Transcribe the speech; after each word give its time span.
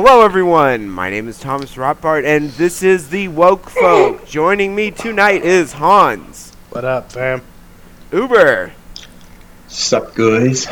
Hello, 0.00 0.22
everyone. 0.22 0.88
My 0.88 1.10
name 1.10 1.26
is 1.26 1.40
Thomas 1.40 1.74
Rotbart, 1.74 2.24
and 2.24 2.50
this 2.50 2.84
is 2.84 3.08
the 3.10 3.26
Woke 3.26 3.68
Folk. 3.68 4.24
Joining 4.28 4.76
me 4.76 4.92
tonight 4.92 5.42
is 5.42 5.72
Hans, 5.72 6.52
What 6.70 6.84
up, 6.84 7.10
fam? 7.10 7.42
Uber, 8.12 8.70
Sup, 9.66 10.14
guys? 10.14 10.68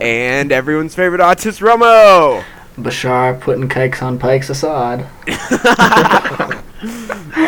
and 0.00 0.50
everyone's 0.50 0.96
favorite 0.96 1.20
autist, 1.20 1.60
Romo. 1.60 2.42
Bashar 2.76 3.40
putting 3.40 3.68
kikes 3.68 4.02
on 4.02 4.18
Pikes 4.18 4.50
Assad. 4.50 5.06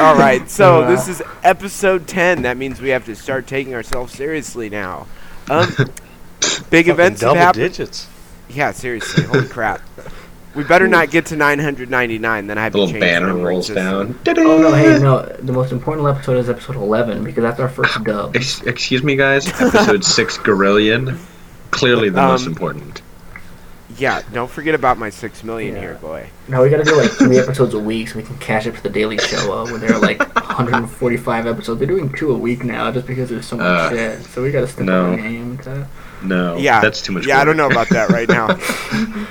All 0.00 0.14
right, 0.14 0.48
so 0.48 0.82
Yeah. 0.82 0.86
this 0.90 1.08
is 1.08 1.20
episode 1.42 2.06
10. 2.06 2.42
That 2.42 2.56
means 2.56 2.80
we 2.80 2.90
have 2.90 3.04
to 3.06 3.16
start 3.16 3.48
taking 3.48 3.74
ourselves 3.74 4.12
seriously 4.12 4.70
now. 4.70 5.08
Um, 5.50 5.66
big 5.76 6.86
Fucking 6.86 6.90
events 6.90 7.22
have 7.22 7.30
double 7.30 7.40
happened. 7.40 7.72
digits. 7.72 8.06
Yeah, 8.48 8.70
seriously. 8.70 9.24
Holy 9.24 9.48
crap. 9.48 9.80
We 10.58 10.64
better 10.64 10.88
not 10.88 11.10
get 11.10 11.26
to 11.26 11.36
999, 11.36 12.46
then 12.48 12.58
I 12.58 12.64
have 12.64 12.72
to 12.72 12.78
Little 12.78 12.90
change 12.92 13.00
banner 13.00 13.28
numbering 13.28 13.46
rolls 13.46 13.68
system. 13.68 14.18
down. 14.24 14.36
Oh 14.38 14.58
no, 14.58 14.74
hey, 14.74 14.98
no, 14.98 15.22
the 15.22 15.52
most 15.52 15.70
important 15.70 16.08
episode 16.08 16.36
is 16.36 16.50
episode 16.50 16.74
11 16.74 17.22
because 17.22 17.42
that's 17.42 17.60
our 17.60 17.68
first 17.68 18.02
dub. 18.02 18.34
Ex- 18.34 18.62
excuse 18.62 19.04
me, 19.04 19.14
guys. 19.14 19.46
Episode 19.48 20.04
six, 20.16 20.36
Gorillion. 20.36 21.16
Clearly 21.70 22.08
the 22.08 22.20
most 22.22 22.42
Um, 22.46 22.48
important. 22.54 23.02
Yeah, 23.96 24.22
don't 24.32 24.50
forget 24.50 24.74
about 24.74 24.98
my 24.98 25.10
6 25.10 25.44
million 25.44 25.74
Yeah. 25.74 25.80
here, 25.80 25.94
boy. 25.94 26.28
No, 26.48 26.62
we 26.62 26.70
gotta 26.70 26.82
do 26.84 26.96
like 26.96 27.10
three 27.12 27.38
episodes 27.44 27.74
a 27.74 27.78
week 27.78 28.08
so 28.08 28.16
we 28.18 28.24
can 28.24 28.36
cash 28.38 28.66
up 28.66 28.74
for 28.74 28.82
the 28.82 28.90
Daily 28.90 29.18
Show 29.18 29.52
uh, 29.52 29.64
where 29.66 29.78
there 29.78 29.92
are 29.92 30.00
like 30.00 30.18
145 30.34 31.46
episodes. 31.46 31.78
They're 31.78 31.86
doing 31.88 32.10
two 32.12 32.32
a 32.32 32.36
week 32.36 32.64
now 32.64 32.90
just 32.90 33.06
because 33.06 33.28
there's 33.30 33.46
so 33.46 33.56
much 33.58 33.64
Uh, 33.66 33.90
shit. 33.90 34.22
So 34.24 34.42
we 34.42 34.50
gotta 34.50 34.66
step 34.66 34.86
no. 34.86 35.04
up 35.04 35.10
our 35.10 35.16
game 35.16 35.56
to. 35.58 35.86
No, 36.24 36.56
Yeah, 36.56 36.80
that's 36.80 37.00
too 37.00 37.12
much. 37.12 37.26
Yeah, 37.26 37.40
I 37.40 37.44
don't 37.44 37.56
know 37.56 37.68
about 37.70 37.88
that 37.90 38.08
right 38.10 38.28
now. 38.28 38.58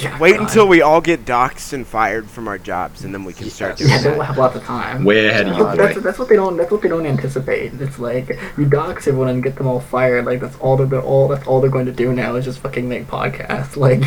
Yeah, 0.00 0.18
Wait 0.18 0.32
God. 0.36 0.42
until 0.42 0.68
we 0.68 0.80
all 0.82 1.00
get 1.00 1.24
doxxed 1.24 1.72
and 1.72 1.86
fired 1.86 2.28
from 2.28 2.46
our 2.46 2.58
jobs, 2.58 3.04
and 3.04 3.12
then 3.12 3.24
we 3.24 3.32
can 3.32 3.50
start 3.50 3.76
doing 3.76 3.90
Yeah, 3.90 3.98
then 4.02 4.10
we'll 4.12 4.20
that. 4.20 4.26
have 4.26 4.38
lots 4.38 4.56
of 4.56 4.62
time. 4.64 5.04
Way 5.04 5.26
ahead 5.28 5.48
of 5.48 5.56
you, 5.56 5.64
That's, 5.64 5.76
that's, 5.78 6.00
that's 6.02 6.18
what 6.18 6.28
they 6.28 6.36
don't. 6.36 6.56
That's 6.56 6.70
what 6.70 6.82
they 6.82 6.88
don't 6.88 7.06
anticipate. 7.06 7.72
It's 7.80 7.98
like 7.98 8.38
you 8.56 8.64
dox 8.66 9.08
everyone 9.08 9.28
and 9.28 9.42
get 9.42 9.56
them 9.56 9.66
all 9.66 9.80
fired. 9.80 10.24
Like 10.24 10.40
that's 10.40 10.56
all 10.58 10.76
they're 10.76 11.00
all. 11.02 11.28
That's 11.28 11.46
all 11.46 11.60
they're 11.60 11.70
going 11.70 11.86
to 11.86 11.92
do 11.92 12.12
now 12.12 12.36
is 12.36 12.44
just 12.44 12.60
fucking 12.60 12.88
make 12.88 13.06
podcasts. 13.06 13.76
Like 13.88 14.00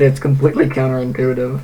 it's 0.00 0.18
completely 0.20 0.66
counterintuitive. 0.66 1.60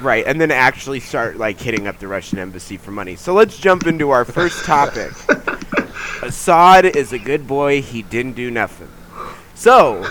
Right, 0.00 0.24
and 0.26 0.40
then 0.40 0.50
actually 0.50 1.00
start 1.00 1.36
like 1.38 1.58
hitting 1.60 1.86
up 1.86 1.98
the 1.98 2.06
Russian 2.08 2.38
embassy 2.38 2.76
for 2.76 2.90
money. 2.90 3.16
So 3.16 3.32
let's 3.32 3.58
jump 3.58 3.86
into 3.86 4.10
our 4.10 4.24
first 4.24 4.64
topic. 4.64 5.10
Assad 6.22 6.84
is 6.84 7.12
a 7.12 7.18
good 7.18 7.46
boy. 7.46 7.80
He 7.82 8.02
didn't 8.02 8.32
do 8.34 8.50
nothing. 8.50 8.88
So, 9.54 10.06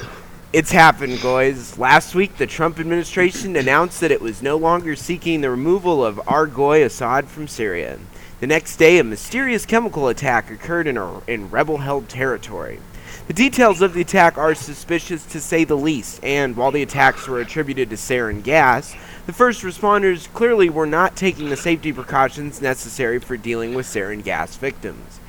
it's 0.53 0.71
happened, 0.71 1.19
guys. 1.19 1.79
Last 1.79 2.13
week, 2.13 2.37
the 2.37 2.45
Trump 2.45 2.79
administration 2.79 3.55
announced 3.55 3.99
that 4.01 4.11
it 4.11 4.21
was 4.21 4.43
no 4.43 4.55
longer 4.55 4.95
seeking 4.95 5.41
the 5.41 5.49
removal 5.49 6.05
of 6.05 6.17
Argoy 6.27 6.85
Assad 6.85 7.27
from 7.27 7.47
Syria. 7.47 7.97
The 8.39 8.45
next 8.45 8.77
day, 8.77 8.99
a 8.99 9.03
mysterious 9.03 9.65
chemical 9.65 10.09
attack 10.09 10.51
occurred 10.51 10.85
in, 10.85 10.97
in 11.25 11.49
rebel-held 11.49 12.07
territory. 12.07 12.79
The 13.25 13.33
details 13.33 13.81
of 13.81 13.95
the 13.95 14.01
attack 14.01 14.37
are 14.37 14.53
suspicious 14.53 15.25
to 15.27 15.41
say 15.41 15.63
the 15.63 15.75
least, 15.75 16.23
and 16.23 16.55
while 16.55 16.71
the 16.71 16.83
attacks 16.83 17.27
were 17.27 17.39
attributed 17.39 17.89
to 17.89 17.95
sarin 17.95 18.43
gas, 18.43 18.95
the 19.25 19.33
first 19.33 19.63
responders 19.63 20.31
clearly 20.33 20.69
were 20.69 20.85
not 20.85 21.15
taking 21.15 21.49
the 21.49 21.57
safety 21.57 21.91
precautions 21.91 22.61
necessary 22.61 23.17
for 23.17 23.37
dealing 23.37 23.73
with 23.73 23.87
sarin 23.87 24.23
gas 24.23 24.55
victims. 24.57 25.19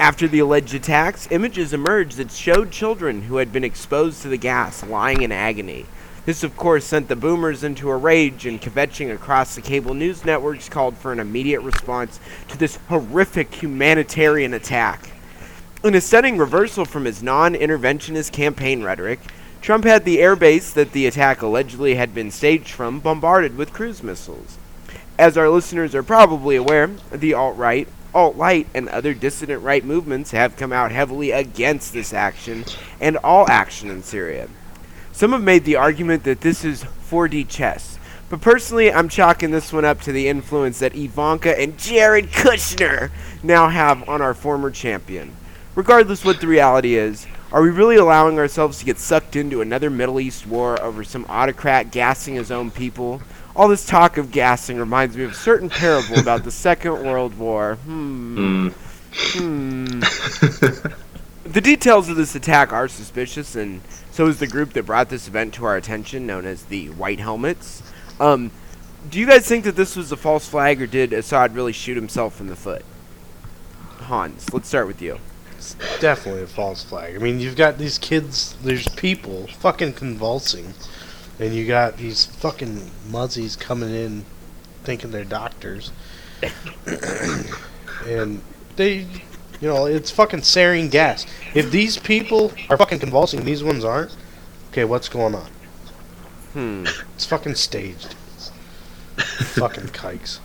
After 0.00 0.28
the 0.28 0.38
alleged 0.38 0.74
attacks, 0.74 1.26
images 1.32 1.72
emerged 1.72 2.18
that 2.18 2.30
showed 2.30 2.70
children 2.70 3.22
who 3.22 3.38
had 3.38 3.52
been 3.52 3.64
exposed 3.64 4.22
to 4.22 4.28
the 4.28 4.36
gas 4.36 4.84
lying 4.84 5.22
in 5.22 5.32
agony. 5.32 5.86
This, 6.24 6.44
of 6.44 6.56
course, 6.56 6.84
sent 6.84 7.08
the 7.08 7.16
boomers 7.16 7.64
into 7.64 7.90
a 7.90 7.96
rage, 7.96 8.46
and 8.46 8.62
kvetching 8.62 9.12
across 9.12 9.56
the 9.56 9.60
cable 9.60 9.94
news 9.94 10.24
networks 10.24 10.68
called 10.68 10.96
for 10.96 11.10
an 11.10 11.18
immediate 11.18 11.62
response 11.62 12.20
to 12.46 12.56
this 12.56 12.78
horrific 12.88 13.52
humanitarian 13.52 14.54
attack. 14.54 15.10
In 15.82 15.96
a 15.96 16.00
stunning 16.00 16.38
reversal 16.38 16.84
from 16.84 17.04
his 17.04 17.20
non 17.20 17.54
interventionist 17.54 18.30
campaign 18.30 18.84
rhetoric, 18.84 19.18
Trump 19.62 19.84
had 19.84 20.04
the 20.04 20.18
airbase 20.18 20.72
that 20.74 20.92
the 20.92 21.08
attack 21.08 21.42
allegedly 21.42 21.96
had 21.96 22.14
been 22.14 22.30
staged 22.30 22.70
from 22.70 23.00
bombarded 23.00 23.56
with 23.56 23.72
cruise 23.72 24.04
missiles. 24.04 24.58
As 25.18 25.36
our 25.36 25.48
listeners 25.48 25.92
are 25.96 26.04
probably 26.04 26.54
aware, 26.54 26.86
the 27.10 27.34
alt 27.34 27.56
right, 27.56 27.88
alt 28.14 28.36
right, 28.36 28.66
and 28.74 28.88
other 28.88 29.14
dissident 29.14 29.62
right 29.62 29.84
movements 29.84 30.30
have 30.30 30.56
come 30.56 30.72
out 30.72 30.92
heavily 30.92 31.30
against 31.30 31.92
this 31.92 32.12
action 32.12 32.64
and 33.00 33.16
all 33.18 33.48
action 33.50 33.90
in 33.90 34.02
Syria. 34.02 34.48
Some 35.12 35.32
have 35.32 35.42
made 35.42 35.64
the 35.64 35.76
argument 35.76 36.24
that 36.24 36.40
this 36.40 36.64
is 36.64 36.84
4D 36.84 37.48
chess, 37.48 37.98
but 38.30 38.40
personally, 38.40 38.92
I'm 38.92 39.08
chalking 39.08 39.50
this 39.50 39.72
one 39.72 39.86
up 39.86 40.02
to 40.02 40.12
the 40.12 40.28
influence 40.28 40.80
that 40.80 40.94
Ivanka 40.94 41.58
and 41.58 41.78
Jared 41.78 42.26
Kushner 42.26 43.10
now 43.42 43.68
have 43.68 44.06
on 44.08 44.20
our 44.20 44.34
former 44.34 44.70
champion. 44.70 45.34
Regardless 45.74 46.24
what 46.24 46.40
the 46.40 46.46
reality 46.46 46.96
is, 46.96 47.26
are 47.50 47.62
we 47.62 47.70
really 47.70 47.96
allowing 47.96 48.38
ourselves 48.38 48.78
to 48.78 48.84
get 48.84 48.98
sucked 48.98 49.34
into 49.34 49.62
another 49.62 49.88
Middle 49.88 50.20
East 50.20 50.46
war 50.46 50.78
over 50.82 51.02
some 51.02 51.24
autocrat 51.30 51.90
gassing 51.90 52.34
his 52.34 52.50
own 52.50 52.70
people? 52.70 53.22
All 53.56 53.68
this 53.68 53.86
talk 53.86 54.16
of 54.16 54.30
gassing 54.30 54.78
reminds 54.78 55.16
me 55.16 55.24
of 55.24 55.32
a 55.32 55.34
certain 55.34 55.68
parable 55.68 56.18
about 56.18 56.44
the 56.44 56.50
Second 56.50 57.04
World 57.04 57.36
War. 57.38 57.74
Hmm. 57.84 58.68
Mm. 58.68 60.02
Hmm. 60.80 60.92
The 61.48 61.62
details 61.62 62.10
of 62.10 62.16
this 62.16 62.34
attack 62.34 62.74
are 62.74 62.88
suspicious, 62.88 63.56
and 63.56 63.80
so 64.10 64.26
is 64.26 64.38
the 64.38 64.46
group 64.46 64.74
that 64.74 64.84
brought 64.84 65.08
this 65.08 65.28
event 65.28 65.54
to 65.54 65.64
our 65.64 65.78
attention, 65.78 66.26
known 66.26 66.44
as 66.44 66.64
the 66.64 66.90
White 66.90 67.20
Helmets. 67.20 67.82
Um, 68.20 68.50
do 69.08 69.18
you 69.18 69.26
guys 69.26 69.46
think 69.46 69.64
that 69.64 69.74
this 69.74 69.96
was 69.96 70.12
a 70.12 70.16
false 70.18 70.46
flag, 70.46 70.82
or 70.82 70.86
did 70.86 71.14
Assad 71.14 71.54
really 71.54 71.72
shoot 71.72 71.96
himself 71.96 72.38
in 72.42 72.48
the 72.48 72.56
foot? 72.56 72.84
Hans, 74.00 74.52
let's 74.52 74.68
start 74.68 74.86
with 74.86 75.00
you. 75.00 75.20
It's 75.56 75.74
definitely 76.00 76.42
a 76.42 76.46
false 76.46 76.84
flag. 76.84 77.16
I 77.16 77.18
mean, 77.18 77.40
you've 77.40 77.56
got 77.56 77.78
these 77.78 77.96
kids, 77.96 78.54
there's 78.62 78.86
people 78.88 79.46
fucking 79.46 79.94
convulsing, 79.94 80.74
and 81.38 81.54
you 81.54 81.66
got 81.66 81.96
these 81.96 82.26
fucking 82.26 82.90
muzzies 83.10 83.56
coming 83.56 83.90
in 83.90 84.24
thinking 84.84 85.10
they're 85.10 85.24
doctors. 85.24 85.92
and 88.06 88.40
they, 88.76 89.06
you 89.60 89.68
know, 89.68 89.86
it's 89.86 90.10
fucking 90.10 90.40
sarin 90.40 90.90
gas. 90.90 91.26
If 91.54 91.70
these 91.70 91.98
people 91.98 92.52
are 92.70 92.76
fucking 92.76 92.98
convulsing, 93.00 93.44
these 93.44 93.62
ones 93.62 93.84
aren't, 93.84 94.16
okay, 94.70 94.84
what's 94.84 95.08
going 95.08 95.34
on? 95.34 95.50
Hmm. 96.52 96.86
It's 97.14 97.26
fucking 97.26 97.56
staged. 97.56 98.14
fucking 99.16 99.88
kikes. 99.92 100.40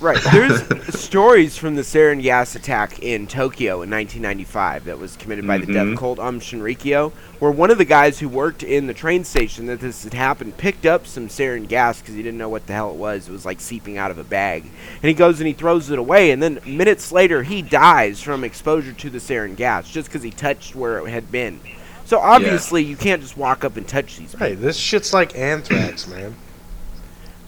Right. 0.00 0.18
There's 0.32 0.62
stories 0.98 1.58
from 1.58 1.74
the 1.76 1.82
sarin 1.82 2.22
gas 2.22 2.56
attack 2.56 3.00
in 3.00 3.26
Tokyo 3.26 3.82
in 3.82 3.90
1995 3.90 4.86
that 4.86 4.98
was 4.98 5.14
committed 5.16 5.46
by 5.46 5.58
the 5.58 5.66
Mhm. 5.66 5.90
death 5.90 5.98
cult 5.98 6.18
Um 6.18 6.40
Shinrikyo, 6.40 7.12
where 7.38 7.50
one 7.50 7.70
of 7.70 7.76
the 7.76 7.84
guys 7.84 8.18
who 8.18 8.26
worked 8.28 8.62
in 8.62 8.86
the 8.86 8.94
train 8.94 9.24
station 9.24 9.66
that 9.66 9.80
this 9.80 10.04
had 10.04 10.14
happened 10.14 10.56
picked 10.56 10.86
up 10.86 11.06
some 11.06 11.28
sarin 11.28 11.68
gas 11.68 12.00
because 12.00 12.14
he 12.14 12.22
didn't 12.22 12.38
know 12.38 12.48
what 12.48 12.66
the 12.66 12.72
hell 12.72 12.90
it 12.90 12.96
was. 12.96 13.28
It 13.28 13.32
was 13.32 13.44
like 13.44 13.60
seeping 13.60 13.98
out 13.98 14.10
of 14.10 14.16
a 14.16 14.24
bag. 14.24 14.62
And 15.02 15.08
he 15.08 15.12
goes 15.14 15.38
and 15.38 15.46
he 15.46 15.52
throws 15.52 15.90
it 15.90 15.98
away, 15.98 16.30
and 16.30 16.42
then 16.42 16.60
minutes 16.64 17.12
later 17.12 17.42
he 17.42 17.60
dies 17.60 18.22
from 18.22 18.42
exposure 18.42 18.92
to 18.94 19.10
the 19.10 19.18
sarin 19.18 19.54
gas 19.54 19.86
just 19.90 20.08
because 20.08 20.22
he 20.22 20.30
touched 20.30 20.74
where 20.74 20.98
it 21.06 21.10
had 21.10 21.30
been. 21.30 21.60
So 22.06 22.18
obviously 22.20 22.82
you 22.82 22.96
can't 22.96 23.20
just 23.20 23.36
walk 23.36 23.64
up 23.64 23.76
and 23.76 23.86
touch 23.86 24.16
these 24.16 24.30
people. 24.32 24.46
Hey, 24.46 24.54
this 24.54 24.76
shit's 24.78 25.12
like 25.12 25.36
anthrax, 25.38 26.08
man. 26.08 26.36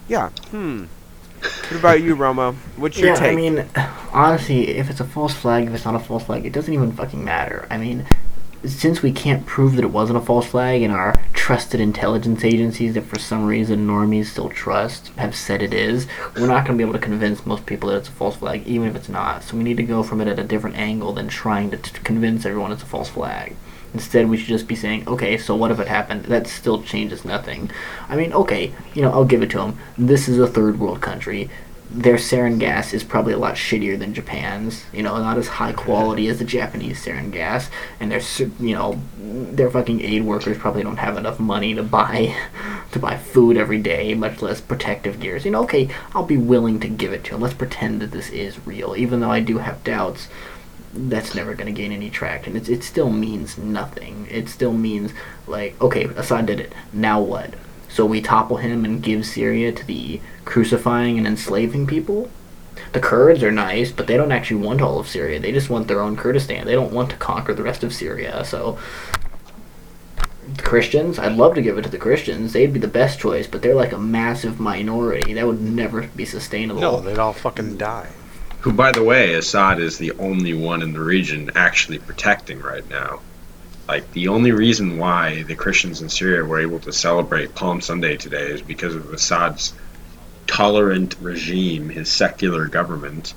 Yeah. 0.07 0.29
Hmm. 0.51 0.83
What 1.43 1.79
about 1.79 2.01
you, 2.01 2.15
Romo? 2.15 2.55
What's 2.77 2.97
your 2.97 3.09
yeah, 3.09 3.15
take? 3.15 3.33
I 3.33 3.35
mean, 3.35 3.65
honestly, 4.13 4.69
if 4.69 4.89
it's 4.89 4.99
a 4.99 5.05
false 5.05 5.33
flag, 5.33 5.67
if 5.67 5.73
it's 5.73 5.85
not 5.85 5.95
a 5.95 5.99
false 5.99 6.23
flag, 6.23 6.45
it 6.45 6.53
doesn't 6.53 6.73
even 6.73 6.91
fucking 6.91 7.23
matter. 7.23 7.67
I 7.69 7.77
mean, 7.77 8.05
since 8.65 9.01
we 9.01 9.11
can't 9.11 9.45
prove 9.45 9.75
that 9.75 9.83
it 9.83 9.91
wasn't 9.91 10.17
a 10.17 10.21
false 10.21 10.45
flag, 10.47 10.81
and 10.81 10.93
our 10.93 11.19
trusted 11.33 11.81
intelligence 11.81 12.45
agencies 12.45 12.93
that 12.93 13.03
for 13.03 13.19
some 13.19 13.45
reason 13.45 13.85
normies 13.85 14.27
still 14.27 14.49
trust 14.49 15.09
have 15.17 15.35
said 15.35 15.61
it 15.61 15.73
is, 15.73 16.07
we're 16.37 16.47
not 16.47 16.65
going 16.65 16.77
to 16.77 16.81
be 16.81 16.87
able 16.87 16.97
to 16.97 17.05
convince 17.05 17.45
most 17.45 17.65
people 17.65 17.89
that 17.89 17.97
it's 17.97 18.07
a 18.07 18.13
false 18.13 18.37
flag, 18.37 18.65
even 18.65 18.87
if 18.87 18.95
it's 18.95 19.09
not. 19.09 19.43
So 19.43 19.57
we 19.57 19.63
need 19.63 19.77
to 19.77 19.83
go 19.83 20.03
from 20.03 20.21
it 20.21 20.29
at 20.29 20.39
a 20.39 20.43
different 20.43 20.77
angle 20.77 21.11
than 21.11 21.27
trying 21.27 21.71
to, 21.71 21.77
to 21.77 21.99
convince 22.01 22.45
everyone 22.45 22.71
it's 22.71 22.83
a 22.83 22.85
false 22.85 23.09
flag. 23.09 23.55
Instead, 23.93 24.29
we 24.29 24.37
should 24.37 24.47
just 24.47 24.67
be 24.67 24.75
saying, 24.75 25.07
okay, 25.07 25.37
so 25.37 25.55
what 25.55 25.71
if 25.71 25.79
it 25.79 25.87
happened? 25.87 26.25
That 26.25 26.47
still 26.47 26.81
changes 26.81 27.23
nothing. 27.23 27.69
I 28.09 28.15
mean, 28.15 28.33
okay, 28.33 28.73
you 28.93 29.01
know, 29.03 29.11
I'll 29.11 29.25
give 29.25 29.43
it 29.43 29.51
to 29.51 29.59
them. 29.59 29.77
This 29.97 30.27
is 30.27 30.39
a 30.39 30.47
third 30.47 30.79
world 30.79 31.01
country. 31.01 31.49
Their 31.91 32.15
sarin 32.15 32.57
gas 32.57 32.91
is 32.91 33.03
probably 33.03 33.33
a 33.33 33.37
lot 33.37 33.53
shittier 33.53 33.99
than 33.99 34.15
Japan's. 34.15 34.83
You 34.91 35.03
know, 35.03 35.15
not 35.19 35.37
as 35.37 35.47
high 35.47 35.73
quality 35.73 36.27
as 36.27 36.39
the 36.39 36.45
Japanese 36.45 37.05
sarin 37.05 37.31
gas. 37.31 37.69
And 37.99 38.11
their, 38.11 38.21
you 38.59 38.73
know, 38.73 38.99
their 39.15 39.69
fucking 39.69 40.01
aid 40.01 40.23
workers 40.23 40.57
probably 40.57 40.81
don't 40.81 40.97
have 40.97 41.15
enough 41.15 41.39
money 41.39 41.75
to 41.75 41.83
buy, 41.83 42.35
to 42.93 42.97
buy 42.97 43.17
food 43.17 43.57
every 43.57 43.79
day, 43.79 44.15
much 44.15 44.41
less 44.41 44.59
protective 44.59 45.19
gears. 45.19 45.45
You 45.45 45.51
know, 45.51 45.63
okay, 45.65 45.87
I'll 46.15 46.25
be 46.25 46.37
willing 46.37 46.79
to 46.79 46.87
give 46.87 47.13
it 47.13 47.23
to 47.25 47.31
them. 47.33 47.41
Let's 47.41 47.53
pretend 47.53 48.01
that 48.01 48.09
this 48.09 48.31
is 48.31 48.65
real, 48.65 48.95
even 48.97 49.19
though 49.19 49.31
I 49.31 49.41
do 49.41 49.59
have 49.59 49.83
doubts 49.83 50.29
that's 50.93 51.35
never 51.35 51.53
going 51.53 51.73
to 51.73 51.81
gain 51.81 51.91
any 51.91 52.09
traction. 52.09 52.55
It's, 52.55 52.69
it 52.69 52.83
still 52.83 53.09
means 53.09 53.57
nothing. 53.57 54.27
It 54.29 54.47
still 54.47 54.73
means, 54.73 55.11
like, 55.47 55.79
okay, 55.81 56.05
Assad 56.05 56.45
did 56.45 56.59
it. 56.59 56.73
Now 56.91 57.19
what? 57.19 57.53
So 57.89 58.05
we 58.05 58.21
topple 58.21 58.57
him 58.57 58.85
and 58.85 59.03
give 59.03 59.25
Syria 59.25 59.71
to 59.71 59.85
the 59.85 60.21
crucifying 60.45 61.17
and 61.17 61.27
enslaving 61.27 61.87
people. 61.87 62.29
The 62.91 62.99
Kurds 62.99 63.43
are 63.43 63.51
nice, 63.51 63.91
but 63.91 64.07
they 64.07 64.17
don't 64.17 64.31
actually 64.31 64.61
want 64.61 64.81
all 64.81 64.99
of 64.99 65.07
Syria. 65.07 65.39
They 65.39 65.51
just 65.51 65.69
want 65.69 65.87
their 65.87 66.01
own 66.01 66.15
Kurdistan. 66.15 66.65
They 66.65 66.73
don't 66.73 66.93
want 66.93 67.09
to 67.11 67.17
conquer 67.17 67.53
the 67.53 67.63
rest 67.63 67.83
of 67.83 67.93
Syria. 67.93 68.43
So 68.45 68.77
Christians, 70.57 71.19
I'd 71.19 71.33
love 71.33 71.55
to 71.55 71.61
give 71.61 71.77
it 71.77 71.83
to 71.83 71.89
the 71.89 71.97
Christians. 71.97 72.53
They'd 72.53 72.73
be 72.73 72.79
the 72.79 72.87
best 72.87 73.19
choice, 73.19 73.47
but 73.47 73.61
they're 73.61 73.75
like 73.75 73.93
a 73.93 73.97
massive 73.97 74.59
minority. 74.59 75.33
That 75.33 75.47
would 75.47 75.61
never 75.61 76.03
be 76.07 76.25
sustainable. 76.25 76.81
No, 76.81 76.99
they'd 76.99 77.19
all 77.19 77.33
fucking 77.33 77.77
die. 77.77 78.09
Who, 78.63 78.71
by 78.73 78.91
the 78.91 79.03
way, 79.03 79.33
Assad 79.33 79.79
is 79.79 79.97
the 79.97 80.11
only 80.13 80.53
one 80.53 80.81
in 80.81 80.93
the 80.93 80.99
region 81.01 81.51
actually 81.55 81.99
protecting 81.99 82.61
right 82.61 82.87
now. 82.89 83.19
Like, 83.87 84.09
the 84.13 84.29
only 84.29 84.51
reason 84.51 84.97
why 84.97 85.43
the 85.43 85.55
Christians 85.55 86.01
in 86.01 86.07
Syria 86.09 86.45
were 86.45 86.59
able 86.61 86.79
to 86.79 86.93
celebrate 86.93 87.53
Palm 87.55 87.81
Sunday 87.81 88.15
today 88.15 88.51
is 88.51 88.61
because 88.61 88.95
of 88.95 89.11
Assad's 89.13 89.73
tolerant 90.47 91.15
regime, 91.21 91.89
his 91.89 92.09
secular 92.09 92.67
government. 92.67 93.33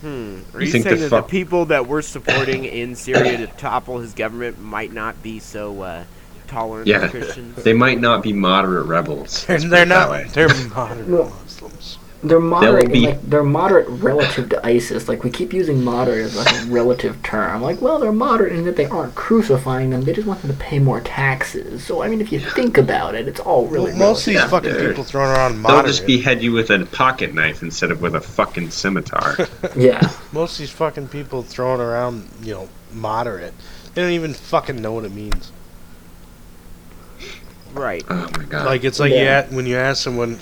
Hmm. 0.00 0.40
Are 0.54 0.60
You 0.60 0.66
you, 0.66 0.72
think 0.72 0.84
saying 0.84 0.96
the 0.96 1.02
that 1.02 1.10
fu- 1.10 1.16
the 1.16 1.22
people 1.22 1.66
that 1.66 1.86
we're 1.86 2.02
supporting 2.02 2.64
in 2.64 2.96
Syria 2.96 3.36
to 3.36 3.46
topple 3.46 3.98
his 3.98 4.14
government 4.14 4.58
might 4.58 4.92
not 4.92 5.22
be 5.22 5.38
so 5.38 5.82
uh, 5.82 6.04
tolerant 6.48 6.86
Yeah. 6.88 7.04
of 7.04 7.10
Christians? 7.10 7.62
They 7.62 7.74
might 7.74 8.00
not 8.00 8.22
be 8.22 8.32
moderate 8.32 8.86
rebels. 8.86 9.44
They're, 9.46 9.60
they're 9.60 9.86
not. 9.86 10.10
way. 10.10 10.26
They're 10.32 10.48
modern 10.74 11.12
Well- 11.12 11.32
Muslims. 11.44 11.98
They're 12.24 12.38
moderate. 12.40 12.92
be- 12.92 13.06
Like 13.06 13.22
they're 13.28 13.42
moderate 13.42 13.88
relative 13.88 14.48
to 14.50 14.64
ISIS. 14.66 15.08
Like 15.08 15.24
we 15.24 15.30
keep 15.30 15.52
using 15.52 15.82
moderate 15.82 16.24
as 16.26 16.36
like 16.36 16.52
a 16.54 16.66
relative 16.66 17.20
term. 17.22 17.62
Like, 17.62 17.80
well, 17.82 17.98
they're 17.98 18.12
moderate 18.12 18.52
in 18.52 18.64
that 18.66 18.76
they 18.76 18.86
aren't 18.86 19.14
crucifying 19.16 19.90
them. 19.90 20.02
They 20.02 20.12
just 20.12 20.26
want 20.28 20.40
them 20.42 20.50
to 20.52 20.56
pay 20.56 20.78
more 20.78 21.00
taxes. 21.00 21.84
So 21.84 22.02
I 22.02 22.08
mean, 22.08 22.20
if 22.20 22.30
you 22.30 22.38
think 22.38 22.78
about 22.78 23.14
it, 23.16 23.26
it's 23.26 23.40
all 23.40 23.66
really. 23.66 23.90
Well, 23.90 24.10
most 24.10 24.26
of 24.28 24.34
these 24.34 24.44
fucking 24.44 24.72
they're- 24.72 24.88
people 24.90 25.02
throwing 25.04 25.30
around 25.30 25.60
moderate. 25.60 25.84
They'll 25.84 25.92
just 25.94 26.06
behead 26.06 26.42
you 26.42 26.52
with 26.52 26.70
a 26.70 26.86
pocket 26.86 27.34
knife 27.34 27.62
instead 27.62 27.90
of 27.90 28.00
with 28.00 28.14
a 28.14 28.20
fucking 28.20 28.70
scimitar. 28.70 29.36
yeah. 29.76 30.08
Most 30.32 30.52
of 30.52 30.58
these 30.58 30.70
fucking 30.70 31.08
people 31.08 31.42
throwing 31.42 31.80
around, 31.80 32.28
you 32.42 32.54
know, 32.54 32.68
moderate. 32.92 33.54
They 33.94 34.02
don't 34.02 34.12
even 34.12 34.32
fucking 34.32 34.80
know 34.80 34.92
what 34.92 35.04
it 35.04 35.12
means. 35.12 35.50
Right. 37.72 38.04
oh 38.08 38.28
my 38.36 38.44
god. 38.44 38.66
Like 38.66 38.84
it's 38.84 39.00
like 39.00 39.12
Yeah. 39.12 39.44
you 39.44 39.48
a- 39.50 39.56
when 39.56 39.66
you 39.66 39.76
ask 39.76 40.02
someone 40.02 40.34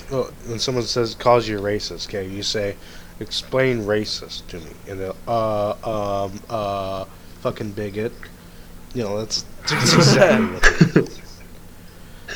when 0.47 0.59
someone 0.59 0.83
says 0.83 1.15
calls 1.15 1.47
you 1.47 1.57
a 1.59 1.61
racist, 1.61 2.07
okay, 2.09 2.27
you 2.27 2.43
say, 2.43 2.75
"Explain 3.19 3.83
racist 3.85 4.47
to 4.47 4.57
me," 4.59 4.71
and 4.89 4.99
they'll 4.99 5.15
uh 5.27 6.25
um 6.25 6.39
uh 6.49 7.05
fucking 7.41 7.71
bigot. 7.71 8.11
You 8.93 9.03
know 9.03 9.19
that's, 9.19 9.43
that's 9.69 9.93
exactly 9.95 11.01
what. 11.01 11.21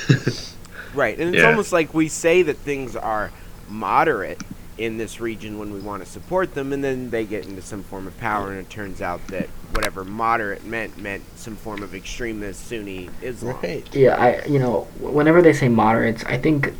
Right. 0.93 1.19
And 1.19 1.35
it's 1.35 1.43
Yeah. 1.43 1.49
almost 1.49 1.73
like 1.73 1.93
we 1.93 2.07
say 2.07 2.41
that 2.43 2.57
things 2.59 2.95
are 2.95 3.29
moderate 3.67 4.41
in 4.77 4.97
this 4.97 5.19
region 5.19 5.59
when 5.59 5.73
we 5.73 5.79
want 5.79 6.03
to 6.05 6.09
support 6.09 6.53
them, 6.53 6.71
and 6.71 6.81
then 6.81 7.09
they 7.09 7.25
get 7.25 7.45
into 7.45 7.61
some 7.61 7.83
form 7.83 8.07
of 8.07 8.17
power, 8.17 8.49
and 8.49 8.59
it 8.59 8.69
turns 8.69 9.01
out 9.01 9.25
that 9.27 9.49
whatever 9.75 10.03
moderate 10.03 10.65
meant 10.65 10.97
meant 10.97 11.23
some 11.37 11.55
form 11.55 11.83
of 11.83 11.93
extremist 11.93 12.67
Sunni 12.67 13.09
Islam. 13.21 13.57
Right. 13.61 13.95
Yeah. 13.95 14.15
I. 14.15 14.45
You 14.45 14.59
know, 14.59 14.87
whenever 14.99 15.41
they 15.41 15.53
say 15.53 15.67
moderates, 15.69 16.23
I 16.25 16.37
think 16.37 16.73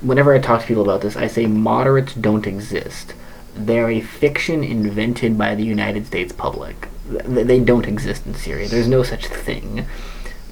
whenever 0.00 0.32
I 0.34 0.38
talk 0.38 0.60
to 0.62 0.66
people 0.66 0.82
about 0.82 1.00
this, 1.02 1.16
I 1.16 1.26
say 1.26 1.46
moderates 1.46 2.14
don't 2.14 2.46
exist. 2.46 3.14
They're 3.54 3.90
a 3.90 4.00
fiction 4.00 4.62
invented 4.62 5.36
by 5.38 5.54
the 5.54 5.64
United 5.64 6.06
States 6.06 6.32
public. 6.32 6.88
Th- 7.10 7.46
They 7.46 7.58
don't 7.60 7.86
exist 7.86 8.26
in 8.26 8.34
Syria. 8.34 8.68
There's 8.68 8.88
no 8.88 9.02
such 9.02 9.26
thing. 9.26 9.86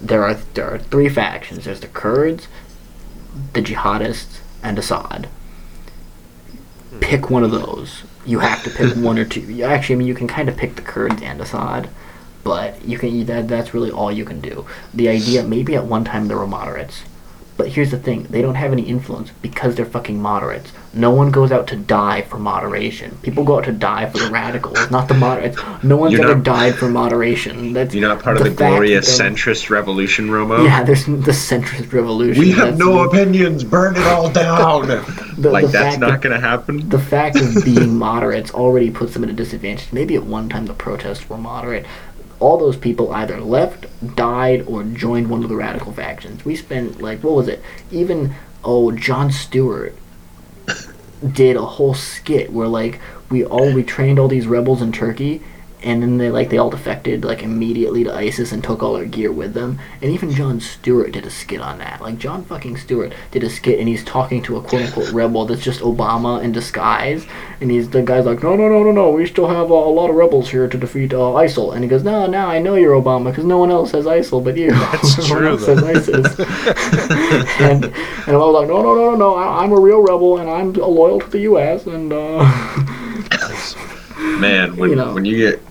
There 0.01 0.23
are 0.23 0.33
there 0.53 0.69
are 0.73 0.79
three 0.79 1.09
factions. 1.09 1.65
There's 1.65 1.79
the 1.81 1.87
Kurds, 1.87 2.47
the 3.53 3.61
jihadists, 3.61 4.39
and 4.63 4.77
Assad. 4.79 5.27
Hmm. 6.89 6.99
Pick 6.99 7.29
one 7.29 7.43
of 7.43 7.51
those. 7.51 8.03
You 8.25 8.39
have 8.39 8.63
to 8.63 8.69
pick 8.69 8.95
one 8.95 9.19
or 9.19 9.25
two. 9.25 9.41
Actually, 9.63 9.95
I 9.95 9.97
mean, 9.99 10.07
you 10.07 10.15
can 10.15 10.27
kind 10.27 10.49
of 10.49 10.57
pick 10.57 10.75
the 10.75 10.81
Kurds 10.81 11.21
and 11.21 11.39
Assad, 11.39 11.89
but 12.43 12.83
you 12.83 12.97
can 12.97 13.25
that 13.25 13.47
that's 13.47 13.73
really 13.73 13.91
all 13.91 14.11
you 14.11 14.25
can 14.25 14.41
do. 14.41 14.65
The 14.93 15.09
idea, 15.09 15.43
maybe 15.43 15.75
at 15.75 15.85
one 15.85 16.03
time 16.03 16.27
there 16.27 16.37
were 16.37 16.47
moderates, 16.47 17.03
but 17.57 17.69
here's 17.69 17.91
the 17.91 17.97
thing: 17.99 18.23
they 18.23 18.41
don't 18.41 18.55
have 18.55 18.71
any 18.71 18.83
influence 18.83 19.31
because 19.41 19.75
they're 19.75 19.85
fucking 19.85 20.21
moderates. 20.21 20.71
No 20.93 21.11
one 21.11 21.29
goes 21.31 21.51
out 21.51 21.67
to 21.67 21.75
die 21.75 22.21
for 22.21 22.37
moderation. 22.39 23.17
People 23.21 23.43
go 23.43 23.57
out 23.57 23.65
to 23.65 23.71
die 23.73 24.09
for 24.09 24.17
the 24.19 24.29
radicals, 24.29 24.89
not 24.91 25.07
the 25.09 25.13
moderates. 25.13 25.57
No 25.83 25.97
one's 25.97 26.13
You're 26.13 26.23
ever 26.23 26.35
not- 26.35 26.43
died 26.45 26.75
for 26.75 26.87
moderation. 26.89 27.73
That's 27.73 27.93
You're 27.93 28.07
not 28.07 28.23
part 28.23 28.37
of 28.37 28.43
the, 28.43 28.49
glorious 28.49 29.19
centrist 29.19 29.69
revolution, 29.69 30.29
Romo? 30.29 30.63
Yeah, 30.63 30.83
there's 30.83 31.05
the 31.05 31.11
centrist 31.31 31.91
revolution. 31.91 32.39
We 32.41 32.51
have 32.51 32.77
no 32.77 33.03
the- 33.03 33.09
opinions. 33.09 33.63
Burn 33.65 33.95
it 33.97 34.03
all 34.07 34.29
down. 34.29 34.87
the- 35.37 35.49
like 35.51 35.65
the 35.65 35.71
that's 35.71 35.97
not 35.97 36.09
that- 36.11 36.21
going 36.21 36.39
to 36.39 36.45
happen. 36.45 36.87
the 36.89 36.99
fact 36.99 37.35
of 37.37 37.63
being 37.65 37.97
moderates 37.97 38.51
already 38.53 38.89
puts 38.89 39.13
them 39.13 39.23
at 39.25 39.29
a 39.29 39.33
disadvantage. 39.33 39.91
Maybe 39.91 40.15
at 40.15 40.23
one 40.23 40.47
time 40.49 40.65
the 40.65 40.73
protests 40.73 41.29
were 41.29 41.37
moderate. 41.37 41.85
All 42.39 42.57
those 42.57 42.77
people 42.77 43.11
either 43.13 43.39
left, 43.39 43.85
died, 44.15 44.65
or 44.67 44.83
joined 44.83 45.29
one 45.29 45.43
of 45.43 45.49
the 45.49 45.55
radical 45.55 45.93
factions. 45.93 46.43
We 46.45 46.55
spent 46.55 47.01
like 47.01 47.23
what 47.23 47.33
was 47.33 47.47
it? 47.47 47.61
Even 47.91 48.35
oh, 48.63 48.91
Jon 48.91 49.31
Stewart 49.31 49.95
did 51.25 51.55
a 51.55 51.65
whole 51.65 51.93
skit 51.93 52.51
where 52.51 52.67
like 52.67 52.99
we 53.29 53.45
all 53.45 53.73
we 53.73 53.83
trained 53.83 54.19
all 54.19 54.27
these 54.27 54.47
rebels 54.47 54.81
in 54.81 54.91
Turkey 54.91 55.41
and 55.85 56.01
then 56.01 56.17
they 56.17 56.31
like 56.31 56.49
they 56.49 56.57
all 56.57 56.71
defected 56.71 57.23
like 57.23 57.43
immediately 57.43 58.03
to 58.03 58.11
ISIS 58.11 58.51
and 58.51 58.63
took 58.63 58.81
all 58.81 58.93
their 58.93 59.05
gear 59.05 59.31
with 59.31 59.53
them. 59.53 59.79
And 60.01 60.11
even 60.11 60.31
Jon 60.31 60.59
Stewart 60.59 61.11
did 61.11 61.27
a 61.27 61.29
skit 61.29 61.61
on 61.61 61.77
that. 61.77 62.01
Like 62.01 62.17
Jon 62.17 62.43
fucking 62.43 62.77
Stewart 62.77 63.13
did 63.29 63.43
a 63.43 63.49
skit 63.51 63.79
and 63.79 63.87
he's 63.87 64.03
talking 64.03 64.41
to 64.43 64.57
a 64.57 64.61
quote 64.61 64.81
unquote 64.81 65.11
rebel 65.13 65.45
that's 65.45 65.63
just 65.63 65.81
Obama 65.81 66.43
in 66.43 66.51
disguise. 66.51 67.27
And 67.61 67.69
he's 67.69 67.87
the 67.91 68.01
guy's 68.01 68.25
like, 68.25 68.41
no, 68.41 68.55
no, 68.55 68.67
no, 68.67 68.81
no, 68.81 68.91
no. 68.91 69.11
We 69.11 69.27
still 69.27 69.47
have 69.47 69.71
uh, 69.71 69.75
a 69.75 69.93
lot 69.93 70.09
of 70.09 70.15
rebels 70.15 70.49
here 70.49 70.67
to 70.67 70.77
defeat 70.77 71.13
uh, 71.13 71.17
ISIL. 71.17 71.75
And 71.75 71.83
he 71.83 71.87
goes, 71.87 72.03
no, 72.03 72.25
no, 72.25 72.47
I 72.47 72.57
know 72.57 72.73
you're 72.73 72.99
Obama 72.99 73.29
because 73.29 73.45
no 73.45 73.59
one 73.59 73.69
else 73.69 73.91
says 73.91 74.05
ISIL 74.05 74.43
but 74.43 74.57
you. 74.57 74.71
That's 74.91 75.19
Everyone 75.19 75.37
true, 75.37 75.49
else 75.49 75.65
says 75.65 75.83
ISIS. 75.83 76.39
and 77.61 77.85
and 77.85 78.35
I 78.35 78.37
was 78.37 78.53
like, 78.55 78.67
no, 78.67 78.81
no, 78.81 78.95
no, 78.95 79.11
no, 79.11 79.15
no. 79.15 79.35
I, 79.35 79.63
I'm 79.63 79.71
a 79.71 79.79
real 79.79 80.01
rebel 80.01 80.39
and 80.39 80.49
I'm 80.49 80.73
loyal 80.73 81.19
to 81.19 81.29
the 81.29 81.41
U.S. 81.41 81.85
And 81.85 82.11
uh, 82.11 82.43
Man, 84.39 84.75
when 84.77 84.89
you 84.89 84.95
know. 84.95 85.13
when 85.13 85.25
you 85.25 85.37
get 85.37 85.61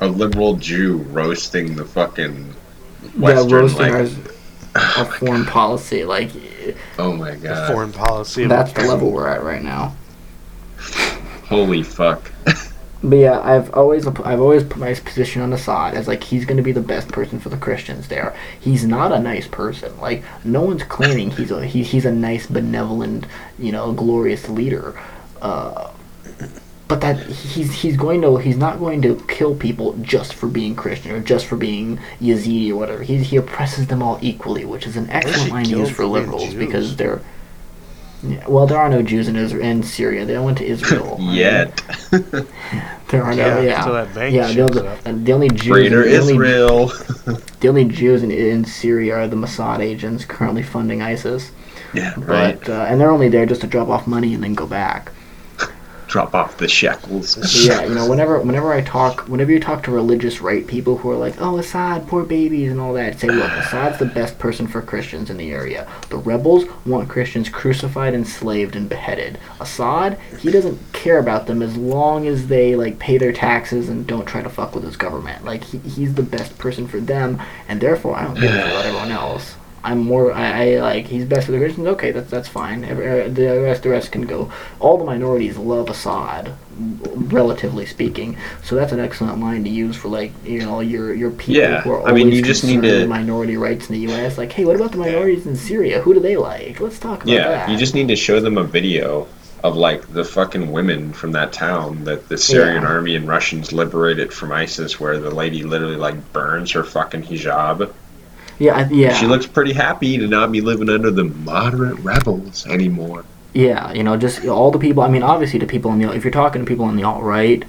a 0.00 0.08
liberal 0.08 0.56
Jew 0.56 0.98
roasting 0.98 1.76
the 1.76 1.84
fucking 1.84 2.56
yeah, 3.16 3.40
Western, 3.40 3.50
roasting 3.50 3.92
like, 3.92 3.92
our, 4.74 4.82
our 4.96 5.04
foreign 5.06 5.44
policy, 5.44 6.04
like 6.04 6.32
oh 6.98 7.12
my 7.12 7.34
The 7.48 7.48
god, 7.48 7.66
foreign 7.66 7.92
policy. 7.92 8.46
that's 8.46 8.72
the 8.72 8.82
level 8.82 9.10
we're 9.12 9.28
at 9.28 9.42
right 9.42 9.62
now. 9.62 9.96
holy 11.48 11.82
fuck! 11.82 12.32
But 13.02 13.16
yeah, 13.16 13.40
I've 13.40 13.72
always 13.74 14.06
I've 14.06 14.40
always 14.40 14.64
put 14.64 14.78
my 14.78 14.92
position 14.94 15.42
on 15.42 15.52
Assad 15.52 15.94
as 15.94 16.08
like 16.08 16.24
he's 16.24 16.44
going 16.46 16.56
to 16.56 16.62
be 16.62 16.72
the 16.72 16.80
best 16.80 17.08
person 17.12 17.38
for 17.38 17.50
the 17.50 17.56
Christians 17.56 18.08
there. 18.08 18.34
He's 18.58 18.84
not 18.86 19.12
a 19.12 19.18
nice 19.20 19.46
person. 19.46 19.96
Like 20.00 20.24
no 20.44 20.62
one's 20.62 20.82
claiming 20.82 21.30
he's 21.30 21.50
a 21.50 21.64
he, 21.66 21.82
he's 21.82 22.04
a 22.06 22.12
nice, 22.12 22.46
benevolent, 22.46 23.26
you 23.58 23.70
know, 23.72 23.92
glorious 23.92 24.48
leader. 24.48 24.98
Uh, 25.42 25.90
but 26.88 27.00
that 27.00 27.16
he's 27.26 27.72
he's 27.82 27.96
going 27.96 28.22
to 28.22 28.36
he's 28.36 28.56
not 28.56 28.78
going 28.78 29.02
to 29.02 29.16
kill 29.28 29.54
people 29.56 29.94
just 30.02 30.34
for 30.34 30.46
being 30.46 30.76
Christian 30.76 31.12
or 31.12 31.20
just 31.20 31.46
for 31.46 31.56
being 31.56 31.98
Yazidi 32.20 32.70
or 32.70 32.76
whatever. 32.76 33.02
He 33.02 33.18
he 33.18 33.36
oppresses 33.36 33.88
them 33.88 34.02
all 34.02 34.18
equally, 34.22 34.64
which 34.64 34.86
is 34.86 34.96
an 34.96 35.10
excellent 35.10 35.50
line 35.50 35.64
to 35.66 35.70
use 35.78 35.90
for 35.90 36.02
them 36.02 36.12
for 36.12 36.12
being 36.12 36.22
liberals 36.30 36.42
Jews. 36.44 36.54
because 36.54 36.96
they're. 36.96 37.20
Yeah, 38.22 38.48
well, 38.48 38.66
there 38.66 38.78
are 38.78 38.88
no 38.88 39.02
Jews 39.02 39.28
in 39.28 39.36
Israel 39.36 39.62
in 39.64 39.82
Syria. 39.82 40.24
They 40.24 40.36
all 40.36 40.46
went 40.46 40.58
to 40.58 40.64
Israel. 40.64 41.18
Yet, 41.20 41.82
There 43.08 43.22
are 43.22 43.34
no, 43.34 43.36
Yeah, 43.36 43.60
yeah, 43.60 43.78
until 43.78 43.92
that 43.92 44.14
bank 44.14 44.34
yeah. 44.34 44.46
The, 44.48 44.54
shows 44.54 44.76
only- 44.76 45.24
the 45.24 45.32
only 45.32 45.48
Jews, 45.50 45.68
Greater 45.68 46.02
the 46.02 46.18
only, 46.18 46.32
Israel. 46.32 46.86
the 47.60 47.68
only 47.68 47.84
Jews 47.84 48.22
in, 48.22 48.30
in 48.30 48.64
Syria 48.64 49.16
are 49.16 49.28
the 49.28 49.36
Mossad 49.36 49.80
agents 49.80 50.24
currently 50.24 50.62
funding 50.62 51.02
ISIS. 51.02 51.52
yeah, 51.92 52.14
right. 52.16 52.66
Uh, 52.68 52.86
and 52.88 53.00
they're 53.00 53.10
only 53.10 53.28
there 53.28 53.44
just 53.46 53.60
to 53.60 53.66
drop 53.66 53.88
off 53.88 54.06
money 54.06 54.34
and 54.34 54.42
then 54.42 54.54
go 54.54 54.66
back. 54.66 55.12
Drop 56.06 56.34
off 56.34 56.56
the 56.58 56.68
shackles. 56.68 57.66
Yeah, 57.66 57.84
you 57.84 57.94
know, 57.94 58.08
whenever 58.08 58.40
whenever 58.40 58.72
I 58.72 58.80
talk, 58.80 59.28
whenever 59.28 59.50
you 59.50 59.58
talk 59.58 59.82
to 59.84 59.90
religious 59.90 60.40
right 60.40 60.64
people 60.64 60.98
who 60.98 61.10
are 61.10 61.16
like, 61.16 61.34
"Oh, 61.40 61.58
Assad, 61.58 62.06
poor 62.06 62.24
babies," 62.24 62.70
and 62.70 62.80
all 62.80 62.92
that, 62.92 63.18
say, 63.18 63.28
"Look, 63.28 63.50
Assad's 63.56 63.98
the 63.98 64.06
best 64.06 64.38
person 64.38 64.68
for 64.68 64.80
Christians 64.82 65.30
in 65.30 65.36
the 65.36 65.50
area. 65.50 65.88
The 66.08 66.18
rebels 66.18 66.64
want 66.84 67.08
Christians 67.08 67.48
crucified, 67.48 68.14
enslaved, 68.14 68.76
and 68.76 68.88
beheaded. 68.88 69.38
Assad, 69.58 70.18
he 70.38 70.50
doesn't 70.52 70.78
care 70.92 71.18
about 71.18 71.48
them 71.48 71.60
as 71.60 71.76
long 71.76 72.26
as 72.28 72.46
they 72.46 72.76
like 72.76 73.00
pay 73.00 73.18
their 73.18 73.32
taxes 73.32 73.88
and 73.88 74.06
don't 74.06 74.26
try 74.26 74.42
to 74.42 74.48
fuck 74.48 74.74
with 74.74 74.84
his 74.84 74.96
government. 74.96 75.44
Like 75.44 75.64
he, 75.64 75.78
he's 75.78 76.14
the 76.14 76.22
best 76.22 76.56
person 76.56 76.86
for 76.86 77.00
them, 77.00 77.42
and 77.68 77.80
therefore 77.80 78.16
I 78.16 78.24
don't 78.24 78.36
care 78.36 78.64
about 78.64 78.76
everyone 78.86 79.10
else." 79.10 79.56
I'm 79.86 80.00
more. 80.00 80.32
I, 80.32 80.74
I 80.74 80.80
like 80.80 81.06
he's 81.06 81.24
best 81.24 81.46
for 81.46 81.52
the 81.52 81.58
Christians. 81.58 81.86
Okay, 81.86 82.10
that's 82.10 82.30
that's 82.30 82.48
fine. 82.48 82.84
Every, 82.84 83.22
uh, 83.22 83.28
the 83.28 83.60
rest 83.62 83.82
the 83.84 83.88
rest 83.90 84.12
can 84.12 84.22
go. 84.26 84.50
All 84.80 84.98
the 84.98 85.04
minorities 85.04 85.56
love 85.56 85.88
Assad, 85.88 86.52
relatively 87.14 87.86
speaking. 87.86 88.36
So 88.62 88.74
that's 88.74 88.92
an 88.92 89.00
excellent 89.00 89.40
line 89.40 89.64
to 89.64 89.70
use 89.70 89.96
for 89.96 90.08
like 90.08 90.32
you 90.44 90.60
know 90.60 90.80
your 90.80 91.14
your 91.14 91.30
people 91.30 91.54
Yeah, 91.54 91.80
who 91.82 91.92
are 91.92 92.02
I 92.08 92.12
mean, 92.12 92.26
always 92.26 92.36
you 92.36 92.42
just 92.42 92.64
need 92.64 92.82
to- 92.82 93.06
minority 93.06 93.56
rights 93.56 93.88
in 93.88 93.94
the 93.94 94.00
U.S. 94.12 94.38
Like, 94.38 94.52
hey, 94.52 94.64
what 94.64 94.76
about 94.76 94.92
the 94.92 94.98
minorities 94.98 95.46
in 95.46 95.56
Syria? 95.56 96.00
Who 96.00 96.14
do 96.14 96.20
they 96.20 96.36
like? 96.36 96.80
Let's 96.80 96.98
talk 96.98 97.22
about 97.22 97.32
Yeah, 97.32 97.48
that. 97.48 97.70
you 97.70 97.76
just 97.76 97.94
need 97.94 98.08
to 98.08 98.16
show 98.16 98.40
them 98.40 98.58
a 98.58 98.64
video 98.64 99.26
of 99.64 99.76
like 99.76 100.12
the 100.12 100.24
fucking 100.24 100.70
women 100.70 101.12
from 101.12 101.32
that 101.32 101.52
town 101.52 102.04
that 102.04 102.28
the 102.28 102.36
Syrian 102.38 102.82
Yeah. 102.82 102.88
army 102.88 103.16
and 103.16 103.26
Russians 103.26 103.72
liberated 103.72 104.32
from 104.32 104.52
ISIS, 104.52 105.00
where 105.00 105.18
the 105.18 105.30
lady 105.30 105.62
literally 105.62 105.96
like 105.96 106.32
burns 106.32 106.72
her 106.72 106.84
fucking 106.84 107.22
hijab. 107.22 107.92
Yeah, 108.58 108.76
I, 108.76 108.88
yeah. 108.88 109.14
She 109.14 109.26
looks 109.26 109.46
pretty 109.46 109.72
happy 109.72 110.16
to 110.18 110.26
not 110.26 110.52
be 110.52 110.60
living 110.60 110.88
under 110.88 111.10
the 111.10 111.24
moderate 111.24 111.98
rebels 112.00 112.66
anymore. 112.66 113.24
Yeah, 113.52 113.92
you 113.92 114.02
know, 114.02 114.16
just 114.16 114.44
all 114.46 114.70
the 114.70 114.78
people. 114.78 115.02
I 115.02 115.08
mean, 115.08 115.22
obviously, 115.22 115.58
the 115.58 115.66
people 115.66 115.92
in 115.92 115.98
the 115.98 116.12
if 116.12 116.24
you're 116.24 116.30
talking 116.30 116.62
to 116.62 116.68
people 116.68 116.84
on 116.84 116.96
the 116.96 117.04
alt 117.04 117.22
right 117.22 117.64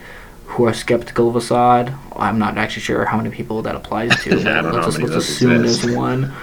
who 0.47 0.65
are 0.65 0.73
skeptical 0.73 1.29
of 1.29 1.35
Assad, 1.35 1.93
I'm 2.15 2.39
not 2.39 2.57
actually 2.57 2.81
sure 2.81 3.05
how 3.05 3.17
many 3.17 3.29
people 3.29 3.61
that 3.61 3.75
applies 3.75 4.11
to. 4.23 4.31
I 4.39 4.61
don't 4.61 4.73
know 4.73 4.81
let's 4.81 4.97
let's 4.97 5.15
assume 5.15 5.63
exist. 5.63 5.83
there's 5.83 5.95
one, 5.95 6.33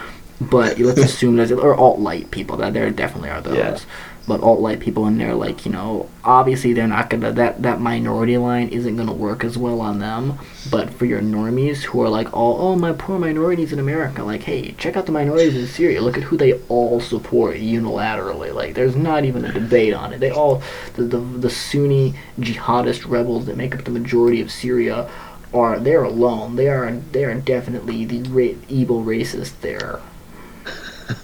but 0.40 0.78
let's 0.78 1.00
assume 1.00 1.36
there's 1.36 1.52
or 1.52 1.74
alt 1.74 1.98
right 2.00 2.30
people 2.30 2.56
that 2.58 2.72
there 2.72 2.90
definitely 2.90 3.30
are 3.30 3.40
those. 3.40 3.56
Yeah. 3.56 3.78
But 4.26 4.40
alt 4.40 4.60
right 4.62 4.80
people 4.80 5.06
in 5.06 5.18
there, 5.18 5.34
like 5.34 5.66
you 5.66 5.72
know, 5.72 6.08
obviously 6.24 6.72
they're 6.72 6.88
not 6.88 7.10
gonna 7.10 7.32
that 7.32 7.62
that 7.62 7.80
minority 7.80 8.38
line 8.38 8.68
isn't 8.68 8.96
gonna 8.96 9.12
work 9.12 9.44
as 9.44 9.58
well 9.58 9.80
on 9.82 9.98
them. 9.98 10.38
But 10.70 10.90
for 10.94 11.04
your 11.04 11.20
normies 11.20 11.82
who 11.82 12.00
are 12.00 12.08
like, 12.08 12.28
oh, 12.32 12.56
oh, 12.56 12.76
my 12.76 12.92
poor 12.92 13.18
minorities 13.18 13.72
in 13.72 13.78
America, 13.78 14.22
like, 14.22 14.42
hey, 14.44 14.72
check 14.78 14.96
out 14.96 15.04
the 15.06 15.12
minorities 15.12 15.56
in 15.56 15.66
Syria. 15.66 16.00
Look 16.00 16.16
at 16.16 16.24
who 16.24 16.38
they 16.38 16.54
all 16.68 17.00
support 17.00 17.56
unilaterally. 17.56 18.54
Like, 18.54 18.74
there's 18.74 18.96
not 18.96 19.24
even 19.26 19.44
a 19.44 19.52
debate 19.52 19.92
on 19.92 20.14
it. 20.14 20.20
They 20.20 20.30
all, 20.30 20.62
the 20.94 21.02
the, 21.04 21.18
the 21.18 21.50
Sunni 21.50 22.14
jihadist 22.40 23.08
rebels 23.08 23.44
that 23.46 23.56
make 23.58 23.74
up 23.74 23.84
the 23.84 23.90
majority 23.90 24.40
of 24.40 24.50
Syria, 24.50 25.10
are 25.52 25.78
they're 25.78 26.02
alone. 26.02 26.56
They 26.56 26.68
are 26.68 26.90
they 27.12 27.24
are 27.24 27.34
definitely 27.34 28.04
the 28.04 28.22
ra- 28.28 28.58
evil 28.68 29.04
racist 29.04 29.60
there. 29.60 30.00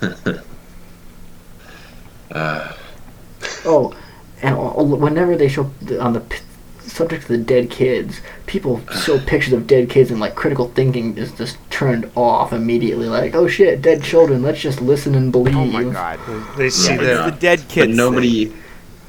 Uh, 2.30 2.72
Oh, 3.64 3.94
and 4.42 4.56
whenever 5.00 5.36
they 5.36 5.48
show 5.48 5.70
on 6.00 6.14
the 6.14 6.22
subject 6.80 7.22
of 7.24 7.28
the 7.28 7.38
dead 7.38 7.70
kids, 7.70 8.20
people 8.46 8.80
show 9.04 9.18
pictures 9.26 9.52
of 9.52 9.66
dead 9.66 9.90
kids 9.90 10.10
and 10.10 10.18
like 10.20 10.34
critical 10.34 10.68
thinking 10.68 11.16
is 11.16 11.32
just 11.32 11.58
turned 11.70 12.10
off 12.16 12.52
immediately. 12.52 13.06
Like, 13.08 13.34
oh 13.34 13.48
shit, 13.48 13.82
dead 13.82 14.02
children. 14.02 14.42
Let's 14.42 14.60
just 14.60 14.80
listen 14.80 15.14
and 15.14 15.30
believe. 15.30 15.56
Oh 15.56 15.64
my 15.66 15.84
god. 15.84 16.18
They 16.56 16.70
see 16.70 16.92
Yeah, 16.92 16.96
but 16.96 17.04
that. 17.04 17.34
the 17.34 17.40
dead 17.40 17.58
but 17.60 17.68
kids. 17.68 17.96
nobody. 17.96 18.52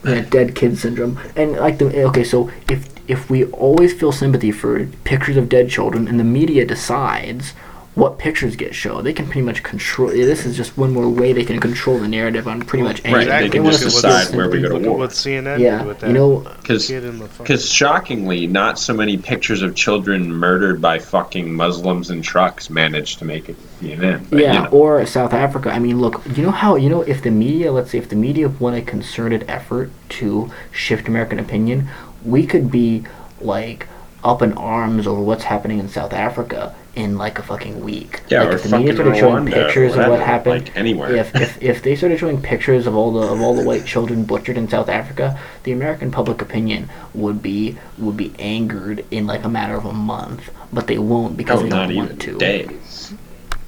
Yeah, 0.03 0.21
dead 0.21 0.55
kid 0.55 0.77
syndrome. 0.79 1.19
And 1.35 1.53
like 1.53 1.77
the 1.77 2.05
okay, 2.07 2.23
so 2.23 2.49
if 2.69 2.87
if 3.07 3.29
we 3.29 3.45
always 3.45 3.93
feel 3.93 4.11
sympathy 4.11 4.51
for 4.51 4.85
pictures 5.03 5.37
of 5.37 5.47
dead 5.49 5.69
children, 5.69 6.07
and 6.07 6.19
the 6.19 6.23
media 6.23 6.65
decides 6.65 7.53
what 7.93 8.17
pictures 8.17 8.55
get 8.55 8.73
shown, 8.73 9.03
they 9.03 9.11
can 9.11 9.25
pretty 9.25 9.41
much 9.41 9.63
control. 9.63 10.09
This 10.09 10.45
is 10.45 10.55
just 10.55 10.77
one 10.77 10.93
more 10.93 11.09
way 11.09 11.33
they 11.33 11.43
can 11.43 11.59
control 11.59 11.99
the 11.99 12.07
narrative 12.07 12.47
on 12.47 12.61
pretty 12.61 12.83
much 12.83 13.01
anything. 13.03 13.27
Right, 13.27 13.41
they 13.41 13.49
can 13.49 13.63
want 13.63 13.77
just 13.77 14.01
decide 14.01 14.33
where 14.33 14.49
we 14.49 14.61
go 14.61 14.69
to 14.69 14.75
Look 14.75 14.83
at 14.83 14.89
war. 14.89 14.97
what 14.99 15.09
CNN 15.09 15.59
Yeah, 15.59 15.83
with 15.83 15.99
that 15.99 16.07
you 16.07 16.13
know, 16.13 16.39
Because 16.61 16.87
kid 16.87 17.03
in 17.03 17.19
the 17.19 17.27
fucking. 17.27 17.43
Because 17.43 17.69
shockingly, 17.69 18.47
not 18.47 18.79
so 18.79 18.93
many 18.93 19.17
pictures 19.17 19.61
of 19.61 19.75
children 19.75 20.31
murdered 20.31 20.81
by 20.81 20.99
fucking 20.99 21.53
Muslims 21.53 22.11
in 22.11 22.21
trucks 22.21 22.69
managed 22.69 23.19
to 23.19 23.25
make 23.25 23.49
it 23.49 23.57
to 23.59 23.85
CNN. 23.85 24.29
But, 24.29 24.39
Yeah, 24.39 24.53
you 24.53 24.59
know, 24.59 24.69
or 24.69 25.05
South 25.05 25.33
Africa. 25.33 25.69
I 25.69 25.79
mean, 25.79 25.99
look, 25.99 26.21
you 26.37 26.43
know 26.43 26.51
how 26.51 26.77
you 26.77 26.87
know 26.87 27.01
if 27.01 27.21
the 27.21 27.31
media, 27.31 27.73
let's 27.73 27.91
say, 27.91 27.97
if 27.97 28.07
the 28.07 28.15
media 28.15 28.47
won 28.47 28.73
a 28.73 28.81
concerted 28.81 29.43
effort 29.49 29.91
to 30.09 30.49
shift 30.71 31.09
American 31.09 31.39
opinion, 31.39 31.89
we 32.23 32.45
could 32.45 32.71
be 32.71 33.03
like 33.41 33.87
up 34.23 34.41
in 34.41 34.53
arms 34.53 35.07
over 35.07 35.19
what's 35.19 35.43
happening 35.43 35.79
in 35.79 35.89
South 35.89 36.13
Africa 36.13 36.73
in 36.95 37.17
like 37.17 37.39
a 37.39 37.43
fucking 37.43 37.79
week. 37.81 38.21
Yeah, 38.29 38.41
like 38.41 38.49
or 38.49 38.55
if 38.55 38.63
the 38.63 38.77
media 38.77 38.93
started 38.93 39.17
showing 39.17 39.45
Rwanda 39.45 39.53
pictures 39.53 39.95
of 39.95 40.07
what 40.07 40.19
happened, 40.19 40.65
like, 40.65 40.77
anywhere. 40.77 41.15
If, 41.15 41.35
if 41.35 41.61
if 41.61 41.83
they 41.83 41.95
started 41.95 42.19
showing 42.19 42.41
pictures 42.41 42.87
of 42.87 42.95
all 42.95 43.11
the 43.11 43.21
of 43.21 43.41
all 43.41 43.55
the 43.55 43.63
white 43.63 43.85
children 43.85 44.25
butchered 44.25 44.57
in 44.57 44.67
South 44.67 44.89
Africa, 44.89 45.39
the 45.63 45.71
American 45.71 46.11
public 46.11 46.41
opinion 46.41 46.89
would 47.13 47.41
be 47.41 47.77
would 47.97 48.17
be 48.17 48.33
angered 48.39 49.05
in 49.11 49.27
like 49.27 49.43
a 49.43 49.49
matter 49.49 49.75
of 49.75 49.85
a 49.85 49.93
month. 49.93 50.51
But 50.73 50.87
they 50.87 50.97
won't 50.97 51.37
because 51.37 51.59
oh, 51.59 51.63
they 51.63 51.69
don't 51.69 51.95
want 51.95 52.21
to 52.21 52.37
days. 52.37 53.13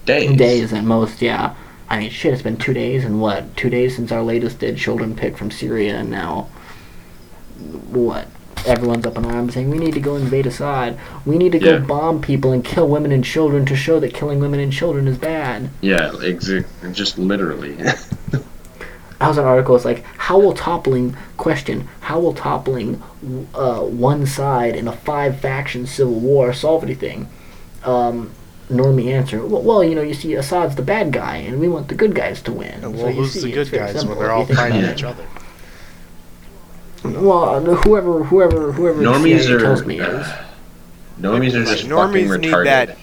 Days. 0.05 0.37
days 0.37 0.73
at 0.73 0.83
most, 0.83 1.21
yeah. 1.21 1.55
I 1.89 1.99
mean, 1.99 2.09
shit, 2.09 2.33
it's 2.33 2.41
been 2.41 2.57
two 2.57 2.73
days 2.73 3.05
and 3.05 3.21
what? 3.21 3.55
Two 3.55 3.69
days 3.69 3.95
since 3.95 4.11
our 4.11 4.23
latest 4.23 4.59
dead 4.59 4.77
children 4.77 5.15
pick 5.15 5.37
from 5.37 5.51
Syria, 5.51 5.97
and 5.97 6.09
now, 6.09 6.49
what? 7.89 8.27
Everyone's 8.65 9.05
up 9.05 9.17
in 9.17 9.25
arms 9.25 9.53
saying 9.53 9.69
we 9.69 9.77
need 9.77 9.93
to 9.93 9.99
go 9.99 10.15
invade 10.15 10.45
Assad. 10.45 10.97
We 11.25 11.37
need 11.37 11.51
to 11.51 11.59
go 11.59 11.71
Yeah. 11.73 11.79
bomb 11.79 12.21
people 12.21 12.51
and 12.51 12.63
kill 12.63 12.87
women 12.87 13.11
and 13.11 13.23
children 13.23 13.65
to 13.65 13.75
show 13.75 13.99
that 13.99 14.13
killing 14.13 14.39
women 14.39 14.59
and 14.59 14.71
children 14.71 15.07
is 15.07 15.17
bad. 15.17 15.69
Yeah, 15.81 16.09
exa- 16.15 16.65
just 16.93 17.17
literally. 17.17 17.75
I 19.21 19.27
was 19.27 19.37
an 19.37 19.45
article. 19.45 19.75
It's 19.75 19.85
like 19.85 20.03
how 20.17 20.39
will 20.39 20.53
toppling 20.53 21.15
question 21.37 21.87
how 22.01 22.19
will 22.19 22.33
toppling 22.33 23.01
uh, 23.53 23.79
one 23.81 24.25
side 24.25 24.75
in 24.75 24.87
a 24.87 24.91
five 24.91 25.39
faction 25.39 25.85
civil 25.85 26.19
war 26.19 26.53
solve 26.53 26.83
anything? 26.83 27.27
Um, 27.83 28.31
Normie 28.69 29.11
answer. 29.11 29.45
Well, 29.45 29.61
well, 29.61 29.83
you 29.83 29.93
know, 29.93 30.01
you 30.01 30.13
see, 30.13 30.33
Assad's 30.35 30.75
the 30.75 30.81
bad 30.81 31.11
guy, 31.11 31.35
and 31.37 31.59
we 31.59 31.67
want 31.67 31.89
the 31.89 31.95
good 31.95 32.15
guys 32.15 32.41
to 32.43 32.51
win. 32.53 32.71
And 32.83 32.97
So 32.97 33.03
well, 33.03 33.09
you 33.09 33.21
who's 33.21 33.33
see, 33.33 33.41
the 33.41 33.51
good 33.51 33.71
guys 33.71 33.91
simple 33.93 34.15
when 34.15 34.19
they're 34.19 34.31
all 34.31 34.45
fighting 34.45 34.85
each 34.85 35.03
other? 35.03 35.23
Well, 37.03 37.43
uh, 37.55 37.59
whoever, 37.75 38.23
whoever, 38.23 38.71
whoever 38.71 38.99
the 38.99 39.05
Normies 39.05 39.41
CIA 39.43 39.53
are. 39.55 39.59
tells 39.59 39.85
me 39.85 39.99
is. 39.99 40.27
normies 41.19 41.53
are 41.53 41.65
just 41.65 41.85
Normies 41.85 42.27
fucking 42.27 42.41
need 42.41 42.51
retarded. 42.53 42.65
that- 42.65 42.97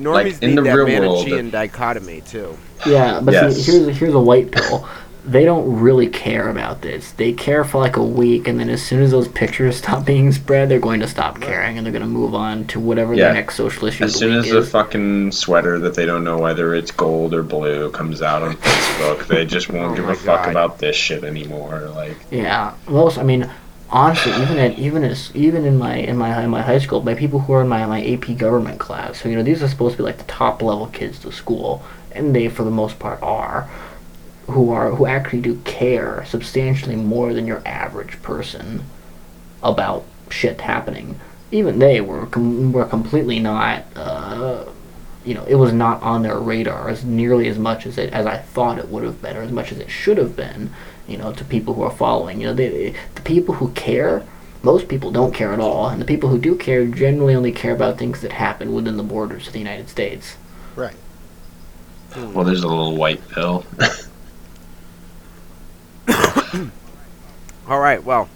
Normies 0.00 0.12
Like, 0.12 0.42
in 0.42 0.50
need 0.50 0.58
the 0.58 0.62
that 0.62 0.74
real 0.76 1.00
world- 1.00 1.26
Manichean 1.26 1.50
dichotomy 1.50 2.20
too. 2.22 2.56
Yeah, 2.86 3.20
but 3.22 3.32
Yes. 3.32 3.56
see, 3.56 3.72
here's 3.72 3.96
here's 3.98 4.14
a 4.14 4.18
white 4.20 4.50
pill. 4.52 4.86
They 5.26 5.44
don't 5.44 5.80
really 5.80 6.06
care 6.06 6.48
about 6.50 6.82
this. 6.82 7.10
They 7.12 7.32
care 7.32 7.64
for 7.64 7.78
like 7.78 7.96
a 7.96 8.02
week, 8.02 8.46
and 8.46 8.60
then 8.60 8.70
as 8.70 8.80
soon 8.80 9.02
as 9.02 9.10
those 9.10 9.26
pictures 9.26 9.76
stop 9.82 10.04
being 10.06 10.30
spread, 10.32 10.68
they're 10.68 10.78
going 10.78 11.00
to 11.00 11.08
stop 11.08 11.40
caring, 11.40 11.76
and 11.76 11.84
they're 11.84 11.92
going 11.92 12.04
to 12.04 12.08
move 12.08 12.34
on 12.34 12.66
to 12.68 12.78
whatever 12.80 13.12
Yeah. 13.12 13.24
their 13.26 13.34
next 13.34 13.56
social 13.56 13.88
issue 13.88 14.04
is. 14.04 14.14
As 14.14 14.20
the 14.20 14.26
soon 14.26 14.38
as 14.38 14.48
the 14.50 14.62
fucking 14.62 15.32
sweater 15.32 15.78
that 15.80 15.94
they 15.94 16.06
don't 16.06 16.22
know 16.24 16.38
whether 16.38 16.74
it's 16.74 16.92
gold 16.92 17.34
or 17.34 17.42
blue 17.42 17.90
comes 17.90 18.22
out 18.22 18.42
on 18.42 18.54
Facebook, 18.56 19.26
they 19.26 19.44
just 19.44 19.68
won't 19.68 19.92
Oh 19.92 19.96
give 19.96 20.08
a 20.08 20.14
fuck 20.14 20.46
about 20.46 20.78
this 20.78 20.94
shit 20.96 21.24
anymore. 21.24 21.90
Like, 21.94 22.16
Yeah. 22.30 22.74
Well, 22.88 23.12
I 23.18 23.24
mean, 23.24 23.50
honestly, 23.90 24.30
even 24.42 24.58
at 24.58 24.78
even 24.78 25.02
as 25.02 25.30
even 25.34 25.64
in 25.64 25.76
my 25.76 25.96
in 25.96 26.16
my 26.16 26.40
in 26.44 26.50
my 26.50 26.62
high 26.62 26.78
school, 26.78 27.00
by 27.00 27.14
people 27.14 27.40
who 27.40 27.52
are 27.54 27.62
in 27.62 27.68
my 27.68 27.84
my 27.86 28.00
AP 28.04 28.38
government 28.38 28.78
class, 28.78 29.20
so 29.20 29.28
you 29.28 29.34
know 29.34 29.42
these 29.42 29.60
are 29.62 29.68
supposed 29.68 29.94
to 29.96 29.98
be 29.98 30.04
like 30.04 30.18
the 30.18 30.24
top 30.24 30.62
level 30.62 30.86
kids 30.86 31.18
to 31.20 31.32
school, 31.32 31.82
and 32.12 32.34
they 32.34 32.48
for 32.48 32.62
the 32.62 32.70
most 32.70 32.98
part 33.00 33.20
are, 33.22 33.68
who 34.48 34.70
are 34.70 34.90
who 34.90 35.06
actually 35.06 35.40
do 35.40 35.56
care 35.64 36.24
substantially 36.26 36.96
more 36.96 37.34
than 37.34 37.46
your 37.46 37.62
average 37.66 38.20
person 38.22 38.84
about 39.62 40.04
shit 40.30 40.60
happening. 40.60 41.18
Even 41.50 41.78
they 41.78 42.00
were 42.00 42.26
com- 42.26 42.72
were 42.72 42.84
completely 42.84 43.38
not. 43.40 43.84
Uh, 43.94 44.64
you 45.24 45.34
know, 45.34 45.44
it 45.44 45.56
was 45.56 45.72
not 45.72 46.00
on 46.02 46.22
their 46.22 46.38
radar 46.38 46.88
as 46.88 47.04
nearly 47.04 47.48
as 47.48 47.58
much 47.58 47.86
as 47.86 47.98
it 47.98 48.12
as 48.12 48.26
I 48.26 48.38
thought 48.38 48.78
it 48.78 48.88
would 48.88 49.02
have 49.02 49.20
been, 49.20 49.36
or 49.36 49.42
as 49.42 49.52
much 49.52 49.72
as 49.72 49.78
it 49.78 49.90
should 49.90 50.18
have 50.18 50.36
been. 50.36 50.70
You 51.08 51.18
know, 51.18 51.32
to 51.32 51.44
people 51.44 51.74
who 51.74 51.82
are 51.82 51.90
following. 51.90 52.40
You 52.40 52.48
know, 52.48 52.54
they, 52.54 52.94
the 53.14 53.20
people 53.22 53.54
who 53.56 53.70
care, 53.72 54.24
most 54.62 54.88
people 54.88 55.12
don't 55.12 55.34
care 55.34 55.52
at 55.52 55.60
all, 55.60 55.88
and 55.88 56.00
the 56.00 56.06
people 56.06 56.30
who 56.30 56.38
do 56.38 56.56
care 56.56 56.86
generally 56.86 57.34
only 57.34 57.52
care 57.52 57.74
about 57.74 57.98
things 57.98 58.20
that 58.22 58.32
happen 58.32 58.72
within 58.74 58.96
the 58.96 59.04
borders 59.04 59.46
of 59.46 59.52
the 59.52 59.60
United 59.60 59.88
States. 59.88 60.36
Right. 60.74 60.96
well, 62.16 62.44
there's 62.44 62.62
a 62.62 62.68
little 62.68 62.96
white 62.96 63.26
pill. 63.28 63.64
All 67.68 67.80
right, 67.80 68.02
well, 68.02 68.28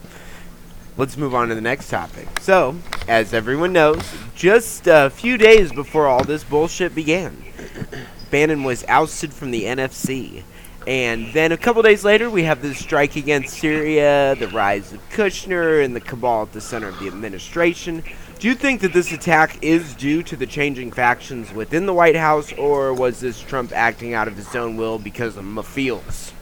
let's 0.97 1.17
move 1.17 1.35
on 1.35 1.49
to 1.49 1.55
the 1.55 1.61
next 1.61 1.89
topic. 1.89 2.29
So, 2.41 2.77
as 3.09 3.33
everyone 3.33 3.73
knows, 3.73 4.03
just 4.35 4.87
a 4.87 5.11
few 5.11 5.37
days 5.39 5.73
before 5.73 6.07
all 6.07 6.25
this 6.25 6.45
bullshit 6.45 6.95
began, 6.95 7.37
Bannon 8.31 8.65
was 8.65 8.85
ousted 8.89 9.33
from 9.33 9.50
the 9.50 9.65
NSC. 9.65 10.43
And 10.87 11.33
then 11.35 11.53
a 11.53 11.59
couple 11.59 11.83
days 11.83 12.05
later, 12.05 12.31
we 12.31 12.45
have 12.45 12.62
the 12.62 12.75
strike 12.75 13.17
against 13.17 13.59
Syria, 13.59 14.35
the 14.39 14.49
rise 14.49 14.93
of 14.93 15.11
Kushner, 15.11 15.85
and 15.85 15.95
the 15.95 16.00
cabal 16.00 16.43
at 16.43 16.53
the 16.53 16.61
center 16.61 16.89
of 16.89 16.99
the 16.99 17.07
administration. 17.07 18.03
Do 18.39 18.49
you 18.49 18.55
think 18.55 18.81
that 18.81 18.95
this 18.95 19.12
attack 19.12 19.62
is 19.62 19.95
due 19.95 20.23
to 20.23 20.37
the 20.37 20.47
changing 20.47 20.93
factions 20.93 21.53
within 21.53 21.85
the 21.85 21.93
White 21.93 22.17
House, 22.17 22.53
or 22.55 22.95
was 22.95 23.21
this 23.21 23.39
Trump 23.41 23.73
acting 23.73 24.15
out 24.15 24.27
of 24.27 24.37
his 24.37 24.57
own 24.57 24.79
will 24.79 24.99
because 24.99 25.37
of 25.37 25.45
Mafeels? 25.45 26.33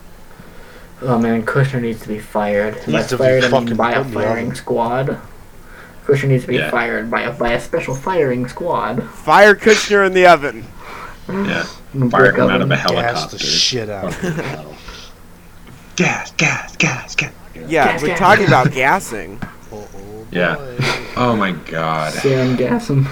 Oh 1.02 1.18
man, 1.18 1.44
Kushner 1.44 1.80
needs 1.80 2.00
to 2.02 2.08
be 2.08 2.18
fired. 2.18 2.74
By 2.86 2.92
Needs 2.92 3.08
to 3.08 3.16
be 3.16 3.22
fired, 3.24 3.44
I 3.44 3.60
mean 3.60 3.76
by 3.76 3.92
a 3.92 3.96
put 3.98 4.06
in 4.06 4.10
the 4.12 4.20
firing 4.20 4.46
oven. 4.46 4.56
squad. 4.56 5.18
Kushner 6.06 6.28
needs 6.28 6.42
to 6.44 6.48
be 6.48 6.56
Yeah. 6.56 6.70
fired 6.70 7.10
by 7.10 7.22
a 7.22 7.32
by 7.32 7.52
a 7.52 7.60
special 7.60 7.94
firing 7.94 8.48
squad. 8.48 9.02
Fire 9.04 9.54
Kushner 9.54 10.06
in 10.06 10.12
the 10.14 10.26
oven. 10.26 10.64
Yeah. 11.28 11.64
Fire 12.10 12.32
gonna 12.32 12.44
him 12.44 12.50
out 12.50 12.60
of 12.62 12.62
a 12.62 12.66
break 12.74 12.84
oven. 12.86 12.96
Gas 12.96 13.30
the 13.30 13.38
shit 13.38 13.88
out. 13.90 14.04
of 14.06 14.24
it. 14.24 14.66
gas, 15.96 16.32
gas, 16.32 16.76
gas, 16.76 17.14
gas. 17.14 17.32
Yeah, 17.66 17.92
Gas, 17.92 18.02
we're 18.02 18.08
gas. 18.08 18.18
talking 18.18 18.46
about 18.46 18.72
gassing. 18.72 19.40
Oh, 19.72 19.76
oh, 19.94 20.26
Yeah. 20.30 20.56
Oh 21.16 21.36
my 21.36 21.52
god. 21.52 22.12
Sarin 22.14 22.56
gas 22.56 22.88
'em. 22.90 23.06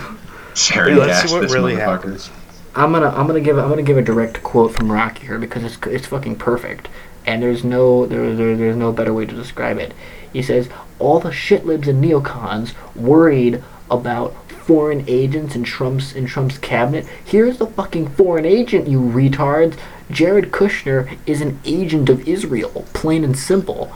Sarah 0.55 0.91
Yeah, 0.91 0.97
let's 0.97 1.23
gas 1.23 1.29
see 1.29 1.35
what 1.35 1.43
this 1.43 1.53
really 1.53 1.75
motherfucker. 1.75 1.79
happens. 1.81 2.31
I'm 2.75 2.93
gonna 2.93 3.09
I'm 3.11 3.27
gonna 3.27 3.41
give 3.41 3.59
I'm 3.59 3.69
gonna 3.69 3.83
give 3.83 3.97
a 3.99 4.03
direct 4.03 4.43
quote 4.43 4.73
from 4.75 4.91
Rocky 4.91 5.27
here 5.27 5.39
because 5.39 5.65
it's 5.65 5.79
it's 5.87 6.07
fucking 6.07 6.37
perfect, 6.37 6.89
and 7.27 7.43
there's 7.43 7.65
no 7.65 8.07
there, 8.07 8.35
there 8.35 8.57
there's 8.57 8.77
no 8.77 8.93
better 8.93 9.13
way 9.13 9.27
to 9.27 9.35
describe 9.35 9.79
it. 9.79 9.93
He 10.33 10.43
says 10.43 10.69
all 10.99 11.21
the 11.21 11.31
shitlibs 11.31 11.87
and 11.87 12.03
neocons 12.03 12.75
worried 12.95 13.63
about 13.91 14.35
foreign 14.51 15.05
agents 15.09 15.55
in 15.55 15.65
Trump's 15.65 16.13
in 16.15 16.27
Trump's 16.27 16.59
cabinet. 16.59 17.07
Here's 17.25 17.59
the 17.59 17.67
fucking 17.67 18.09
foreign 18.11 18.45
agent, 18.47 18.89
you 18.89 19.01
retards. 19.01 19.79
Jared 20.11 20.53
Kushner 20.53 21.19
is 21.27 21.41
an 21.41 21.59
agent 21.65 22.09
of 22.09 22.27
Israel, 22.29 22.85
plain 22.95 23.25
and 23.25 23.37
simple. 23.37 23.93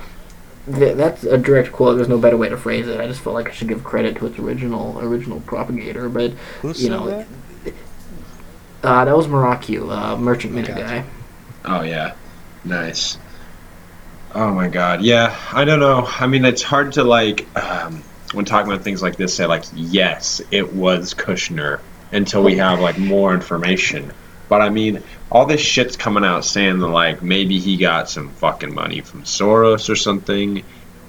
Th- 0.72 0.96
that's 0.96 1.24
a 1.24 1.38
direct 1.38 1.72
quote. 1.72 1.96
There's 1.96 2.08
no 2.08 2.18
better 2.18 2.36
way 2.36 2.48
to 2.48 2.56
phrase 2.56 2.86
it. 2.88 3.00
I 3.00 3.06
just 3.06 3.20
felt 3.20 3.34
like 3.34 3.48
I 3.48 3.52
should 3.52 3.68
give 3.68 3.82
credit 3.84 4.16
to 4.16 4.26
its 4.26 4.38
original 4.38 4.98
original 5.00 5.40
propagator, 5.40 6.08
but 6.08 6.32
Who 6.62 6.72
you 6.72 6.90
know, 6.90 7.06
that? 7.06 7.26
uh, 8.82 9.04
that 9.04 9.16
was 9.16 9.26
Maracu, 9.26 9.90
uh, 9.90 10.16
Merchant 10.16 10.52
Minute 10.54 10.68
Gotcha. 10.76 10.82
guy. 10.82 11.04
Oh 11.64 11.82
yeah, 11.82 12.14
nice. 12.64 13.18
Oh 14.34 14.52
my 14.52 14.68
god, 14.68 15.02
yeah. 15.02 15.36
I 15.52 15.64
don't 15.64 15.80
know. 15.80 16.06
I 16.06 16.26
mean, 16.26 16.44
it's 16.44 16.62
hard 16.62 16.92
to 16.92 17.04
like 17.04 17.46
um, 17.56 18.02
when 18.32 18.44
talking 18.44 18.70
about 18.70 18.84
things 18.84 19.02
like 19.02 19.16
this 19.16 19.34
say 19.34 19.46
like, 19.46 19.64
yes, 19.74 20.40
it 20.50 20.72
was 20.72 21.14
Kushner 21.14 21.80
until 22.12 22.42
we 22.42 22.56
have 22.56 22.80
like 22.80 22.98
more 22.98 23.34
information. 23.34 24.12
But 24.48 24.60
I 24.62 24.68
mean, 24.68 25.02
all 25.30 25.46
this 25.46 25.60
shit's 25.60 25.96
coming 25.96 26.24
out 26.24 26.44
saying 26.44 26.78
that 26.80 26.88
like 26.88 27.22
maybe 27.22 27.58
he 27.58 27.76
got 27.76 28.08
some 28.08 28.30
fucking 28.30 28.74
money 28.74 29.00
from 29.00 29.22
Soros 29.22 29.88
or 29.88 29.96
something. 29.96 30.64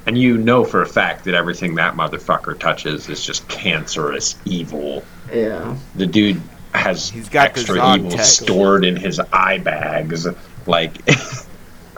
And 0.07 0.17
you 0.17 0.37
know 0.37 0.63
for 0.63 0.81
a 0.81 0.87
fact 0.87 1.25
that 1.25 1.35
everything 1.35 1.75
that 1.75 1.93
motherfucker 1.93 2.57
touches 2.57 3.07
is 3.07 3.23
just 3.23 3.47
cancerous 3.47 4.35
evil. 4.45 5.03
Yeah. 5.31 5.75
The 5.95 6.07
dude 6.07 6.41
has 6.73 7.09
He's 7.09 7.29
got 7.29 7.49
extra 7.49 7.95
evil 7.95 8.11
tech. 8.11 8.25
stored 8.25 8.83
in 8.83 8.95
his 8.95 9.19
eye 9.19 9.59
bags. 9.59 10.27
Like, 10.67 10.91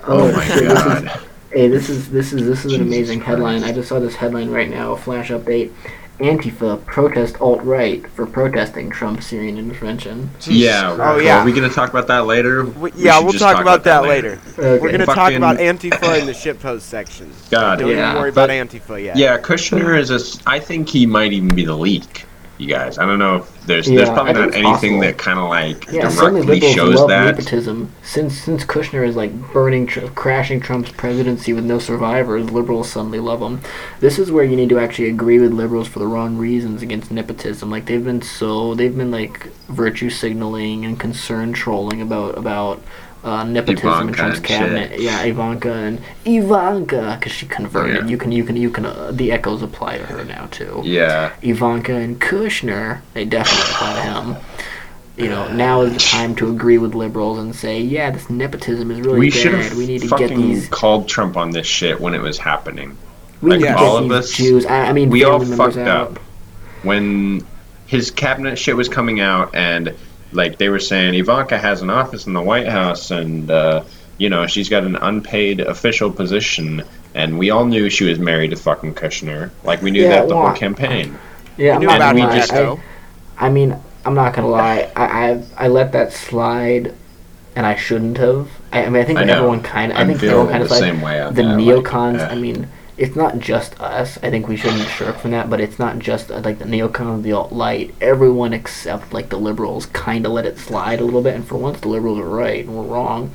Oh, 0.06 0.28
oh 0.28 0.32
my 0.34 0.46
shit, 0.46 0.64
this 0.64 0.80
is- 0.80 0.84
god. 0.84 1.20
Hey, 1.52 1.68
this 1.68 1.88
is 1.88 2.10
this 2.10 2.34
is 2.34 2.46
this 2.48 2.66
is 2.66 2.74
an 2.74 2.80
Jesus 2.80 2.88
amazing 2.88 3.22
headline. 3.22 3.64
I 3.64 3.72
just 3.72 3.88
saw 3.88 4.00
this 4.00 4.16
headline 4.16 4.50
right 4.50 4.70
now. 4.70 4.94
A 4.94 4.98
flash 4.98 5.30
update: 5.30 5.72
Antifa 6.20 6.84
protest 6.88 7.40
alt 7.40 7.62
right 7.62 8.06
for 8.10 8.26
protesting 8.26 8.90
Trump's 8.90 9.28
Syrian 9.28 9.60
intervention. 9.60 10.32
Yeah. 10.42 10.92
Oh, 10.94 10.98
well, 10.98 11.22
yeah. 11.22 11.42
Are 11.42 11.46
we 11.46 11.54
gonna 11.54 11.70
talk 11.70 11.92
about 11.92 12.08
that 12.08 12.26
later? 12.26 12.66
We, 12.66 12.90
We 12.90 13.04
yeah, 13.04 13.18
should 13.18 13.24
we'll 13.26 13.34
just 13.34 13.44
talk, 13.44 13.62
about, 13.62 13.84
that 13.84 14.02
later. 14.02 14.42
Okay. 14.58 14.80
We're 14.80 14.92
gonna 14.92 15.06
talk 15.06 15.16
Fucking- 15.16 15.38
about 15.38 15.58
Antifa 15.58 16.20
in 16.20 16.26
the 16.26 16.32
shitpost 16.34 16.82
section. 16.82 17.32
God. 17.52 17.78
Don't 17.80 17.90
Yeah, 17.92 18.10
even 18.12 18.22
worry 18.22 18.32
but- 18.32 18.50
about 18.50 18.68
Antifa 18.70 19.04
yet. 19.04 19.16
Yeah, 19.16 19.38
Kushner 19.40 19.98
is 20.00 20.10
a. 20.10 20.50
I 20.50 20.58
think 20.60 20.90
he 20.90 21.06
might 21.06 21.34
even 21.34 21.54
be 21.54 21.66
the 21.66 21.78
leak. 21.78 22.26
You 22.60 22.68
guys, 22.68 23.00
I 23.00 23.06
don't 23.08 23.18
know 23.18 23.38
if 23.38 23.66
there's 23.66 23.88
there's 23.88 24.10
probably 24.10 24.34
not 24.34 24.54
anything 24.54 24.64
possible. 24.64 25.00
that 25.02 25.18
kind 25.18 25.40
of 25.40 25.50
like 25.50 25.92
Yeah, 25.92 26.08
directly 26.10 26.60
shows 26.62 27.00
love 27.00 27.10
that. 27.10 27.36
nepotism. 27.36 27.92
Since 28.04 28.38
since 28.38 28.64
Kushner 28.64 29.06
is 29.08 29.16
like 29.16 29.34
burning, 29.52 29.88
tr- 29.88 30.06
crashing 30.10 30.60
Trump's 30.62 30.92
presidency 30.92 31.52
with 31.52 31.66
no 31.66 31.80
survivors, 31.80 32.52
liberals 32.52 32.90
suddenly 32.92 33.20
love 33.20 33.42
him. 33.42 33.62
This 34.02 34.20
is 34.20 34.32
where 34.32 34.44
you 34.44 34.56
need 34.56 34.70
to 34.70 34.78
actually 34.80 35.10
agree 35.10 35.40
with 35.40 35.52
liberals 35.52 35.88
for 35.88 35.98
the 35.98 36.08
wrong 36.08 36.38
reasons 36.38 36.84
against 36.84 37.10
nepotism. 37.12 37.72
Like 37.72 37.88
they've 37.88 38.04
been 38.06 38.22
so 38.22 38.76
they've 38.76 38.96
been 38.96 39.12
like 39.12 39.48
virtue 39.70 40.12
signaling 40.12 40.86
and 40.86 41.00
concern 41.00 41.54
trolling 41.54 42.02
about 42.02 42.38
about. 42.38 42.82
Uh, 43.24 43.44
nepotism 43.46 44.10
in 44.10 44.14
Trump's 44.14 44.40
cabinet, 44.42 44.92
shit. 44.92 45.00
yeah, 45.02 45.22
Ivanka 45.24 45.72
and 45.72 46.02
Ivanka, 46.26 47.16
because 47.18 47.32
she 47.32 47.46
converted. 47.46 48.04
Yeah. 48.04 48.08
You 48.10 48.18
can, 48.18 48.32
you 48.34 48.44
can, 48.44 48.58
you 48.58 48.70
can. 48.70 48.86
Uh, 48.86 49.12
the 49.14 49.32
echoes 49.32 49.62
apply 49.64 49.98
to 50.00 50.06
her 50.08 50.26
now 50.26 50.48
too. 50.52 50.82
Yeah. 50.84 51.34
Ivanka 51.42 51.94
and 51.96 52.20
Kushner, 52.20 53.00
they 53.14 53.24
definitely 53.24 53.72
apply 53.72 53.94
to 53.96 54.02
him. 54.02 54.36
You 55.16 55.30
know, 55.30 55.48
now 55.54 55.82
is 55.82 55.94
the 55.94 56.00
time 56.00 56.36
to 56.36 56.50
agree 56.50 56.80
with 56.80 56.96
liberals 56.96 57.38
and 57.40 57.56
say, 57.56 57.80
yeah, 57.80 58.10
this 58.12 58.30
nepotism 58.30 58.90
is 58.92 59.00
really 59.00 59.20
We 59.20 59.30
should 59.30 59.52
bad. 59.54 59.64
have 59.66 59.78
We 59.78 59.86
need 59.86 60.02
to 60.02 60.08
get 60.18 60.30
these. 60.32 60.68
called 60.70 61.08
Trump 61.08 61.38
on 61.38 61.52
this 61.52 61.68
shit 61.68 62.02
when 62.02 62.14
it 62.16 62.22
was 62.22 62.38
happening. 62.40 62.98
We 63.42 63.58
like 63.58 63.78
all 63.78 63.98
of 63.98 64.12
us, 64.12 64.34
Jews. 64.34 64.66
I, 64.66 64.88
I 64.88 64.92
mean, 64.94 65.10
we 65.10 65.24
all 65.24 65.40
fucked 65.46 65.78
out. 65.78 66.12
up. 66.14 66.20
when 66.82 67.46
his 67.86 68.10
cabinet 68.12 68.58
shit 68.58 68.76
was 68.76 68.90
coming 68.90 69.20
out 69.20 69.54
and 69.54 69.94
like 70.34 70.58
they 70.58 70.70
were 70.70 70.80
saying 70.80 71.14
Ivanka 71.16 71.58
has 71.58 71.82
an 71.82 71.90
office 71.90 72.28
in 72.28 72.34
the 72.34 72.42
White 72.42 72.68
House 72.68 73.12
and 73.12 73.50
uh, 73.52 73.84
you 74.18 74.30
know 74.30 74.48
she's 74.48 74.70
got 74.70 74.84
an 74.84 74.96
unpaid 74.98 75.60
official 75.62 76.12
position 76.12 76.84
and 77.16 77.38
we 77.38 77.50
all 77.52 77.66
knew 77.66 77.90
she 77.90 78.06
was 78.06 78.20
married 78.20 78.50
to 78.52 78.56
fucking 78.56 78.94
Kushner 78.96 79.52
like 79.64 79.82
we 79.82 79.92
knew 79.92 80.04
Yeah, 80.04 80.10
that 80.10 80.28
the 80.30 80.36
well, 80.36 80.48
whole 80.48 80.56
campaign 80.56 81.18
Yeah, 81.58 81.72
I 81.72 81.76
I'm 81.76 81.80
knew 81.82 81.88
not 81.88 81.96
about 81.98 82.16
gonna 82.16 82.30
we 82.34 82.40
just- 82.40 82.54
I, 82.54 82.78
I 83.38 83.50
mean, 83.50 83.76
I'm 84.06 84.14
not 84.16 84.34
gonna 84.34 84.48
lie. 84.48 84.92
I, 84.96 85.06
I 85.06 85.44
I 85.58 85.68
let 85.68 85.92
that 85.94 86.14
slide, 86.14 86.94
and 87.56 87.66
I 87.66 87.76
shouldn't 87.76 88.18
have. 88.18 88.48
I, 88.72 88.86
I 88.86 88.90
mean, 88.90 89.02
I 89.02 89.06
think 89.06 89.18
I 89.20 89.24
everyone 89.24 89.62
kind 89.64 89.92
of. 89.92 89.98
I 89.98 90.02
I'm 90.02 90.08
think 90.08 90.20
feeling 90.20 90.36
everyone 90.48 90.52
kind 90.52 90.62
the 90.62 90.66
of 90.66 90.72
like 90.72 90.80
same 90.80 91.02
way 91.02 91.22
on 91.22 91.34
the 91.34 91.42
that, 91.44 91.50
like, 91.50 91.66
neocons. 91.66 92.20
uh, 92.20 92.32
I 92.32 92.36
mean, 92.36 92.68
it's 92.98 93.16
not 93.16 93.40
just 93.40 93.80
us. 93.80 94.18
I 94.22 94.30
think 94.30 94.48
we 94.48 94.56
shouldn't 94.58 94.88
shirk 94.88 95.18
from 95.18 95.32
that. 95.32 95.50
But 95.50 95.62
it's 95.62 95.80
not 95.80 96.00
just 96.00 96.32
uh, 96.32 96.40
like 96.42 96.60
the 96.60 96.66
neocons, 96.66 97.24
the 97.24 97.32
alt 97.34 97.52
light. 97.52 97.94
Everyone 98.02 98.54
except 98.54 99.14
like 99.14 99.30
the 99.30 99.38
liberals 99.38 99.86
kind 99.88 100.26
of 100.26 100.32
let 100.32 100.46
it 100.46 100.58
slide 100.60 101.00
a 101.00 101.06
little 101.06 101.22
bit. 101.22 101.36
And 101.36 101.46
for 101.48 101.58
once, 101.58 101.80
the 101.80 101.90
liberals 101.90 102.20
are 102.20 102.30
right 102.30 102.64
and 102.66 102.76
we're 102.76 102.84
wrong. 102.84 103.32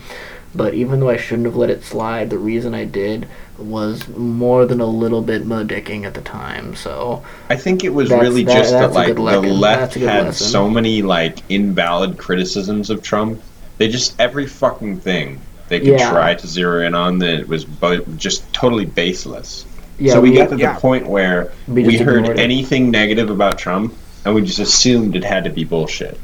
But 0.54 0.74
even 0.74 1.00
though 1.00 1.10
I 1.10 1.18
shouldn't 1.18 1.46
have 1.46 1.56
let 1.56 1.70
it 1.70 1.84
slide, 1.84 2.30
the 2.30 2.38
reason 2.38 2.74
I 2.74 2.84
did 2.84 3.28
was 3.58 4.08
more 4.08 4.64
than 4.64 4.80
a 4.80 4.86
little 4.86 5.20
bit 5.20 5.46
dicking 5.46 6.04
at 6.04 6.14
the 6.14 6.20
time. 6.22 6.74
So 6.74 7.22
I 7.50 7.56
think 7.56 7.84
it 7.84 7.90
was 7.90 8.10
really 8.10 8.44
that- 8.44 8.54
just 8.56 8.70
that 8.72 8.92
like 8.92 9.14
the 9.16 9.22
left 9.22 9.80
That's 9.80 9.96
a 9.96 9.98
good 9.98 10.08
had 10.08 10.24
lesson. 10.26 10.46
so 10.46 10.70
many 10.70 11.02
like 11.02 11.38
invalid 11.50 12.16
criticisms 12.18 12.88
of 12.90 13.02
Trump 13.02 13.40
they 13.78 13.88
just 13.88 14.20
every 14.20 14.46
fucking 14.46 15.00
thing 15.00 15.40
they 15.68 15.78
could 15.80 15.88
Yeah. 15.88 16.10
try 16.10 16.34
to 16.34 16.46
zero 16.46 16.84
in 16.86 16.94
on 16.94 17.18
that 17.20 17.48
was 17.48 17.64
bo- 17.64 18.04
just 18.16 18.50
totally 18.52 18.86
baseless 18.86 19.64
yeah, 19.98 20.12
so 20.12 20.20
we, 20.20 20.32
got 20.32 20.48
to 20.50 20.56
yeah. 20.56 20.74
the 20.74 20.80
point 20.80 21.08
where 21.08 21.50
We 21.66 21.82
we, 21.84 21.98
heard 21.98 22.38
anything 22.38 22.90
negative 22.92 23.30
about 23.30 23.58
Trump, 23.58 23.92
and 24.24 24.32
we 24.32 24.42
just 24.42 24.60
assumed 24.60 25.16
it 25.16 25.24
had 25.24 25.42
to 25.42 25.50
be 25.50 25.64
bullshit. 25.64 26.20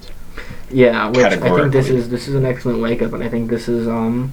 Yeah, 0.70 1.08
which 1.08 1.18
I 1.24 1.36
think 1.36 1.72
this 1.72 1.88
is 1.88 2.08
this 2.08 2.28
is 2.28 2.36
an 2.36 2.44
excellent 2.44 2.80
wake 2.80 3.02
up, 3.02 3.12
and 3.12 3.22
I 3.22 3.28
think 3.28 3.50
this 3.50 3.68
is 3.68 3.88
um 3.88 4.32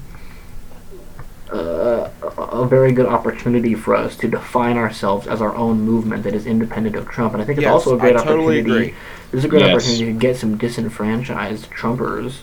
uh, 1.52 2.10
a 2.22 2.42
a 2.62 2.68
very 2.68 2.92
good 2.92 3.06
opportunity 3.08 3.74
for 3.74 3.96
us 3.96 4.16
to 4.18 4.28
define 4.28 4.78
ourselves 4.78 5.26
as 5.28 5.42
our 5.42 5.56
own 5.56 5.82
movement 5.82 6.24
that 6.24 6.34
is 6.36 6.46
independent 6.46 6.96
of 6.96 7.08
Trump, 7.10 7.34
and 7.34 7.42
I 7.42 7.46
think 7.46 7.58
it's 7.58 7.64
Yes, 7.64 7.74
also 7.74 7.96
a 7.96 8.00
great 8.00 8.16
I 8.16 8.24
totally 8.24 8.60
opportunity. 8.60 8.90
agree. 8.90 8.94
This 9.32 9.40
is 9.40 9.46
a 9.46 9.48
great 9.48 9.62
Yes. 9.66 9.72
opportunity 9.72 10.06
to 10.06 10.20
get 10.20 10.38
some 10.38 10.58
disenfranchised 10.58 11.70
Trumpers 11.72 12.34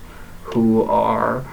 who 0.44 0.82
are 0.82 1.44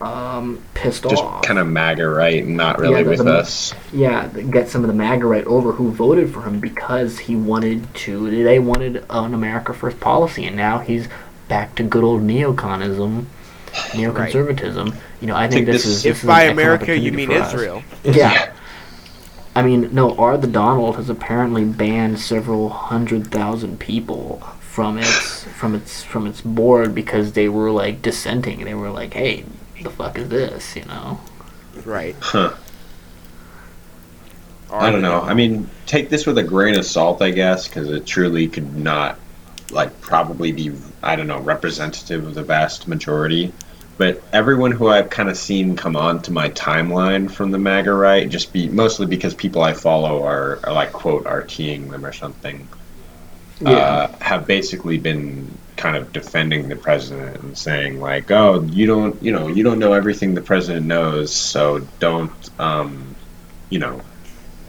um, 0.00 0.60
pissed 0.74 1.04
Just 1.08 1.22
off. 1.22 1.42
kind 1.44 1.58
of 1.58 1.66
MAGA 1.66 2.06
right, 2.08 2.46
not 2.46 2.78
really 2.78 3.02
Yeah, 3.02 3.08
with 3.08 3.18
the- 3.24 3.32
us. 3.32 3.72
yeah, 3.92 4.26
get 4.28 4.68
some 4.68 4.82
of 4.82 4.88
the 4.88 4.94
MAGA 4.94 5.24
right 5.26 5.44
over 5.46 5.72
who 5.72 5.90
voted 5.90 6.32
for 6.32 6.42
him 6.42 6.60
because 6.60 7.18
he 7.20 7.36
wanted 7.36 7.92
to. 7.94 8.30
They 8.44 8.58
wanted 8.58 9.04
an 9.08 9.34
America 9.34 9.72
First 9.72 10.00
policy, 10.00 10.44
and 10.46 10.56
now 10.56 10.78
he's 10.78 11.08
back 11.48 11.74
to 11.76 11.82
good 11.82 12.04
old 12.04 12.22
neoconism, 12.22 13.24
neoconservatism. 13.92 14.94
You 15.20 15.26
know, 15.28 15.36
I 15.36 15.42
think 15.48 15.52
think 15.52 15.66
this, 15.66 15.84
this- 15.84 15.96
is. 15.96 16.06
If 16.06 16.16
is 16.22 16.26
by 16.26 16.42
an 16.44 16.50
excellent 16.50 16.82
America 16.82 16.98
you 16.98 17.12
mean 17.12 17.28
for 17.30 17.36
us. 17.36 17.54
Israel. 17.54 17.82
Yeah. 18.04 18.52
I 19.56 19.62
mean, 19.62 19.94
no. 19.94 20.16
R. 20.16 20.36
the 20.36 20.48
Donald 20.48 20.96
has 20.96 21.08
apparently 21.08 21.64
banned 21.64 22.18
several 22.18 22.68
hundred 22.70 23.28
thousand 23.30 23.78
people 23.78 24.42
from 24.60 24.98
its 24.98 25.44
from 25.44 25.76
its 25.76 26.02
from 26.02 26.26
its 26.26 26.40
board 26.40 26.92
because 26.94 27.32
they 27.32 27.48
were 27.48 27.70
like 27.70 28.02
dissenting. 28.02 28.64
They 28.64 28.74
were 28.74 28.90
like, 28.90 29.14
"Hey, 29.14 29.44
the 29.84 29.90
fuck 29.90 30.18
is 30.18 30.28
this?" 30.28 30.76
You 30.76 30.84
know. 30.86 31.20
Right. 31.84 32.16
Huh. 32.20 32.54
I 34.72 34.90
don't 34.90 35.02
know. 35.02 35.20
I 35.20 35.34
mean, 35.34 35.70
take 35.86 36.08
this 36.08 36.26
with 36.26 36.36
a 36.38 36.42
grain 36.42 36.76
of 36.76 36.84
salt, 36.84 37.22
I 37.22 37.30
guess, 37.30 37.68
because 37.68 37.88
it 37.90 38.06
truly 38.06 38.48
could 38.48 38.74
not, 38.74 39.18
like, 39.70 40.00
probably 40.00 40.50
be, 40.50 40.72
I 41.02 41.14
don't 41.14 41.28
know, 41.28 41.38
representative 41.38 42.26
of 42.26 42.34
the 42.34 42.42
vast 42.42 42.88
majority. 42.88 43.52
But 43.96 44.20
everyone 44.32 44.72
who 44.72 44.88
I've 44.88 45.10
kind 45.10 45.28
of 45.28 45.36
seen 45.36 45.76
come 45.76 45.94
on 45.94 46.22
to 46.22 46.32
my 46.32 46.48
timeline 46.50 47.30
from 47.30 47.52
the 47.52 47.58
MAGA 47.58 47.92
right, 47.92 48.28
just 48.28 48.52
be 48.52 48.68
mostly 48.68 49.06
because 49.06 49.34
people 49.34 49.62
I 49.62 49.74
follow 49.74 50.24
are, 50.24 50.58
are 50.64 50.72
like 50.72 50.92
quote 50.92 51.24
RTing 51.24 51.90
them 51.90 52.04
or 52.04 52.12
something, 52.12 52.66
uh, 53.64 54.08
have 54.20 54.48
basically 54.48 54.98
been 54.98 55.56
kind 55.76 55.96
of 55.96 56.12
defending 56.12 56.68
the 56.68 56.76
president 56.76 57.40
and 57.42 57.56
saying 57.58 58.00
like, 58.00 58.30
oh, 58.30 58.62
you 58.62 58.86
don't, 58.86 59.20
you 59.22 59.32
know, 59.32 59.48
you 59.48 59.62
don't 59.64 59.78
know 59.78 59.92
everything 59.92 60.34
the 60.34 60.40
president 60.42 60.86
knows, 60.86 61.34
so 61.34 61.80
don't, 61.98 62.32
um, 62.60 63.14
you 63.70 63.78
know, 63.78 64.00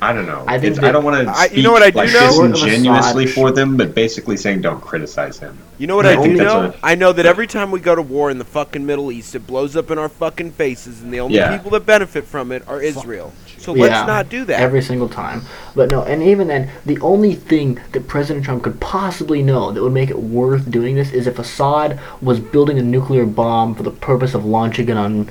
I 0.02 0.12
don't 0.14 0.26
know. 0.26 0.44
I 0.46 0.60
think 0.60 0.74
It's- 0.74 0.82
that- 0.82 0.90
I 0.90 0.92
don't 0.92 1.06
want 1.06 1.26
to 1.26 1.32
I- 1.32 1.46
speak 1.48 1.58
you 1.58 1.64
know 1.64 1.72
what 1.72 1.82
I 1.82 1.90
do 1.90 1.98
like 2.00 2.12
know? 2.12 2.48
disingenuously 2.48 3.24
Assad- 3.26 3.36
for 3.36 3.52
them, 3.52 3.78
but 3.78 3.96
basically 3.96 4.36
saying 4.36 4.62
don't 4.62 4.82
criticize 4.82 5.40
him. 5.40 5.58
You 5.78 5.88
know 5.88 5.96
what 5.96 6.06
I 6.06 6.14
I, 6.14 6.16
think 6.18 6.34
do 6.34 6.38
that's 6.44 6.54
know? 6.54 6.62
a- 6.66 6.76
I 6.84 6.96
know 6.96 7.14
that 7.14 7.26
every 7.26 7.48
time 7.48 7.72
we 7.72 7.80
go 7.80 7.96
to 7.96 8.02
war 8.02 8.30
in 8.30 8.38
the 8.38 8.44
fucking 8.44 8.86
Middle 8.86 9.12
East, 9.12 9.36
it 9.36 9.48
blows 9.48 9.76
up 9.76 9.90
in 9.92 9.98
our 9.98 10.10
fucking 10.10 10.52
faces, 10.52 11.02
and 11.02 11.14
the 11.14 11.22
only 11.22 11.38
Yeah. 11.38 11.56
people 11.56 11.72
that 11.72 11.86
benefit 11.86 12.26
from 12.26 12.52
it 12.52 12.64
are 12.68 12.82
Israel. 12.82 13.32
So 13.58 13.74
Yeah, 13.76 13.84
let's 13.84 14.08
not 14.08 14.30
do 14.30 14.46
that. 14.46 14.60
every 14.60 14.82
single 14.82 15.10
time. 15.10 15.42
But 15.76 15.90
no, 15.92 16.04
and 16.04 16.22
even 16.22 16.48
then, 16.48 16.70
the 16.86 17.00
only 17.00 17.34
thing 17.36 17.80
that 17.94 18.08
President 18.08 18.46
Trump 18.46 18.64
could 18.64 18.80
possibly 18.80 19.42
know 19.42 19.72
that 19.72 19.82
would 19.82 19.94
make 19.94 20.10
it 20.10 20.20
worth 20.20 20.70
doing 20.70 20.96
this 20.96 21.12
is 21.12 21.26
if 21.28 21.40
Assad 21.40 22.00
was 22.22 22.40
building 22.40 22.78
a 22.78 22.84
nuclear 22.84 23.26
bomb 23.26 23.74
for 23.76 23.84
the 23.84 23.92
purpose 23.92 24.34
of 24.36 24.46
launching 24.46 24.90
it 24.90 24.98
on 24.98 25.30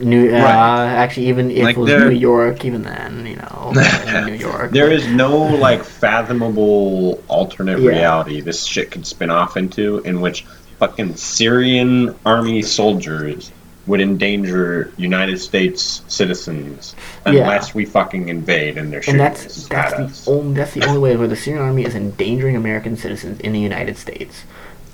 New. 0.00 0.28
Uh, 0.28 0.32
Right. 0.32 0.86
Actually, 0.96 1.28
even 1.28 1.52
if 1.52 1.62
Like 1.62 1.76
it 1.76 1.80
was 1.80 1.88
there- 1.90 2.08
New 2.10 2.16
York, 2.16 2.64
even 2.64 2.82
then, 2.82 3.26
you 3.26 3.36
know, 3.36 3.72
in 4.08 4.26
New 4.26 4.32
York. 4.34 4.72
There 4.72 4.86
but- 4.88 4.92
is 4.96 5.06
no 5.06 5.36
like 5.36 5.84
fathomable 5.84 7.22
alternate 7.28 7.78
Yeah. 7.80 7.90
reality 7.90 8.40
this 8.40 8.64
shit 8.64 8.90
could 8.90 9.06
spin 9.06 9.30
off 9.30 9.56
into 9.56 9.98
in 10.04 10.20
which 10.20 10.44
fucking 10.80 11.14
Syrian 11.16 12.14
army 12.26 12.62
soldiers 12.62 13.52
would 13.86 14.00
endanger 14.00 14.92
United 14.96 15.38
States 15.38 16.02
citizens 16.08 16.94
Yeah. 17.26 17.32
unless 17.32 17.74
we 17.74 17.84
fucking 17.84 18.28
invade 18.28 18.78
and 18.78 18.92
they're 18.92 19.02
shooting 19.02 19.20
and 19.20 19.34
that's 19.34 19.64
at 19.64 19.70
that's 19.70 19.94
us. 19.94 20.24
the 20.24 20.30
only 20.30 20.54
that's 20.54 20.72
the 20.72 20.84
only 20.86 20.98
way 20.98 21.16
where 21.16 21.28
the 21.28 21.36
Syrian 21.36 21.62
army 21.62 21.84
is 21.84 21.94
endangering 21.94 22.56
American 22.56 22.96
citizens 22.96 23.40
in 23.40 23.52
the 23.52 23.60
United 23.60 23.96
States, 23.98 24.44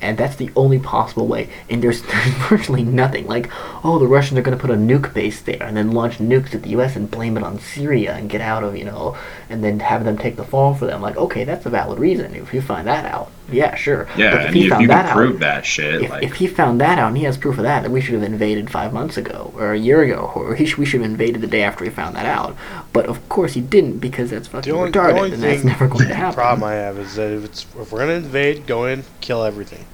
and 0.02 0.16
that's 0.16 0.36
the 0.36 0.50
only 0.56 0.78
possible 0.78 1.26
way. 1.26 1.48
And 1.68 1.82
there's, 1.82 2.02
there's 2.10 2.34
virtually 2.48 2.82
nothing 2.82 3.26
like, 3.26 3.50
oh, 3.84 3.98
the 3.98 4.06
Russians 4.06 4.38
are 4.38 4.42
going 4.42 4.56
to 4.56 4.60
put 4.60 4.70
a 4.70 4.78
nuke 4.78 5.12
base 5.12 5.40
there 5.42 5.62
and 5.62 5.76
then 5.76 5.92
launch 5.92 6.18
nukes 6.18 6.54
at 6.54 6.62
the 6.62 6.70
U.S. 6.70 6.96
and 6.96 7.10
blame 7.10 7.36
it 7.36 7.42
on 7.42 7.58
Syria 7.58 8.14
and 8.14 8.30
get 8.30 8.40
out 8.40 8.64
of 8.64 8.76
you 8.76 8.84
know, 8.84 9.16
and 9.50 9.62
then 9.62 9.78
have 9.80 10.04
them 10.04 10.16
take 10.16 10.36
the 10.36 10.44
fall 10.44 10.74
for 10.74 10.86
them. 10.86 11.02
Like, 11.02 11.16
okay, 11.16 11.44
that's 11.44 11.66
a 11.66 11.70
valid 11.70 11.98
reason 11.98 12.34
if 12.34 12.52
you 12.54 12.62
find 12.62 12.86
that 12.88 13.04
out. 13.04 13.30
Yeah, 13.52 13.74
sure. 13.74 14.06
yeah, 14.16 14.32
But 14.32 14.46
and 14.46 14.56
if 14.56 14.62
you 14.62 14.70
found 14.70 14.80
can 14.82 14.88
that 14.88 15.06
out, 15.06 15.16
prove 15.16 15.40
that 15.40 15.66
shit, 15.66 16.02
if, 16.02 16.10
like 16.10 16.22
if 16.22 16.34
he 16.34 16.46
found 16.46 16.80
that 16.80 16.98
out 16.98 17.08
and 17.08 17.16
he 17.16 17.24
has 17.24 17.36
proof 17.36 17.58
of 17.58 17.64
that, 17.64 17.82
then 17.82 17.92
we 17.92 18.00
should 18.00 18.14
have 18.14 18.22
invaded 18.22 18.70
five 18.70 18.92
months 18.92 19.16
ago 19.16 19.52
or 19.56 19.72
a 19.72 19.78
year 19.78 20.02
ago, 20.02 20.32
or 20.34 20.54
he 20.54 20.66
sh- 20.66 20.78
we 20.78 20.84
should 20.84 21.00
have 21.00 21.10
invaded 21.10 21.40
the 21.40 21.46
day 21.46 21.62
after 21.62 21.84
he 21.84 21.90
found 21.90 22.14
that 22.16 22.26
out. 22.26 22.56
But 22.92 23.06
of 23.06 23.28
course 23.28 23.54
he 23.54 23.60
didn't 23.60 23.98
because 23.98 24.30
that's 24.30 24.48
fucking 24.48 24.70
The 24.72 24.76
only, 24.78 24.90
the 24.90 24.98
retarded, 24.98 25.16
only 25.18 25.32
and 25.32 25.42
that's 25.42 25.64
never 25.64 25.88
going 25.88 26.08
to 26.08 26.14
happen. 26.14 26.30
The 26.30 26.42
problem 26.42 26.64
I 26.64 26.74
have 26.74 26.98
is 26.98 27.14
that 27.16 27.30
if 27.32 27.44
it's 27.44 27.66
if 27.78 27.92
we're 27.92 28.00
gonna 28.00 28.12
invade, 28.12 28.66
go 28.66 28.86
in, 28.86 29.04
kill 29.20 29.42
everything, 29.44 29.86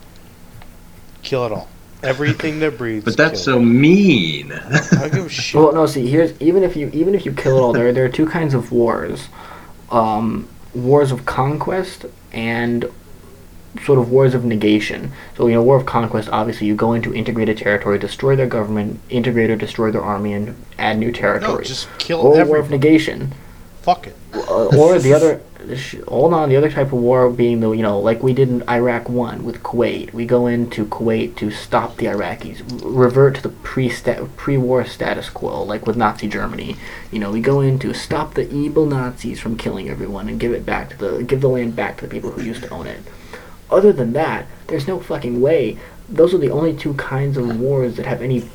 kill 1.22 1.44
it 1.46 1.52
all, 1.52 1.68
everything 2.02 2.60
that 2.60 2.78
breathes. 2.78 3.04
but 3.04 3.16
that's 3.16 3.44
kill 3.44 3.54
so 3.54 3.60
mean. 3.60 4.52
I 4.52 5.08
give 5.08 5.26
a 5.26 5.28
shit. 5.28 5.60
Well, 5.60 5.72
no. 5.72 5.86
See, 5.86 6.06
here's 6.08 6.38
even 6.40 6.62
if 6.62 6.76
you 6.76 6.90
even 6.92 7.14
if 7.14 7.24
you 7.26 7.32
kill 7.32 7.56
it 7.56 7.60
all, 7.60 7.72
there 7.72 7.92
there 7.92 8.04
are 8.04 8.08
two 8.10 8.26
kinds 8.26 8.54
of 8.54 8.70
wars, 8.72 9.28
um, 9.90 10.48
wars 10.74 11.12
of 11.12 11.24
conquest 11.26 12.06
and 12.32 12.90
sort 13.84 13.98
of 13.98 14.10
wars 14.10 14.34
of 14.34 14.44
negation. 14.44 15.12
So 15.36 15.46
you 15.46 15.54
know, 15.54 15.62
war 15.62 15.76
of 15.76 15.86
conquest. 15.86 16.28
Obviously, 16.30 16.66
you 16.66 16.74
go 16.74 16.92
into 16.92 17.14
integrated 17.14 17.58
territory, 17.58 17.98
destroy 17.98 18.36
their 18.36 18.46
government, 18.46 19.00
integrate 19.10 19.50
or 19.50 19.56
destroy 19.56 19.90
their 19.90 20.02
army, 20.02 20.32
and 20.32 20.56
add 20.78 20.98
new 20.98 21.06
no, 21.08 21.12
territory. 21.12 21.64
just 21.64 21.88
kill 21.98 22.20
or 22.20 22.44
war 22.44 22.58
of 22.58 22.70
negation. 22.70 23.32
Fuck 23.82 24.08
it. 24.08 24.16
uh, 24.34 24.66
or 24.76 24.98
the 24.98 25.14
other 25.14 25.40
sh- 25.74 25.96
hold 26.08 26.32
on 26.32 26.48
the 26.48 26.56
other 26.56 26.70
type 26.70 26.88
of 26.88 26.98
war 26.98 27.30
being 27.30 27.60
the 27.60 27.70
you 27.70 27.82
know 27.82 27.98
like 27.98 28.22
we 28.22 28.32
did 28.32 28.48
in 28.48 28.68
Iraq 28.68 29.08
1 29.08 29.44
with 29.44 29.62
Kuwait 29.62 30.12
we 30.12 30.26
go 30.26 30.46
into 30.46 30.86
Kuwait 30.86 31.36
to 31.36 31.50
stop 31.50 31.96
the 31.96 32.06
Iraqis 32.06 32.62
revert 32.82 33.36
to 33.36 33.42
the 33.42 33.48
pre 33.48 33.92
pre-war 34.36 34.84
status 34.84 35.30
quo 35.30 35.62
like 35.62 35.86
with 35.86 35.96
Nazi 35.96 36.28
Germany 36.28 36.76
you 37.10 37.18
know 37.18 37.30
we 37.30 37.40
go 37.40 37.60
in 37.60 37.78
to 37.80 37.94
stop 37.94 38.34
the 38.34 38.52
evil 38.52 38.86
Nazis 38.86 39.40
from 39.40 39.56
killing 39.56 39.88
everyone 39.88 40.28
and 40.28 40.40
give 40.40 40.52
it 40.52 40.66
back 40.66 40.90
to 40.90 40.98
the 40.98 41.22
give 41.24 41.40
the 41.40 41.48
land 41.48 41.74
back 41.74 41.96
to 41.98 42.06
the 42.06 42.10
people 42.12 42.30
who 42.32 42.42
used 42.42 42.62
to 42.62 42.70
own 42.70 42.86
it 42.86 43.00
other 43.70 43.92
than 43.92 44.12
that 44.12 44.46
there's 44.68 44.86
no 44.86 44.98
fucking 45.00 45.40
way 45.40 45.78
those 46.08 46.32
are 46.32 46.38
the 46.38 46.50
only 46.50 46.74
two 46.76 46.94
kinds 46.94 47.36
of 47.36 47.58
wars 47.58 47.96
that 47.96 48.06
have 48.06 48.22
any 48.22 48.48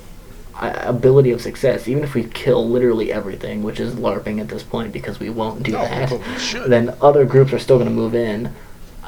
uh, 0.56 0.74
ability 0.86 1.32
of 1.32 1.42
success, 1.42 1.88
even 1.88 2.04
if 2.04 2.14
we 2.14 2.24
kill 2.26 2.70
literally 2.70 3.12
everything, 3.12 3.64
which 3.64 3.80
is 3.80 3.96
LARPing 3.96 4.40
at 4.40 4.48
this 4.48 4.64
point 4.64 4.94
because 4.94 5.20
we 5.20 5.30
won't 5.30 5.64
do 5.64 5.72
No, 5.74 5.80
that, 5.80 6.10
but 6.10 6.20
we 6.26 6.38
should. 6.38 6.70
then 6.70 6.94
other 7.02 7.26
groups 7.26 7.52
are 7.52 7.60
still 7.60 7.78
going 7.78 7.90
to 7.90 7.94
move 7.96 8.16
in. 8.16 8.54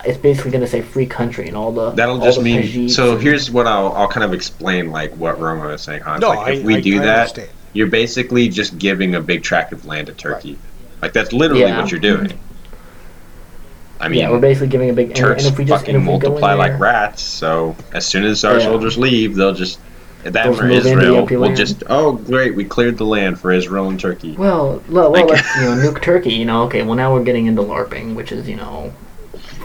It's 0.05 0.17
basically 0.17 0.51
going 0.51 0.61
to 0.63 0.67
say 0.67 0.81
free 0.81 1.05
country 1.05 1.47
and 1.47 1.55
all 1.55 1.71
the 1.71 1.91
That'll 1.91 2.17
all 2.19 2.25
just 2.25 2.39
the 2.39 2.43
mean. 2.43 2.89
So 2.89 3.17
here's 3.17 3.49
what 3.51 3.67
I'll 3.67 3.93
I'll 3.93 4.07
kind 4.09 4.23
of 4.25 4.33
explain 4.33 4.89
like 4.91 5.13
what 5.15 5.37
Romo 5.37 5.67
was 5.67 5.81
saying. 5.81 6.01
Hans. 6.01 6.19
No, 6.21 6.29
like 6.29 6.39
I, 6.39 6.51
if 6.51 6.63
we 6.63 6.75
I, 6.75 6.81
do 6.81 6.95
I 7.01 7.05
that, 7.05 7.19
understand. 7.19 7.49
you're 7.73 7.87
basically 7.87 8.49
just 8.49 8.77
giving 8.77 9.15
a 9.15 9.21
big 9.21 9.43
tract 9.43 9.71
of 9.73 9.85
land 9.85 10.07
to 10.07 10.13
Turkey. 10.13 10.57
Like 11.01 11.13
that's 11.13 11.31
literally 11.31 11.61
Yeah. 11.63 11.79
what 11.81 11.91
you're 11.91 11.99
doing. 11.99 12.37
I 14.03 14.09
mean, 14.09 14.19
yeah, 14.19 14.29
we're 14.29 14.39
basically 14.39 14.67
giving 14.67 14.89
a 14.89 14.93
big 14.93 15.07
and, 15.07 15.15
Turks 15.15 15.45
and 15.45 15.53
if 15.53 15.57
we 15.57 15.65
just 15.65 15.81
fucking 15.81 15.95
and 15.95 16.03
multiply 16.05 16.53
like 16.53 16.73
there- 16.73 16.79
rats. 16.79 17.21
So 17.21 17.75
as 17.93 18.05
soon 18.05 18.25
as 18.25 18.43
our 18.43 18.55
Yeah. 18.59 18.65
soldiers 18.65 18.97
leave, 18.97 19.35
they'll 19.35 19.53
just 19.53 19.79
them 20.23 20.33
They'll 20.33 20.59
or 20.59 20.63
move 20.63 20.85
into 20.85 20.99
the 20.99 21.01
Israel 21.05 21.25
will 21.25 21.39
land. 21.39 21.57
just 21.57 21.83
oh 21.89 22.13
great, 22.13 22.55
we 22.55 22.63
cleared 22.63 22.97
the 22.97 23.05
land 23.05 23.39
for 23.39 23.51
Israel 23.51 23.89
and 23.89 23.99
Turkey. 23.99 24.35
Well, 24.37 24.81
well, 24.89 25.11
well 25.11 25.11
Like- 25.11 25.29
let's 25.29 25.55
you 25.55 25.61
know 25.63 25.71
nuke 25.75 26.01
Turkey. 26.01 26.33
You 26.33 26.45
know, 26.45 26.63
okay. 26.63 26.81
Well, 26.83 26.95
now 26.95 27.13
we're 27.13 27.23
getting 27.23 27.45
into 27.45 27.61
LARPing, 27.61 28.15
which 28.15 28.31
is 28.31 28.47
you 28.47 28.55
know 28.57 28.93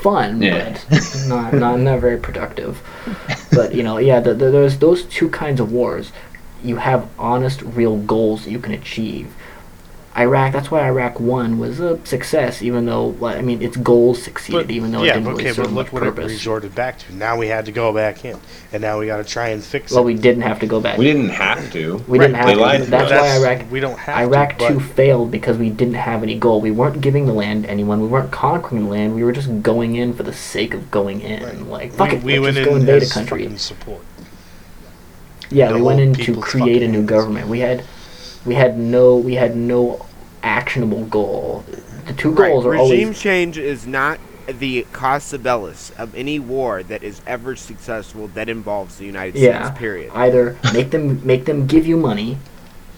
fun, 0.03 0.41
Yeah. 0.43 0.77
but 0.91 1.25
not 1.29 1.53
not 1.55 1.81
not 1.81 1.99
very 2.01 2.17
productive. 2.17 2.81
But 3.53 3.75
you 3.75 3.83
know, 3.83 3.99
yeah, 3.99 4.21
the, 4.21 4.35
the, 4.35 4.51
there's 4.51 4.79
those 4.79 5.03
two 5.05 5.29
kinds 5.31 5.61
of 5.61 5.73
wars. 5.73 6.13
You 6.63 6.77
have 6.77 7.07
honest, 7.19 7.63
real 7.63 7.97
goals 7.97 8.45
that 8.45 8.51
you 8.51 8.59
can 8.59 8.73
achieve. 8.73 9.29
Iraq. 10.19 10.53
That's 10.53 10.71
why 10.71 10.87
Iraq 10.87 11.21
One 11.21 11.59
was 11.59 11.79
a 11.81 12.05
success, 12.07 12.61
even 12.63 12.87
though 12.87 13.15
I 13.23 13.41
mean 13.43 13.63
its 13.63 13.77
goals 13.77 14.23
succeeded, 14.23 14.67
But, 14.67 14.71
even 14.73 14.91
though 14.91 15.03
yeah, 15.05 15.13
it 15.13 15.15
didn't 15.21 15.29
okay, 15.35 15.43
really 15.45 15.55
serve 15.55 15.65
but 15.67 15.73
look 15.73 15.87
much 15.87 15.93
what 15.93 16.03
purpose. 16.03 16.25
it 16.33 16.35
resorted 16.35 16.75
back 16.75 16.99
to. 17.01 17.15
Now 17.15 17.37
we 17.37 17.47
had 17.49 17.67
to 17.67 17.73
go 17.73 17.93
back 17.93 18.25
in, 18.25 18.39
and 18.73 18.83
now 18.83 18.99
we 18.99 19.07
got 19.07 19.19
to 19.19 19.25
try 19.25 19.49
and 19.49 19.63
fix 19.63 19.93
well, 19.93 20.03
it. 20.03 20.07
we 20.07 20.15
didn't 20.15 20.43
have 20.43 20.59
to 20.61 20.67
go 20.67 20.81
back. 20.81 20.99
We 20.99 21.05
didn't 21.05 21.29
have 21.31 21.73
to. 21.73 22.03
We 22.09 22.19
didn't 22.19 22.35
have 22.37 22.47
they 22.47 22.55
to. 22.55 22.61
lied 22.61 22.79
but 22.81 22.85
to 22.85 22.91
That's 22.91 23.11
why 23.13 23.37
Iraq 23.49 23.71
we 23.71 23.81
don't 23.81 23.99
have 23.99 24.19
Iraq 24.29 24.59
to. 24.59 24.69
2 24.69 24.81
failed 24.81 25.31
because 25.31 25.57
we 25.57 25.71
didn't 25.71 25.95
have 25.95 26.23
any 26.23 26.39
goal. 26.39 26.61
We 26.61 26.71
weren't 26.73 27.01
giving 27.01 27.27
the 27.27 27.33
land 27.33 27.65
to 27.65 27.71
anyone. 27.71 28.01
We 28.01 28.09
weren't 28.09 28.33
conquering 28.33 28.85
the 28.85 28.91
land. 28.91 29.15
We 29.15 29.23
were 29.25 29.33
just 29.33 29.63
going 29.63 29.95
in 29.97 30.15
for 30.15 30.25
the 30.25 30.33
sake 30.33 30.75
of 30.75 30.91
going 30.91 31.21
in. 31.21 31.43
Right. 31.43 31.61
Like, 31.61 31.93
fuck 31.93 32.11
we, 32.11 32.17
it, 32.17 32.25
we 32.25 32.39
let's 32.39 32.43
went 32.43 32.57
just 32.57 32.67
in 32.67 32.73
go 32.75 32.81
invade 32.81 33.03
a 33.03 33.07
as 33.07 33.13
country. 33.13 33.43
fucking 33.45 33.59
support. 33.59 34.03
Yeah, 35.51 35.69
the 35.69 35.77
we 35.77 35.83
went 35.83 36.01
in 36.01 36.13
to 36.15 36.41
create 36.41 36.83
a 36.83 36.89
new 36.89 36.99
hands. 36.99 37.09
government. 37.11 37.49
We 37.49 37.61
had, 37.61 37.85
we 38.45 38.55
had 38.55 38.79
no, 38.79 39.17
we 39.17 39.35
had 39.35 39.57
no 39.57 40.05
actionable 40.43 41.05
goal. 41.07 41.65
The 42.07 42.13
two 42.15 42.31
Right, 42.31 42.49
goals 42.49 42.67
are 42.67 42.71
Regime 42.71 42.81
always 43.09 43.21
change 43.21 43.59
is 43.59 43.87
not 43.87 44.19
the 44.47 44.87
casus 44.95 45.39
bellus 45.41 45.95
of 45.99 46.15
any 46.15 46.39
war 46.39 46.83
that 46.83 47.03
is 47.03 47.21
ever 47.27 47.55
successful 47.55 48.29
that 48.29 48.49
involves 48.49 48.97
the 48.97 49.05
United 49.05 49.39
Yeah. 49.39 49.65
States. 49.67 49.79
Period. 49.79 50.11
either 50.15 50.57
make 50.73 50.91
them 50.91 51.21
make 51.25 51.45
them 51.45 51.67
give 51.67 51.87
you 51.87 51.97
money, 51.99 52.39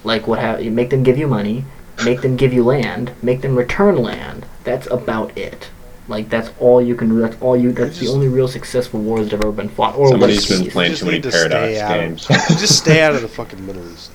like 0.04 0.26
what 0.28 0.38
have 0.38 0.62
you 0.62 0.70
make 0.70 0.90
them 0.90 1.02
give 1.02 1.18
you 1.18 1.26
money, 1.26 1.64
make 2.04 2.20
them 2.22 2.36
give 2.36 2.52
you 2.52 2.62
land, 2.62 3.10
make 3.20 3.40
them 3.40 3.56
return 3.56 3.96
land. 3.96 4.46
That's 4.62 4.86
about 4.92 5.36
it. 5.36 5.70
Like 6.06 6.28
that's 6.28 6.50
all 6.60 6.80
you 6.80 6.94
can 6.94 7.08
do. 7.08 7.18
That's 7.20 7.36
all 7.40 7.56
you. 7.56 7.72
That's 7.72 7.98
the 7.98 8.08
only 8.08 8.28
real 8.28 8.46
successful 8.48 9.00
wars 9.00 9.24
that 9.26 9.32
have 9.32 9.40
ever 9.42 9.52
been 9.52 9.68
fought. 9.68 9.96
Or 9.96 10.08
Somebody's 10.08 10.46
been 10.48 10.70
playing 10.70 10.94
too 10.94 11.04
many 11.06 11.18
need 11.18 11.30
Paradox 11.30 11.72
stay 11.76 11.80
of- 11.80 11.88
games. 11.88 12.26
just 12.60 12.78
stay 12.78 13.02
out 13.02 13.14
of 13.16 13.22
the 13.22 13.28
fucking 13.28 13.64
Middle 13.66 13.88
East 13.92 14.12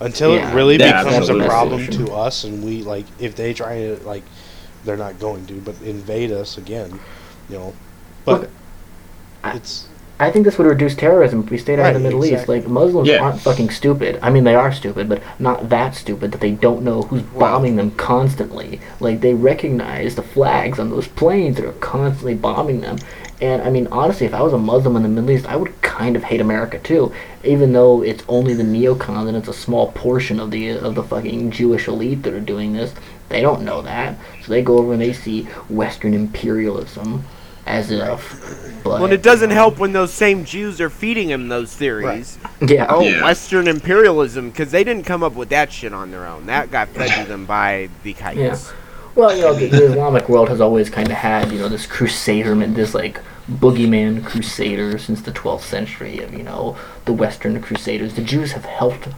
until 0.00 0.34
Yeah. 0.34 0.50
it 0.50 0.54
really 0.54 0.76
Yeah, 0.76 1.04
becomes 1.04 1.28
a 1.28 1.34
problem 1.44 1.84
Solution. 1.84 2.06
to 2.06 2.12
us, 2.12 2.44
and 2.44 2.64
we 2.64 2.82
like 2.82 3.04
if 3.18 3.34
they 3.36 3.52
try 3.52 3.74
to 3.78 3.96
like, 4.04 4.22
they're 4.84 4.96
not 4.96 5.18
going 5.18 5.46
to, 5.46 5.54
but 5.54 5.74
invade 5.84 6.30
us 6.32 6.56
again, 6.58 6.98
you 7.48 7.58
know. 7.58 7.72
But 8.24 8.40
Look, 8.42 8.50
I- 9.44 9.52
it's 9.56 9.84
I 10.20 10.32
think 10.32 10.44
this 10.44 10.58
would 10.58 10.66
reduce 10.66 10.96
terrorism 10.96 11.44
if 11.44 11.50
we 11.50 11.58
stayed 11.58 11.78
out 11.78 11.94
of 11.94 12.02
the 12.02 12.08
Right, 12.08 12.14
Middle 12.18 12.24
East. 12.24 12.48
Like 12.48 12.66
Muslims 12.66 13.08
Yeah. 13.08 13.18
aren't 13.20 13.40
fucking 13.40 13.70
stupid. 13.70 14.18
I 14.20 14.30
mean, 14.30 14.42
they 14.42 14.56
are 14.56 14.72
stupid, 14.72 15.08
but 15.08 15.22
not 15.38 15.68
that 15.68 15.94
stupid 15.94 16.32
that 16.32 16.40
they 16.40 16.50
don't 16.50 16.82
know 16.82 17.02
who's 17.02 17.22
bombing 17.22 17.76
them 17.76 17.92
constantly. 17.92 18.80
Like 18.98 19.20
they 19.20 19.34
recognize 19.34 20.16
the 20.16 20.22
flags 20.24 20.80
on 20.80 20.90
those 20.90 21.06
planes 21.06 21.54
that 21.56 21.64
are 21.64 21.72
constantly 21.74 22.34
bombing 22.34 22.80
them. 22.80 22.98
And 23.40 23.62
I 23.62 23.70
mean, 23.70 23.86
honestly, 23.92 24.26
if 24.26 24.34
I 24.34 24.42
was 24.42 24.52
a 24.52 24.58
Muslim 24.58 24.96
in 24.96 25.02
the 25.02 25.08
Middle 25.08 25.30
East, 25.30 25.46
I 25.46 25.56
would 25.56 25.80
kind 25.80 26.16
of 26.16 26.24
hate 26.24 26.40
America 26.40 26.78
too, 26.78 27.12
even 27.44 27.72
though 27.72 28.02
it's 28.02 28.24
only 28.28 28.52
the 28.54 28.64
neocons 28.64 29.28
and 29.28 29.36
it's 29.36 29.48
a 29.48 29.52
small 29.52 29.92
portion 29.92 30.40
of 30.40 30.50
the 30.50 30.70
of 30.70 30.94
the 30.94 31.02
fucking 31.04 31.52
Jewish 31.52 31.86
elite 31.86 32.22
that 32.24 32.34
are 32.34 32.40
doing 32.40 32.72
this. 32.72 32.92
They 33.28 33.40
don't 33.40 33.62
know 33.62 33.82
that, 33.82 34.16
so 34.42 34.52
they 34.52 34.62
go 34.62 34.78
over 34.78 34.92
and 34.92 35.02
they 35.02 35.12
see 35.12 35.42
Western 35.68 36.14
imperialism 36.14 37.24
as 37.66 37.90
if. 37.90 38.80
But, 38.82 38.90
Well, 38.92 39.04
and 39.04 39.12
it 39.12 39.22
doesn't 39.22 39.50
help 39.50 39.78
when 39.78 39.92
those 39.92 40.12
same 40.12 40.44
Jews 40.44 40.80
are 40.80 40.88
feeding 40.88 41.28
him 41.28 41.48
those 41.48 41.74
theories. 41.76 42.38
Yeah. 42.66 42.86
Oh, 42.88 43.02
Yeah. 43.02 43.22
Western 43.22 43.68
imperialism, 43.68 44.48
because 44.48 44.70
they 44.70 44.82
didn't 44.82 45.04
come 45.04 45.22
up 45.22 45.34
with 45.34 45.50
that 45.50 45.70
shit 45.70 45.92
on 45.92 46.10
their 46.10 46.26
own. 46.26 46.46
That 46.46 46.70
got 46.70 46.88
fed 46.88 47.10
to 47.22 47.28
them 47.28 47.44
by 47.44 47.90
the 48.02 48.14
kites. 48.14 48.38
Yeah. 48.38 48.76
Well, 49.18 49.34
you 49.36 49.42
know, 49.42 49.52
the, 49.52 49.66
the 49.66 49.84
Islamic 49.84 50.28
world 50.28 50.48
has 50.48 50.60
always 50.60 50.88
kind 50.88 51.08
of 51.08 51.16
had, 51.16 51.50
you 51.50 51.58
know, 51.58 51.68
this 51.68 51.86
crusader, 51.86 52.54
this 52.54 52.94
like 52.94 53.20
boogeyman 53.50 54.24
crusader 54.24 54.96
since 54.96 55.20
the 55.22 55.32
12th 55.32 55.62
century 55.62 56.20
of, 56.20 56.32
you 56.32 56.44
know, 56.44 56.76
the 57.04 57.12
Western 57.12 57.60
crusaders. 57.60 58.14
The 58.14 58.22
Jews 58.22 58.52
have 58.52 58.64
helped 58.64 59.08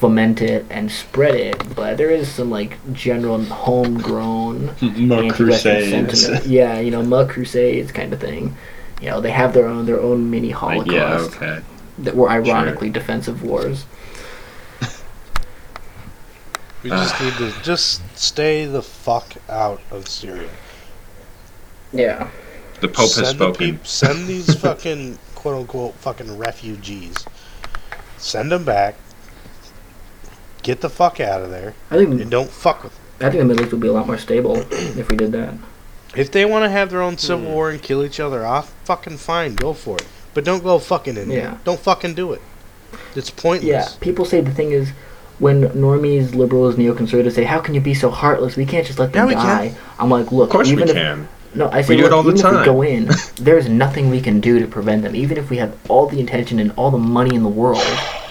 foment 0.00 0.42
it 0.42 0.66
and 0.70 0.90
spread 0.90 1.36
it, 1.36 1.76
but 1.76 1.96
there 1.98 2.10
is 2.10 2.28
some 2.28 2.50
like 2.50 2.76
general 2.92 3.40
homegrown 3.44 4.74
More 4.96 5.30
crusades. 5.30 6.20
sentiment. 6.20 6.46
Yeah, 6.46 6.80
you 6.80 6.90
know, 6.90 7.04
mug 7.04 7.30
crusades 7.30 7.92
kind 7.92 8.12
of 8.12 8.20
thing. 8.20 8.56
You 9.00 9.10
know, 9.10 9.20
they 9.20 9.30
have 9.30 9.54
their 9.54 9.66
own 9.66 9.86
their 9.86 10.00
own 10.00 10.30
mini 10.30 10.48
Like, 10.48 10.56
holocaust 10.56 10.90
yeah, 11.40 11.48
okay. 11.48 11.62
that 11.98 12.16
were 12.16 12.28
ironically 12.28 12.90
defensive 12.90 13.44
wars. 13.44 13.84
We 16.82 16.90
just 16.90 17.20
need 17.20 17.34
to 17.34 17.52
just 17.62 18.02
stay 18.18 18.64
the 18.66 18.82
fuck 18.82 19.34
out 19.48 19.80
of 19.90 20.08
Syria. 20.08 20.50
Yeah. 21.92 22.28
The 22.80 22.88
Pope 22.88 22.96
has 22.96 23.14
Send 23.14 23.26
the 23.26 23.30
spoken. 23.30 23.72
peop- 23.72 23.86
send 23.86 24.26
these 24.26 24.54
fucking 24.60 25.18
quote 25.34 25.60
unquote 25.60 25.94
fucking 25.94 26.36
refugees. 26.36 27.24
Send 28.18 28.50
them 28.50 28.64
back. 28.64 28.96
Get 30.62 30.80
the 30.80 30.90
fuck 30.90 31.18
out 31.20 31.42
of 31.42 31.50
there 31.50 31.74
I 31.90 31.96
think 31.96 32.20
and 32.20 32.30
don't 32.30 32.50
fuck 32.50 32.84
with. 32.84 32.92
Them. 33.18 33.28
I 33.28 33.30
think 33.30 33.40
the 33.40 33.44
Middle 33.46 33.62
East 33.62 33.72
would 33.72 33.80
be 33.80 33.88
a 33.88 33.92
lot 33.92 34.06
more 34.06 34.18
stable 34.18 34.56
if 34.70 35.08
we 35.08 35.16
did 35.16 35.32
that. 35.32 35.54
If 36.16 36.30
they 36.30 36.44
want 36.44 36.64
to 36.64 36.70
have 36.70 36.90
their 36.90 37.02
own 37.02 37.16
civil 37.18 37.46
hmm. 37.46 37.52
war 37.52 37.70
and 37.70 37.80
kill 37.80 38.04
each 38.04 38.20
other 38.20 38.44
off, 38.44 38.74
fucking 38.84 39.18
fine, 39.18 39.54
go 39.54 39.72
for 39.72 39.96
it. 39.96 40.06
But 40.34 40.44
don't 40.44 40.62
go 40.62 40.78
fucking 40.78 41.16
in 41.16 41.30
Yeah. 41.30 41.40
there. 41.40 41.60
Don't 41.64 41.80
fucking 41.80 42.14
do 42.14 42.32
it. 42.32 42.42
It's 43.14 43.30
pointless. 43.30 43.68
Yeah, 43.68 43.80
pointless. 43.82 43.96
people 44.00 44.24
say 44.24 44.40
the 44.40 44.50
thing 44.52 44.72
is 44.72 44.90
when 45.42 45.56
normies, 45.70 46.34
liberals, 46.34 46.76
neoconservatives 46.76 47.32
say, 47.32 47.44
"How 47.44 47.58
can 47.60 47.74
you 47.74 47.80
be 47.80 47.94
so 47.94 48.08
heartless? 48.10 48.56
We 48.56 48.64
can't 48.64 48.86
just 48.86 48.98
let 48.98 49.12
them 49.12 49.28
Yeah, 49.28 49.34
we 49.34 49.34
can. 49.34 49.46
die." 49.56 49.74
I'm 49.98 50.08
like, 50.08 50.30
look, 50.32 50.48
Of 50.48 50.52
course 50.52 50.68
even 50.68 50.84
we 50.84 50.90
if 50.90 50.96
can. 50.96 51.28
no, 51.54 51.68
I 51.70 51.82
say 51.82 51.96
do 51.96 52.06
it 52.06 52.12
all 52.12 52.22
the 52.22 52.30
even 52.30 52.46
if 52.46 52.50
we 52.52 52.56
time. 52.58 52.64
go 52.64 52.82
in, 52.82 53.10
there's 53.48 53.68
nothing 53.68 54.08
we 54.08 54.20
can 54.20 54.40
do 54.40 54.58
to 54.60 54.66
prevent 54.66 55.02
them. 55.02 55.14
Even 55.16 55.36
if 55.36 55.50
we 55.50 55.56
have 55.58 55.72
all 55.88 56.06
the 56.06 56.20
intention 56.20 56.58
and 56.60 56.70
all 56.76 56.90
the 56.92 56.98
money 57.18 57.34
in 57.34 57.42
the 57.42 57.48
world 57.62 57.82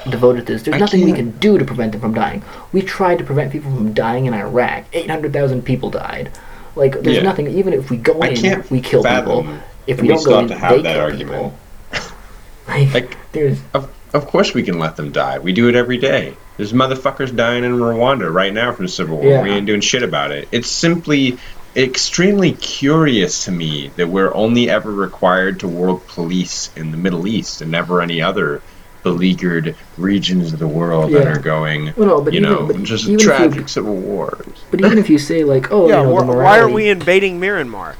devoted 0.10 0.48
to 0.48 0.54
this, 0.54 0.64
there's 0.64 0.76
I 0.76 0.80
nothing 0.80 1.02
we 1.02 1.08
can't- 1.14 1.18
can 1.18 1.40
do 1.40 1.58
to 1.58 1.66
prevent 1.66 1.92
them 1.92 2.02
from 2.02 2.14
dying. 2.14 2.42
We 2.72 2.82
tried 2.82 3.18
to 3.20 3.24
prevent 3.26 3.52
people 3.52 3.70
from 3.72 3.92
dying 3.94 4.26
in 4.26 4.34
Iraq. 4.34 4.86
Eight 4.94 5.10
hundred 5.10 5.34
thousand 5.34 5.64
people 5.64 5.90
died. 5.90 6.30
Like, 6.78 6.94
there's 7.04 7.18
Yeah. 7.18 7.24
nothing. 7.24 7.48
Even 7.50 7.74
if 7.74 7.90
we 7.92 7.98
go 7.98 8.14
I 8.22 8.28
in, 8.30 8.64
we 8.70 8.80
kill 8.80 9.04
people. 9.04 9.46
If 9.86 9.98
we 10.02 10.08
we 10.08 10.14
don't 10.14 10.24
go 10.26 10.40
in, 10.40 10.48
to 10.48 10.56
have 10.56 10.72
they 10.78 10.82
that 10.84 10.94
kill 10.94 11.02
argument. 11.04 11.30
people. 11.30 11.54
like, 12.70 12.94
Like, 12.94 13.18
there's 13.34 13.58
Of, 13.74 13.90
of 14.14 14.28
course 14.28 14.54
we 14.54 14.64
can 14.64 14.80
let 14.80 14.96
them 14.96 15.12
die. 15.12 15.40
We 15.40 15.54
do 15.54 15.68
it 15.70 15.76
every 15.76 15.98
day. 15.98 16.36
There's 16.58 16.74
motherfuckers 16.74 17.36
dying 17.36 17.64
in 17.64 17.74
Rwanda 17.78 18.32
right 18.32 18.54
now 18.54 18.72
from 18.74 18.88
civil 18.88 19.18
war. 19.18 19.26
Yeah. 19.26 19.44
We 19.44 19.52
ain't 19.52 19.66
doing 19.66 19.82
shit 19.82 20.04
about 20.04 20.32
it. 20.32 20.48
It's 20.52 20.70
simply 20.70 21.38
extremely 21.76 22.52
curious 22.54 23.46
to 23.46 23.52
me 23.52 23.88
that 23.96 24.08
we're 24.10 24.34
only 24.36 24.70
ever 24.70 24.92
required 24.92 25.62
to 25.62 25.68
world 25.68 26.06
police 26.08 26.70
in 26.76 26.92
the 26.92 26.98
Middle 26.98 27.26
East 27.28 27.62
and 27.62 27.72
never 27.72 28.02
any 28.02 28.22
other 28.22 28.62
beleaguered 29.04 29.76
regions 29.98 30.54
of 30.54 30.60
the 30.60 30.68
world 30.68 31.12
that 31.12 31.26
are 31.26 31.40
going, 31.40 31.92
Well, 31.98 32.08
no, 32.08 32.22
but 32.22 32.34
you 32.34 32.42
even- 32.42 32.52
know, 32.52 32.68
but 32.68 32.84
just 32.84 33.06
even 33.06 33.16
if 33.16 33.22
you- 33.22 33.28
tragic 33.28 33.70
civil 33.70 33.96
wars. 33.96 34.46
But 34.70 34.82
even 34.82 34.98
if 35.00 35.10
you 35.10 35.18
say 35.18 35.44
like, 35.44 35.72
oh, 35.72 35.88
Yeah, 35.90 36.02
you 36.02 36.08
know, 36.10 36.18
wh- 36.18 36.28
the 36.28 36.34
why 36.34 36.60
are 36.60 36.70
we 36.70 36.90
invading 36.90 37.40
Myanmar? 37.40 37.96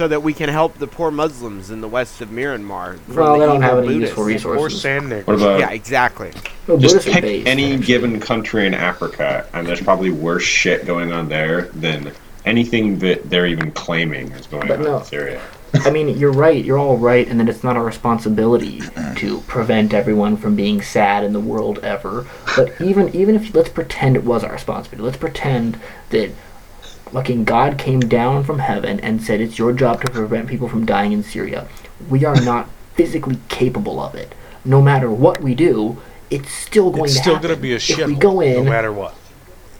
So 0.00 0.08
that 0.08 0.22
we 0.22 0.32
can 0.32 0.48
help 0.48 0.78
the 0.78 0.86
poor 0.86 1.10
Muslims 1.10 1.68
in 1.70 1.82
the 1.82 1.86
west 1.86 2.22
of 2.22 2.30
Myanmar. 2.30 2.98
from 3.00 3.16
Well, 3.16 3.34
the 3.34 3.38
they 3.40 3.44
don't 3.44 3.60
have 3.60 3.78
any 3.80 3.86
Buddhists. 3.88 4.16
useful 4.16 4.22
Or 4.22 4.26
resources. 4.28 4.80
sand. 4.80 5.10
What 5.26 5.34
about 5.36 5.60
Yeah, 5.60 5.68
exactly. 5.72 6.30
Well, 6.66 6.78
just 6.78 7.06
pick 7.06 7.20
based, 7.20 7.46
any 7.46 7.72
actually. 7.74 7.84
given 7.86 8.18
country 8.18 8.66
in 8.66 8.72
Africa, 8.72 9.44
and 9.52 9.66
there's 9.66 9.82
probably 9.82 10.10
worse 10.10 10.42
shit 10.42 10.86
going 10.86 11.12
on 11.12 11.28
there 11.28 11.68
than 11.74 12.12
anything 12.46 12.98
that 13.00 13.28
they're 13.28 13.44
even 13.44 13.72
claiming 13.72 14.32
is 14.32 14.46
going 14.46 14.68
But 14.68 14.78
on 14.78 14.84
no. 14.86 14.98
in 15.00 15.04
Syria. 15.04 15.42
I 15.84 15.90
mean, 15.90 16.16
you're 16.16 16.32
right. 16.32 16.64
You're 16.64 16.78
all 16.78 16.96
right, 16.96 17.28
and 17.28 17.38
then 17.38 17.46
it's 17.46 17.62
not 17.62 17.76
our 17.76 17.84
responsibility 17.84 18.80
to 19.16 19.40
prevent 19.48 19.92
everyone 19.92 20.38
from 20.38 20.56
being 20.56 20.80
sad 20.80 21.24
in 21.24 21.34
the 21.34 21.40
world 21.40 21.78
ever. 21.80 22.24
But 22.56 22.72
even 22.80 23.14
even 23.14 23.34
if 23.36 23.54
let's 23.54 23.68
pretend 23.68 24.16
it 24.16 24.24
was 24.24 24.44
our 24.44 24.52
responsibility. 24.52 25.04
Let's 25.04 25.18
pretend 25.18 25.78
that 26.08 26.30
fucking 27.12 27.44
God 27.44 27.78
came 27.78 28.00
down 28.00 28.44
from 28.44 28.58
heaven 28.60 29.00
and 29.00 29.22
said 29.22 29.40
it's 29.40 29.58
your 29.58 29.72
job 29.72 30.00
to 30.02 30.10
prevent 30.10 30.48
people 30.48 30.68
from 30.68 30.86
dying 30.86 31.12
in 31.12 31.22
Syria. 31.22 31.66
We 32.08 32.24
are 32.24 32.40
not 32.42 32.68
physically 32.94 33.38
capable 33.48 34.00
of 34.00 34.14
it. 34.14 34.34
No 34.64 34.82
matter 34.82 35.10
what 35.10 35.40
we 35.42 35.54
do, 35.54 36.00
it's 36.30 36.50
still 36.52 36.90
going 36.90 37.04
It's 37.06 37.14
to 37.14 37.20
still 37.20 37.34
happen. 37.34 37.48
going 37.48 37.58
to 37.58 37.62
be 37.62 37.72
a 37.72 37.76
If 37.76 37.82
shit. 37.82 38.06
we 38.06 38.14
go 38.14 38.40
in, 38.40 38.64
no 38.64 38.70
matter 38.70 38.92
what. 38.92 39.14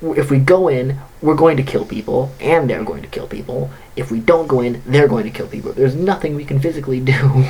If 0.03 0.31
we 0.31 0.39
go 0.39 0.69
in, 0.69 0.99
we're 1.21 1.35
going 1.35 1.57
to 1.59 1.63
kill 1.63 1.85
people, 1.85 2.33
and 2.41 2.69
they're 2.71 2.85
going 2.85 3.03
to 3.03 3.09
kill 3.09 3.27
people. 3.27 3.71
If 3.97 4.11
we 4.11 4.21
don't 4.21 4.47
go 4.47 4.61
in, 4.61 4.83
they're 4.87 5.09
going 5.09 5.25
to 5.25 5.31
kill 5.31 5.47
people. 5.47 5.73
There's 5.73 5.95
nothing 5.95 6.35
we 6.35 6.45
can 6.45 6.59
physically 6.59 7.01
do 7.15 7.45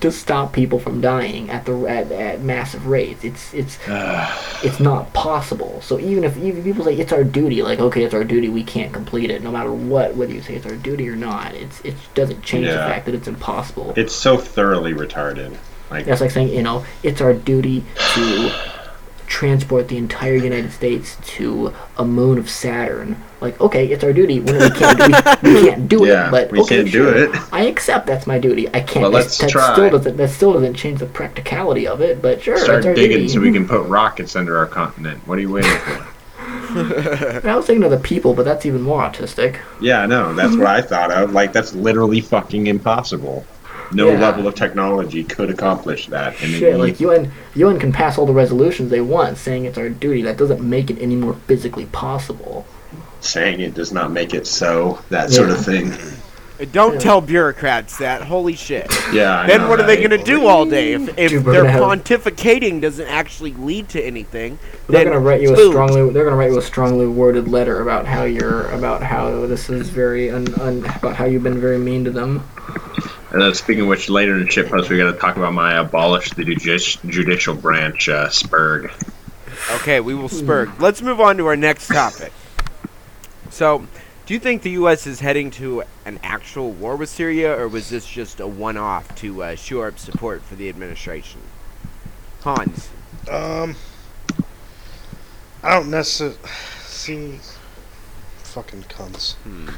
to 0.00 0.12
stop 0.12 0.52
people 0.52 0.78
from 0.78 1.00
dying 1.00 1.50
at 1.50 1.66
the 1.66 1.86
at, 1.86 2.12
at 2.12 2.40
massive 2.40 2.86
rates. 2.86 3.24
It's 3.24 3.52
it's 3.52 3.78
it's 4.64 4.78
not 4.78 5.12
possible. 5.12 5.80
So 5.82 5.98
even 5.98 6.22
if 6.24 6.36
even 6.36 6.62
people 6.62 6.84
say 6.84 6.96
it's 6.96 7.12
our 7.12 7.24
duty, 7.24 7.62
like 7.62 7.80
okay, 7.80 8.04
it's 8.04 8.14
our 8.14 8.24
duty, 8.24 8.48
we 8.48 8.62
can't 8.62 8.92
complete 8.92 9.30
it, 9.30 9.42
no 9.42 9.50
matter 9.50 9.72
what, 9.72 10.14
whether 10.14 10.32
you 10.32 10.42
say 10.42 10.54
it's 10.54 10.66
our 10.66 10.76
duty 10.76 11.08
or 11.08 11.16
not. 11.16 11.54
It's 11.54 11.80
it 11.80 11.94
doesn't 12.14 12.42
change 12.42 12.66
the 12.66 12.74
fact 12.74 13.06
that 13.06 13.14
it's 13.14 13.28
impossible. 13.28 13.94
It's 13.96 14.14
so 14.14 14.36
thoroughly 14.36 14.94
retarded. 14.94 15.56
Like, 15.90 16.04
That's 16.04 16.20
like 16.20 16.30
saying, 16.30 16.48
you 16.48 16.62
know, 16.62 16.84
it's 17.02 17.20
our 17.20 17.32
duty 17.32 17.82
to 18.14 18.77
transport 19.28 19.88
the 19.88 19.96
entire 19.98 20.34
United 20.34 20.72
States 20.72 21.16
to 21.22 21.72
a 21.96 22.04
moon 22.04 22.38
of 22.38 22.48
Saturn. 22.50 23.22
Like, 23.40 23.60
okay, 23.60 23.86
it's 23.86 24.02
our 24.02 24.12
duty. 24.12 24.40
We, 24.40 24.52
we 24.58 24.70
can't, 24.70 25.42
we, 25.42 25.52
we 25.54 25.68
can't 25.68 25.88
do 25.88 26.06
Yeah, 26.06 26.28
it, 26.28 26.30
but 26.30 26.50
we 26.50 26.60
okay, 26.60 26.76
can't 26.78 26.86
do 26.86 27.04
sure. 27.04 27.16
it. 27.34 27.36
I 27.52 27.66
accept 27.66 28.06
that's 28.06 28.26
my 28.26 28.38
duty. 28.38 28.68
I 28.68 28.80
can't. 28.80 29.04
But 29.04 29.12
let's 29.12 29.38
that 29.38 29.50
try. 29.50 29.72
Still 29.74 29.90
doesn't, 29.90 30.16
that 30.16 30.30
still 30.30 30.54
doesn't 30.54 30.74
change 30.74 30.98
the 31.00 31.06
practicality 31.06 31.86
of 31.86 32.00
it. 32.00 32.20
But 32.20 32.42
sure, 32.42 32.56
start 32.58 32.84
our 32.86 32.94
digging 32.94 33.18
duty. 33.18 33.28
so 33.28 33.40
we 33.40 33.52
can 33.52 33.68
put 33.74 33.86
rockets 33.86 34.34
under 34.34 34.56
our 34.58 34.66
continent. 34.66 35.24
What 35.28 35.38
are 35.38 35.42
you 35.42 35.50
waiting 35.52 35.70
for? 35.70 36.06
I 37.48 37.54
was 37.54 37.66
thinking 37.66 37.84
of 37.84 37.90
the 37.90 37.98
people, 37.98 38.34
but 38.34 38.44
that's 38.44 38.66
even 38.66 38.82
more 38.82 39.00
autistic. 39.02 39.58
yeah, 39.80 40.04
no, 40.06 40.34
that's 40.34 40.56
what 40.56 40.66
I 40.66 40.82
thought 40.82 41.10
of. 41.10 41.32
Like, 41.32 41.52
that's 41.52 41.74
literally 41.74 42.20
fucking 42.20 42.66
impossible. 42.66 43.44
No 43.92 44.10
Yeah. 44.10 44.20
level 44.20 44.46
of 44.46 44.54
technology 44.54 45.24
could 45.24 45.48
accomplish 45.50 46.06
that. 46.08 46.34
And 46.42 46.50
Shit, 46.52 46.74
it- 46.74 46.78
like 46.78 47.00
UN, 47.00 47.30
UN 47.54 47.78
can 47.78 47.92
pass 47.92 48.18
all 48.18 48.26
the 48.26 48.32
resolutions 48.34 48.90
they 48.90 49.00
want, 49.00 49.38
saying 49.38 49.64
it's 49.64 49.78
our 49.78 49.88
duty. 49.88 50.22
That 50.22 50.36
doesn't 50.36 50.60
make 50.60 50.90
it 50.90 50.98
any 51.00 51.16
more 51.16 51.36
physically 51.46 51.86
possible. 51.86 52.66
saying 53.20 53.58
it 53.60 53.74
does 53.74 53.90
not 53.92 54.12
make 54.12 54.32
it 54.32 54.46
so. 54.46 55.00
That 55.10 55.30
sort 55.32 55.50
of 55.50 55.58
thing. 55.64 55.92
Don't 56.72 56.94
Yeah. 56.94 56.98
tell 57.00 57.20
bureaucrats 57.20 57.96
that. 57.98 58.22
Holy 58.22 58.54
shit. 58.54 58.86
Yeah. 59.12 59.40
I 59.40 59.46
then 59.48 59.62
know, 59.62 59.68
what 59.68 59.80
are 59.80 59.86
they 59.86 59.96
going 59.96 60.10
to 60.10 60.18
do 60.18 60.46
all 60.46 60.64
day 60.64 60.92
if, 60.92 61.08
if 61.18 61.30
Dude, 61.30 61.44
their 61.44 61.62
gonna 61.64 61.70
have- 61.70 61.80
pontificating 61.82 62.80
doesn't 62.80 63.06
actually 63.08 63.54
lead 63.58 63.88
to 63.90 64.00
anything? 64.00 64.58
They're 64.88 65.04
gonna 65.04 65.18
write 65.18 65.40
you 65.40 65.52
a 65.52 65.56
strongly. 65.70 66.10
They're 66.12 66.24
gonna 66.24 66.36
write 66.36 66.52
you 66.52 66.58
a 66.58 66.62
strongly 66.62 67.06
worded 67.08 67.48
letter 67.48 67.80
about 67.80 68.06
how 68.06 68.22
you're 68.22 68.66
about 68.70 69.02
how 69.02 69.46
this 69.46 69.68
is 69.70 69.88
very 69.88 70.30
un, 70.30 70.46
un, 70.60 70.84
about 71.00 71.16
how 71.16 71.24
you've 71.24 71.42
been 71.42 71.60
very 71.60 71.78
mean 71.78 72.04
to 72.04 72.10
them. 72.12 72.42
And 73.30 73.42
then 73.42 73.54
speaking 73.54 73.82
of 73.82 73.88
which, 73.88 74.08
later 74.08 74.34
in 74.34 74.44
the 74.44 74.50
shit 74.50 74.68
post, 74.68 74.88
we 74.88 74.96
got 74.96 75.12
to 75.12 75.18
talk 75.18 75.36
about 75.36 75.52
my 75.52 75.74
abolish 75.74 76.30
the 76.30 76.44
judici- 76.44 76.98
judicial 77.08 77.54
branch 77.54 78.08
uh, 78.08 78.28
spurg. 78.28 78.90
Okay, 79.76 80.00
we 80.00 80.14
will 80.14 80.28
spurg. 80.28 80.78
Let's 80.80 81.02
move 81.02 81.20
on 81.20 81.36
to 81.36 81.46
our 81.46 81.56
next 81.56 81.88
topic. 81.88 82.32
So, 83.50 83.86
do 84.24 84.34
you 84.34 84.40
think 84.40 84.62
the 84.62 84.70
U.S. 84.70 85.06
is 85.06 85.20
heading 85.20 85.50
to 85.52 85.82
an 86.06 86.20
actual 86.22 86.70
war 86.70 86.96
with 86.96 87.10
Syria, 87.10 87.58
or 87.58 87.68
was 87.68 87.90
this 87.90 88.08
just 88.08 88.40
a 88.40 88.46
one-off 88.46 89.14
to 89.16 89.42
uh, 89.42 89.54
shore 89.56 89.88
up 89.88 89.98
support 89.98 90.42
for 90.42 90.54
the 90.54 90.68
administration? 90.68 91.40
Hans. 92.42 92.88
Um, 93.30 93.76
I 95.62 95.74
don't 95.74 95.90
necessarily 95.90 96.38
see. 96.80 97.40
Fucking 98.44 98.84
cunts. 98.84 99.34
Hmm. 99.34 99.68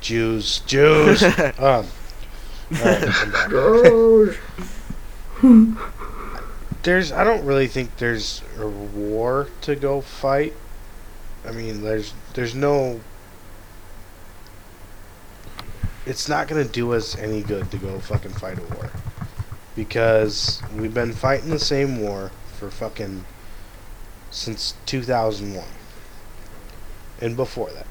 Jews, 0.00 0.60
Jews. 0.60 1.22
um, 1.58 1.86
there's. 6.82 7.12
I 7.12 7.24
don't 7.24 7.44
really 7.44 7.66
think 7.68 7.96
there's 7.98 8.42
a 8.58 8.66
war 8.66 9.48
to 9.62 9.76
go 9.76 10.00
fight. 10.00 10.54
I 11.46 11.52
mean, 11.52 11.82
there's 11.82 12.14
there's 12.34 12.54
no. 12.54 13.00
It's 16.06 16.28
not 16.28 16.48
gonna 16.48 16.64
do 16.64 16.92
us 16.94 17.16
any 17.16 17.42
good 17.42 17.70
to 17.70 17.76
go 17.76 17.98
fucking 18.00 18.32
fight 18.32 18.58
a 18.58 18.62
war, 18.74 18.90
because 19.76 20.60
we've 20.74 20.94
been 20.94 21.12
fighting 21.12 21.50
the 21.50 21.58
same 21.58 22.00
war 22.00 22.32
for 22.58 22.70
fucking 22.70 23.24
since 24.30 24.74
2001, 24.86 25.64
and 27.20 27.36
before 27.36 27.70
that. 27.70 27.86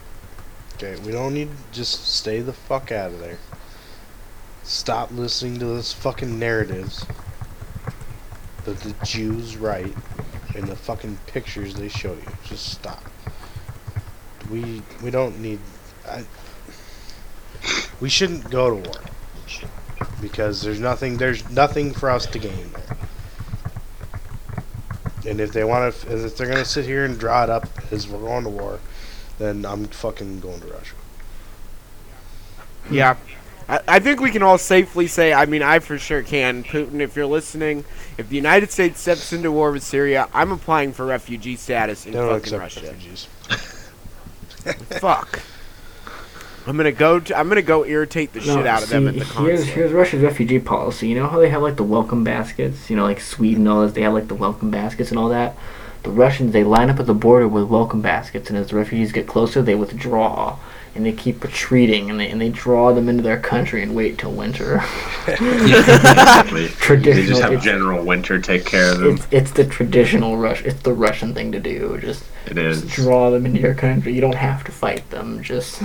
Okay, 0.75 0.99
we 1.05 1.11
don't 1.11 1.33
need 1.33 1.49
to 1.49 1.57
just 1.71 2.07
stay 2.07 2.41
the 2.41 2.53
fuck 2.53 2.91
out 2.91 3.11
of 3.11 3.19
there. 3.19 3.37
Stop 4.71 5.11
listening 5.11 5.59
to 5.59 5.65
those 5.65 5.91
fucking 5.91 6.39
narratives 6.39 7.05
that 8.63 8.79
the 8.79 8.95
Jews 9.05 9.57
write 9.57 9.93
and 10.55 10.65
the 10.65 10.77
fucking 10.77 11.17
pictures 11.27 11.75
they 11.75 11.89
show 11.89 12.13
you. 12.13 12.31
Just 12.45 12.71
stop. 12.71 13.03
We 14.49 14.81
we 15.03 15.11
don't 15.11 15.41
need. 15.41 15.59
I, 16.07 16.23
we 17.99 18.07
shouldn't 18.07 18.49
go 18.49 18.69
to 18.69 18.75
war 18.77 19.01
because 20.21 20.61
there's 20.61 20.79
nothing 20.79 21.17
there's 21.17 21.47
nothing 21.49 21.93
for 21.93 22.09
us 22.09 22.25
to 22.27 22.39
gain. 22.39 22.71
And 25.27 25.41
if 25.41 25.51
they 25.51 25.65
want 25.65 25.93
to, 25.93 26.25
if 26.25 26.37
they're 26.37 26.47
gonna 26.47 26.63
sit 26.63 26.85
here 26.85 27.03
and 27.03 27.19
draw 27.19 27.43
it 27.43 27.49
up 27.49 27.67
as 27.91 28.07
we're 28.07 28.19
going 28.19 28.45
to 28.45 28.49
war, 28.49 28.79
then 29.37 29.65
I'm 29.65 29.87
fucking 29.87 30.39
going 30.39 30.61
to 30.61 30.67
Russia. 30.67 30.95
Yeah. 32.89 33.17
I, 33.69 33.79
I 33.87 33.99
think 33.99 34.19
we 34.19 34.31
can 34.31 34.43
all 34.43 34.57
safely 34.57 35.07
say, 35.07 35.33
I 35.33 35.45
mean, 35.45 35.61
I 35.63 35.79
for 35.79 35.97
sure 35.97 36.23
can. 36.23 36.63
Putin, 36.63 36.99
if 36.99 37.15
you're 37.15 37.25
listening, 37.25 37.85
if 38.17 38.29
the 38.29 38.35
United 38.35 38.71
States 38.71 38.99
steps 38.99 39.31
into 39.33 39.51
war 39.51 39.71
with 39.71 39.83
Syria, 39.83 40.27
I'm 40.33 40.51
applying 40.51 40.93
for 40.93 41.05
refugee 41.05 41.55
status 41.55 42.05
in 42.05 42.13
They 42.13 42.19
don't 42.19 42.29
fucking 42.41 42.59
accept 42.59 42.61
Russia. 42.61 42.91
refugees. 42.91 43.25
Fuck. 44.99 45.41
I'm 46.67 46.77
gonna 46.77 46.91
go. 46.91 47.19
To, 47.19 47.35
I'm 47.35 47.49
gonna 47.49 47.63
go 47.63 47.83
irritate 47.85 48.33
the 48.33 48.39
shit 48.41 48.67
out 48.67 48.83
of 48.83 48.89
them 48.89 49.07
at 49.07 49.15
the 49.15 49.21
here's, 49.21 49.31
consulate. 49.31 49.67
here's 49.67 49.91
Russia's 49.91 50.21
refugee 50.21 50.59
policy. 50.59 51.07
You 51.07 51.15
know 51.15 51.27
how 51.27 51.39
they 51.39 51.49
have 51.49 51.63
like 51.63 51.75
the 51.75 51.83
welcome 51.83 52.23
baskets? 52.23 52.87
You 52.87 52.95
know, 52.97 53.03
like 53.03 53.19
Sweden, 53.19 53.67
all 53.67 53.81
this, 53.81 53.93
they 53.93 54.03
have 54.03 54.13
like 54.13 54.27
the 54.27 54.35
welcome 54.35 54.69
baskets 54.69 55.09
and 55.09 55.17
all 55.17 55.29
that. 55.29 55.57
The 56.03 56.11
Russians, 56.11 56.53
they 56.53 56.63
line 56.63 56.91
up 56.91 56.99
at 56.99 57.07
the 57.07 57.15
border 57.15 57.47
with 57.47 57.63
welcome 57.63 58.01
baskets, 58.03 58.49
and 58.49 58.59
as 58.59 58.69
the 58.69 58.75
refugees 58.75 59.11
get 59.11 59.25
closer, 59.25 59.63
they 59.63 59.73
withdraw. 59.73 60.57
And 60.93 61.05
they 61.05 61.13
keep 61.13 61.41
retreating, 61.41 62.09
and 62.09 62.19
they, 62.19 62.29
and 62.29 62.41
they 62.41 62.49
draw 62.49 62.91
them 62.93 63.07
into 63.07 63.23
their 63.23 63.39
country 63.39 63.81
and 63.81 63.95
wait 63.95 64.17
till 64.17 64.33
winter. 64.33 64.83
exactly. 65.27 66.67
They 67.01 67.25
just 67.25 67.41
have 67.41 67.63
General 67.63 68.03
Winter 68.03 68.37
take 68.39 68.65
care 68.65 68.91
of 68.91 68.99
them. 68.99 69.15
it's, 69.15 69.27
it's 69.31 69.51
the 69.51 69.63
traditional 69.65 70.35
Rush. 70.35 70.61
It's 70.63 70.81
the 70.81 70.91
Russian 70.91 71.33
thing 71.33 71.53
to 71.53 71.59
do. 71.61 71.97
Just, 72.01 72.25
It 72.45 72.55
just 72.55 72.87
draw 72.89 73.29
them 73.29 73.45
into 73.45 73.61
your 73.61 73.73
country. 73.73 74.13
You 74.13 74.19
don't 74.19 74.35
have 74.35 74.65
to 74.65 74.71
fight 74.73 75.09
them. 75.09 75.41
Just 75.41 75.81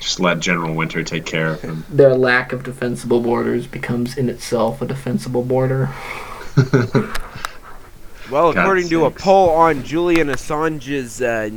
Just 0.00 0.18
let 0.18 0.40
General 0.40 0.74
Winter 0.74 1.04
take 1.04 1.24
care 1.24 1.52
of 1.52 1.62
them. 1.62 1.84
their 1.88 2.14
lack 2.16 2.52
of 2.52 2.64
defensible 2.64 3.20
borders 3.20 3.68
becomes 3.68 4.18
in 4.18 4.28
itself 4.28 4.82
a 4.82 4.86
defensible 4.86 5.42
border. 5.44 5.90
Well, 8.30 8.52
God 8.52 8.56
according 8.62 8.88
to 8.88 9.04
a 9.04 9.10
poll 9.10 9.50
on 9.50 9.84
Julian 9.84 10.28
Assange's 10.28 11.20
uh, 11.20 11.50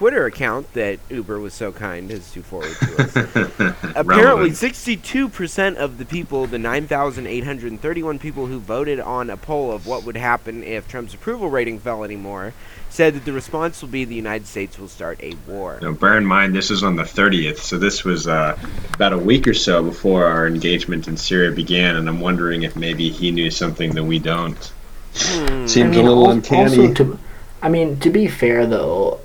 Twitter 0.00 0.24
account 0.24 0.72
that 0.72 0.98
Uber 1.10 1.38
was 1.38 1.52
so 1.52 1.72
kind 1.72 2.10
as 2.10 2.32
to 2.32 2.42
forward 2.42 2.74
to 2.80 3.02
us, 3.02 3.16
apparently 3.94 4.48
62% 4.48 5.76
of 5.76 5.98
the 5.98 6.06
people, 6.06 6.46
the 6.46 6.58
9,831 6.58 8.18
people 8.18 8.46
who 8.46 8.58
voted 8.58 8.98
on 8.98 9.28
a 9.28 9.36
poll 9.36 9.70
of 9.70 9.86
what 9.86 10.04
would 10.04 10.16
happen 10.16 10.64
if 10.64 10.88
Trump's 10.88 11.12
approval 11.12 11.50
rating 11.50 11.78
fell 11.78 12.02
anymore, 12.02 12.54
said 12.88 13.12
that 13.12 13.26
the 13.26 13.32
response 13.34 13.82
will 13.82 13.90
be 13.90 14.06
the 14.06 14.14
United 14.14 14.46
States 14.46 14.78
will 14.78 14.88
start 14.88 15.22
a 15.22 15.34
war. 15.46 15.78
Now, 15.82 15.92
bear 15.92 16.16
in 16.16 16.24
mind, 16.24 16.54
this 16.54 16.70
was 16.70 16.82
on 16.82 16.96
the 16.96 17.02
30th, 17.02 17.58
so 17.58 17.76
this 17.76 18.02
was 18.02 18.26
uh, 18.26 18.58
about 18.94 19.12
a 19.12 19.18
week 19.18 19.46
or 19.46 19.52
so 19.52 19.82
before 19.82 20.24
our 20.24 20.46
engagement 20.46 21.08
in 21.08 21.18
Syria 21.18 21.52
began, 21.52 21.96
and 21.96 22.08
I'm 22.08 22.20
wondering 22.22 22.62
if 22.62 22.74
maybe 22.74 23.10
he 23.10 23.32
knew 23.32 23.50
something 23.50 23.94
that 23.96 24.04
we 24.04 24.18
don't. 24.18 24.72
Hmm. 25.14 25.66
Seems 25.66 25.78
I 25.78 25.82
mean, 25.82 26.06
a 26.06 26.08
little 26.08 26.30
uncanny. 26.30 26.88
Also, 26.88 26.94
to, 26.94 27.18
I 27.60 27.68
mean, 27.68 28.00
to 28.00 28.08
be 28.08 28.28
fair 28.28 28.64
though, 28.64 29.20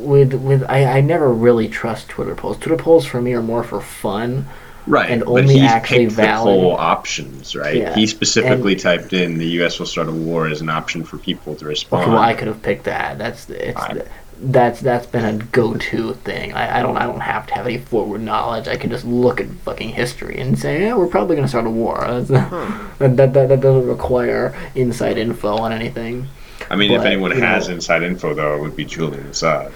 with 0.00 0.34
with 0.34 0.64
I, 0.68 0.84
I 0.98 1.00
never 1.00 1.32
really 1.32 1.68
trust 1.68 2.08
Twitter 2.08 2.34
polls. 2.34 2.58
Twitter 2.58 2.82
polls 2.82 3.06
for 3.06 3.20
me 3.20 3.32
are 3.34 3.42
more 3.42 3.62
for 3.62 3.80
fun. 3.80 4.46
right, 4.86 5.10
and 5.10 5.20
but 5.24 5.30
only 5.42 5.54
he 5.54 5.60
actually 5.60 6.06
picked 6.06 6.12
valid- 6.12 6.58
the 6.58 6.62
poll 6.62 6.76
options, 6.76 7.54
right? 7.54 7.76
Yeah, 7.76 7.94
He 7.94 8.06
specifically 8.06 8.76
typed 8.76 9.12
in 9.12 9.38
the 9.38 9.46
U.S. 9.60 9.78
will 9.78 9.86
start 9.86 10.08
a 10.08 10.12
war 10.12 10.46
as 10.48 10.60
an 10.60 10.68
option 10.70 11.04
for 11.04 11.18
people 11.18 11.54
to 11.56 11.64
respond. 11.66 12.02
Okay, 12.04 12.12
well, 12.12 12.22
I 12.22 12.34
could 12.34 12.48
have 12.48 12.62
picked 12.62 12.84
that. 12.84 13.18
That's 13.18 13.48
it's 13.50 13.78
I- 13.78 14.06
that's 14.42 14.80
that's 14.80 15.06
been 15.06 15.24
a 15.26 15.44
go-to 15.52 16.14
thing. 16.14 16.54
I, 16.54 16.78
I 16.78 16.82
don't 16.82 16.96
I 16.96 17.04
don't 17.04 17.20
have 17.20 17.46
to 17.48 17.54
have 17.54 17.66
any 17.66 17.76
forward 17.76 18.22
knowledge. 18.22 18.68
I 18.68 18.76
can 18.76 18.88
just 18.90 19.04
look 19.04 19.38
at 19.38 19.48
fucking 19.66 19.90
history 19.90 20.38
and 20.40 20.58
say, 20.58 20.80
yeah, 20.80 20.94
we're 20.94 21.08
probably 21.08 21.36
gonna 21.36 21.46
start 21.48 21.66
a 21.66 21.70
war. 21.70 21.98
That's, 22.00 22.28
hmm. 22.48 22.88
that, 22.98 23.16
that, 23.18 23.32
that 23.34 23.48
that 23.50 23.60
doesn't 23.60 23.86
require 23.86 24.54
inside 24.74 25.18
info 25.18 25.56
on 25.58 25.72
anything. 25.72 26.28
I 26.70 26.76
mean, 26.76 26.92
if 26.92 27.02
anyone 27.02 27.32
has 27.32 27.68
know- 27.68 27.74
inside 27.74 28.02
info, 28.02 28.32
though, 28.34 28.54
it 28.56 28.60
would 28.60 28.76
be 28.76 28.84
Julian 28.84 29.24
Assange. 29.24 29.72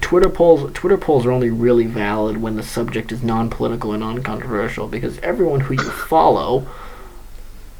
Twitter 0.00 0.28
polls 0.28 0.70
Twitter 0.74 0.96
polls 0.96 1.24
are 1.26 1.30
only 1.32 1.50
really 1.50 1.86
valid 1.86 2.38
when 2.38 2.56
the 2.56 2.62
subject 2.62 3.12
is 3.12 3.22
non-political 3.22 3.92
and 3.92 4.00
non-controversial 4.00 4.88
because 4.88 5.18
everyone 5.20 5.60
who 5.60 5.74
you 5.74 5.90
follow 6.08 6.66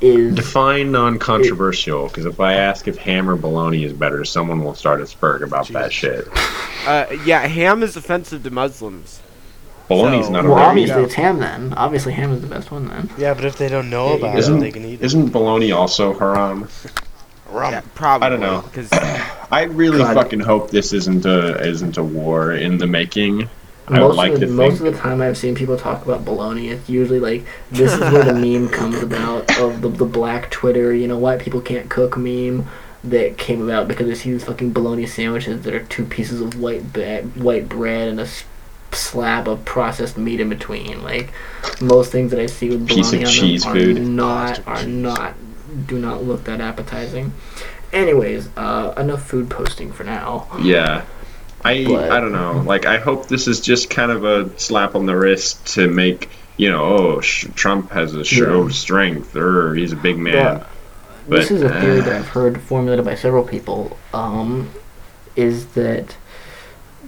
is 0.03 0.35
Define 0.35 0.93
non-controversial, 0.93 2.09
because 2.09 2.25
if 2.27 2.39
I 2.41 2.55
ask 2.55 2.87
if 2.89 2.97
ham 2.97 3.29
or 3.29 3.37
bologna 3.37 3.85
is 3.85 3.93
better, 3.93 4.25
someone 4.25 4.63
will 4.65 4.75
start 4.75 5.01
a 5.01 5.05
spurg 5.05 5.43
about 5.43 5.69
that 5.69 5.93
shit. 5.93 6.27
Uh, 6.87 7.07
yeah, 7.27 7.41
ham 7.47 7.83
is 7.83 7.97
offensive 7.97 8.43
to 8.45 8.51
Muslims. 8.51 9.21
Bologna's 9.89 10.27
So- 10.27 10.33
not 10.33 10.45
a 10.47 10.49
well 10.49 10.57
real 10.59 10.67
obviously 10.67 10.97
meat. 10.97 11.05
it's 11.05 11.15
ham 11.15 11.39
then. 11.41 11.75
Obviously 11.77 12.13
ham 12.15 12.33
is 12.33 12.41
the 12.41 12.47
best 12.47 12.71
one 12.71 12.89
then. 12.89 13.11
Yeah, 13.19 13.35
but 13.35 13.45
if 13.45 13.57
they 13.59 13.69
don't 13.69 13.91
know 13.91 14.11
Yeah, 14.11 14.15
about 14.17 14.39
Isn't, 14.39 14.59
it, 14.59 14.61
they 14.61 14.71
can 14.71 14.85
eat 14.85 15.01
it. 15.01 15.05
isn't 15.05 15.31
bologna 15.33 15.73
also 15.73 16.15
haram? 16.19 16.69
Rum. 17.51 17.73
Yeah, 17.73 17.83
probably. 17.95 18.27
I 18.27 18.29
don't 18.31 18.41
know. 18.41 18.63
Because 18.71 18.89
I 19.51 19.65
really 19.65 19.99
God. 19.99 20.15
fucking 20.15 20.41
hope 20.41 20.71
this 20.71 20.93
isn't 20.93 21.25
a 21.27 21.61
isn't 21.67 21.97
a 21.99 22.05
war 22.05 22.53
in 22.53 22.79
the 22.79 22.87
making. 22.87 23.49
I 23.89 24.05
would 24.05 24.15
like 24.15 24.35
of 24.35 24.41
the, 24.41 24.47
to 24.47 24.53
most 24.53 24.79
think. 24.79 24.89
of 24.89 24.95
the 24.95 25.01
time 25.01 25.21
I've 25.21 25.37
seen 25.37 25.57
people 25.57 25.77
talk 25.77 26.05
about 26.05 26.25
bologna, 26.25 26.69
it's 26.69 26.89
usually 26.89 27.19
like 27.19 27.45
this 27.73 27.93
is 27.93 27.99
where 27.99 28.23
the 28.23 28.35
meme 28.61 28.69
comes 28.69 29.03
about 29.03 29.59
of 29.59 29.81
the, 29.83 29.89
the 29.89 30.05
black 30.05 30.49
Twitter, 30.53 30.95
you 30.95 31.09
know, 31.09 31.19
white 31.19 31.41
people 31.41 31.61
can't 31.61 31.91
cook 31.91 32.17
meme 32.17 32.69
that 33.03 33.37
came 33.37 33.61
about 33.63 33.89
because 33.89 34.07
there's 34.07 34.23
these 34.23 34.45
fucking 34.45 34.73
bologna 34.73 35.07
sandwiches 35.07 35.63
that 35.63 35.75
are 35.75 35.83
two 35.87 36.05
pieces 36.05 36.41
of 36.41 36.61
white 36.61 36.93
ba- 36.93 37.23
white 37.35 37.69
bread 37.69 38.07
and 38.09 38.21
a 38.21 38.25
s- 38.25 38.45
slab 38.93 39.49
of 39.49 39.65
processed 39.65 40.17
meat 40.17 40.39
in 40.39 40.49
between. 40.49 41.03
Like 41.03 41.33
most 41.81 42.13
things 42.13 42.31
that 42.31 42.39
I 42.39 42.47
see 42.47 42.69
with 42.71 42.87
Piece 42.87 43.13
of 43.13 43.19
bologna 43.19 43.25
on 43.27 43.33
cheese 43.33 43.65
them 43.65 43.73
food. 43.73 43.97
are 43.97 44.01
not 44.03 44.69
are 44.69 44.87
not 44.87 45.35
do 45.87 45.99
not 45.99 46.25
look 46.25 46.45
that 46.45 46.61
appetizing. 46.61 47.33
Anyways, 47.93 48.49
uh, 48.57 48.95
enough 48.97 49.23
food 49.27 49.51
posting 49.51 49.93
for 49.93 50.05
now. 50.05 50.47
Yeah. 50.61 51.03
I 51.65 51.85
But- 51.85 52.11
I 52.13 52.21
don't 52.21 52.33
know. 52.33 52.63
Like 52.67 52.87
I 52.87 52.97
hope 52.99 53.29
this 53.29 53.47
is 53.49 53.61
just 53.61 53.91
kind 53.91 54.11
of 54.11 54.25
a 54.25 54.51
slap 54.59 54.95
on 54.95 55.07
the 55.07 55.17
wrist 55.17 55.67
to 55.75 55.89
make 55.89 56.31
you 56.57 56.71
know. 56.71 56.85
Oh, 56.85 57.21
sh- 57.21 57.47
Trump 57.55 57.91
has 57.93 58.15
a 58.15 58.25
show 58.25 58.59
Yeah. 58.61 58.65
of 58.67 58.75
strength, 58.75 59.35
or 59.37 59.75
he's 59.75 59.93
a 59.93 59.97
big 59.97 60.19
man. 60.19 60.35
Yeah. 60.35 60.55
this 61.29 61.49
But, 61.49 61.51
is 61.57 61.63
a 61.63 61.81
theory 61.81 62.01
uh, 62.01 62.05
that 62.05 62.17
I've 62.17 62.29
heard 62.29 62.61
formulated 62.61 63.05
by 63.05 63.15
several 63.15 63.45
people. 63.45 63.97
Um, 64.13 64.69
is 65.37 65.67
that 65.69 66.17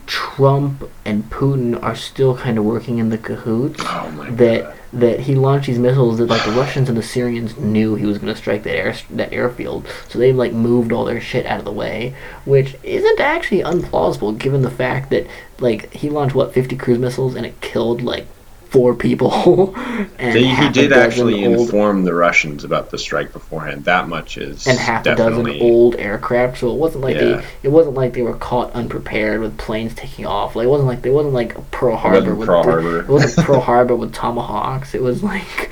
Trump 0.06 0.88
and 1.04 1.28
Putin 1.30 1.80
are 1.82 1.94
still 1.94 2.36
kind 2.36 2.58
of 2.58 2.64
working 2.64 2.98
in 2.98 3.10
the 3.10 3.18
cahoots? 3.18 3.80
Oh 3.86 4.28
that 4.30 4.62
god. 4.62 4.74
that 4.92 5.20
he 5.20 5.34
launched 5.34 5.66
these 5.66 5.78
missiles 5.78 6.18
that 6.18 6.26
like 6.28 6.44
the 6.44 6.52
Russians 6.52 6.88
and 6.88 6.98
the 6.98 7.02
Syrians 7.02 7.56
knew 7.56 7.94
he 7.94 8.06
was 8.06 8.18
going 8.18 8.32
to 8.32 8.38
strike 8.38 8.62
that 8.64 8.76
air 8.76 8.94
that 9.10 9.32
airfield, 9.32 9.86
so 10.08 10.18
they 10.18 10.32
like 10.32 10.52
moved 10.52 10.92
all 10.92 11.04
their 11.04 11.20
shit 11.20 11.46
out 11.46 11.58
of 11.58 11.64
the 11.64 11.72
way, 11.72 12.14
which 12.44 12.76
isn't 12.82 13.20
actually 13.20 13.62
unplausible 13.62 14.36
given 14.38 14.62
the 14.62 14.70
fact 14.70 15.10
that 15.10 15.26
like 15.60 15.92
he 15.92 16.10
launched 16.10 16.34
what 16.34 16.52
50 16.52 16.76
cruise 16.76 16.98
missiles 16.98 17.34
and 17.34 17.46
it 17.46 17.60
killed 17.60 18.02
like 18.02 18.26
four 18.72 18.94
people 18.94 19.74
and 20.18 20.34
They, 20.34 20.46
he 20.46 20.68
did 20.70 20.92
actually 20.92 21.46
old 21.46 21.60
inform 21.60 22.04
the 22.04 22.14
Russians 22.14 22.64
about 22.64 22.90
the 22.90 22.98
strike 22.98 23.32
beforehand. 23.32 23.84
That 23.84 24.08
much 24.08 24.38
is 24.38 24.66
and 24.66 24.78
half 24.78 25.06
a 25.06 25.14
dozen 25.14 25.60
old 25.60 25.94
aircraft. 25.96 26.58
So 26.58 26.72
it 26.72 26.78
wasn't 26.78 27.04
like 27.04 27.16
Yeah. 27.16 27.20
they 27.40 27.44
it 27.64 27.68
wasn't 27.68 27.94
like 27.96 28.14
they 28.14 28.22
were 28.22 28.36
caught 28.36 28.72
unprepared 28.72 29.40
with 29.40 29.56
planes 29.58 29.94
taking 29.94 30.26
off. 30.26 30.56
Like 30.56 30.64
it 30.64 30.70
wasn't 30.70 30.88
like 30.88 31.02
they 31.02 31.10
wasn't 31.10 31.34
like 31.34 31.70
Pearl 31.70 31.96
Harbor 31.96 32.34
with 32.34 32.48
Pearl 32.48 32.62
Harbor. 32.62 33.00
it 33.00 33.08
wasn't 33.08 33.46
Pearl 33.46 33.60
Harbor 33.70 33.94
with 33.94 34.14
tomahawks. 34.14 34.94
It 34.94 35.02
was 35.02 35.22
like 35.22 35.70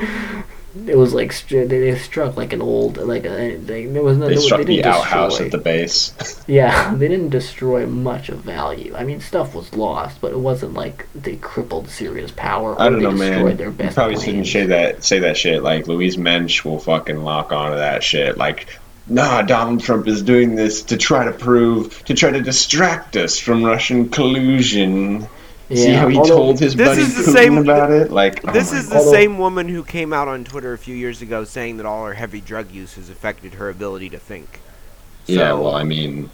it 0.86 0.96
was 0.96 1.12
like 1.12 1.34
they, 1.48 1.64
they 1.66 1.96
struck 1.98 2.36
like 2.36 2.52
an 2.52 2.62
old 2.62 2.96
like 2.96 3.24
a, 3.24 3.56
they, 3.56 3.86
there 3.86 4.02
was 4.02 4.16
no 4.18 4.28
They 4.28 4.34
was- 4.36 4.44
struck 4.44 4.64
the 4.64 4.84
outhouse 4.84 5.32
destroy- 5.38 5.46
at 5.46 5.52
the 5.52 5.58
base. 5.58 6.44
yeah 6.46 6.94
they 6.94 7.08
didn't 7.08 7.30
destroy 7.30 7.86
much 7.86 8.28
of 8.28 8.38
value. 8.38 8.94
I 8.96 9.04
mean 9.04 9.20
stuff 9.20 9.54
was 9.54 9.74
lost, 9.74 10.20
but 10.20 10.32
it 10.32 10.38
wasn't 10.38 10.74
like 10.74 11.06
they 11.14 11.36
crippled 11.36 11.88
Syria's 11.88 12.30
power 12.32 12.74
or 12.74 12.80
I 12.80 12.88
don't 12.88 12.98
they 12.98 13.04
know, 13.04 13.10
destroyed 13.10 13.44
man. 13.44 13.56
their 13.76 13.86
You 13.88 13.92
probably 13.94 14.20
shouldn't 14.20 14.46
say 14.46 14.66
that. 14.66 15.02
Say 15.02 15.18
that 15.20 15.36
shit. 15.36 15.62
Like 15.62 15.88
Louise 15.88 16.16
Mensch 16.16 16.64
will 16.64 16.78
fucking 16.78 17.18
lock 17.22 17.52
onto 17.52 17.76
that 17.78 18.02
shit. 18.04 18.36
Like, 18.38 18.66
nah, 19.08 19.42
Donald 19.42 19.80
Trump 19.80 20.06
is 20.06 20.22
doing 20.22 20.54
this 20.54 20.82
to 20.84 20.96
try 20.96 21.24
to 21.24 21.32
prove, 21.32 22.04
to 22.04 22.14
try 22.14 22.30
to 22.30 22.40
distract 22.40 23.16
us 23.16 23.38
from 23.38 23.64
Russian 23.64 24.08
collusion. 24.08 25.26
See 25.76 25.92
how 25.92 26.08
he 26.08 26.16
although- 26.18 26.36
told 26.36 26.60
his 26.60 26.74
This 26.74 26.88
buddy 26.88 27.02
is 27.02 27.14
the 27.16 27.30
Putin 27.30 27.34
same- 27.34 27.58
about 27.58 27.90
it? 27.92 28.10
Like, 28.10 28.40
oh 28.46 28.52
this 28.52 28.72
my 28.72 28.78
is 28.78 28.88
the 28.88 28.96
Although- 28.96 29.12
same 29.12 29.38
woman 29.38 29.68
who 29.68 29.84
came 29.84 30.12
out 30.12 30.26
on 30.28 30.44
Twitter 30.44 30.72
a 30.72 30.78
few 30.78 30.94
years 30.96 31.22
ago 31.22 31.44
saying 31.44 31.76
that 31.76 31.86
all 31.86 32.04
her 32.06 32.14
heavy 32.14 32.40
drug 32.40 32.70
use 32.72 32.94
has 32.94 33.08
affected 33.08 33.54
her 33.54 33.68
ability 33.68 34.08
to 34.10 34.18
think. 34.18 34.60
Yeah, 35.26 35.52
well, 35.52 35.74
I 35.76 35.84
mean, 35.84 36.28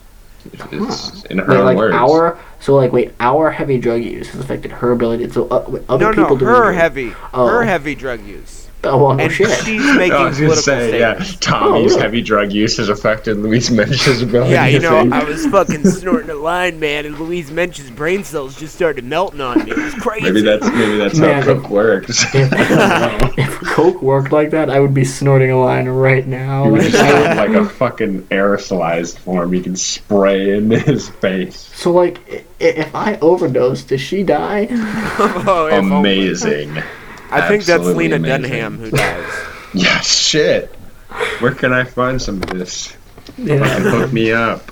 it's 0.72 1.24
in 1.24 1.38
her 1.38 1.48
Wait, 1.48 1.56
own 1.58 1.64
like 1.66 1.76
words. 1.76 1.94
our 1.94 2.38
so 2.60 2.76
like 2.76 2.92
wait 2.92 3.12
our 3.20 3.50
heavy 3.50 3.78
drug 3.78 4.00
use 4.02 4.28
has 4.28 4.40
affected 4.40 4.70
her 4.70 4.92
ability 4.92 5.28
so 5.30 5.48
uh, 5.48 5.56
other 5.88 6.04
no, 6.06 6.10
people 6.22 6.22
no, 6.22 6.36
doing 6.38 6.50
her 6.54 6.70
it- 6.70 6.76
heavy, 6.76 7.12
Oh. 7.34 7.46
her 7.48 7.64
heavy 7.64 7.94
drug 7.94 8.24
use. 8.24 8.65
Oh 8.86 8.96
well, 9.04 9.14
no 9.14 9.24
and 9.24 9.32
shit. 9.32 9.48
she's 9.64 9.82
making 9.96 10.12
I 10.16 10.28
was 10.28 10.38
gonna 10.38 10.50
political 10.50 10.62
say, 10.62 10.98
yeah, 10.98 11.14
statements. 11.14 11.34
Oh, 11.34 11.40
Tommy's 11.40 11.90
really? 11.92 12.02
heavy 12.02 12.22
drug 12.22 12.52
use 12.52 12.76
has 12.78 12.88
affected 12.88 13.36
Louise 13.38 13.70
Mensch's 13.72 14.22
ability. 14.22 14.52
Yeah, 14.52 14.66
you 14.66 14.78
know. 14.80 15.08
I 15.12 15.24
was 15.24 15.46
fucking 15.46 15.84
snorting 15.84 16.30
a 16.30 16.34
line, 16.34 16.78
man, 16.80 17.06
and 17.06 17.18
Louise 17.18 17.50
Mensch's 17.50 17.90
brain 17.90 18.24
cells 18.24 18.58
just 18.58 18.74
started 18.74 19.04
melting 19.04 19.40
on 19.40 19.64
me. 19.64 19.70
It 19.72 19.76
was 19.76 19.94
crazy. 19.94 20.24
maybe 20.24 20.42
that's 20.42 20.66
maybe 20.66 20.96
that's 20.98 21.18
Man, 21.18 21.42
how 21.42 21.54
coke 21.54 21.70
works. 21.70 22.24
If, 22.34 22.50
if 23.38 23.60
coke 23.68 24.00
worked 24.02 24.32
like 24.32 24.50
that, 24.50 24.70
I 24.70 24.80
would 24.80 24.94
be 24.94 25.04
snorting 25.04 25.50
a 25.50 25.58
line 25.60 25.88
right 25.88 26.26
now. 26.26 26.64
You 26.66 26.72
would 26.72 26.82
Like, 26.82 26.92
just 26.92 27.04
have 27.04 27.36
like 27.36 27.50
a 27.56 27.68
fucking 27.68 28.22
aerosolized 28.28 29.18
form 29.18 29.52
you 29.54 29.62
can 29.62 29.76
spray 29.76 30.56
in 30.56 30.70
his 30.70 31.08
face. 31.08 31.56
so 31.74 31.90
like, 31.92 32.46
if 32.60 32.94
I 32.94 33.16
overdose, 33.18 33.82
does 33.84 34.00
she 34.00 34.22
die? 34.22 34.68
oh, 34.70 35.68
if 35.70 35.74
only. 35.74 35.94
Oh 35.94 35.98
Amazing. 36.00 36.82
I 37.30 37.48
think 37.48 37.64
that's 37.64 37.84
Lena 37.84 38.16
amazing. 38.16 38.42
Dunham 38.42 38.78
who 38.78 38.90
does. 38.90 39.34
Yeah, 39.74 40.00
shit. 40.00 40.74
Where 41.40 41.52
can 41.52 41.72
I 41.72 41.84
find 41.84 42.20
some 42.22 42.42
of 42.42 42.48
this? 42.48 42.96
Yeah. 43.36 43.58
Hook 43.58 44.10
me 44.12 44.32
up. 44.32 44.62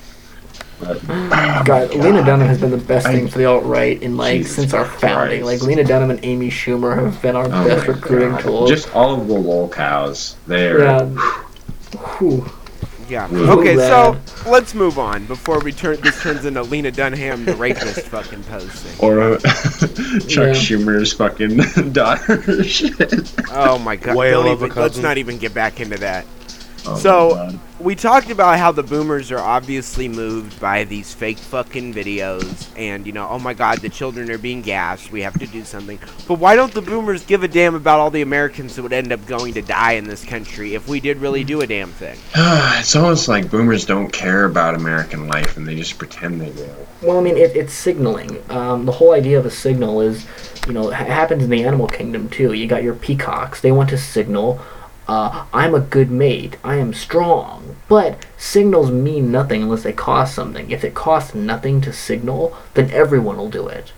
But, 0.80 0.98
oh 1.08 1.62
God, 1.64 1.90
Lena 1.94 2.24
Dunham 2.24 2.48
has 2.48 2.58
been 2.60 2.70
the 2.70 2.78
best 2.78 3.06
I- 3.06 3.12
thing 3.14 3.28
for 3.28 3.36
the 3.38 3.44
alt 3.44 3.64
right 3.64 4.00
in 4.02 4.16
like 4.16 4.38
Jesus 4.38 4.56
since 4.56 4.72
our 4.74 4.84
founding. 4.86 5.42
Christ. 5.42 5.62
Like 5.62 5.68
Lena 5.68 5.84
Dunham 5.84 6.10
and 6.10 6.24
Amy 6.24 6.48
Schumer 6.48 6.96
have 6.96 7.20
been 7.20 7.36
our 7.36 7.44
oh 7.46 7.48
best 7.68 7.86
recruiting 7.86 8.30
God. 8.30 8.40
tools. 8.40 8.70
Just 8.70 8.94
all 8.94 9.20
of 9.20 9.26
the 9.28 9.34
lol 9.34 9.68
cows. 9.68 10.36
They're 10.46 10.80
yeah. 10.84 11.04
Whew. 12.18 12.50
Yeah. 13.08 13.28
Okay, 13.30 13.76
so 13.76 14.18
let's 14.46 14.74
move 14.74 14.98
on 14.98 15.26
before 15.26 15.60
we 15.60 15.72
turn 15.72 16.00
this 16.00 16.20
turns 16.22 16.44
into 16.44 16.62
Lena 16.62 16.90
Dunham, 16.90 17.44
the 17.44 17.54
rapist, 17.54 18.00
fucking 18.08 18.42
posting. 18.44 18.92
or 18.98 19.20
uh, 19.20 19.38
Chuck 19.40 19.48
Yeah. 19.48 20.52
Schumer's 20.52 21.12
fucking 21.12 21.90
daughter. 21.92 22.64
Shit. 22.64 23.32
Oh 23.50 23.78
my 23.78 23.96
god. 23.96 24.16
Whale 24.16 24.44
Don't 24.44 24.52
of 24.54 24.62
a 24.62 24.66
even- 24.66 24.76
let's 24.82 24.92
cousin. 24.94 25.02
not 25.02 25.18
even 25.18 25.38
get 25.38 25.52
back 25.54 25.80
into 25.80 25.98
that. 25.98 26.24
Oh 26.86 26.96
So- 26.96 27.50
We 27.80 27.94
talked 27.94 28.30
about 28.30 28.58
how 28.58 28.72
the 28.72 28.84
boomers 28.84 29.30
are 29.30 29.40
obviously 29.40 30.08
moved 30.08 30.58
by 30.58 30.84
these 30.84 31.12
fake 31.12 31.38
fucking 31.38 31.92
videos 31.92 32.66
and, 32.78 33.04
you 33.06 33.12
know, 33.12 33.28
oh 33.28 33.38
my 33.38 33.52
god, 33.52 33.80
the 33.80 33.88
children 33.90 34.30
are 34.30 34.38
being 34.38 34.62
gassed, 34.62 35.12
we 35.12 35.20
have 35.22 35.38
to 35.40 35.46
do 35.46 35.64
something. 35.64 35.98
But 36.26 36.38
why 36.38 36.56
don't 36.56 36.72
the 36.72 36.80
boomers 36.80 37.24
give 37.26 37.42
a 37.42 37.48
damn 37.48 37.74
about 37.74 38.00
all 38.00 38.10
the 38.10 38.22
Americans 38.22 38.76
that 38.76 38.82
would 38.82 38.92
end 38.92 39.12
up 39.12 39.26
going 39.26 39.52
to 39.54 39.60
die 39.62 39.92
in 39.92 40.04
this 40.06 40.24
country 40.24 40.74
if 40.74 40.88
we 40.88 40.98
did 41.00 41.18
really 41.18 41.44
do 41.44 41.60
a 41.60 41.66
damn 41.66 41.90
thing? 41.90 42.16
it's 42.34 42.94
almost 42.96 43.28
like 43.28 43.50
boomers 43.50 43.84
don't 43.84 44.10
care 44.10 44.44
about 44.44 44.74
American 44.76 45.26
life 45.26 45.56
and 45.56 45.66
they 45.66 45.74
just 45.74 45.98
pretend 45.98 46.40
they 46.40 46.50
do. 46.50 46.68
Well, 47.02 47.18
I 47.18 47.22
mean, 47.22 47.36
it, 47.36 47.54
it's 47.54 47.74
signaling. 47.74 48.42
Um, 48.50 48.86
the 48.86 48.92
whole 48.92 49.12
idea 49.12 49.38
of 49.38 49.44
a 49.44 49.50
signal 49.50 50.00
is, 50.00 50.24
you 50.66 50.72
know, 50.72 50.88
it 50.90 50.94
happens 50.94 51.42
in 51.42 51.50
the 51.50 51.64
animal 51.64 51.86
kingdom 51.88 52.30
too. 52.30 52.54
You 52.54 52.66
got 52.66 52.82
your 52.82 52.94
peacocks; 52.94 53.60
they 53.60 53.72
want 53.72 53.90
to 53.90 53.98
signal, 53.98 54.58
uh, 55.08 55.44
"I'm 55.52 55.74
a 55.74 55.80
good 55.80 56.10
mate. 56.10 56.56
I 56.64 56.76
am 56.76 56.92
strong." 56.94 57.76
But 57.88 58.24
signals 58.36 58.90
mean 58.90 59.30
nothing 59.30 59.62
unless 59.62 59.82
they 59.82 59.92
cost 59.92 60.34
something. 60.34 60.70
If 60.70 60.84
it 60.84 60.94
costs 60.94 61.34
nothing 61.34 61.80
to 61.82 61.92
signal, 61.92 62.56
then 62.74 62.90
everyone 62.90 63.36
will 63.36 63.50
do 63.50 63.68
it. 63.68 63.92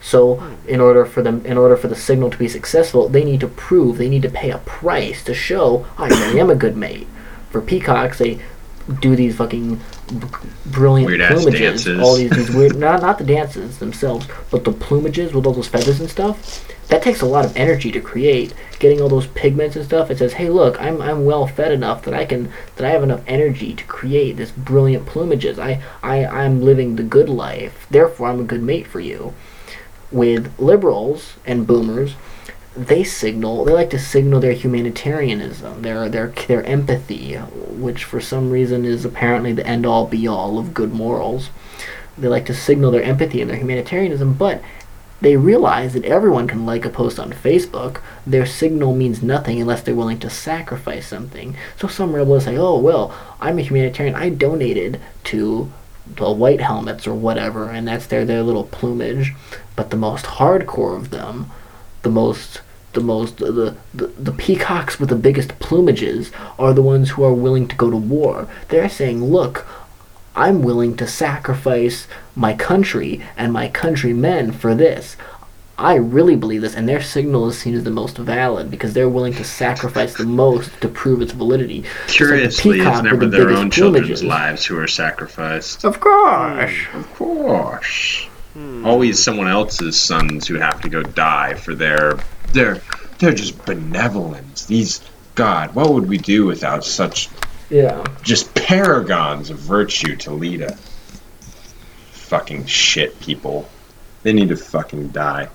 So, 0.00 0.42
in 0.66 0.80
order 0.80 1.04
for 1.04 1.22
them, 1.22 1.44
in 1.44 1.58
order 1.58 1.76
for 1.76 1.88
the 1.88 1.96
signal 1.96 2.30
to 2.30 2.38
be 2.38 2.48
successful, 2.48 3.08
they 3.08 3.24
need 3.24 3.40
to 3.40 3.48
prove, 3.48 3.98
they 3.98 4.08
need 4.08 4.22
to 4.22 4.30
pay 4.30 4.50
a 4.50 4.58
price 4.58 5.24
to 5.24 5.34
show 5.34 5.86
I 5.98 6.08
really 6.08 6.40
am 6.40 6.50
a 6.50 6.54
good 6.54 6.76
mate. 6.76 7.08
For 7.50 7.60
peacocks, 7.60 8.18
they 8.18 8.38
do 9.00 9.14
these 9.14 9.36
fucking 9.36 9.80
brilliant 10.66 11.08
Weird-ass 11.08 11.44
plumages, 11.44 12.02
all 12.02 12.16
these, 12.16 12.30
these 12.30 12.50
weird, 12.54 12.76
not 12.76 13.02
not 13.02 13.18
the 13.18 13.24
dances 13.24 13.78
themselves, 13.78 14.26
but 14.50 14.64
the 14.64 14.72
plumages 14.72 15.32
with 15.32 15.46
all 15.46 15.52
those 15.52 15.68
feathers 15.68 16.00
and 16.00 16.08
stuff. 16.08 16.66
That 16.88 17.02
takes 17.02 17.20
a 17.20 17.26
lot 17.26 17.44
of 17.44 17.54
energy 17.54 17.92
to 17.92 18.00
create. 18.00 18.54
Getting 18.78 19.02
all 19.02 19.10
those 19.10 19.26
pigments 19.26 19.76
and 19.76 19.84
stuff. 19.84 20.10
It 20.10 20.18
says, 20.18 20.34
"Hey, 20.34 20.48
look, 20.48 20.80
I'm 20.80 21.02
I'm 21.02 21.24
well 21.24 21.46
fed 21.46 21.72
enough 21.72 22.02
that 22.04 22.14
I 22.14 22.24
can 22.24 22.50
that 22.76 22.86
I 22.86 22.90
have 22.90 23.02
enough 23.02 23.22
energy 23.26 23.74
to 23.74 23.84
create 23.84 24.36
this 24.36 24.50
brilliant 24.50 25.06
plumages. 25.06 25.58
I 25.58 25.82
I 26.02 26.24
I'm 26.24 26.62
living 26.62 26.96
the 26.96 27.02
good 27.02 27.28
life. 27.28 27.86
Therefore, 27.90 28.28
I'm 28.28 28.40
a 28.40 28.44
good 28.44 28.62
mate 28.62 28.86
for 28.86 29.00
you." 29.00 29.34
With 30.10 30.58
liberals 30.58 31.34
and 31.44 31.66
boomers, 31.66 32.14
they 32.86 33.02
signal 33.02 33.64
they 33.64 33.72
like 33.72 33.90
to 33.90 33.98
signal 33.98 34.38
their 34.38 34.52
humanitarianism 34.52 35.82
their 35.82 36.08
their 36.08 36.28
their 36.46 36.62
empathy 36.62 37.34
which 37.34 38.04
for 38.04 38.20
some 38.20 38.50
reason 38.50 38.84
is 38.84 39.04
apparently 39.04 39.52
the 39.52 39.66
end 39.66 39.84
all 39.84 40.06
be 40.06 40.28
all 40.28 40.58
of 40.58 40.72
good 40.72 40.92
morals 40.92 41.50
they 42.16 42.28
like 42.28 42.46
to 42.46 42.54
signal 42.54 42.92
their 42.92 43.02
empathy 43.02 43.40
and 43.40 43.50
their 43.50 43.56
humanitarianism 43.56 44.32
but 44.32 44.62
they 45.20 45.36
realize 45.36 45.94
that 45.94 46.04
everyone 46.04 46.46
can 46.46 46.64
like 46.64 46.84
a 46.84 46.90
post 46.90 47.18
on 47.18 47.32
Facebook. 47.32 48.00
Their 48.24 48.46
signal 48.46 48.94
means 48.94 49.20
nothing 49.20 49.60
unless 49.60 49.82
they're 49.82 49.94
willing 49.94 50.20
to 50.20 50.30
sacrifice 50.30 51.08
something. 51.08 51.56
So 51.76 51.88
some 51.88 52.14
rebels 52.14 52.44
say, 52.44 52.56
"Oh 52.56 52.78
well, 52.78 53.12
I'm 53.40 53.58
a 53.58 53.62
humanitarian. 53.62 54.14
I 54.14 54.28
donated 54.28 55.00
to 55.24 55.72
the 56.06 56.30
white 56.30 56.60
helmets 56.60 57.06
or 57.06 57.14
whatever, 57.14 57.68
and 57.68 57.88
that's 57.88 58.06
their 58.06 58.24
their 58.24 58.44
little 58.44 58.64
plumage." 58.64 59.34
But 59.74 59.90
the 59.90 59.96
most 59.96 60.24
hardcore 60.24 60.96
of 60.96 61.10
them, 61.10 61.50
the 62.02 62.10
most 62.10 62.60
the 62.92 63.00
most 63.00 63.38
the, 63.38 63.76
the 63.94 64.06
the 64.06 64.32
peacocks 64.32 64.98
with 64.98 65.08
the 65.10 65.16
biggest 65.16 65.50
plumages 65.58 66.30
are 66.58 66.72
the 66.72 66.82
ones 66.82 67.10
who 67.10 67.24
are 67.24 67.34
willing 67.34 67.68
to 67.68 67.76
go 67.76 67.90
to 67.90 67.96
war. 67.96 68.48
They're 68.68 68.88
saying, 68.88 69.24
"Look, 69.24 69.66
I'm 70.34 70.62
willing 70.62 70.96
to 70.98 71.06
sacrifice 71.06 72.06
my 72.36 72.54
country 72.54 73.22
and 73.36 73.52
my 73.52 73.68
countrymen 73.68 74.52
for 74.52 74.74
this. 74.74 75.16
I 75.80 75.94
really 75.94 76.34
believe 76.34 76.62
this, 76.62 76.74
and 76.74 76.88
their 76.88 77.00
signal 77.00 77.48
is 77.48 77.58
seen 77.58 77.74
as 77.74 77.84
the 77.84 77.90
most 77.90 78.18
valid 78.18 78.68
because 78.68 78.94
they're 78.94 79.08
willing 79.08 79.34
to 79.34 79.44
sacrifice 79.44 80.14
the 80.14 80.24
most 80.26 80.80
to 80.80 80.88
prove 80.88 81.22
its 81.22 81.30
validity. 81.32 81.82
Just 81.82 81.92
like 81.92 82.06
the 82.08 82.14
Curiously, 82.14 82.44
it's 82.44 82.60
peacock 82.60 82.94
with 82.94 83.04
never 83.04 83.26
the 83.26 83.36
their 83.36 83.44
biggest 83.46 83.62
own 83.62 83.70
children's 83.70 84.22
plumages. 84.22 84.26
lives 84.26 84.64
who 84.66 84.76
are 84.76 84.88
sacrificed. 84.88 85.84
Of 85.84 86.00
course. 86.00 86.72
Hmm, 86.72 86.98
of 86.98 87.14
course. 87.14 88.26
Hmm. 88.54 88.84
Always 88.86 89.22
someone 89.22 89.46
else's 89.46 89.96
sons 90.00 90.48
who 90.48 90.54
have 90.56 90.80
to 90.80 90.88
go 90.88 91.02
die 91.04 91.54
for 91.54 91.76
their 91.76 92.18
their 92.52 92.80
they're 93.18 93.32
just 93.32 93.64
benevolence. 93.64 94.66
These 94.66 95.00
God, 95.34 95.74
what 95.74 95.92
would 95.92 96.08
we 96.08 96.18
do 96.18 96.46
without 96.46 96.84
such 96.84 97.28
Yeah. 97.70 98.04
just 98.22 98.54
paragons 98.54 99.50
of 99.50 99.58
virtue 99.58 100.16
to 100.16 100.32
lead 100.32 100.62
us? 100.62 100.78
Fucking 102.12 102.66
shit 102.66 103.18
people. 103.20 103.68
They 104.22 104.32
need 104.32 104.48
to 104.50 104.56
fucking 104.56 105.08
die. 105.08 105.48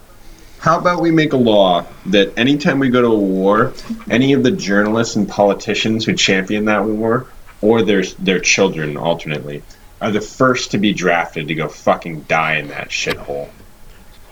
How 0.59 0.79
about 0.79 1.01
we 1.01 1.11
make 1.11 1.33
a 1.33 1.37
law 1.37 1.85
that 2.05 2.31
anytime 2.37 2.79
we 2.79 2.89
go 2.89 3.01
to 3.01 3.07
a 3.07 3.17
war, 3.17 3.73
any 4.09 4.31
of 4.31 4.43
the 4.43 4.51
journalists 4.51 5.17
and 5.17 5.27
politicians 5.27 6.05
who 6.05 6.13
champion 6.13 6.65
that 6.65 6.85
war, 6.85 7.27
or 7.61 7.81
their 7.81 8.03
their 8.19 8.39
children 8.39 8.95
alternately, 8.95 9.61
are 10.01 10.11
the 10.11 10.21
first 10.21 10.71
to 10.71 10.77
be 10.77 10.93
drafted 10.93 11.49
to 11.49 11.55
go 11.55 11.67
fucking 11.67 12.21
die 12.29 12.55
in 12.55 12.69
that 12.69 12.89
shithole. 12.89 13.49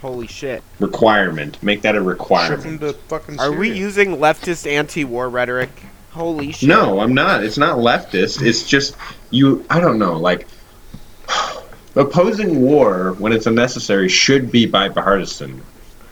Holy 0.02 0.28
shit. 0.28 0.64
Requirement. 0.80 1.62
Make 1.62 1.84
that 1.84 1.96
a 1.96 2.02
requirement. 2.02 2.82
to 2.82 2.94
fucking 2.94 3.40
Are 3.40 3.52
we 3.52 3.72
using 3.72 4.18
leftist 4.18 4.70
anti-war 4.70 5.30
rhetoric? 5.30 5.70
Holy 6.12 6.52
shit. 6.52 6.68
No, 6.68 7.00
I'm 7.00 7.14
not. 7.14 7.44
It's 7.44 7.58
not 7.58 7.78
leftist. 7.78 8.42
It's 8.46 8.68
just 8.68 8.96
you. 9.30 9.64
I 9.70 9.80
don't 9.80 10.00
know. 10.00 10.18
Like 10.18 10.48
opposing 11.96 12.62
war 12.62 13.14
when 13.20 13.32
it's 13.32 13.46
unnecessary 13.46 14.10
should 14.10 14.52
be 14.52 14.66
bipartisan. 14.66 15.62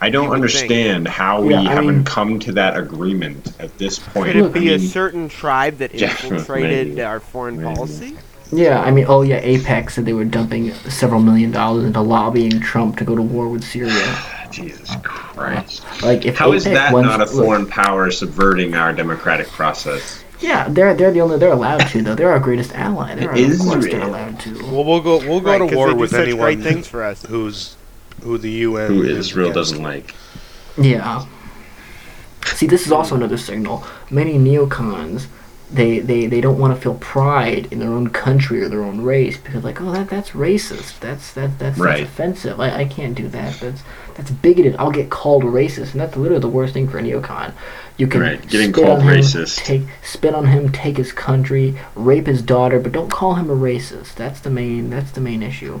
I 0.02 0.08
don't 0.08 0.28
would 0.30 0.34
understand 0.36 1.06
how 1.08 1.42
we 1.42 1.52
Yeah, 1.52 1.62
haven't 1.62 1.86
mean- 1.96 2.04
come 2.04 2.38
to 2.40 2.52
that 2.52 2.76
agreement 2.76 3.52
at 3.60 3.76
this 3.76 3.98
point. 3.98 4.26
Could 4.32 4.36
it 4.36 4.44
I 4.44 4.48
be 4.48 4.72
a 4.72 4.78
certain 4.78 5.28
tribe 5.28 5.78
that 5.78 5.92
infiltrated 6.00 6.88
maybe. 6.88 7.02
our 7.02 7.20
foreign 7.20 7.60
Maybe. 7.60 7.74
policy? 7.74 8.16
Yeah, 8.52 8.80
I 8.80 8.90
mean, 8.90 9.04
oh 9.08 9.22
yeah, 9.22 9.40
AIPAC 9.42 9.90
said 9.90 10.04
they 10.04 10.12
were 10.12 10.24
dumping 10.24 10.72
several 10.88 11.20
million 11.20 11.50
dollars 11.52 11.84
into 11.84 12.00
lobbying 12.00 12.60
Trump 12.60 12.96
to 12.98 13.04
go 13.04 13.14
to 13.14 13.22
war 13.22 13.48
with 13.48 13.62
Syria. 13.64 14.18
Jesus 14.50 14.90
Christ. 15.04 15.84
Like, 16.02 16.26
if 16.26 16.36
How 16.36 16.52
is 16.52 16.66
AIPAC 16.66 16.74
that 16.74 16.92
wants- 16.92 17.06
not 17.08 17.20
a 17.20 17.24
look, 17.32 17.44
foreign 17.46 17.66
power 17.66 18.10
subverting 18.10 18.74
our 18.74 18.92
democratic 18.92 19.46
process? 19.48 20.24
Yeah, 20.40 20.68
they're 20.68 20.94
they're 20.94 21.12
the 21.12 21.20
only 21.20 21.38
they're 21.38 21.52
allowed 21.52 21.86
to 21.88 22.02
though. 22.02 22.14
They're 22.14 22.32
our 22.32 22.40
greatest 22.40 22.72
ally. 22.74 23.14
They're, 23.14 23.30
of 23.30 23.58
course 23.58 23.84
they're 23.84 24.00
allowed 24.00 24.40
to. 24.40 24.54
Well, 24.64 24.84
we'll 24.84 25.00
go. 25.02 25.18
We'll 25.18 25.40
go 25.40 25.50
Right, 25.50 25.58
to 25.58 25.66
'cause 25.66 25.76
war 25.76 25.94
with 25.94 26.14
anyone 26.14 26.40
great 26.54 26.60
things 26.62 26.88
for 26.88 27.04
us. 27.04 27.24
who's 27.26 27.76
who 28.22 28.38
the 28.38 28.50
UN 28.50 28.88
who 28.90 29.02
Israel 29.04 29.50
against. 29.50 29.70
doesn't 29.72 29.82
like. 29.84 30.14
Yeah. 30.78 31.26
See, 32.46 32.66
this 32.66 32.86
is 32.86 32.92
also 32.92 33.14
another 33.14 33.36
signal. 33.36 33.84
Many 34.10 34.38
neocons, 34.38 35.26
they, 35.72 36.00
they, 36.00 36.26
they 36.26 36.40
don't 36.40 36.58
want 36.58 36.74
to 36.74 36.80
feel 36.80 36.94
pride 36.96 37.68
in 37.72 37.78
their 37.78 37.90
own 37.90 38.10
country 38.10 38.60
or 38.62 38.68
their 38.68 38.82
own 38.82 39.02
race 39.02 39.36
because, 39.36 39.62
like, 39.62 39.80
oh, 39.80 39.92
that 39.92 40.08
that's 40.10 40.30
racist. 40.30 40.98
That's 41.00 41.32
that 41.34 41.58
that's, 41.58 41.78
Right. 41.78 41.98
that's 42.00 42.10
offensive. 42.10 42.60
I, 42.60 42.80
I 42.80 42.84
can't 42.86 43.14
do 43.14 43.28
that. 43.28 43.60
That's 43.60 43.82
that's 44.16 44.30
bigoted. 44.30 44.74
I'll 44.76 44.90
get 44.90 45.10
called 45.10 45.44
racist, 45.44 45.92
and 45.92 46.00
that's 46.00 46.16
literally 46.16 46.40
the 46.40 46.48
worst 46.48 46.74
thing 46.74 46.88
for 46.88 46.98
a 46.98 47.02
neocon. 47.02 47.52
You 47.96 48.06
can 48.08 48.20
Right, 48.20 48.48
getting 48.48 48.72
called 48.72 49.02
him, 49.02 49.08
racist. 49.08 49.58
take 49.64 49.82
spit 50.02 50.34
on 50.34 50.46
him, 50.46 50.72
take 50.72 50.96
his 50.96 51.12
country, 51.12 51.76
rape 51.94 52.26
his 52.26 52.42
daughter, 52.42 52.80
but 52.80 52.92
don't 52.92 53.10
call 53.10 53.34
him 53.34 53.48
a 53.50 53.54
racist. 53.56 54.14
That's 54.16 54.40
the 54.40 54.50
main 54.50 54.90
that's 54.90 55.12
the 55.12 55.20
main 55.20 55.42
issue. 55.42 55.80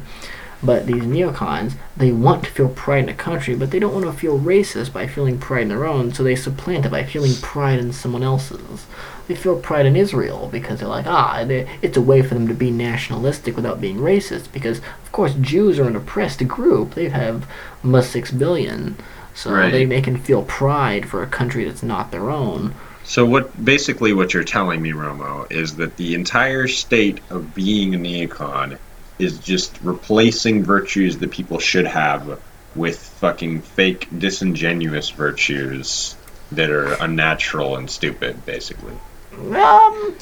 But 0.62 0.86
these 0.86 1.02
neocons, 1.04 1.72
they 1.96 2.12
want 2.12 2.44
to 2.44 2.50
feel 2.50 2.68
pride 2.68 3.04
in 3.04 3.08
a 3.08 3.14
country, 3.14 3.54
but 3.56 3.70
they 3.70 3.78
don't 3.78 3.94
want 3.94 4.04
to 4.04 4.12
feel 4.12 4.38
racist 4.38 4.92
by 4.92 5.06
feeling 5.06 5.38
pride 5.38 5.62
in 5.62 5.68
their 5.68 5.86
own, 5.86 6.12
so 6.12 6.22
they 6.22 6.36
supplant 6.36 6.84
it 6.84 6.90
by 6.92 7.02
feeling 7.02 7.32
pride 7.40 7.78
in 7.78 7.92
someone 7.94 8.22
else's. 8.22 8.84
They 9.30 9.36
feel 9.36 9.60
pride 9.60 9.86
in 9.86 9.94
Israel 9.94 10.48
because 10.50 10.80
they're 10.80 10.88
like, 10.88 11.06
ah, 11.06 11.46
it's 11.82 11.96
a 11.96 12.00
way 12.00 12.20
for 12.20 12.34
them 12.34 12.48
to 12.48 12.54
be 12.54 12.72
nationalistic 12.72 13.54
without 13.54 13.80
being 13.80 13.98
racist. 13.98 14.50
Because, 14.50 14.78
of 14.78 15.12
course, 15.12 15.34
Jews 15.34 15.78
are 15.78 15.86
an 15.86 15.94
oppressed 15.94 16.48
group. 16.48 16.94
They 16.94 17.10
have 17.10 17.46
almost 17.84 18.10
six 18.10 18.32
billion. 18.32 18.96
So 19.36 19.52
Right. 19.52 19.70
they, 19.70 19.84
they 19.84 20.02
can 20.02 20.16
feel 20.16 20.42
pride 20.42 21.08
for 21.08 21.22
a 21.22 21.28
country 21.28 21.64
that's 21.64 21.84
not 21.84 22.10
their 22.10 22.28
own. 22.28 22.74
So 23.04 23.24
what 23.24 23.64
basically 23.64 24.12
what 24.12 24.34
you're 24.34 24.42
telling 24.42 24.82
me, 24.82 24.90
Romo, 24.90 25.46
is 25.48 25.76
that 25.76 25.96
the 25.96 26.16
entire 26.16 26.66
state 26.66 27.20
of 27.30 27.54
being 27.54 27.94
a 27.94 27.98
neocon 27.98 28.78
is 29.20 29.38
just 29.38 29.78
replacing 29.84 30.64
virtues 30.64 31.18
that 31.18 31.30
people 31.30 31.60
should 31.60 31.86
have 31.86 32.40
with 32.74 32.98
fucking 32.98 33.60
fake 33.62 34.08
disingenuous 34.18 35.10
virtues 35.10 36.16
that 36.50 36.70
are 36.70 36.94
unnatural 36.94 37.76
and 37.76 37.88
stupid, 37.88 38.44
basically. 38.44 38.94
Um, 39.32 40.16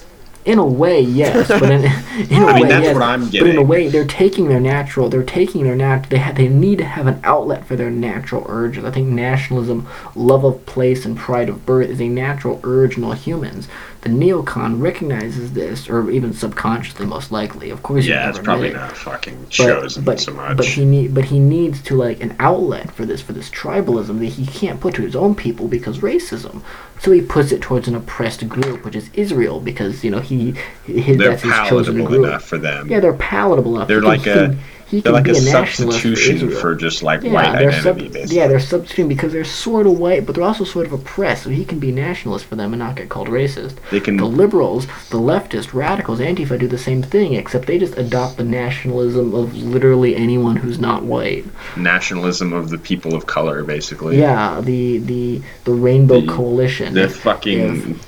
in 0.44 0.58
a 0.58 0.64
way, 0.64 1.00
yes, 1.00 1.48
but 1.48 1.70
in, 1.70 1.84
in 2.30 2.42
a 2.42 2.46
I 2.46 2.54
mean, 2.54 2.62
way, 2.62 2.68
that's 2.68 2.84
yes. 2.84 2.94
what 2.94 3.02
I'm 3.02 3.26
But 3.26 3.46
in 3.46 3.58
a 3.58 3.62
way, 3.62 3.88
they're 3.88 4.06
taking 4.06 4.48
their 4.48 4.60
natural. 4.60 5.08
They're 5.10 5.22
taking 5.22 5.64
their 5.64 5.76
nat. 5.76 6.08
They 6.08 6.18
have. 6.18 6.36
They 6.36 6.48
need 6.48 6.78
to 6.78 6.84
have 6.84 7.06
an 7.06 7.20
outlet 7.22 7.66
for 7.66 7.76
their 7.76 7.90
natural 7.90 8.46
urges. 8.48 8.84
I 8.84 8.90
think 8.90 9.08
nationalism, 9.08 9.86
love 10.14 10.44
of 10.44 10.64
place, 10.64 11.04
and 11.04 11.18
pride 11.18 11.48
of 11.50 11.66
birth 11.66 11.90
is 11.90 12.00
a 12.00 12.08
natural 12.08 12.60
urge 12.64 12.96
in 12.96 13.04
all 13.04 13.12
humans. 13.12 13.68
The 14.02 14.10
neocon 14.10 14.80
recognizes 14.80 15.54
this, 15.54 15.88
or 15.90 16.08
even 16.10 16.32
subconsciously, 16.32 17.04
most 17.04 17.32
likely. 17.32 17.70
Of 17.70 17.82
course, 17.82 18.06
Yeah, 18.06 18.28
it's 18.28 18.38
probably 18.38 18.68
it 18.68 18.74
not 18.74 18.96
fucking 18.96 19.40
but, 19.40 19.50
chosen 19.50 20.04
but, 20.04 20.20
so 20.20 20.32
much. 20.32 20.56
But 20.56 20.66
he 20.66 20.84
need, 20.84 21.14
but 21.14 21.24
he 21.24 21.40
needs 21.40 21.82
to 21.82 21.96
like 21.96 22.20
an 22.20 22.36
outlet 22.38 22.92
for 22.92 23.04
this 23.04 23.20
for 23.20 23.32
this 23.32 23.50
tribalism 23.50 24.20
that 24.20 24.26
he 24.26 24.46
can't 24.46 24.80
put 24.80 24.94
to 24.94 25.02
his 25.02 25.16
own 25.16 25.34
people 25.34 25.66
because 25.66 25.98
racism. 25.98 26.62
So 27.00 27.10
he 27.10 27.20
puts 27.20 27.50
it 27.52 27.60
towards 27.60 27.88
an 27.88 27.94
oppressed 27.96 28.48
group, 28.48 28.84
which 28.84 28.94
is 28.96 29.10
Israel, 29.14 29.60
because 29.60 30.04
you 30.04 30.10
know 30.12 30.20
he 30.20 30.52
his, 30.84 31.18
They're 31.18 31.30
that's 31.30 31.42
his 31.42 31.52
chosen 31.68 32.04
group. 32.04 32.24
enough 32.24 32.44
for 32.44 32.58
them. 32.58 32.88
Yeah, 32.88 33.00
they're 33.00 33.12
palatable 33.14 33.74
enough. 33.76 33.88
They're 33.88 34.00
He 34.00 34.06
like 34.06 34.26
a- 34.28 34.56
he 34.90 35.00
They're 35.00 35.12
like 35.12 35.28
a 35.28 35.34
for 35.34 35.40
substitution 35.40 36.36
Israel. 36.36 36.60
for 36.60 36.74
just 36.74 37.02
like 37.02 37.22
Yeah, 37.22 37.32
white 37.32 37.48
identity, 37.48 37.80
sub- 37.82 38.12
basically. 38.12 38.36
yeah, 38.36 38.46
they're 38.48 38.58
substituting 38.60 39.08
because 39.08 39.32
they're 39.32 39.44
sort 39.44 39.86
of 39.86 39.98
white, 39.98 40.24
but 40.26 40.34
they're 40.34 40.44
also 40.44 40.64
sort 40.64 40.86
of 40.86 40.92
oppressed. 40.92 41.42
So 41.44 41.50
he 41.50 41.64
can 41.64 41.78
be 41.78 41.92
nationalist 41.92 42.46
for 42.46 42.56
them 42.56 42.72
and 42.72 42.80
not 42.80 42.96
get 42.96 43.08
called 43.08 43.28
racist. 43.28 43.74
They 43.90 44.00
can 44.00 44.16
The 44.16 44.24
liberals, 44.24 44.86
the 45.10 45.18
leftists, 45.18 45.74
radicals, 45.74 46.20
Antifa 46.20 46.58
do 46.58 46.66
the 46.66 46.78
same 46.78 47.02
thing, 47.02 47.34
except 47.34 47.66
they 47.66 47.78
just 47.78 47.96
adopt 47.98 48.36
the 48.38 48.44
nationalism 48.44 49.34
of 49.34 49.54
literally 49.56 50.16
anyone 50.16 50.56
who's 50.56 50.78
not 50.78 51.02
white. 51.04 51.44
nationalism 51.76 52.52
of 52.52 52.70
the 52.70 52.78
people 52.78 53.14
of 53.14 53.26
color, 53.26 53.62
basically. 53.64 54.18
Yeah, 54.18 54.60
the 54.60 54.98
the 54.98 55.42
the 55.64 55.72
Rainbow 55.72 56.20
The- 56.22 56.26
Coalition. 56.32 56.94
The 56.94 57.04
If- 57.04 57.16
fucking 57.16 57.98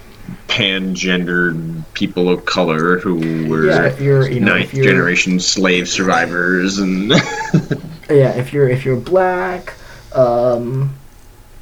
pan-gendered 0.49 1.83
people 1.95 2.29
of 2.29 2.45
color 2.45 2.99
who 2.99 3.49
were 3.49 3.67
Yeah, 3.67 3.87
if 3.87 4.01
you're- 4.01 4.33
you 4.33 4.41
know, 4.41 4.55
ninth 4.57 4.73
generation 4.73 5.39
slave 5.41 5.89
survivors 5.89 6.79
and 6.79 7.11
yeah, 8.11 8.33
if 8.37 8.53
you're 8.53 8.69
if 8.69 8.85
you're 8.85 8.97
black, 8.97 9.75
um, 10.15 10.91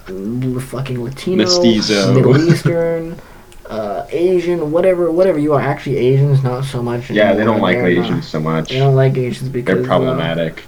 fucking 0.06 1.02
Latino, 1.02 1.36
Mestizo. 1.44 2.14
Middle 2.14 2.50
Eastern, 2.50 3.16
uh, 3.66 4.06
Asian, 4.10 4.70
whatever 4.72 5.10
whatever 5.10 5.38
you 5.38 5.52
are. 5.54 5.60
Actually, 5.60 5.96
Asians 5.98 6.42
not 6.42 6.64
so 6.64 6.82
much. 6.82 7.10
yeah, 7.10 7.34
they 7.34 7.44
don't 7.44 7.60
like 7.60 7.76
They're 7.78 7.94
not- 7.94 8.04
Asians 8.04 8.26
so 8.28 8.40
much. 8.40 8.70
They 8.70 8.78
don't 8.78 8.94
like 8.96 9.16
Asians 9.16 9.48
because 9.50 9.74
They're 9.76 9.84
uh, 9.84 9.86
problematic. 9.86 10.64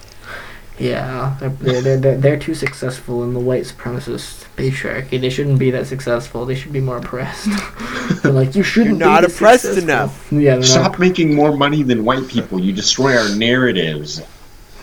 Yeah, 0.81 1.37
they're, 1.39 1.49
they're, 1.51 1.81
they're, 1.83 1.97
they're, 1.99 2.17
they're 2.17 2.39
too 2.39 2.55
successful 2.55 3.23
in 3.23 3.35
the 3.35 3.41
white 3.41 3.65
supremacist 3.65 4.47
patriarchy. 4.57 5.21
They 5.21 5.29
shouldn't 5.31 5.59
be 5.59 5.71
that 5.73 5.87
successful. 5.87 6.47
They 6.47 6.55
should 6.55 6.73
be 6.73 6.81
more 6.81 6.97
oppressed. 6.97 7.49
they're 8.23 8.33
like, 8.33 8.55
you 8.57 8.63
shouldn't 8.63 8.99
You're 8.99 9.09
not 9.09 9.21
be 9.21 9.27
oppressed 9.33 9.65
successful." 9.65 9.83
enough. 9.91 10.33
Yeah, 10.33 10.61
Stop 10.63 10.93
not, 10.93 10.99
making 10.99 11.35
more 11.35 11.57
money 11.57 11.83
than 11.83 12.05
white 12.05 12.27
people. 12.29 12.59
You 12.61 12.73
destroy 12.73 13.17
our 13.17 13.29
narratives. 13.37 14.23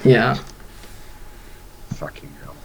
yeah. 0.04 0.38
Fucking 1.96 2.30
hell. 2.44 2.56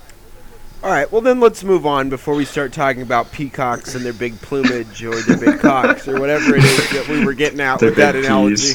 All 0.82 0.90
right, 0.90 1.10
well 1.10 1.22
then 1.22 1.40
let's 1.40 1.64
move 1.64 1.86
on 1.86 2.10
before 2.10 2.34
we 2.34 2.44
start 2.44 2.72
talking 2.72 3.00
about 3.02 3.32
peacocks 3.32 3.94
and 3.94 4.04
their 4.04 4.12
big 4.12 4.38
plumage 4.42 5.02
or 5.02 5.14
their 5.22 5.38
big 5.38 5.60
cocks 5.60 6.06
or 6.06 6.20
whatever 6.20 6.54
it 6.56 6.64
is 6.64 6.90
that 6.90 7.08
we 7.08 7.24
were 7.24 7.32
getting 7.32 7.60
at 7.60 7.78
Their 7.78 7.90
with 7.90 7.96
that 7.98 8.14
analogy. 8.14 8.74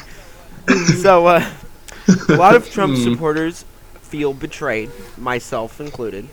peas. 0.68 1.01
So, 1.01 1.28
uh, 1.28 1.47
a 2.30 2.34
lot 2.36 2.55
of 2.55 2.70
Trump 2.72 2.97
Hmm. 2.97 3.03
supporters 3.03 3.66
feel 4.08 4.34
betrayed, 4.34 4.89
myself 5.18 5.80
included. 5.82 6.28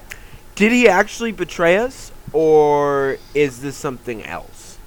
Did 0.55 0.73
he 0.73 0.89
actually 0.89 1.33
betray 1.33 1.77
us, 1.79 2.13
or 2.33 3.19
is 3.35 3.61
this 3.61 3.77
something 3.77 4.25
else? 4.25 4.79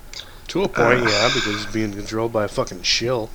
To 0.49 0.63
a 0.63 0.67
point, 0.67 1.01
Uh. 1.03 1.09
yeah, 1.09 1.27
because 1.33 1.43
he's 1.45 1.65
being 1.67 1.91
controlled 1.93 2.31
by 2.31 2.45
a 2.45 2.47
fucking 2.47 2.83
shill. 2.83 3.29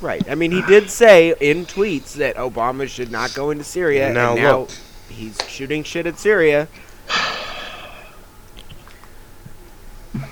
Right. 0.00 0.22
I 0.30 0.34
mean, 0.34 0.50
he 0.52 0.62
did 0.62 0.88
say 0.90 1.34
in 1.40 1.66
tweets 1.66 2.14
that 2.14 2.36
Obama 2.36 2.88
should 2.88 3.10
not 3.10 3.34
go 3.34 3.50
into 3.50 3.64
Syria, 3.64 4.12
Now 4.12 4.32
and 4.32 4.40
now 4.42 4.58
look. 4.60 4.70
he's 5.10 5.36
shooting 5.48 5.82
shit 5.84 6.06
at 6.06 6.18
Syria. 6.18 6.68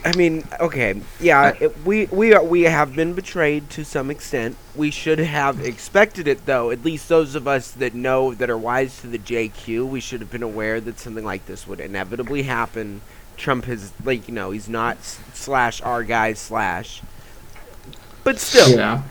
I 0.05 0.17
mean, 0.17 0.45
okay, 0.59 1.01
yeah, 1.21 1.41
uh, 1.41 1.55
it, 1.61 1.85
we 1.85 2.07
we 2.07 2.35
are, 2.35 2.43
we 2.43 2.63
have 2.63 2.97
been 2.97 3.15
betrayed 3.15 3.71
to 3.71 3.85
some 3.85 4.11
extent. 4.11 4.57
We 4.75 4.91
should 4.91 5.21
have 5.21 5.61
expected 5.65 6.27
it, 6.27 6.47
though. 6.47 6.71
At 6.73 6.85
least 6.85 7.09
those 7.09 7.37
of 7.37 7.47
us 7.47 7.71
that 7.73 7.95
know 7.95 8.35
that 8.35 8.51
are 8.51 8.59
wise 8.59 9.01
to 9.03 9.07
the 9.07 9.19
JQ, 9.19 9.89
we 9.89 10.01
should 10.01 10.21
have 10.21 10.31
been 10.33 10.43
aware 10.43 10.81
that 10.81 10.99
something 10.99 11.25
like 11.25 11.47
this 11.47 11.67
would 11.69 11.79
inevitably 11.79 12.43
happen. 12.43 13.03
Trump 13.37 13.67
has, 13.67 13.93
like, 14.05 14.27
you 14.27 14.35
know, 14.35 14.51
he's 14.51 14.69
not 14.69 14.99
slash 15.33 15.81
our 15.83 16.03
guy 16.03 16.33
slash. 16.33 17.01
But 18.25 18.39
still, 18.41 18.71
Yeah. 18.71 19.03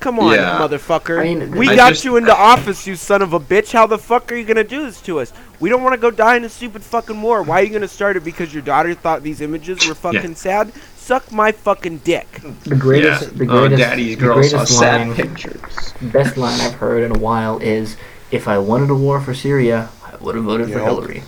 Come 0.00 0.18
on, 0.18 0.34
Yeah. 0.34 0.58
motherfucker. 0.60 1.20
I 1.20 1.24
mean, 1.24 1.50
we 1.52 1.68
I 1.70 1.76
got 1.76 1.88
just- 1.90 2.04
you 2.04 2.16
into 2.16 2.34
office, 2.34 2.86
you 2.86 2.96
son 2.96 3.22
of 3.22 3.32
a 3.32 3.40
bitch. 3.40 3.72
How 3.72 3.86
the 3.86 3.98
fuck 3.98 4.30
are 4.30 4.34
you 4.36 4.44
gonna 4.44 4.62
do 4.62 4.84
this 4.84 5.00
to 5.02 5.20
us? 5.20 5.32
We 5.58 5.70
don't 5.70 5.82
want 5.82 5.94
to 5.94 6.00
go 6.00 6.10
die 6.10 6.36
in 6.36 6.44
a 6.44 6.48
stupid 6.48 6.82
fucking 6.82 7.20
war. 7.20 7.42
Why 7.42 7.60
are 7.60 7.64
you 7.64 7.72
gonna 7.72 7.88
start 7.88 8.16
it 8.16 8.24
because 8.24 8.52
your 8.52 8.62
daughter 8.62 8.94
thought 8.94 9.22
these 9.22 9.40
images 9.40 9.86
were 9.86 9.94
fucking 9.94 10.34
sad? 10.34 10.72
Suck 10.96 11.30
my 11.32 11.52
fucking 11.52 11.98
dick. 11.98 12.40
The 12.64 12.74
greatest, 12.74 13.38
the 13.38 13.44
oh, 13.44 13.60
greatest, 13.60 13.80
daddy's 13.80 14.16
the 14.16 14.20
girl 14.20 14.42
saw 14.42 14.58
greatest 14.58 14.78
sad 14.78 15.08
line, 15.08 15.16
pictures. 15.16 15.94
best 16.02 16.36
line 16.36 16.60
I've 16.60 16.74
heard 16.74 17.04
in 17.04 17.14
a 17.14 17.18
while 17.18 17.58
is, 17.58 17.96
"If 18.30 18.48
I 18.48 18.58
wanted 18.58 18.90
a 18.90 18.94
war 18.94 19.20
for 19.20 19.32
Syria, 19.32 19.88
I 20.04 20.16
would 20.16 20.34
have 20.34 20.44
voted 20.44 20.72
for 20.72 20.80
Hillary." 20.80 21.22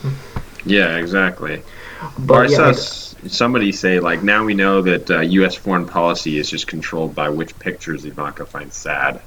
Yeah, 0.65 0.97
exactly. 0.97 1.63
But 2.19 2.35
Or 2.35 2.45
I 2.45 2.49
yeah, 2.49 2.57
saw 2.57 2.67
like, 2.67 3.31
somebody 3.33 3.73
say 3.73 4.01
like 4.01 4.23
now 4.23 4.45
we 4.45 4.55
know 4.55 4.83
that 4.83 5.11
uh, 5.11 5.21
U.S. 5.21 5.55
foreign 5.55 5.87
policy 5.87 6.39
is 6.39 6.51
just 6.51 6.67
controlled 6.67 7.15
by 7.15 7.29
which 7.29 7.59
pictures 7.59 8.05
Ivanka 8.05 8.45
finds 8.47 8.77
sad. 8.77 9.21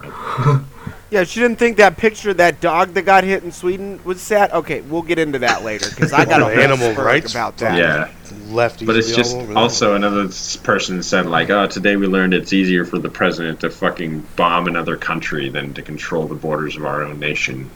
Yeah, 1.10 1.24
she 1.24 1.40
didn't 1.40 1.58
think 1.58 1.78
that 1.78 1.96
picture 1.96 2.30
of 2.30 2.36
that 2.36 2.60
dog 2.60 2.92
that 2.94 3.02
got 3.02 3.24
hit 3.24 3.42
in 3.42 3.50
Sweden 3.50 3.98
was 4.04 4.20
sad. 4.20 4.52
Okay, 4.52 4.82
we'll 4.82 5.00
get 5.02 5.18
into 5.18 5.38
that 5.38 5.64
later 5.64 5.88
because 5.88 6.12
I 6.12 6.26
got 6.26 6.42
a 6.50 6.54
animal 6.62 6.92
spurt 6.92 7.06
rights 7.06 7.30
about 7.32 7.56
that. 7.58 7.78
Yeah, 7.78 8.10
Lefties. 8.50 8.86
but 8.86 8.94
it's 8.96 9.16
just 9.16 9.34
all 9.34 9.40
over 9.42 9.54
also 9.56 9.94
another 9.94 10.28
person 10.64 11.02
said 11.02 11.24
like, 11.24 11.48
oh, 11.48 11.66
today 11.66 11.96
we 11.96 12.06
learned 12.06 12.34
it's 12.34 12.52
easier 12.52 12.84
for 12.84 12.98
the 12.98 13.08
president 13.08 13.60
to 13.60 13.70
fucking 13.70 14.20
bomb 14.36 14.66
another 14.68 14.98
country 14.98 15.48
than 15.48 15.72
to 15.74 15.82
control 15.82 16.26
the 16.26 16.34
borders 16.34 16.76
of 16.76 16.84
our 16.84 17.02
own 17.02 17.18
nation. 17.18 17.70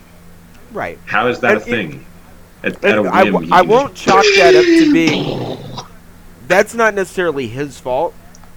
Right. 0.72 0.98
How 1.06 1.28
is 1.28 1.40
that 1.40 1.52
And 1.52 1.60
a 1.60 1.62
it- 1.62 1.70
thing? 1.70 2.06
At, 2.64 2.84
at 2.84 2.96
a 2.96 3.00
And 3.00 3.08
I, 3.08 3.22
whim, 3.24 3.32
w- 3.32 3.46
he 3.48 3.52
I 3.54 3.60
can 3.62 3.68
won't 3.70 3.94
chalk 3.94 4.24
that 4.36 4.54
up 4.54 4.64
to 4.64 4.92
being. 4.92 5.58
That's 6.48 6.74
not 6.74 6.94
necessarily 6.94 7.48
his 7.48 7.80
fault. 7.80 8.14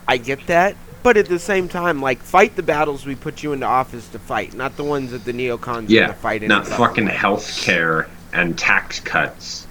I 0.08 0.18
get 0.18 0.46
that. 0.48 0.76
But 1.06 1.18
at 1.18 1.28
the 1.28 1.38
same 1.38 1.70
time, 1.70 2.02
like, 2.02 2.24
fight 2.24 2.56
the 2.56 2.64
battles 2.64 3.06
we 3.06 3.14
put 3.14 3.44
you 3.44 3.54
into 3.54 3.68
office 3.68 4.08
to 4.10 4.18
fight, 4.18 4.56
not 4.56 4.76
the 4.76 4.84
ones 4.84 5.12
that 5.12 5.24
the 5.24 5.34
neocons 5.34 5.88
are 5.88 5.92
Yeah, 5.92 6.02
gonna 6.08 6.14
fight 6.16 6.42
not 6.42 6.68
fucking 6.68 7.06
health 7.06 7.62
care 7.62 8.10
and 8.34 8.58
tax 8.58 9.02
cuts. 9.02 9.68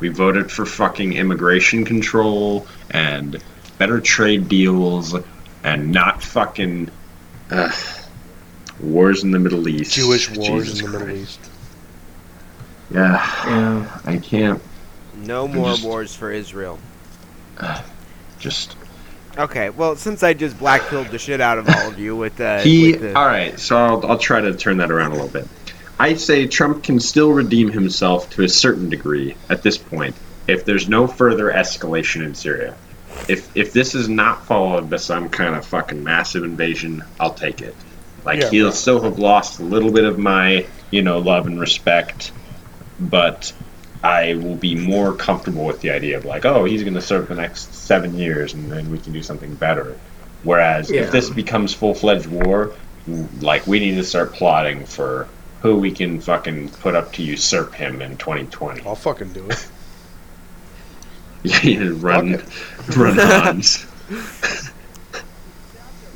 We 0.00 0.08
voted 0.08 0.50
for 0.50 0.66
fucking 0.66 1.12
immigration 1.12 1.84
control 1.84 2.66
and 2.90 3.40
better 3.78 4.00
trade 4.00 4.48
deals 4.48 5.14
and 5.62 5.92
not 5.92 6.20
fucking 6.20 6.90
uh, 7.52 7.70
wars 8.80 9.22
in 9.22 9.30
the 9.30 9.38
Middle 9.38 9.68
East. 9.68 9.94
Jewish 9.94 10.28
wars 10.36 10.64
Jesus 10.64 10.80
in 10.80 10.90
the 10.90 10.98
Middle 10.98 11.16
East. 11.16 11.38
Yeah, 12.90 13.24
yeah. 13.46 14.00
I 14.04 14.16
can't 14.16 14.60
No 15.18 15.46
more 15.46 15.70
just- 15.74 15.84
wars 15.84 16.12
for 16.16 16.32
Israel. 16.32 16.80
just. 18.40 18.74
Okay, 19.38 19.70
well, 19.70 19.96
since 19.96 20.22
I 20.22 20.32
just 20.32 20.58
black 20.58 20.80
blackpilled 20.82 21.10
the 21.10 21.18
shit 21.18 21.40
out 21.40 21.58
of 21.58 21.68
all 21.68 21.88
of 21.88 21.98
you 21.98 22.16
with, 22.16 22.40
uh, 22.40 22.60
He. 22.60 22.92
with 22.92 23.00
the, 23.02 23.14
All 23.14 23.26
right, 23.26 23.58
so 23.58 23.76
I'll, 23.76 24.06
I'll 24.06 24.18
try 24.18 24.40
to 24.40 24.54
turn 24.54 24.78
that 24.78 24.90
around 24.90 25.12
a 25.12 25.14
little 25.14 25.28
bit. 25.28 25.46
I 25.98 26.14
say 26.14 26.46
Trump 26.46 26.84
can 26.84 27.00
still 27.00 27.32
redeem 27.32 27.70
himself 27.70 28.30
to 28.30 28.42
a 28.42 28.48
certain 28.48 28.88
degree 28.90 29.36
at 29.48 29.62
this 29.62 29.78
point 29.78 30.14
if 30.46 30.64
there's 30.64 30.88
no 30.88 31.06
further 31.06 31.50
escalation 31.50 32.24
in 32.24 32.34
Syria. 32.34 32.76
If 33.28 33.56
if 33.56 33.72
this 33.72 33.94
is 33.94 34.08
not 34.08 34.44
followed 34.44 34.90
by 34.90 34.98
some 34.98 35.28
kind 35.28 35.54
of 35.54 35.64
fucking 35.64 36.04
massive 36.04 36.44
invasion, 36.44 37.02
I'll 37.18 37.34
take 37.34 37.62
it. 37.62 37.74
Like 38.24 38.40
Yeah, 38.40 38.50
he'll 38.50 38.66
right. 38.66 38.74
still 38.74 39.02
have 39.02 39.18
lost 39.18 39.58
a 39.58 39.64
little 39.64 39.90
bit 39.90 40.04
of 40.04 40.18
my, 40.18 40.66
you 40.90 41.02
know, 41.02 41.18
love 41.18 41.46
and 41.46 41.58
respect, 41.58 42.32
but 43.00 43.52
I 44.02 44.34
will 44.34 44.54
be 44.56 44.74
more 44.74 45.12
comfortable 45.14 45.64
with 45.64 45.80
the 45.80 45.90
idea 45.90 46.16
of 46.16 46.24
like, 46.24 46.44
oh, 46.44 46.64
he's 46.64 46.82
going 46.82 46.94
to 46.94 47.00
serve 47.02 47.28
the 47.28 47.34
next 47.34 47.74
seven 47.74 48.16
years, 48.16 48.52
and 48.54 48.70
then 48.70 48.90
we 48.90 48.98
can 48.98 49.12
do 49.12 49.22
something 49.22 49.54
better. 49.54 49.98
Whereas 50.42 50.90
Yeah. 50.90 51.02
if 51.02 51.10
this 51.12 51.30
becomes 51.30 51.72
full 51.74 51.94
fledged 51.94 52.26
war, 52.26 52.72
like 53.40 53.66
we 53.66 53.78
need 53.80 53.94
to 53.96 54.04
start 54.04 54.32
plotting 54.32 54.84
for 54.86 55.28
who 55.62 55.76
we 55.76 55.90
can 55.90 56.20
fucking 56.20 56.68
put 56.70 56.94
up 56.94 57.12
to 57.14 57.22
usurp 57.22 57.74
him 57.74 58.02
in 58.02 58.16
2020. 58.16 58.82
I'll 58.86 58.94
fucking 58.94 59.32
do 59.32 59.48
it. 59.48 59.66
Yeah, 61.42 61.90
run, 61.92 62.34
Okay. 62.36 62.44
run 62.96 63.16
Hans. 63.18 63.86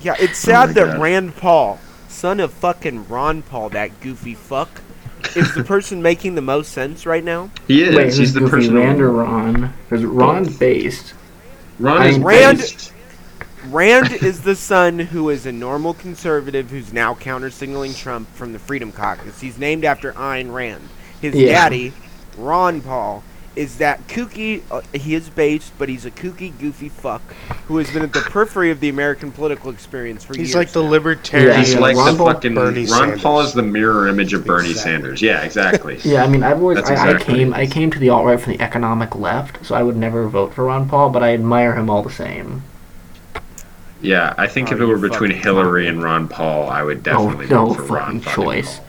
Yeah, 0.03 0.14
it's 0.18 0.43
Oh 0.49 0.51
sad 0.53 0.68
my 0.68 0.72
that 0.74 0.87
God. 0.93 0.99
Rand 1.03 1.37
Paul, 1.37 1.78
son 2.09 2.41
of 2.41 2.53
fucking 2.55 3.07
Ron 3.09 3.43
Paul, 3.43 3.68
that 3.70 4.01
goofy 4.01 4.35
fuck, 4.35 4.81
is 5.37 5.55
the 5.55 5.64
person 5.64 6.03
making 6.03 6.35
the 6.35 6.41
most 6.43 6.73
sense 6.73 7.07
right 7.07 7.23
now. 7.25 7.51
He 7.68 7.83
is. 7.83 7.95
Wait, 7.97 8.07
he's 8.07 8.16
who's 8.18 8.33
the 8.35 8.41
Goofy, 8.41 8.51
person. 8.51 8.75
Rand 8.77 9.01
or 9.01 9.11
Ron? 9.12 9.73
Because 9.89 10.05
Ron's 10.05 10.57
based. 10.57 11.14
Ron 11.79 12.07
is 12.07 12.18
Rand- 12.18 12.59
based- 12.59 12.93
Rand 13.68 14.12
is 14.12 14.41
the 14.41 14.57
son 14.57 14.99
who 14.99 15.29
is 15.29 15.45
a 15.47 15.53
normal 15.53 15.93
conservative 15.95 16.71
who's 16.71 16.93
now 16.93 17.14
counter 17.14 17.51
signaling 17.51 17.93
Trump 17.95 18.29
from 18.35 18.53
the 18.53 18.59
Freedom 18.59 18.91
Caucus. 18.91 19.41
He's 19.41 19.59
named 19.59 19.85
after 19.85 20.12
Ayn 20.12 20.53
Rand. 20.53 20.89
His 21.21 21.35
Yeah. 21.35 21.53
daddy, 21.53 21.93
Ron 22.39 22.81
Paul, 22.81 23.23
is 23.57 23.79
that 23.79 24.07
kooky. 24.07 24.63
Uh, 24.71 24.81
he 24.93 25.15
is 25.15 25.29
based, 25.29 25.73
but 25.79 25.89
he's 25.89 26.05
a 26.05 26.11
kooky, 26.11 26.57
goofy 26.59 26.89
fuck 26.89 27.21
who 27.67 27.79
has 27.79 27.91
been 27.91 28.03
at 28.03 28.13
the 28.13 28.21
periphery 28.21 28.71
of 28.71 28.81
the 28.81 28.89
American 28.89 29.33
political 29.33 29.71
experience 29.71 30.25
for 30.25 30.35
years. 30.35 30.49
He's 30.49 30.55
like 30.55 30.71
the 30.71 30.83
now. 30.83 30.89
libertarian. 30.89 31.51
Yeah, 31.51 31.59
He's 31.59 31.75
like 31.75 31.97
Ron 31.97 32.17
the 32.17 32.25
fucking 32.25 32.55
Bernie 32.55 32.87
Ron 32.87 33.19
Paul 33.19 33.41
is 33.41 33.53
the 33.53 33.63
mirror 33.63 34.09
image 34.09 34.33
of 34.35 34.47
Bernie 34.47 34.71
Exactly. 34.71 34.93
Sanders. 34.93 35.23
Yeah, 35.23 35.43
exactly. 35.43 35.99
Yeah, 36.05 36.25
I 36.25 36.29
mean, 36.29 36.43
I've 36.43 36.61
always 36.61 36.79
I, 36.79 36.93
exactly 36.93 37.35
I 37.35 37.37
came 37.39 37.55
I 37.55 37.67
came 37.67 37.91
to 37.91 37.99
the 37.99 38.09
alt 38.11 38.25
right 38.25 38.41
from 38.41 38.53
the 38.55 38.61
economic 38.61 39.15
left, 39.17 39.65
so 39.67 39.75
I 39.75 39.83
would 39.83 39.97
never 39.97 40.29
vote 40.29 40.55
for 40.55 40.65
Ron 40.65 40.89
Paul, 40.89 41.11
but 41.11 41.23
I 41.23 41.35
admire 41.35 41.75
him 41.75 41.91
all 41.91 42.03
the 42.03 42.11
same. 42.11 42.63
Yeah, 44.03 44.35
I 44.39 44.47
think 44.47 44.71
Oh, 44.71 44.73
if 44.73 44.81
it 44.81 44.87
were 44.87 44.99
between 44.99 45.31
Hillary 45.31 45.87
cunt. 45.87 45.89
and 45.89 46.03
Ron 46.03 46.29
Paul, 46.29 46.71
I 46.71 46.83
would 46.83 47.07
Oh 47.11 47.35
definitely 47.35 47.47
no 47.49 47.73
vote 47.75 47.75
for 47.75 47.95
Ron 47.95 48.21
fucking 48.21 48.21
fucking 48.21 48.45
choice. 48.45 48.79
Paul. 48.79 48.87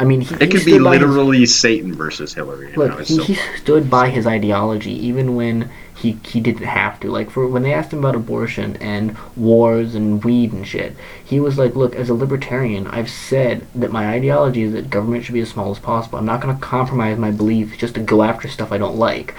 I 0.00 0.04
mean, 0.04 0.22
he, 0.22 0.34
It 0.36 0.40
he 0.40 0.46
could 0.48 0.64
be 0.64 0.72
stood 0.72 0.84
by 0.84 0.96
his- 0.96 1.02
literally 1.06 1.44
Satan 1.46 1.94
versus 1.94 2.32
Hillary. 2.32 2.72
Look, 2.74 2.92
I 2.92 2.94
was 2.96 3.08
he, 3.08 3.16
so 3.16 3.22
he 3.22 3.34
stood 3.58 3.90
by 3.90 4.08
his 4.08 4.26
ideology 4.26 4.92
even 5.06 5.36
when 5.36 5.68
he 5.94 6.18
he 6.24 6.40
didn't 6.40 6.64
have 6.66 6.98
to. 7.00 7.10
Like 7.10 7.28
for 7.28 7.46
when 7.46 7.62
they 7.62 7.74
asked 7.74 7.92
him 7.92 7.98
about 7.98 8.14
abortion 8.14 8.76
and 8.80 9.14
wars 9.36 9.94
and 9.94 10.24
weed 10.24 10.54
and 10.54 10.66
shit, 10.66 10.96
he 11.22 11.38
was 11.38 11.58
like, 11.58 11.76
"Look, 11.76 11.94
as 11.94 12.08
a 12.08 12.14
libertarian, 12.14 12.86
I've 12.86 13.10
said 13.10 13.66
that 13.74 13.92
my 13.92 14.08
ideology 14.08 14.62
is 14.62 14.72
that 14.72 14.88
government 14.88 15.24
should 15.24 15.34
be 15.34 15.40
as 15.40 15.50
small 15.50 15.70
as 15.70 15.78
possible. 15.78 16.18
I'm 16.18 16.24
not 16.24 16.40
going 16.40 16.54
to 16.56 16.60
compromise 16.62 17.18
my 17.18 17.30
beliefs 17.30 17.76
just 17.76 17.94
to 17.96 18.00
go 18.00 18.22
after 18.22 18.48
stuff 18.48 18.72
I 18.72 18.78
don't 18.78 18.96
like. 18.96 19.34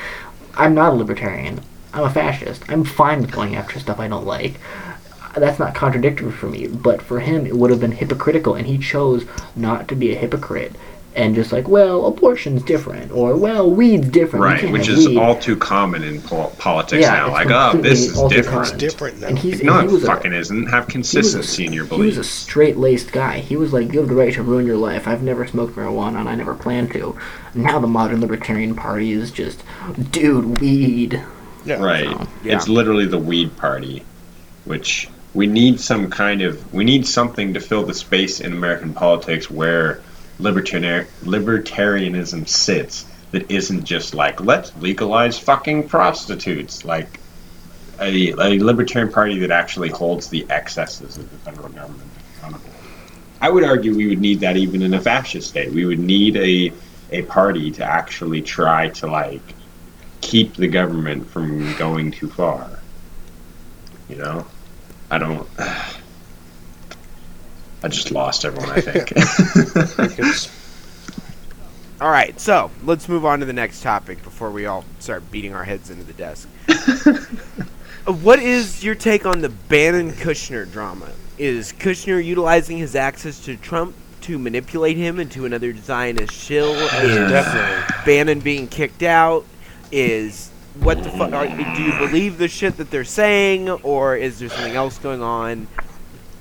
I'm 0.55 0.75
not 0.75 0.93
a 0.93 0.95
libertarian. 0.95 1.61
I'm 1.93 2.03
a 2.03 2.09
fascist. 2.11 2.63
I'm 2.69 2.83
fine 2.83 3.21
with 3.21 3.31
going 3.31 3.55
after 3.55 3.79
stuff 3.79 3.99
I 3.99 4.07
don't 4.07 4.27
like." 4.27 4.59
That's 5.35 5.59
not 5.59 5.75
contradictory 5.75 6.31
for 6.31 6.47
me, 6.47 6.67
but 6.67 7.01
for 7.01 7.19
him 7.19 7.45
it 7.45 7.55
would 7.55 7.69
have 7.71 7.79
been 7.79 7.91
hypocritical, 7.93 8.55
and 8.55 8.67
he 8.67 8.77
chose 8.77 9.25
not 9.55 9.87
to 9.89 9.95
be 9.95 10.11
a 10.11 10.15
hypocrite 10.17 10.75
and 11.13 11.35
just 11.35 11.51
like, 11.51 11.67
well, 11.67 12.05
abortion's 12.05 12.63
different, 12.63 13.11
or 13.11 13.35
well, 13.35 13.69
weed's 13.69 14.07
different. 14.07 14.45
right, 14.45 14.71
which 14.71 14.87
is 14.87 15.09
weed. 15.09 15.17
all 15.17 15.35
too 15.37 15.57
common 15.57 16.03
in 16.03 16.21
pol- 16.21 16.51
politics 16.57 17.01
Yeah, 17.01 17.11
now. 17.11 17.31
Like, 17.31 17.49
oh, 17.51 17.81
this 17.81 18.05
is 18.07 18.17
all 18.17 18.29
too 18.29 18.37
different. 18.37 18.63
common. 18.67 18.77
different 18.79 19.19
now. 19.19 19.27
And 19.27 19.37
he's 19.37 19.61
No, 19.61 19.79
and 19.79 19.89
he 19.89 19.97
it 19.97 20.01
fucking 20.03 20.31
a, 20.31 20.37
isn't. 20.37 20.67
Have 20.67 20.71
he 20.71 20.77
was 20.77 20.85
a- 20.87 20.91
consistency 21.17 21.65
in 21.65 21.73
your 21.73 21.83
He 21.85 21.99
was 22.01 22.17
a 22.17 22.23
straight 22.23 22.77
laced 22.77 23.11
guy. 23.11 23.39
He 23.39 23.57
was 23.57 23.73
like, 23.73 23.91
you 23.91 23.99
have 23.99 24.07
the 24.07 24.15
right 24.15 24.33
to 24.35 24.41
ruin 24.41 24.65
your 24.65 24.77
life. 24.77 25.05
I've 25.05 25.21
never 25.21 25.45
smoked 25.45 25.75
marijuana, 25.75 26.21
and 26.21 26.29
I 26.29 26.35
never 26.35 26.55
plan 26.55 26.87
to. 26.91 27.17
Now 27.53 27.79
the 27.79 27.87
modern 27.87 28.21
libertarian 28.21 28.73
party 28.75 29.11
is 29.11 29.31
just, 29.31 29.63
dude, 30.11 30.61
weed. 30.61 31.21
Yeah. 31.65 31.75
Right. 31.83 32.05
So, 32.09 32.27
yeah. 32.45 32.55
It's 32.55 32.69
literally 32.69 33.05
the 33.05 33.19
weed 33.19 33.57
party, 33.57 34.05
which 34.63 35.09
we 35.33 35.47
need 35.47 35.79
some 35.79 36.09
kind 36.09 36.41
of 36.41 36.73
we 36.73 36.83
need 36.83 37.07
something 37.07 37.53
to 37.53 37.59
fill 37.59 37.85
the 37.85 37.93
space 37.93 38.41
in 38.41 38.51
American 38.53 38.93
politics 38.93 39.49
where 39.49 40.01
libertarian 40.39 41.07
libertarianism 41.23 42.47
sits 42.47 43.05
that 43.31 43.49
isn't 43.49 43.85
just 43.85 44.13
like 44.13 44.41
let's 44.41 44.75
legalize 44.77 45.39
fucking 45.39 45.87
prostitutes 45.87 46.83
like 46.83 47.19
a, 47.99 48.31
a 48.31 48.59
libertarian 48.59 49.11
party 49.11 49.39
that 49.39 49.51
actually 49.51 49.89
holds 49.89 50.27
the 50.29 50.45
excesses 50.49 51.17
of 51.17 51.29
the 51.29 51.37
federal 51.37 51.69
government 51.69 52.09
accountable. 52.37 52.71
I 53.39 53.49
would 53.49 53.63
argue 53.63 53.95
we 53.95 54.07
would 54.07 54.19
need 54.19 54.39
that 54.41 54.57
even 54.57 54.81
in 54.81 54.93
a 54.93 55.01
fascist 55.01 55.49
state. 55.49 55.71
We 55.71 55.85
would 55.85 55.99
need 55.99 56.35
a 56.35 56.73
a 57.11 57.23
party 57.23 57.71
to 57.71 57.83
actually 57.83 58.41
try 58.41 58.89
to 58.89 59.07
like 59.07 59.41
keep 60.21 60.55
the 60.55 60.67
government 60.67 61.29
from 61.29 61.73
going 61.75 62.11
too 62.11 62.29
far. 62.29 62.79
You 64.09 64.17
know, 64.17 64.45
I 65.11 65.19
don't. 65.19 65.47
I 67.83 67.87
just 67.87 68.11
lost 68.11 68.45
everyone. 68.45 68.71
I 68.71 68.81
think. 68.81 69.11
All 72.01 72.09
right, 72.09 72.39
so 72.39 72.71
let's 72.83 73.07
move 73.07 73.25
on 73.25 73.39
to 73.41 73.45
the 73.45 73.53
next 73.53 73.83
topic 73.83 74.23
before 74.23 74.49
we 74.49 74.65
all 74.65 74.85
start 74.97 75.29
beating 75.31 75.53
our 75.53 75.63
heads 75.63 75.91
into 75.91 76.03
the 76.03 76.13
desk. 76.13 76.49
What 78.05 78.39
is 78.39 78.83
your 78.83 78.95
take 78.95 79.27
on 79.27 79.41
the 79.41 79.49
Bannon 79.49 80.11
Kushner 80.13 80.69
drama? 80.69 81.11
Is 81.37 81.71
Kushner 81.71 82.23
utilizing 82.23 82.79
his 82.79 82.95
access 82.95 83.39
to 83.45 83.55
Trump 83.57 83.95
to 84.21 84.39
manipulate 84.39 84.97
him 84.97 85.19
into 85.19 85.45
another 85.45 85.75
Zionist 85.75 86.33
shill? 86.33 86.73
Is 86.73 87.29
Definitely. 87.29 87.95
Bannon 88.03 88.39
being 88.39 88.67
kicked 88.67 89.03
out? 89.03 89.45
Is 89.91 90.50
what 90.79 91.03
the 91.03 91.09
fuck? 91.11 91.31
Do 91.75 91.83
you 91.83 91.97
believe 91.97 92.37
the 92.37 92.47
shit 92.47 92.77
that 92.77 92.89
they're 92.89 93.03
saying, 93.03 93.69
or 93.69 94.15
is 94.15 94.39
there 94.39 94.49
something 94.49 94.75
else 94.75 94.97
going 94.97 95.21
on? 95.21 95.67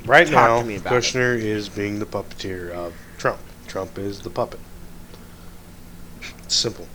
Right 0.04 0.26
Talk 0.26 0.66
now. 0.66 0.78
Kushner 0.78 1.36
is 1.36 1.68
being 1.68 1.98
the 1.98 2.06
puppeteer 2.06 2.70
of 2.70 2.94
Trump. 3.18 3.40
Trump 3.66 3.98
is 3.98 4.20
the 4.20 4.30
puppet. 4.30 4.60
It's 6.44 6.54
simple. 6.54 6.86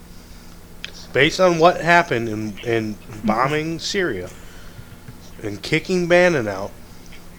Based 1.14 1.40
on 1.40 1.60
what 1.60 1.80
happened 1.80 2.30
in, 2.30 2.58
in 2.60 2.98
bombing 3.24 3.80
Syria 3.80 4.30
and 5.44 5.62
kicking 5.62 6.08
Bannon 6.08 6.48
out, 6.48 6.72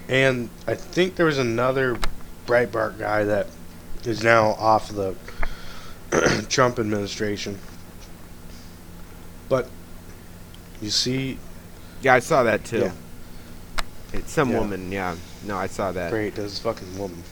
and 0.09 0.49
I 0.67 0.75
think 0.75 1.17
there 1.17 1.27
was 1.27 1.39
another 1.39 1.99
Breitbart 2.47 2.99
guy 2.99 3.25
that 3.25 3.49
is 4.05 4.23
now 4.23 4.51
off 4.53 4.89
the 4.91 5.17
Trump 6.49 6.79
administration. 6.79 7.59
But 9.49 9.69
you 10.81 10.91
see, 10.91 11.39
Yeah, 12.03 12.15
I 12.15 12.19
saw 12.21 12.43
that 12.43 12.65
too. 12.65 12.79
Yeah. 12.81 12.91
It's 14.13 14.31
some 14.33 14.51
Yeah. 14.51 14.59
woman. 14.61 14.93
Yeah, 14.93 15.15
no, 15.47 15.57
I 15.57 15.67
saw 15.67 15.93
that. 15.93 16.11
great, 16.11 16.35
this 16.35 16.59
fucking 16.59 16.99
woman. 16.99 17.23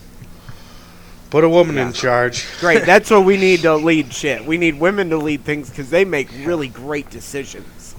Put 1.30 1.45
a 1.45 1.49
woman 1.49 1.76
Yeah. 1.76 1.86
in 1.88 1.92
charge. 1.92 2.45
Great. 2.61 2.84
That's 2.86 3.11
what 3.11 3.24
we 3.24 3.36
need 3.36 3.61
to 3.62 3.74
lead 3.74 4.12
shit. 4.12 4.45
We 4.47 4.57
need 4.57 4.78
women 4.78 5.11
to 5.11 5.16
lead 5.16 5.45
things 5.45 5.68
because 5.68 5.90
they 5.90 6.05
make 6.05 6.28
really 6.45 6.68
great 6.68 7.11
decisions. 7.11 7.95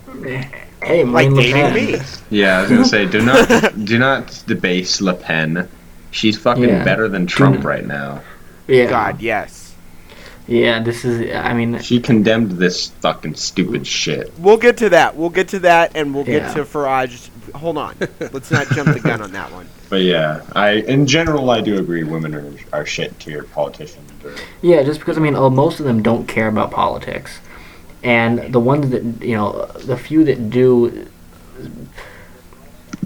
Hey, 0.81 1.03
Like 1.03 1.29
Le 1.31 1.35
dating 1.41 1.53
Pen. 1.53 1.73
me. 1.73 1.99
yeah, 2.29 2.57
I 2.57 2.61
was 2.61 2.69
gonna 2.69 2.85
say, 2.85 3.05
do 3.05 3.21
not 3.21 3.85
do 3.85 3.99
not 3.99 4.27
debase 4.47 5.01
Le 5.01 5.13
Pen. 5.13 5.67
She's 6.11 6.37
fucking 6.37 6.63
Yeah. 6.63 6.83
better 6.83 7.09
than 7.09 7.27
Trump 7.27 7.65
right 7.65 7.85
now. 7.85 8.21
Yeah. 8.67 8.85
God, 8.85 9.21
yes. 9.21 9.64
Yeah, 10.47 10.81
this 10.81 11.03
is. 11.05 11.33
I 11.33 11.53
mean, 11.53 11.79
She 11.79 11.99
condemned 11.99 12.51
this 12.51 12.89
fucking 13.01 13.35
stupid 13.35 13.87
shit. 13.87 14.31
We'll 14.37 14.57
get 14.57 14.77
to 14.77 14.89
that. 14.89 15.15
We'll 15.15 15.31
get 15.31 15.47
to 15.49 15.59
that, 15.59 15.95
and 15.95 16.13
we'll 16.13 16.23
get 16.23 16.53
to 16.53 16.63
Farage. 16.63 17.29
Hold 17.55 17.77
on. 17.77 17.95
Let's 18.19 18.51
not 18.51 18.67
jump 18.69 18.93
the 18.93 18.99
gun 18.99 19.21
on 19.21 19.31
that 19.31 19.51
one. 19.51 19.67
But 19.87 20.01
yeah, 20.01 20.41
I 20.53 20.71
in 20.71 21.05
general 21.05 21.51
I 21.51 21.61
do 21.61 21.77
agree 21.77 22.03
women 22.03 22.33
are 22.33 22.51
are 22.73 22.85
shit 22.87 23.17
tier 23.19 23.43
politicians. 23.43 24.11
Or, 24.25 24.33
Yeah, 24.63 24.81
just 24.81 24.99
because 24.99 25.15
I 25.15 25.21
mean, 25.21 25.35
uh, 25.35 25.47
most 25.47 25.79
of 25.79 25.85
them 25.85 26.01
don't 26.01 26.27
care 26.27 26.47
about 26.47 26.71
politics, 26.71 27.39
and 28.03 28.51
the 28.51 28.59
ones 28.59 28.89
that 28.89 29.03
you 29.23 29.35
know, 29.35 29.67
the 29.85 29.95
few 29.95 30.23
that 30.23 30.49
do, 30.49 31.07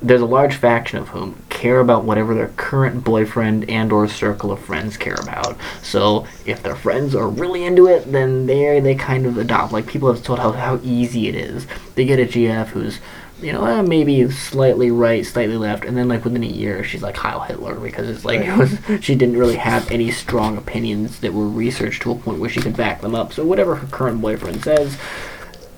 there's 0.02 0.22
a 0.22 0.26
large 0.26 0.56
faction 0.56 1.00
of 1.00 1.10
whom 1.10 1.36
care 1.50 1.80
about 1.80 2.06
whatever 2.06 2.34
their 2.34 2.50
current 2.50 3.04
boyfriend 3.04 3.70
and 3.70 3.92
or 3.92 4.08
circle 4.08 4.52
of 4.52 4.60
friends 4.60 4.98
care 4.98 5.18
about. 5.22 5.58
So 5.82 6.26
if 6.46 6.64
their 6.64 6.76
friends 6.76 7.16
are 7.16 7.28
really 7.28 7.66
into 7.66 7.88
it, 7.88 8.12
then 8.12 8.46
they 8.46 8.80
they 8.80 8.96
kind 8.96 9.26
of 9.26 9.38
adopt. 9.38 9.74
Like 9.74 9.88
people 9.88 10.12
have 10.12 10.24
told 10.24 10.40
how 10.40 10.52
how 10.52 10.80
easy 10.84 11.28
it 11.28 11.36
is. 11.36 11.68
They 11.96 12.06
get 12.06 12.20
a 12.20 12.26
GF 12.26 12.68
who's 12.68 13.00
you 13.42 13.54
know, 13.54 13.64
eh, 13.66 13.82
maybe 13.82 14.30
slightly 14.30 14.92
right, 14.92 15.26
slightly 15.26 15.56
left, 15.56 15.86
and 15.86 15.96
then 15.96 16.10
like 16.10 16.26
within 16.26 16.44
a 16.44 16.48
year, 16.48 16.84
she's 16.84 17.02
like 17.02 17.16
Heil 17.16 17.40
Hitler 17.40 17.76
because 17.76 18.10
it's 18.10 18.26
like 18.26 18.42
it 18.44 18.58
was, 18.58 18.78
she 19.04 19.16
didn't 19.16 19.38
really 19.38 19.56
have 19.56 19.90
any 19.92 20.12
strong 20.12 20.58
opinions 20.58 21.20
that 21.22 21.34
were 21.34 21.48
researched 21.48 22.02
to 22.04 22.12
a 22.12 22.16
point 22.16 22.40
where 22.40 22.50
she 22.50 22.62
could 22.62 22.76
back 22.76 23.02
them 23.02 23.16
up. 23.16 23.34
So 23.34 23.46
whatever 23.46 23.76
her 23.76 23.88
current 23.88 24.22
boyfriend 24.22 24.64
says, 24.64 24.98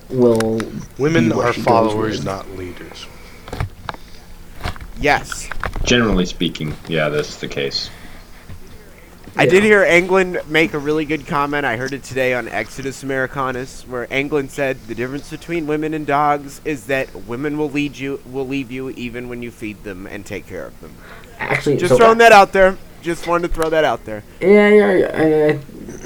will 0.09 0.59
Women 0.97 1.32
are 1.32 1.53
followers, 1.53 2.26
not 2.26 2.49
leaders. 2.51 3.05
Yes. 5.02 5.49
generally 5.84 6.26
speaking, 6.26 6.76
yeah, 6.88 7.10
that's 7.10 7.38
the 7.38 7.47
case. 7.47 7.89
I 9.36 9.45
did 9.45 9.64
hear 9.64 9.84
England 9.84 10.41
make 10.47 10.74
a 10.74 10.78
really 10.78 11.06
good 11.06 11.26
comment. 11.26 11.66
I 11.66 11.78
heard 11.78 11.93
it 11.93 12.04
today 12.04 12.34
on 12.34 12.47
Exodus 12.49 13.02
Americanus, 13.02 13.88
where 13.88 14.06
England 14.12 14.52
said 14.52 14.78
the 14.88 14.95
difference 14.95 15.30
between 15.30 15.68
women 15.68 15.93
and 15.93 16.06
dogs 16.06 16.60
is 16.66 16.88
that 16.88 17.16
women 17.16 17.58
will 17.58 17.70
lead 17.70 17.97
you, 17.97 18.22
will 18.26 18.47
leave 18.47 18.72
you 18.72 18.89
even 18.91 19.30
when 19.30 19.41
you 19.41 19.49
feed 19.49 19.84
them 19.84 20.06
and 20.06 20.26
take 20.26 20.47
care 20.47 20.66
of 20.66 20.80
them. 20.82 20.93
Actually, 21.39 21.78
Just 21.78 21.93
so 21.93 21.97
throwing 21.97 22.18
that 22.18 22.34
out 22.34 22.52
there. 22.52 22.78
Just 23.02 23.26
wanted 23.26 23.47
to 23.47 23.54
throw 23.54 23.70
that 23.70 23.84
out 23.84 24.06
there. 24.06 24.24
Yeah, 24.41 24.68
yeah, 24.68 25.60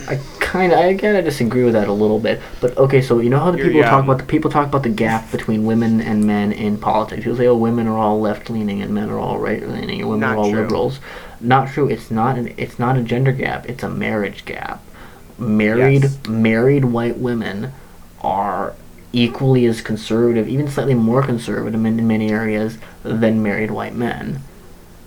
I, 0.08 0.14
I, 0.14 0.14
I 0.14 0.20
kind 0.56 0.72
of, 0.72 0.80
I 0.80 0.96
kind 0.96 1.18
of 1.18 1.26
disagree 1.26 1.64
with 1.64 1.74
that 1.74 1.88
a 1.88 1.94
little 1.94 2.20
bit. 2.20 2.42
But 2.62 2.78
okay, 2.78 3.02
so 3.02 3.20
you 3.20 3.30
know 3.30 3.40
how 3.40 3.52
the 3.52 3.58
You're 3.58 3.68
people 3.68 3.84
talk 3.84 4.04
about 4.04 4.18
the 4.20 4.24
people 4.24 4.50
talk 4.52 4.68
about 4.68 4.84
the 4.84 4.90
gap 4.90 5.32
between 5.32 5.66
women 5.66 6.02
and 6.02 6.26
men 6.26 6.52
in 6.52 6.78
politics. 6.78 7.24
People 7.24 7.38
say, 7.38 7.48
oh, 7.48 7.56
women 7.58 7.88
are 7.88 7.98
all 7.98 8.20
left 8.22 8.50
leaning 8.50 8.82
and 8.82 8.94
men 8.94 9.10
are 9.10 9.20
all 9.20 9.38
right 9.38 9.62
leaning, 9.68 10.00
and 10.02 10.10
women 10.10 10.22
Not 10.22 10.36
are 10.36 10.38
all 10.38 10.52
true. 10.52 10.62
liberals. 10.62 11.00
Not 11.42 11.70
true. 11.70 11.88
It's 11.90 12.10
not 12.10 12.38
an, 12.38 12.54
it's 12.58 12.80
not 12.80 12.98
a 12.98 13.02
gender 13.02 13.32
gap. 13.32 13.68
It's 13.70 13.84
a 13.84 13.90
marriage 13.90 14.46
gap. 14.46 14.82
Married 15.38 16.04
Yes. 16.04 16.28
married 16.28 16.86
white 16.86 17.18
women 17.18 17.74
are 18.22 18.74
equally 19.12 19.66
as 19.66 19.82
conservative, 19.82 20.48
even 20.48 20.68
slightly 20.70 20.94
more 20.94 21.22
conservative 21.24 21.86
in, 21.86 22.00
in 22.00 22.08
many 22.08 22.30
areas 22.32 22.78
than 23.04 23.44
married 23.44 23.72
white 23.72 23.96
men. 23.96 24.40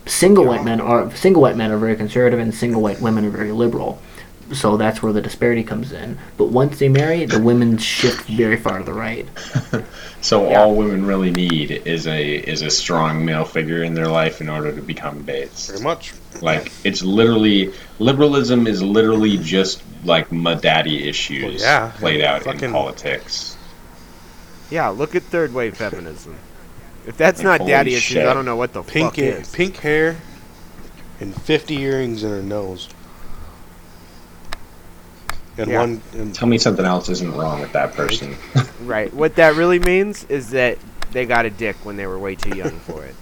Single 0.05 0.45
white 0.45 0.63
men 0.63 0.79
are 0.81 1.13
single 1.15 1.41
white 1.41 1.55
men 1.55 1.71
are 1.71 1.77
very 1.77 1.95
conservative, 1.95 2.39
and 2.39 2.53
single 2.53 2.81
white 2.81 3.01
women 3.01 3.25
are 3.25 3.29
very 3.29 3.51
liberal. 3.51 3.99
So 4.53 4.77
that's 4.77 5.03
where 5.03 5.13
the 5.13 5.21
disparity 5.21 5.63
comes 5.63 5.91
in. 5.91 6.17
But 6.37 6.45
once 6.45 6.79
they 6.79 6.89
marry, 6.89 7.25
the 7.25 7.39
women 7.39 7.77
shift 7.77 8.25
very 8.27 8.57
far 8.57 8.79
to 8.79 8.83
the 8.83 8.93
right. 8.93 9.27
So 10.21 10.49
Yeah. 10.49 10.59
all 10.63 10.75
women 10.75 11.05
really 11.05 11.31
need 11.31 11.71
is 11.71 12.05
a 12.05 12.35
is 12.35 12.61
a 12.61 12.69
strong 12.69 13.23
male 13.23 13.45
figure 13.45 13.83
in 13.83 13.93
their 13.93 14.07
life 14.09 14.41
in 14.41 14.49
order 14.49 14.73
to 14.75 14.81
become 14.81 15.21
based. 15.23 15.69
Pretty 15.69 15.83
much. 15.83 16.13
Like 16.41 16.71
it's 16.83 17.01
literally 17.01 17.73
liberalism 17.99 18.67
is 18.67 18.83
literally 18.83 19.37
just 19.37 19.81
like 20.03 20.29
my 20.31 20.55
daddy 20.55 21.07
issues 21.07 21.43
Well, 21.43 21.53
yeah, 21.61 21.91
played 21.99 22.21
out 22.21 22.45
in 22.47 22.71
politics. 22.71 23.55
Yeah, 24.69 24.89
look 24.89 25.15
at 25.15 25.23
third 25.23 25.53
wave 25.53 25.77
feminism. 25.77 26.37
If 27.05 27.15
that's 27.17 27.39
Like, 27.39 27.45
not 27.45 27.59
holy 27.61 27.71
daddy 27.71 27.95
issues. 27.95 28.17
I 28.17 28.33
don't 28.33 28.45
know 28.45 28.57
what 28.57 28.73
the 28.73 28.83
Pink, 28.83 29.09
fuck 29.11 29.15
hair, 29.15 29.39
is. 29.39 29.49
pink 29.51 29.77
hair, 29.77 30.17
and 31.19 31.33
fifty 31.33 31.77
earrings 31.81 32.23
in 32.23 32.29
her 32.29 32.43
nose, 32.43 32.89
and 35.59 35.69
Yeah. 35.69 35.79
one. 35.81 36.01
And, 36.13 36.33
Tell 36.33 36.47
me 36.47 36.57
something 36.57 36.85
else 36.85 37.09
isn't 37.09 37.35
wrong 37.35 37.61
with 37.61 37.71
that 37.73 37.93
person. 37.93 38.35
Right. 38.83 39.13
What 39.13 39.35
that 39.35 39.55
really 39.55 39.77
means 39.79 40.23
is 40.29 40.49
that 40.51 40.77
they 41.11 41.25
got 41.25 41.45
a 41.45 41.49
dick 41.49 41.75
when 41.83 41.95
they 41.97 42.07
were 42.07 42.17
way 42.17 42.35
too 42.35 42.57
young 42.57 42.79
for 42.79 43.03
it. 43.03 43.13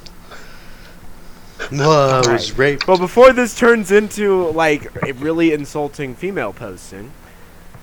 well, 1.72 2.24
I 2.26 2.32
was 2.32 2.52
Right. 2.52 2.58
raped. 2.58 2.86
But 2.86 3.00
before 3.00 3.34
this 3.34 3.56
turns 3.58 3.92
into 3.92 4.50
like 4.52 4.90
a 5.04 5.14
really 5.14 5.52
insulting 5.54 6.16
female 6.16 6.54
posting, 6.54 7.12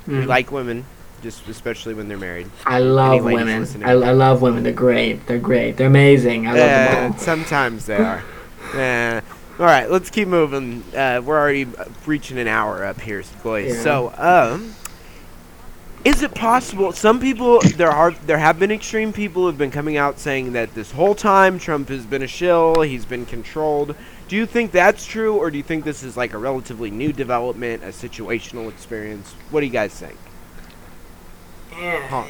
we 0.07 0.14
Mm. 0.14 0.26
like 0.26 0.52
women, 0.52 0.84
just 1.22 1.46
especially 1.48 1.94
when 1.94 2.09
they're 2.09 2.16
married. 2.16 2.48
I 2.64 2.78
love 2.78 3.24
women. 3.24 3.66
I, 3.84 3.90
I 3.90 4.12
love 4.12 4.40
women. 4.40 4.62
They're 4.62 4.72
great. 4.72 5.26
They're 5.26 5.38
great. 5.38 5.76
They're 5.76 5.88
amazing. 5.88 6.46
I 6.46 6.50
love 6.50 6.59
them 6.59 7.12
all. 7.12 7.18
sometimes 7.18 7.86
they 7.86 7.96
are. 7.96 8.22
Uh, 8.74 9.20
all 9.59 9.66
right, 9.66 9.90
let's 9.90 10.11
keep 10.11 10.28
moving. 10.28 10.82
Uh, 10.94 11.22
we're 11.24 11.38
already 11.38 11.66
reaching 12.07 12.38
an 12.38 12.48
hour 12.48 12.84
up 12.84 13.00
here, 13.00 13.22
boys. 13.42 13.74
Yeah. 13.74 13.82
So, 13.82 14.14
um, 14.16 14.74
is 16.05 16.22
it 16.22 16.34
possible? 16.34 16.92
Some 16.92 17.20
people 17.20 17.61
there 17.61 17.90
are 17.90 18.11
there 18.11 18.38
have 18.38 18.59
been 18.59 18.70
extreme 18.70 19.12
people 19.12 19.42
who 19.42 19.46
have 19.46 19.59
been 19.59 19.70
coming 19.70 19.96
out 19.96 20.18
saying 20.18 20.52
that 20.52 20.74
this 20.74 20.90
whole 20.90 21.14
time 21.14 21.59
Trump 21.59 21.88
has 21.88 22.05
been 22.05 22.22
a 22.22 22.26
shill. 22.26 22.82
He's 22.82 23.05
been 23.05 23.26
controlled. 23.26 23.94
Do 24.26 24.36
you 24.36 24.44
think 24.44 24.72
that's 24.72 25.07
true, 25.07 25.36
or 25.36 25.50
do 25.50 25.57
you 25.57 25.62
think 25.62 25.84
this 25.84 26.02
is 26.02 26.16
like 26.16 26.34
a 26.34 26.38
relatively 26.38 26.90
new 26.90 27.12
development, 27.12 27.82
a 27.84 27.88
situational 27.88 28.68
experience? 28.68 29.32
What 29.50 29.61
do 29.61 29.66
you 29.66 29.72
guys 29.72 29.94
think? 29.94 30.18
Huh. 31.70 32.24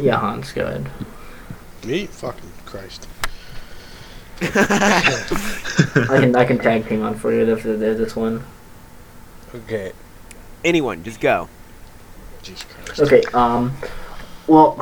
Yeah, 0.00 0.20
Han's 0.20 0.52
good. 0.52 0.88
Me, 1.84 2.06
fucking 2.06 2.52
Christ. 2.64 3.06
I 4.40 6.18
can 6.20 6.34
I 6.36 6.44
can 6.44 6.58
tag 6.58 6.88
team 6.88 7.02
on 7.02 7.14
for 7.14 7.32
you 7.32 7.44
if 7.52 7.62
there's 7.62 7.98
this 7.98 8.16
one. 8.16 8.42
Okay. 9.54 9.92
Anyone, 10.64 11.02
just 11.04 11.20
go. 11.20 11.48
Jesus 12.42 12.64
Okay. 12.98 13.22
Um. 13.34 13.72
Well, 14.48 14.74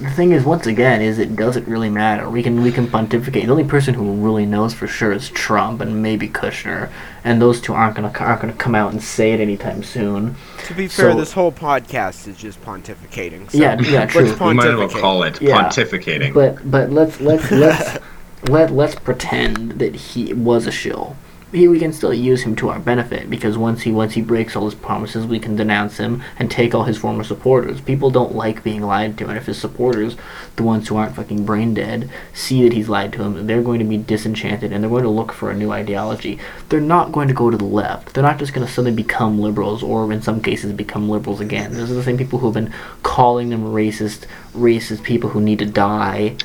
the 0.00 0.10
thing 0.10 0.32
is, 0.32 0.44
once 0.44 0.66
again, 0.66 1.00
is 1.00 1.20
it 1.20 1.36
doesn't 1.36 1.68
really 1.68 1.88
matter. 1.88 2.28
We 2.28 2.42
can 2.42 2.62
we 2.62 2.72
can 2.72 2.90
pontificate. 2.90 3.44
The 3.46 3.50
only 3.52 3.62
person 3.64 3.94
who 3.94 4.12
really 4.14 4.44
knows 4.44 4.74
for 4.74 4.88
sure 4.88 5.12
is 5.12 5.30
Trump 5.30 5.80
and 5.80 6.02
maybe 6.02 6.28
Kushner, 6.28 6.90
and 7.22 7.40
those 7.40 7.60
two 7.60 7.72
aren't 7.74 7.94
gonna 7.94 8.12
aren't 8.18 8.40
gonna 8.40 8.52
come 8.54 8.74
out 8.74 8.90
and 8.92 9.00
say 9.00 9.32
it 9.32 9.38
anytime 9.40 9.84
soon. 9.84 10.34
To 10.64 10.74
be 10.74 10.88
fair, 10.88 11.12
So- 11.12 11.16
this 11.18 11.32
whole 11.32 11.52
podcast 11.52 12.26
is 12.26 12.36
just 12.36 12.60
pontificating. 12.64 13.48
So 13.50 13.58
Yeah, 13.58 13.80
yeah, 13.80 14.06
true. 14.06 14.22
Let's 14.24 14.40
We 14.40 14.52
might 14.54 14.66
as 14.66 14.76
well 14.76 14.88
call 14.88 15.22
it 15.22 15.40
Yeah. 15.40 15.62
pontificating. 15.62 16.34
But 16.34 16.68
but 16.68 16.90
let's 16.90 17.20
let's 17.20 17.48
let's 17.52 17.98
let 18.48 18.70
let's 18.70 18.94
pretend 18.94 19.72
that 19.72 19.94
he 19.94 20.32
was 20.32 20.66
a 20.66 20.72
shill. 20.72 21.16
He, 21.52 21.68
we 21.68 21.78
can 21.78 21.92
still 21.92 22.12
use 22.12 22.42
him 22.42 22.56
to 22.56 22.68
our 22.68 22.80
benefit 22.80 23.30
because 23.30 23.56
once 23.56 23.82
he 23.82 23.92
once 23.92 24.14
he 24.14 24.22
breaks 24.22 24.56
all 24.56 24.64
his 24.64 24.74
promises, 24.74 25.24
we 25.24 25.38
can 25.38 25.54
denounce 25.54 25.98
him 25.98 26.20
and 26.36 26.50
take 26.50 26.74
all 26.74 26.82
his 26.82 26.98
former 26.98 27.22
supporters. 27.22 27.80
People 27.80 28.10
don't 28.10 28.34
like 28.34 28.64
being 28.64 28.82
lied 28.82 29.16
to, 29.18 29.28
and 29.28 29.38
if 29.38 29.46
his 29.46 29.56
supporters, 29.56 30.16
the 30.56 30.64
ones 30.64 30.88
who 30.88 30.96
aren't 30.96 31.14
fucking 31.14 31.44
brain 31.44 31.72
dead, 31.72 32.10
see 32.32 32.64
that 32.64 32.72
he's 32.72 32.88
lied 32.88 33.12
to 33.12 33.18
them, 33.18 33.46
they're 33.46 33.62
going 33.62 33.78
to 33.78 33.84
be 33.84 33.96
disenchanted 33.96 34.72
and 34.72 34.82
they're 34.82 34.90
going 34.90 35.04
to 35.04 35.08
look 35.08 35.30
for 35.30 35.48
a 35.48 35.56
new 35.56 35.70
ideology. 35.70 36.40
They're 36.70 36.80
not 36.80 37.12
going 37.12 37.28
to 37.28 37.34
go 37.34 37.50
to 37.50 37.56
the 37.56 37.64
left. 37.64 38.14
They're 38.14 38.24
not 38.24 38.40
just 38.40 38.52
going 38.52 38.66
to 38.66 38.72
suddenly 38.72 38.96
become 38.96 39.38
liberals, 39.38 39.84
or 39.84 40.12
in 40.12 40.22
some 40.22 40.42
cases 40.42 40.72
become 40.72 41.08
liberals 41.08 41.40
again. 41.40 41.72
Those 41.74 41.90
are 41.90 41.94
the 41.94 42.02
same 42.02 42.18
people 42.18 42.40
who 42.40 42.46
have 42.50 42.54
been 42.54 42.74
calling 43.04 43.50
them 43.50 43.62
racist, 43.62 44.26
racist 44.54 45.04
people 45.04 45.30
who 45.30 45.40
need 45.40 45.60
to 45.60 45.66
die 45.66 46.36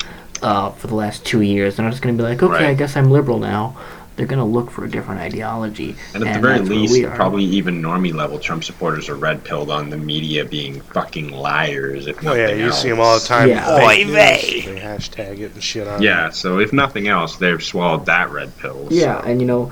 uh, 0.41 0.71
for 0.71 0.87
the 0.87 0.95
last 0.95 1.25
two 1.25 1.41
years. 1.41 1.75
They're 1.75 1.83
not 1.85 1.91
just 1.91 2.01
going 2.03 2.15
to 2.17 2.23
be 2.23 2.27
like, 2.27 2.41
okay, 2.43 2.67
I 2.67 2.73
guess 2.73 2.95
I'm 2.95 3.09
liberal 3.11 3.39
now. 3.39 3.77
They're 4.15 4.27
going 4.27 4.39
to 4.39 4.43
look 4.45 4.69
for 4.69 4.83
a 4.83 4.89
different 4.89 5.21
ideology. 5.21 5.95
And 6.13 6.27
at 6.27 6.33
the 6.33 6.39
very 6.41 6.59
least, 6.59 6.93
probably 7.15 7.45
even 7.45 7.81
normie 7.81 8.13
level 8.13 8.37
Trump 8.37 8.65
supporters 8.65 9.07
are 9.07 9.15
red 9.15 9.45
pilled 9.45 9.71
on 9.71 9.89
the 9.89 9.95
media 9.95 10.43
being 10.43 10.81
fucking 10.81 11.31
liars. 11.31 12.05
If 12.05 12.25
Oh 12.27 12.33
yeah, 12.33 12.47
nothing 12.47 12.59
you 12.59 12.71
see 12.73 12.89
them 12.89 12.99
all 12.99 13.17
the 13.17 13.25
time. 13.25 13.47
Yeah. 13.47 13.77
Fake 13.77 14.07
Oy 14.07 14.11
vey. 14.11 14.61
They 14.65 14.79
hashtag 14.81 15.39
it 15.39 15.53
and 15.53 15.63
shit 15.63 15.87
on. 15.87 16.01
Yeah, 16.01 16.31
so 16.31 16.59
if 16.59 16.73
nothing 16.73 17.07
else, 17.07 17.37
they've 17.37 17.63
swallowed 17.63 18.05
that 18.07 18.29
red 18.29 18.57
pill. 18.57 18.89
so- 18.89 18.93
Yeah, 18.93 19.21
and 19.25 19.39
you 19.39 19.47
know, 19.47 19.71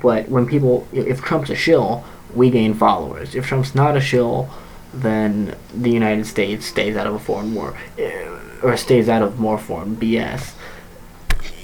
but 0.00 0.28
when 0.28 0.46
people, 0.46 0.86
if 0.92 1.20
Trump's 1.20 1.50
a 1.50 1.56
shill, 1.56 2.04
we 2.36 2.50
gain 2.50 2.74
followers. 2.74 3.34
If 3.34 3.46
Trump's 3.48 3.74
not 3.74 3.96
a 3.96 4.00
shill, 4.00 4.48
then 4.92 5.56
the 5.74 5.90
United 5.90 6.26
States 6.26 6.66
stays 6.66 6.96
out 6.96 7.06
of 7.06 7.14
a 7.14 7.18
foreign 7.18 7.54
war, 7.54 7.76
eh, 7.98 8.28
or 8.62 8.76
stays 8.76 9.08
out 9.08 9.22
of 9.22 9.38
more 9.38 9.58
foreign 9.58 9.96
BS. 9.96 10.54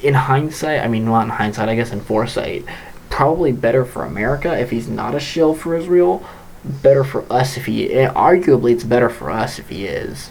In 0.03 0.15
hindsight, 0.15 0.81
I 0.81 0.89
mean, 0.89 1.05
not 1.05 1.25
in 1.25 1.31
hindsight, 1.31 1.69
I 1.69 1.75
guess 1.75 1.93
in 1.93 2.01
foresight, 2.01 2.65
probably 3.11 3.53
better 3.53 3.85
for 3.85 4.05
America 4.05 4.59
if 4.59 4.71
he's 4.71 4.89
not 4.89 5.15
a 5.15 5.21
shill 5.21 5.55
for 5.55 5.75
Israel. 5.77 6.25
Better 6.65 7.05
for 7.05 7.25
us 7.33 7.57
if 7.57 7.67
he, 7.67 7.93
eh, 7.93 8.11
arguably, 8.13 8.73
it's 8.73 8.85
better 8.85 9.09
for 9.09 9.31
us 9.31 9.59
if 9.59 9.69
he 9.69 9.87
is. 9.87 10.31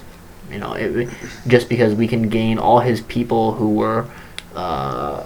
You 0.52 0.60
know, 0.60 0.74
it, 0.74 1.10
just 1.48 1.70
because 1.70 1.94
we 1.94 2.08
can 2.08 2.30
gain 2.30 2.58
all 2.58 2.80
his 2.80 3.02
people 3.02 3.54
who 3.54 3.74
were. 3.74 4.08
Uh, 4.56 5.24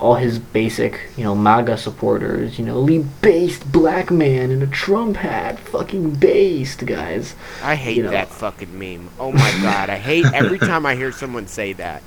all 0.00 0.14
his 0.14 0.38
basic, 0.38 1.00
you 1.16 1.24
know, 1.24 1.34
MAGA 1.34 1.76
supporters, 1.76 2.58
you 2.58 2.64
know, 2.64 2.78
Lee 2.78 3.04
based 3.20 3.70
black 3.70 4.10
man 4.10 4.50
in 4.50 4.62
a 4.62 4.66
Trump 4.66 5.16
hat, 5.16 5.58
fucking 5.58 6.14
based, 6.14 6.86
guys. 6.86 7.34
I 7.62 7.74
hate 7.74 7.96
you 7.96 8.02
know. 8.04 8.10
that 8.10 8.28
fucking 8.28 8.78
meme. 8.78 9.10
Oh 9.18 9.32
my 9.32 9.58
god, 9.62 9.90
I 9.90 9.96
hate 9.96 10.26
every 10.32 10.58
time 10.58 10.86
I 10.86 10.94
hear 10.94 11.12
someone 11.12 11.46
say 11.46 11.72
that. 11.74 12.02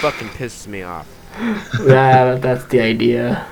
Fucking 0.00 0.28
pisses 0.28 0.66
me 0.66 0.82
off. 0.82 1.06
that, 1.80 2.40
that's 2.40 2.64
the 2.66 2.80
idea. 2.80 3.46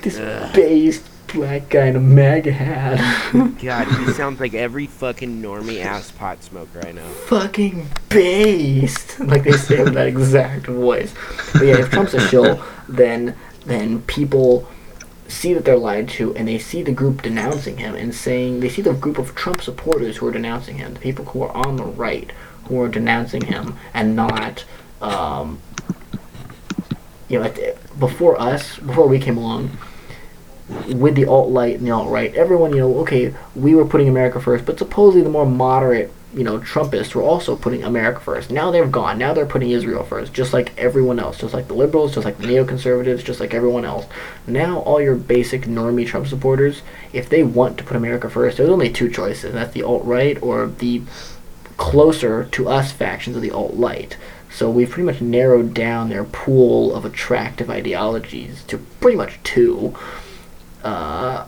This 0.00 0.18
Ugh. 0.18 0.54
based 0.54 1.09
black 1.32 1.68
guy 1.68 1.86
in 1.86 1.96
a 1.96 2.00
MAGA 2.00 2.52
hat. 2.52 3.32
God, 3.62 3.86
he 3.86 4.12
sounds 4.12 4.40
like 4.40 4.54
every 4.54 4.86
fucking 4.86 5.40
normie 5.42 5.84
ass 5.84 6.10
pot 6.10 6.42
smoker 6.42 6.86
I 6.86 6.92
know. 6.92 7.08
fucking 7.08 7.86
based, 8.08 9.20
like 9.20 9.44
they 9.44 9.52
say 9.52 9.82
with 9.82 9.94
that 9.94 10.06
exact 10.06 10.66
voice. 10.66 11.14
But 11.52 11.66
yeah, 11.66 11.78
if 11.78 11.90
Trump's 11.90 12.14
a 12.14 12.20
shill, 12.28 12.62
then 12.88 13.36
then 13.66 14.02
people 14.02 14.68
see 15.28 15.54
that 15.54 15.64
they're 15.64 15.76
lied 15.76 16.08
to, 16.08 16.34
and 16.34 16.48
they 16.48 16.58
see 16.58 16.82
the 16.82 16.92
group 16.92 17.22
denouncing 17.22 17.76
him 17.78 17.94
and 17.94 18.14
saying 18.14 18.60
they 18.60 18.68
see 18.68 18.82
the 18.82 18.92
group 18.92 19.18
of 19.18 19.34
Trump 19.34 19.62
supporters 19.62 20.16
who 20.16 20.26
are 20.26 20.32
denouncing 20.32 20.78
him, 20.78 20.94
the 20.94 21.00
people 21.00 21.24
who 21.26 21.42
are 21.42 21.52
on 21.56 21.76
the 21.76 21.84
right 21.84 22.32
who 22.64 22.80
are 22.80 22.88
denouncing 22.88 23.42
him, 23.42 23.76
and 23.94 24.14
not. 24.16 24.64
Um, 25.00 25.60
you 27.28 27.38
know, 27.38 27.52
before 27.98 28.38
us, 28.40 28.76
before 28.80 29.06
we 29.06 29.20
came 29.20 29.38
along, 29.38 29.70
with 30.94 31.14
the 31.14 31.26
alt 31.26 31.52
right 31.52 31.76
and 31.76 31.86
the 31.86 31.90
alt 31.90 32.10
right, 32.10 32.34
everyone, 32.34 32.72
you 32.72 32.78
know, 32.78 32.98
okay, 33.00 33.34
we 33.54 33.74
were 33.74 33.84
putting 33.84 34.08
America 34.08 34.40
first, 34.40 34.64
but 34.64 34.78
supposedly 34.78 35.22
the 35.22 35.30
more 35.30 35.46
moderate 35.46 36.12
you 36.32 36.44
know, 36.44 36.60
Trumpists 36.60 37.14
were 37.14 37.22
also 37.22 37.56
putting 37.56 37.82
America 37.82 38.20
first. 38.20 38.50
Now 38.50 38.70
they've 38.70 38.90
gone. 38.90 39.18
Now 39.18 39.34
they're 39.34 39.46
putting 39.46 39.70
Israel 39.70 40.04
first, 40.04 40.32
just 40.32 40.52
like 40.52 40.76
everyone 40.78 41.18
else, 41.18 41.38
just 41.38 41.54
like 41.54 41.66
the 41.66 41.74
liberals, 41.74 42.14
just 42.14 42.24
like 42.24 42.38
the 42.38 42.46
neoconservatives, 42.46 43.24
just 43.24 43.40
like 43.40 43.52
everyone 43.52 43.84
else. 43.84 44.06
Now 44.46 44.78
all 44.80 45.00
your 45.00 45.16
basic 45.16 45.62
normie 45.62 46.06
Trump 46.06 46.28
supporters, 46.28 46.82
if 47.12 47.28
they 47.28 47.42
want 47.42 47.78
to 47.78 47.84
put 47.84 47.96
America 47.96 48.30
first, 48.30 48.58
there's 48.58 48.70
only 48.70 48.90
two 48.90 49.10
choices. 49.10 49.46
and 49.46 49.54
That's 49.54 49.72
the 49.72 49.82
alt 49.82 50.04
right 50.04 50.40
or 50.40 50.68
the 50.68 51.02
closer 51.76 52.44
to 52.44 52.68
us 52.68 52.92
factions 52.92 53.34
of 53.34 53.42
the 53.42 53.50
alt 53.50 53.72
right. 53.74 54.16
So 54.52 54.70
we've 54.70 54.90
pretty 54.90 55.06
much 55.06 55.20
narrowed 55.20 55.74
down 55.74 56.10
their 56.10 56.24
pool 56.24 56.94
of 56.94 57.04
attractive 57.04 57.70
ideologies 57.70 58.62
to 58.64 58.78
pretty 58.78 59.16
much 59.16 59.42
two. 59.42 59.96
Uh, 60.84 61.46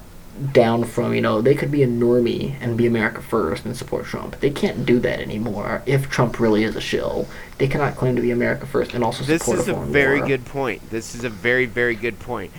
down 0.52 0.82
from, 0.82 1.14
you 1.14 1.20
know, 1.20 1.42
they 1.42 1.54
could 1.54 1.70
be 1.70 1.82
a 1.82 1.86
normie 1.86 2.56
and 2.60 2.76
be 2.76 2.86
America 2.86 3.20
first 3.20 3.66
and 3.66 3.76
support 3.76 4.06
Trump. 4.06 4.40
They 4.40 4.50
can't 4.50 4.86
do 4.86 4.98
that 5.00 5.20
anymore 5.20 5.82
if 5.84 6.08
Trump 6.08 6.40
really 6.40 6.64
is 6.64 6.74
a 6.74 6.80
shill. 6.80 7.28
They 7.58 7.68
cannot 7.68 7.96
claim 7.96 8.16
to 8.16 8.22
be 8.22 8.30
America 8.30 8.66
first 8.66 8.94
and 8.94 9.04
also 9.04 9.24
This 9.24 9.42
support 9.42 9.58
This 9.58 9.68
is 9.68 9.74
a 9.74 9.78
a 9.78 9.84
very 9.84 10.20
war. 10.20 10.28
good 10.28 10.44
point. 10.46 10.88
This 10.90 11.14
is 11.14 11.24
a 11.24 11.28
very, 11.28 11.66
very 11.66 11.94
good 11.94 12.18
point. 12.18 12.50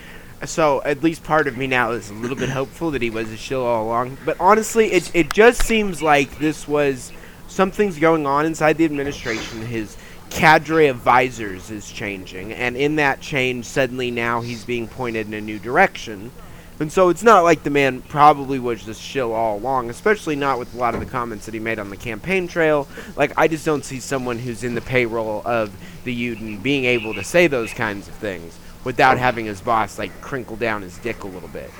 So 0.45 0.84
at 0.84 1.01
least 1.03 1.24
part 1.24 1.47
of 1.47 1.57
me 1.57 1.67
now 1.67 1.91
is 1.91 2.09
a 2.09 2.13
little 2.13 2.38
bit 2.38 2.49
hopeful 2.49 2.91
that 2.91 3.01
he 3.01 3.09
was 3.09 3.32
a 3.32 3.38
shill 3.38 3.65
all 3.65 3.86
along. 3.86 4.17
But 4.24 4.38
honestly, 4.39 4.91
it 4.91 5.09
it 5.15 5.34
just 5.34 5.63
seems 5.63 6.01
like 6.01 6.38
this 6.38 6.67
was 6.67 7.11
something's 7.47 7.97
going 7.97 8.26
on 8.28 8.45
inside 8.45 8.78
the 8.78 8.86
administration. 8.86 9.65
His 9.65 9.95
cadre 10.30 10.88
of 10.88 10.97
advisors 10.97 11.71
is 11.71 11.89
changing, 11.91 12.51
and 12.53 12.76
in 12.76 12.97
that 12.97 13.21
change, 13.21 13.65
suddenly 13.65 14.11
now 14.11 14.41
he's 14.41 14.65
being 14.65 14.88
pointed 14.88 15.28
in 15.28 15.34
a 15.34 15.41
new 15.41 15.59
direction. 15.59 16.32
And 16.80 16.91
so 16.91 17.09
it's 17.09 17.24
not 17.24 17.43
like 17.43 17.63
the 17.63 17.69
man 17.69 18.01
probably 18.01 18.59
was 18.59 18.84
just 18.84 19.01
shill 19.01 19.34
all 19.34 19.57
along, 19.57 19.89
especially 19.89 20.36
not 20.36 20.59
with 20.59 20.74
a 20.74 20.78
lot 20.78 20.93
of 20.93 20.99
the 20.99 21.05
comments 21.05 21.45
that 21.45 21.53
he 21.53 21.59
made 21.59 21.80
on 21.80 21.89
the 21.89 21.97
campaign 21.97 22.47
trail. 22.47 22.88
Like, 23.15 23.32
I 23.38 23.47
just 23.47 23.65
don't 23.65 23.86
see 23.86 23.99
someone 23.99 24.39
who's 24.39 24.63
in 24.63 24.76
the 24.76 24.82
payroll 24.82 25.41
of 25.45 25.71
the 26.03 26.36
Uden 26.36 26.61
being 26.61 26.86
able 26.86 27.13
to 27.13 27.24
say 27.24 27.47
those 27.47 27.74
kinds 27.74 28.07
of 28.07 28.15
things 28.15 28.57
without 28.84 29.17
having 29.17 29.45
his 29.45 29.61
boss, 29.61 29.97
like, 29.97 30.19
crinkle 30.21 30.55
down 30.55 30.82
his 30.82 30.97
dick 30.97 31.24
a 31.24 31.28
little 31.28 31.49
bit. 31.49 31.71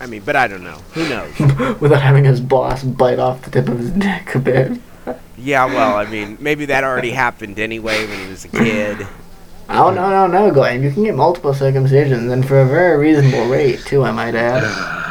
I 0.00 0.06
mean, 0.06 0.22
but 0.24 0.34
I 0.34 0.48
don't 0.48 0.64
know. 0.64 0.78
Who 0.94 1.08
knows? 1.08 1.38
Without 1.80 2.02
having 2.02 2.24
his 2.24 2.40
boss 2.40 2.82
bite 2.82 3.20
off 3.20 3.42
the 3.42 3.52
tip 3.52 3.68
of 3.68 3.78
his 3.78 3.92
dick 3.92 4.34
a 4.34 4.40
bit. 4.40 4.80
Yeah, 5.38 5.66
well, 5.66 5.96
I 5.96 6.06
mean, 6.10 6.38
maybe 6.40 6.66
that 6.66 6.82
already 6.82 7.12
happened 7.12 7.60
anyway 7.60 8.04
when 8.06 8.18
he 8.18 8.28
was 8.28 8.44
a 8.44 8.48
kid. 8.48 9.06
Oh, 9.68 9.90
no, 9.90 10.10
no, 10.10 10.26
no, 10.26 10.50
Glenn. 10.52 10.82
You 10.82 10.90
can 10.90 11.04
get 11.04 11.14
multiple 11.14 11.52
circumcisions 11.52 12.30
and 12.32 12.46
for 12.46 12.60
a 12.60 12.66
very 12.66 12.98
reasonable 12.98 13.46
rate, 13.48 13.80
too, 13.80 14.02
I 14.04 14.10
might 14.12 14.34
add. 14.34 14.62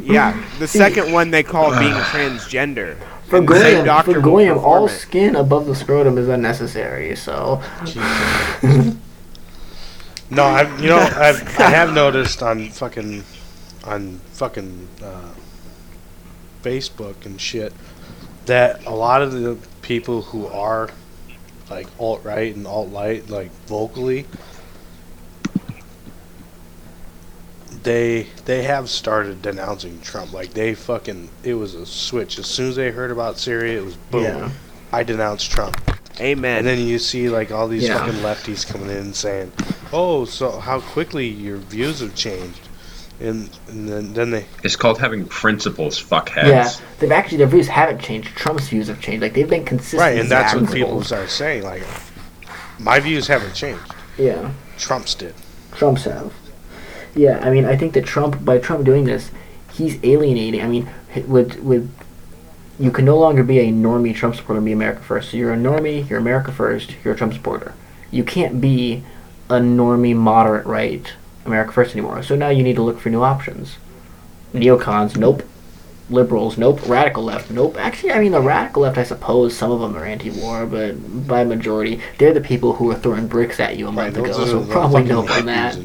Yeah, 0.00 0.40
the 0.60 0.68
second 0.68 1.10
one 1.12 1.32
they 1.32 1.42
call 1.42 1.70
being 1.80 1.92
transgender. 1.94 2.96
For 3.26 3.38
And 3.38 3.48
the 3.48 3.52
Goyim, 3.52 3.84
doctor 3.84 4.12
for 4.14 4.20
Goyim 4.20 4.58
all 4.58 4.86
it. 4.86 4.90
skin 4.90 5.34
above 5.34 5.66
the 5.66 5.74
scrotum 5.74 6.18
is 6.18 6.28
unnecessary, 6.28 7.16
so. 7.16 7.60
No, 10.30 10.44
I've 10.44 10.80
you 10.80 10.88
know 10.88 10.98
I've 10.98 11.42
I 11.58 11.68
have 11.70 11.92
noticed 11.92 12.42
on 12.42 12.70
fucking 12.70 13.24
on 13.84 14.18
fucking 14.32 14.88
uh, 15.02 15.34
Facebook 16.62 17.26
and 17.26 17.40
shit 17.40 17.72
that 18.46 18.84
a 18.86 18.94
lot 18.94 19.20
of 19.20 19.32
the 19.32 19.58
people 19.82 20.22
who 20.22 20.46
are 20.46 20.88
like 21.70 21.86
alt 21.98 22.22
right 22.24 22.54
and 22.54 22.66
alt 22.66 22.88
light 22.90 23.28
like 23.30 23.50
vocally 23.66 24.26
they 27.82 28.26
they 28.44 28.62
have 28.62 28.88
started 28.88 29.42
denouncing 29.42 30.00
Trump 30.00 30.32
like 30.32 30.52
they 30.54 30.74
fucking 30.74 31.28
it 31.42 31.54
was 31.54 31.74
a 31.74 31.86
switch 31.86 32.38
as 32.38 32.46
soon 32.46 32.68
as 32.68 32.76
they 32.76 32.90
heard 32.90 33.10
about 33.10 33.38
Syria 33.38 33.78
it 33.78 33.84
was 33.84 33.96
boom 33.96 34.22
Yeah. 34.24 34.50
I 34.92 35.02
denounced 35.02 35.50
Trump 35.50 35.76
Amen. 36.20 36.58
and 36.58 36.66
then 36.66 36.78
you 36.80 36.98
see 36.98 37.28
like 37.30 37.50
all 37.50 37.66
these 37.68 37.84
Yeah. 37.84 37.98
fucking 37.98 38.20
lefties 38.20 38.66
coming 38.66 38.90
in 38.90 38.96
and 38.98 39.16
saying, 39.16 39.50
"Oh, 39.92 40.26
so 40.26 40.60
how 40.60 40.80
quickly 40.80 41.26
your 41.26 41.56
views 41.56 42.00
have 42.00 42.14
changed," 42.14 42.60
and, 43.22 43.48
and 43.68 43.88
then 43.88 44.12
then 44.14 44.30
they 44.30 44.46
It's 44.62 44.76
called 44.76 44.98
having 44.98 45.26
principles, 45.26 46.02
fuckheads. 46.02 46.48
Yeah, 46.48 46.70
they've 46.98 47.12
actually 47.12 47.38
their 47.38 47.46
views 47.46 47.68
haven't 47.68 48.00
changed. 48.00 48.28
Trump's 48.36 48.68
views 48.68 48.88
have 48.88 49.00
changed. 49.00 49.22
Like 49.22 49.34
they've 49.34 49.48
been 49.48 49.64
consistent. 49.64 50.00
right, 50.00 50.18
and 50.18 50.30
that's 50.30 50.54
what 50.54 50.72
people 50.72 50.98
are 51.12 51.28
saying. 51.28 51.62
Like, 51.62 51.84
my 52.78 52.98
views 53.00 53.28
haven't 53.28 53.54
changed. 53.54 53.94
Yeah, 54.18 54.52
Trump's 54.76 55.14
did. 55.14 55.34
Trump's 55.72 56.04
have. 56.04 56.32
Yeah, 57.14 57.38
I 57.42 57.50
mean, 57.50 57.64
I 57.64 57.76
think 57.76 57.92
that 57.94 58.04
Trump, 58.04 58.44
by 58.44 58.58
Trump 58.58 58.84
doing 58.84 59.04
this, 59.04 59.30
he's 59.72 60.02
alienating. 60.02 60.60
I 60.60 60.66
mean, 60.66 60.88
with 61.26 61.58
with 61.60 61.90
you 62.78 62.90
can 62.90 63.04
no 63.04 63.18
longer 63.18 63.44
be 63.44 63.60
a 63.60 63.70
normie 63.70 64.14
Trump 64.14 64.34
supporter 64.34 64.58
and 64.58 64.66
be 64.66 64.72
America 64.72 65.02
first. 65.02 65.30
So 65.30 65.36
you're 65.36 65.52
a 65.52 65.56
normie, 65.56 66.08
you're 66.08 66.18
America 66.18 66.50
first, 66.50 66.94
you're 67.04 67.14
a 67.14 67.16
Trump 67.16 67.34
supporter. 67.34 67.74
You 68.10 68.24
can't 68.24 68.60
be 68.60 69.04
a 69.48 69.56
normie 69.56 70.16
moderate 70.16 70.66
right 70.66 71.12
America 71.44 71.72
first 71.72 71.92
anymore. 71.92 72.22
So 72.22 72.36
now 72.36 72.48
you 72.48 72.62
need 72.62 72.76
to 72.76 72.82
look 72.82 72.98
for 73.00 73.10
new 73.10 73.22
options. 73.22 73.76
Neocons, 74.54 75.16
nope. 75.16 75.42
Liberals, 76.10 76.58
nope. 76.58 76.80
Radical 76.86 77.22
left, 77.24 77.50
nope. 77.50 77.76
Actually, 77.78 78.12
I 78.12 78.20
mean, 78.20 78.32
the 78.32 78.40
radical 78.40 78.82
left, 78.82 78.98
I 78.98 79.04
suppose 79.04 79.56
some 79.56 79.70
of 79.70 79.80
them 79.80 79.96
are 79.96 80.04
anti-war, 80.04 80.66
but 80.66 81.26
by 81.26 81.42
majority, 81.44 82.00
they're 82.18 82.34
the 82.34 82.40
people 82.40 82.74
who 82.74 82.86
were 82.86 82.96
throwing 82.96 83.28
bricks 83.28 83.60
at 83.60 83.78
you 83.78 83.88
a 83.88 83.92
month 83.92 84.16
Right, 84.16 84.24
ago. 84.30 84.42
are 84.42 84.46
So 84.46 84.64
probably 84.66 85.02
fucking 85.02 85.08
no 85.08 85.26
on 85.28 85.46
that. 85.46 85.76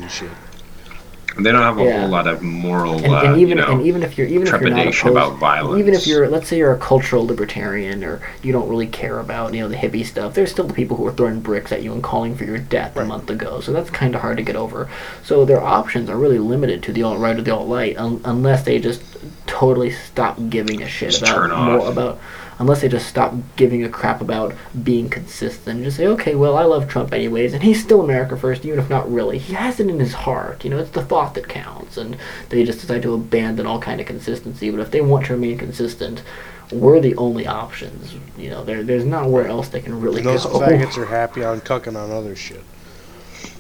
And. 1.38 1.46
They 1.46 1.52
don't 1.52 1.62
have 1.62 1.78
a 1.78 1.84
Yeah. 1.84 2.02
whole 2.02 2.10
lot 2.10 2.28
of 2.28 2.42
moral, 2.42 2.96
and, 2.98 3.14
uh, 3.14 3.18
and 3.20 3.38
even 3.42 3.58
you 3.58 3.64
know, 3.64 3.72
and 3.72 3.82
even 3.86 4.04
if 4.04 4.18
you're 4.18 4.28
even 4.28 4.48
if 4.48 4.60
you're 4.62 4.70
not 4.70 4.88
opposed, 4.88 5.06
about 5.06 5.38
violence. 5.38 5.80
even 5.80 5.94
if 5.94 6.06
you're 6.08 6.28
let's 6.28 6.48
say 6.48 6.58
you're 6.58 6.74
a 6.74 6.78
cultural 6.78 7.26
libertarian 7.26 8.04
or 8.04 8.22
you 8.44 8.52
don't 8.52 8.68
really 8.68 8.88
care 8.88 9.20
about 9.20 9.54
you 9.54 9.62
know 9.62 9.70
the 9.70 9.76
hippie 9.76 10.06
stuff, 10.06 10.34
there's 10.34 10.52
still 10.52 10.66
the 10.66 10.74
people 10.74 10.98
who 10.98 11.06
are 11.08 11.12
throwing 11.12 11.40
bricks 11.40 11.72
at 11.72 11.82
you 11.84 11.94
and 11.94 12.04
calling 12.04 12.36
for 12.36 12.44
your 12.44 12.58
death 12.58 12.96
a 12.98 13.06
month 13.06 13.30
ago. 13.30 13.60
So 13.62 13.72
that's 13.72 13.90
kind 13.90 14.16
of 14.16 14.22
hard 14.22 14.38
to 14.38 14.44
get 14.44 14.56
over. 14.56 14.90
So 15.24 15.46
their 15.46 15.62
options 15.62 16.10
are 16.10 16.18
really 16.18 16.40
limited 16.40 16.84
to 16.84 16.92
the 16.92 17.04
alt 17.04 17.20
right 17.20 17.38
or 17.38 17.42
the 17.42 17.54
alt 17.56 17.68
right, 17.70 17.98
un- 17.98 18.22
unless 18.26 18.64
they 18.64 18.80
just 18.80 19.02
totally 19.46 19.92
stop 19.92 20.38
giving 20.50 20.82
a 20.82 20.88
shit 20.88 21.12
Just 21.12 21.22
about 21.24 21.36
turn 21.36 21.52
more 21.52 21.90
about. 21.90 22.20
Unless 22.60 22.82
they 22.82 22.88
just 22.90 23.08
stop 23.08 23.34
giving 23.56 23.84
a 23.84 23.90
crap 23.90 24.20
about 24.20 24.56
being 24.84 25.10
consistent 25.10 25.76
and 25.78 25.84
just 25.86 25.98
say, 25.98 26.08
okay, 26.08 26.34
well, 26.34 26.58
I 26.58 26.64
love 26.64 26.88
Trump 26.90 27.14
anyways, 27.14 27.54
and 27.54 27.62
he's 27.62 27.82
still 27.84 28.02
America 28.02 28.36
first, 28.36 28.66
even 28.66 28.80
if 28.80 28.90
not 28.90 29.12
really. 29.12 29.38
He 29.38 29.54
has 29.54 29.80
it 29.80 29.88
in 29.90 30.00
his 30.00 30.14
heart, 30.14 30.64
you 30.64 30.72
know, 30.72 30.80
it's 30.80 30.90
the 30.90 31.06
thought 31.06 31.36
that 31.36 31.48
counts, 31.48 31.98
and 31.98 32.18
they 32.50 32.64
just 32.64 32.82
decide 32.82 33.04
to 33.04 33.14
abandon 33.14 33.68
all 33.68 33.80
kind 33.80 34.02
of 34.02 34.08
consistency. 34.08 34.72
But 34.72 34.80
if 34.80 34.90
they 34.90 35.02
want 35.02 35.28
to 35.28 35.34
remain 35.34 35.58
consistent, 35.60 36.24
we're 36.72 37.00
the 37.00 37.16
only 37.16 37.46
options. 37.46 38.16
You 38.38 38.50
know, 38.50 38.64
there, 38.64 38.84
there's 38.84 39.06
nowhere 39.06 39.48
else 39.48 39.70
they 39.70 39.82
can 39.82 40.02
really 40.02 40.22
And 40.22 40.28
those 40.30 40.46
go, 40.46 40.60
faggots 40.60 40.98
are 40.98 41.06
happy 41.06 41.44
on 41.44 41.62
cucking 41.62 41.96
on 41.96 42.12
other 42.12 42.36
shit. 42.36 42.64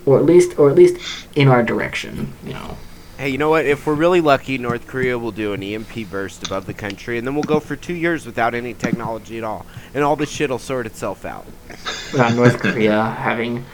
or 0.06 0.18
at 0.18 0.26
least, 0.26 0.58
or 0.58 0.70
at 0.70 0.76
least 0.76 0.98
in 1.36 1.48
our 1.48 1.62
direction. 1.64 2.34
You 2.44 2.54
know, 2.54 2.78
Hey, 3.18 3.30
you 3.30 3.40
know 3.40 3.50
what? 3.50 3.66
If 3.66 3.88
we're 3.88 3.96
really 3.96 4.22
lucky, 4.22 4.60
North 4.60 4.86
Korea 4.86 5.18
will 5.18 5.32
do 5.32 5.54
an 5.54 5.64
EMP 5.64 6.08
burst 6.12 6.46
above 6.46 6.68
the 6.68 6.74
country, 6.74 7.18
and 7.18 7.26
then 7.26 7.34
we'll 7.34 7.44
go 7.44 7.60
for 7.60 7.76
two 7.76 7.96
years 7.96 8.28
without 8.28 8.54
any 8.54 8.76
technology 8.76 9.40
at 9.40 9.44
all, 9.44 9.66
and 9.96 10.04
all 10.04 10.16
this 10.16 10.30
shit 10.30 10.52
will 10.52 10.60
sort 10.60 10.86
itself 10.86 11.26
out. 11.26 11.46
without 12.12 12.34
North 12.36 12.60
Korea 12.60 13.04
having, 13.04 13.66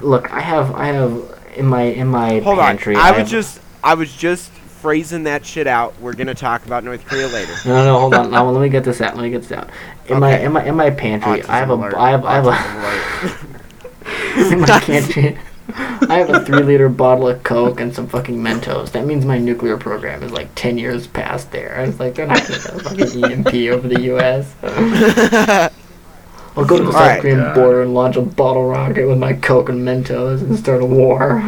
look, 0.00 0.32
I 0.32 0.40
have, 0.40 0.74
I 0.74 0.86
have 0.86 1.38
in 1.56 1.66
my 1.66 1.82
in 1.82 2.08
my 2.08 2.40
Hold 2.40 2.58
pantry. 2.58 2.96
on, 2.96 3.00
I 3.02 3.10
was 3.12 3.18
have- 3.18 3.28
just, 3.28 3.60
I 3.84 3.94
was 3.94 4.12
just 4.12 4.50
phrasing 4.50 5.22
that 5.24 5.46
shit 5.46 5.68
out. 5.68 5.94
We're 6.00 6.14
gonna 6.14 6.34
talk 6.34 6.66
about 6.66 6.82
North 6.82 7.06
Korea 7.06 7.28
later. 7.28 7.52
No, 7.66 7.84
no, 7.84 7.98
hold 8.00 8.14
on. 8.14 8.30
Now, 8.32 8.48
let 8.50 8.60
me 8.60 8.68
get 8.70 8.82
this 8.82 9.00
out. 9.00 9.14
Let 9.14 9.22
me 9.22 9.30
get 9.30 9.42
this 9.42 9.52
out. 9.52 9.70
In 10.08 10.18
my 10.18 10.36
in 10.40 10.50
my 10.52 10.64
in 10.64 10.74
my 10.74 10.90
pantry, 10.90 11.44
I 11.44 11.58
have 11.58 11.70
a 11.70 11.76
Autism 11.76 11.78
alert. 11.78 11.94
I 11.94 12.10
have 12.10 12.24
I 12.24 12.34
have 12.34 12.44
Autism 12.44 12.74
alert. 12.82 14.46
a 14.48 14.52
in 14.52 14.60
my 14.62 14.80
pantry. 14.80 15.38
I 15.76 16.16
have 16.18 16.30
a 16.30 16.44
three 16.44 16.62
liter 16.62 16.88
bottle 16.88 17.28
of 17.28 17.42
Coke 17.42 17.80
and 17.80 17.94
some 17.94 18.06
fucking 18.08 18.36
Mentos. 18.36 18.92
That 18.92 19.06
means 19.06 19.24
my 19.24 19.38
nuclear 19.38 19.76
program 19.76 20.22
is 20.22 20.32
like 20.32 20.54
ten 20.54 20.78
years 20.78 21.06
past 21.06 21.50
there. 21.52 21.74
It's 21.84 22.00
like 22.00 22.14
they're 22.14 22.26
not 22.26 22.38
gonna 22.46 22.58
get 22.60 22.74
a 22.74 22.78
fucking 22.80 23.24
EMP 23.24 23.54
over 23.72 23.88
the 23.88 24.00
U.S. 24.02 24.54
I'll 26.56 26.64
go 26.64 26.78
to 26.78 26.84
the 26.84 26.92
South 26.92 27.00
Alright. 27.00 27.20
Korean 27.22 27.38
God. 27.38 27.54
border 27.54 27.82
and 27.82 27.94
launch 27.94 28.16
a 28.16 28.22
bottle 28.22 28.66
rocket 28.68 29.06
with 29.06 29.18
my 29.18 29.32
Coke 29.34 29.68
and 29.68 29.86
Mentos 29.86 30.42
and 30.42 30.58
start 30.58 30.82
a 30.82 30.86
war. 30.86 31.40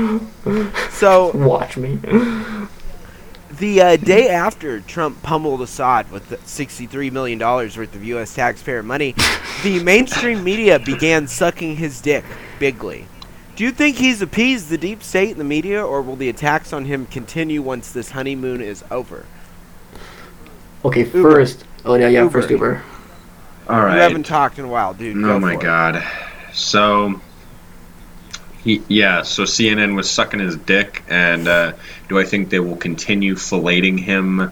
so 0.90 1.32
Watch 1.34 1.76
me. 1.76 1.96
the 3.58 3.80
uh, 3.80 3.96
day 3.96 4.28
after 4.28 4.80
Trump 4.80 5.20
pummeled 5.22 5.60
Assad 5.60 6.10
with 6.12 6.30
$63 6.30 7.10
million 7.10 7.38
worth 7.40 7.78
of 7.78 8.04
U.S. 8.04 8.34
taxpayer 8.34 8.82
money, 8.84 9.14
the 9.64 9.82
mainstream 9.82 10.44
media 10.44 10.78
began 10.78 11.26
sucking 11.26 11.76
his 11.76 12.00
dick 12.00 12.24
bigly. 12.60 13.06
Do 13.62 13.66
you 13.66 13.72
think 13.72 13.96
he's 13.96 14.20
appeased 14.20 14.70
the 14.70 14.76
deep 14.76 15.04
state 15.04 15.30
and 15.30 15.38
the 15.38 15.44
media, 15.44 15.86
or 15.86 16.02
will 16.02 16.16
the 16.16 16.28
attacks 16.28 16.72
on 16.72 16.84
him 16.84 17.06
continue 17.06 17.62
once 17.62 17.92
this 17.92 18.10
honeymoon 18.10 18.60
is 18.60 18.82
over? 18.90 19.24
Okay, 20.84 21.04
Uber. 21.04 21.22
first. 21.22 21.64
Oh 21.84 21.94
yeah, 21.94 22.08
yeah. 22.08 22.22
Uber. 22.22 22.40
First 22.40 22.50
Uber. 22.50 22.82
All 23.68 23.82
You 23.82 24.00
haven't 24.00 24.26
talked 24.26 24.58
in 24.58 24.64
a 24.64 24.68
while, 24.68 24.94
dude. 24.94 25.16
Oh 25.16 25.20
Go 25.20 25.38
my 25.38 25.52
for 25.54 25.60
it. 25.60 25.62
god. 25.62 26.04
So 26.52 27.20
he 28.64 28.82
yeah, 28.88 29.22
so 29.22 29.44
CNN 29.44 29.94
was 29.94 30.10
sucking 30.10 30.40
his 30.40 30.56
dick 30.56 31.04
and 31.08 31.46
uh, 31.46 31.74
do 32.08 32.18
I 32.18 32.24
think 32.24 32.50
they 32.50 32.58
will 32.58 32.74
continue 32.74 33.36
filleting 33.36 34.00
him 34.00 34.50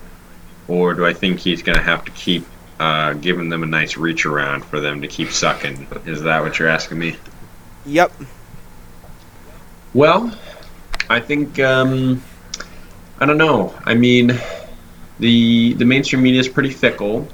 or 0.68 0.94
do 0.94 1.04
I 1.04 1.14
think 1.14 1.40
he's 1.40 1.64
going 1.64 1.78
to 1.78 1.82
have 1.82 2.04
to 2.04 2.12
keep 2.12 2.46
uh, 2.78 3.14
giving 3.14 3.48
them 3.48 3.64
a 3.64 3.66
nice 3.66 3.96
reach 3.96 4.24
around 4.24 4.64
for 4.64 4.78
them 4.78 5.02
to 5.02 5.08
keep 5.08 5.32
sucking? 5.32 5.88
Is 6.06 6.22
that 6.22 6.44
what 6.44 6.61
you're 6.61 6.68
asking 6.68 7.00
me? 7.00 7.16
Yep. 7.86 8.12
Well, 9.95 10.32
I 11.09 11.20
think 11.20 11.59
um, 11.59 12.22
I 13.18 13.26
don't 13.26 13.38
know. 13.38 13.74
I 13.84 13.95
mean, 13.95 14.38
the 15.18 15.74
the 15.74 15.84
mainstream 15.84 16.22
media 16.22 16.41
is 16.41 16.49
pretty 16.49 16.70
fickle, 16.70 17.26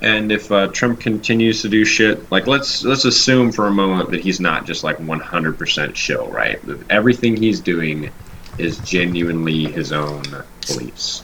and 0.00 0.32
if 0.32 0.50
uh, 0.50 0.68
Trump 0.68 1.00
continues 1.00 1.62
to 1.62 1.68
do 1.68 1.84
shit, 1.84 2.30
like 2.30 2.46
let's 2.46 2.82
let's 2.84 3.04
assume 3.04 3.52
for 3.52 3.66
a 3.66 3.70
moment 3.70 4.10
that 4.10 4.20
he's 4.20 4.40
not 4.40 4.64
just 4.64 4.82
like 4.82 4.98
100% 4.98 5.94
shill, 5.94 6.26
right? 6.28 6.64
That 6.66 6.90
everything 6.90 7.36
he's 7.36 7.60
doing 7.60 8.10
is 8.56 8.78
genuinely 8.78 9.64
his 9.64 9.92
own 9.92 10.22
beliefs. 10.66 11.22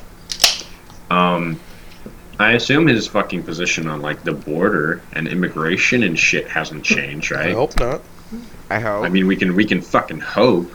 Um, 1.11 1.59
I 2.39 2.53
assume 2.53 2.87
his 2.87 3.07
fucking 3.07 3.45
position 3.45 3.89
on 3.89 4.03
like 4.03 4.23
the 4.23 4.33
border 4.33 5.01
and 5.13 5.27
immigration 5.27 6.03
and 6.03 6.19
shit 6.19 6.49
hasn't 6.49 6.85
changed, 6.85 7.31
right? 7.31 7.49
I 7.49 7.53
hope 7.53 7.79
not. 7.81 8.03
I 8.71 8.81
hope. 8.81 9.05
I 9.05 9.09
mean, 9.09 9.27
we 9.27 9.37
can 9.37 9.55
we 9.55 9.65
can 9.65 9.81
fucking 9.81 10.21
hope. 10.21 10.73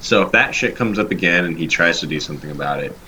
So 0.00 0.22
if 0.22 0.32
that 0.32 0.54
shit 0.54 0.76
comes 0.76 0.98
up 0.98 1.10
again 1.10 1.44
and 1.44 1.58
he 1.58 1.66
tries 1.66 2.00
to 2.00 2.06
do 2.06 2.20
something 2.20 2.50
about 2.50 2.80
it, 2.82 2.98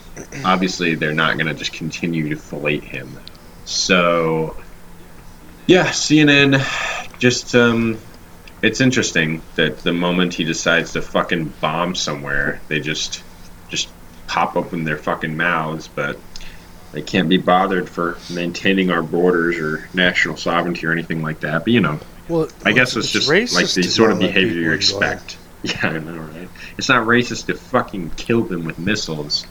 obviously 0.45 0.95
they're 0.95 1.15
not 1.15 1.39
gonna 1.39 1.55
just 1.55 1.73
continue 1.73 2.29
to 2.31 2.37
fillet 2.37 2.81
him. 2.81 3.19
So 3.65 4.57
yeah, 5.67 5.87
CNN 5.89 6.63
just 7.19 7.55
um 7.55 7.99
it's 8.63 8.81
interesting 8.81 9.43
that 9.57 9.79
the 9.79 9.93
moment 9.93 10.35
he 10.35 10.45
decides 10.45 10.93
to 10.93 11.03
fucking 11.03 11.53
bomb 11.61 11.95
somewhere, 11.95 12.61
they 12.69 12.81
just 12.81 13.23
just 13.69 13.89
pop 14.27 14.57
open 14.57 14.85
their 14.85 14.99
fucking 14.99 15.37
mouths, 15.37 15.89
but 15.89 16.19
they 16.93 17.03
can't 17.03 17.29
be 17.29 17.39
bothered 17.39 17.89
for 17.89 18.19
maintaining 18.31 18.91
our 18.91 19.03
borders 19.03 19.59
or 19.59 19.89
national 19.95 20.37
sovereignty 20.37 20.87
or 20.87 20.93
anything 20.93 21.23
like 21.23 21.41
that. 21.41 21.65
But 21.65 21.73
you 21.73 21.81
know, 21.81 21.99
Well, 22.29 22.49
I 22.65 22.73
guess 22.73 22.97
it's, 22.97 23.11
just 23.11 23.29
like 23.29 23.69
the 23.71 23.83
sort 23.83 24.13
of 24.13 24.19
behavior 24.19 24.61
you 24.61 24.73
expect. 24.73 25.39
Yeah, 25.65 25.77
I 25.83 25.99
know, 26.01 26.19
right? 26.19 26.49
It's 26.77 26.89
not 26.89 27.07
racist 27.07 27.47
to 27.47 27.55
fucking 27.55 28.11
kill 28.17 28.43
them 28.43 28.65
with 28.65 28.81
missiles, 28.81 29.47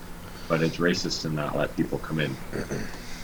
but 0.49 0.61
it's 0.61 0.75
racist 0.75 1.21
to 1.21 1.29
not 1.29 1.55
let 1.55 1.73
people 1.77 1.99
come 1.99 2.19
in. 2.19 2.35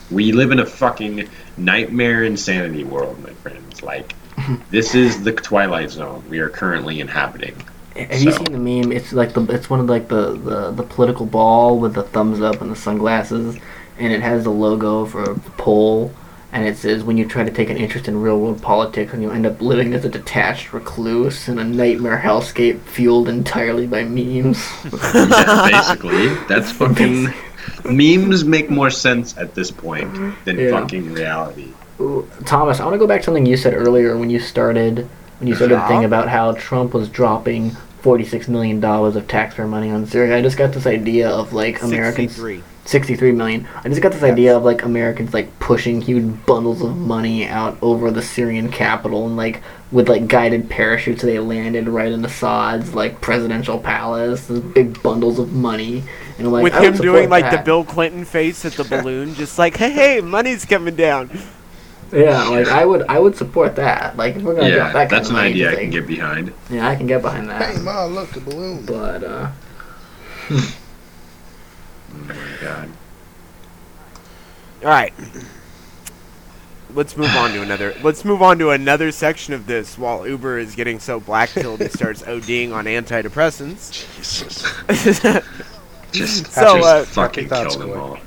We 0.09 0.31
live 0.31 0.51
in 0.51 0.59
a 0.59 0.65
fucking 0.65 1.27
nightmare 1.57 2.23
insanity 2.23 2.85
world, 2.85 3.21
my 3.21 3.31
friends. 3.31 3.83
Like, 3.83 4.15
this 4.71 4.95
is 4.95 5.21
the 5.21 5.33
twilight 5.33 5.89
zone 5.91 6.23
we 6.29 6.39
are 6.39 6.47
currently 6.47 7.01
inhabiting. 7.01 7.61
Have 7.97 8.21
you 8.21 8.31
So- 8.31 8.37
seen 8.37 8.53
the 8.53 8.57
meme? 8.57 8.93
It's 8.93 9.11
like 9.11 9.33
the 9.33 9.43
it's 9.53 9.69
one 9.69 9.81
of 9.81 9.89
like 9.89 10.07
the, 10.07 10.37
the 10.37 10.71
the 10.71 10.83
political 10.83 11.25
ball 11.25 11.79
with 11.79 11.93
the 11.93 12.03
thumbs 12.03 12.39
up 12.39 12.61
and 12.61 12.71
the 12.71 12.75
sunglasses, 12.77 13.57
and 13.99 14.13
it 14.13 14.21
has 14.21 14.45
the 14.45 14.49
logo 14.51 15.05
for 15.05 15.23
a 15.23 15.35
poll, 15.57 16.13
and 16.51 16.65
it 16.65 16.77
says 16.77 17.03
when 17.03 17.17
you 17.17 17.25
try 17.27 17.43
to 17.43 17.51
take 17.51 17.69
an 17.69 17.77
interest 17.77 18.07
in 18.07 18.21
real 18.21 18.39
world 18.39 18.61
politics, 18.61 19.13
and 19.13 19.21
you 19.21 19.31
end 19.31 19.45
up 19.45 19.61
living 19.61 19.93
as 19.93 20.05
a 20.05 20.09
detached 20.09 20.73
recluse 20.73 21.47
in 21.47 21.59
a 21.59 21.63
nightmare 21.63 22.19
hellscape 22.23 22.79
fueled 22.81 23.27
entirely 23.27 23.85
by 23.87 24.03
memes. 24.03 24.65
Yeah, 25.13 25.69
basically, 25.71 26.27
that's 26.47 26.71
fucking. 26.81 27.33
Memes 27.83 28.43
make 28.45 28.69
more 28.69 28.89
sense 28.89 29.37
at 29.37 29.53
this 29.55 29.71
point 29.71 30.11
mm-hmm. 30.13 30.31
than 30.45 30.57
Yeah. 30.57 30.71
fucking 30.71 31.13
reality. 31.13 31.73
Thomas, 32.45 32.79
I 32.79 32.83
want 32.85 32.93
to 32.93 32.99
go 32.99 33.07
back 33.07 33.21
to 33.21 33.25
something 33.25 33.45
you 33.45 33.57
said 33.57 33.73
earlier 33.73 34.17
when 34.17 34.29
you 34.29 34.39
started 34.39 35.07
when 35.39 35.47
you 35.47 35.55
started 35.55 35.75
Yeah. 35.75 35.81
the 35.81 35.87
thing 35.87 36.05
about 36.05 36.29
how 36.29 36.53
Trump 36.53 36.93
was 36.93 37.09
dropping 37.09 37.71
forty-six 38.01 38.47
million 38.47 38.79
dollars 38.79 39.15
of 39.15 39.27
taxpayer 39.27 39.67
money 39.67 39.89
on 39.91 40.05
Syria. 40.05 40.37
I 40.37 40.41
just 40.41 40.57
got 40.57 40.71
this 40.73 40.87
idea 40.87 41.29
of 41.29 41.53
like 41.53 41.81
Americans 41.81 42.35
63. 42.35 42.63
63 42.87 43.31
million. 43.33 43.67
I 43.83 43.89
just 43.89 44.01
got 44.01 44.11
this 44.13 44.23
idea 44.23 44.57
of 44.57 44.63
like 44.63 44.83
Americans 44.83 45.33
like 45.33 45.59
pushing 45.59 46.01
huge 46.01 46.45
bundles 46.45 46.81
of 46.81 46.95
money 46.97 47.45
out 47.47 47.77
over 47.81 48.11
the 48.11 48.21
Syrian 48.23 48.71
capital 48.71 49.27
and 49.27 49.37
like 49.37 49.61
with 49.91 50.09
like 50.09 50.27
guided 50.27 50.69
parachutes 50.69 51.21
they 51.21 51.39
landed 51.39 51.87
right 51.87 52.11
in 52.11 52.25
Assad's 52.25 52.95
like 52.95 53.21
presidential 53.21 53.79
palace. 53.79 54.47
Big 54.49 55.01
bundles 55.03 55.39
of 55.39 55.51
money 55.53 56.03
and 56.37 56.51
like 56.51 56.63
With 56.63 56.73
I 56.73 56.85
him 56.85 56.93
support 56.93 57.03
doing 57.03 57.29
like 57.29 57.49
the. 57.49 57.57
Bill 57.57 57.83
Clinton 57.85 58.25
face 58.25 58.65
at 58.65 58.77
the 58.77 58.83
balloon, 58.85 59.35
just 59.35 59.57
like, 59.59 59.77
hey, 59.77 59.91
hey, 59.91 60.21
money's 60.21 60.65
coming 60.65 60.95
down. 60.95 61.29
Yeah, 62.11 62.43
like 62.45 62.69
I 62.69 62.85
would 62.85 63.03
I 63.09 63.19
would 63.19 63.35
support 63.35 63.75
that. 63.75 64.15
Like 64.17 64.35
if 64.37 64.43
we're 64.43 64.55
gonna 64.55 64.69
Yeah, 64.69 64.75
drop 64.75 64.93
that 64.93 65.09
kind 65.09 65.09
that's 65.09 65.27
of 65.27 65.31
an 65.31 65.35
money 65.35 65.49
idea 65.49 65.71
I 65.71 65.75
can 65.75 65.89
get 65.89 66.07
behind. 66.07 66.53
Yeah, 66.69 66.87
I 66.87 66.95
can 66.95 67.07
get 67.07 67.21
behind 67.21 67.49
that. 67.49 67.75
Hey, 67.75 67.77
ma, 67.81 68.05
look, 68.05 68.35
a 68.35 68.39
balloon. 68.39 68.85
But 68.85 69.23
uh 69.23 69.51
Oh 72.19 72.33
my 72.33 72.57
god. 72.61 72.89
All 74.83 74.89
right. 74.89 75.13
Let's 76.93 77.17
move 77.17 77.35
on 77.35 77.51
to 77.51 77.61
another. 77.61 77.95
Let's 78.01 78.23
move 78.23 78.41
on 78.41 78.59
to 78.59 78.69
another 78.69 79.11
section 79.11 79.53
of 79.53 79.67
this 79.67 79.97
while 79.97 80.25
Uber 80.27 80.57
is 80.57 80.75
getting 80.75 80.99
so 80.99 81.19
black 81.19 81.49
pilled 81.49 81.81
he 81.81 81.89
starts 81.89 82.21
ODing 82.23 82.73
on 82.73 82.85
antidepressants. 82.85 83.91
Jesus. 83.91 84.63
Just, 86.13 86.47
So, 86.47 86.77
just 86.77 86.87
uh, 86.87 87.03
fucking 87.03 87.49
kill 87.49 87.69
them 87.77 87.89
Corey. 87.89 87.99
all. 87.99 88.17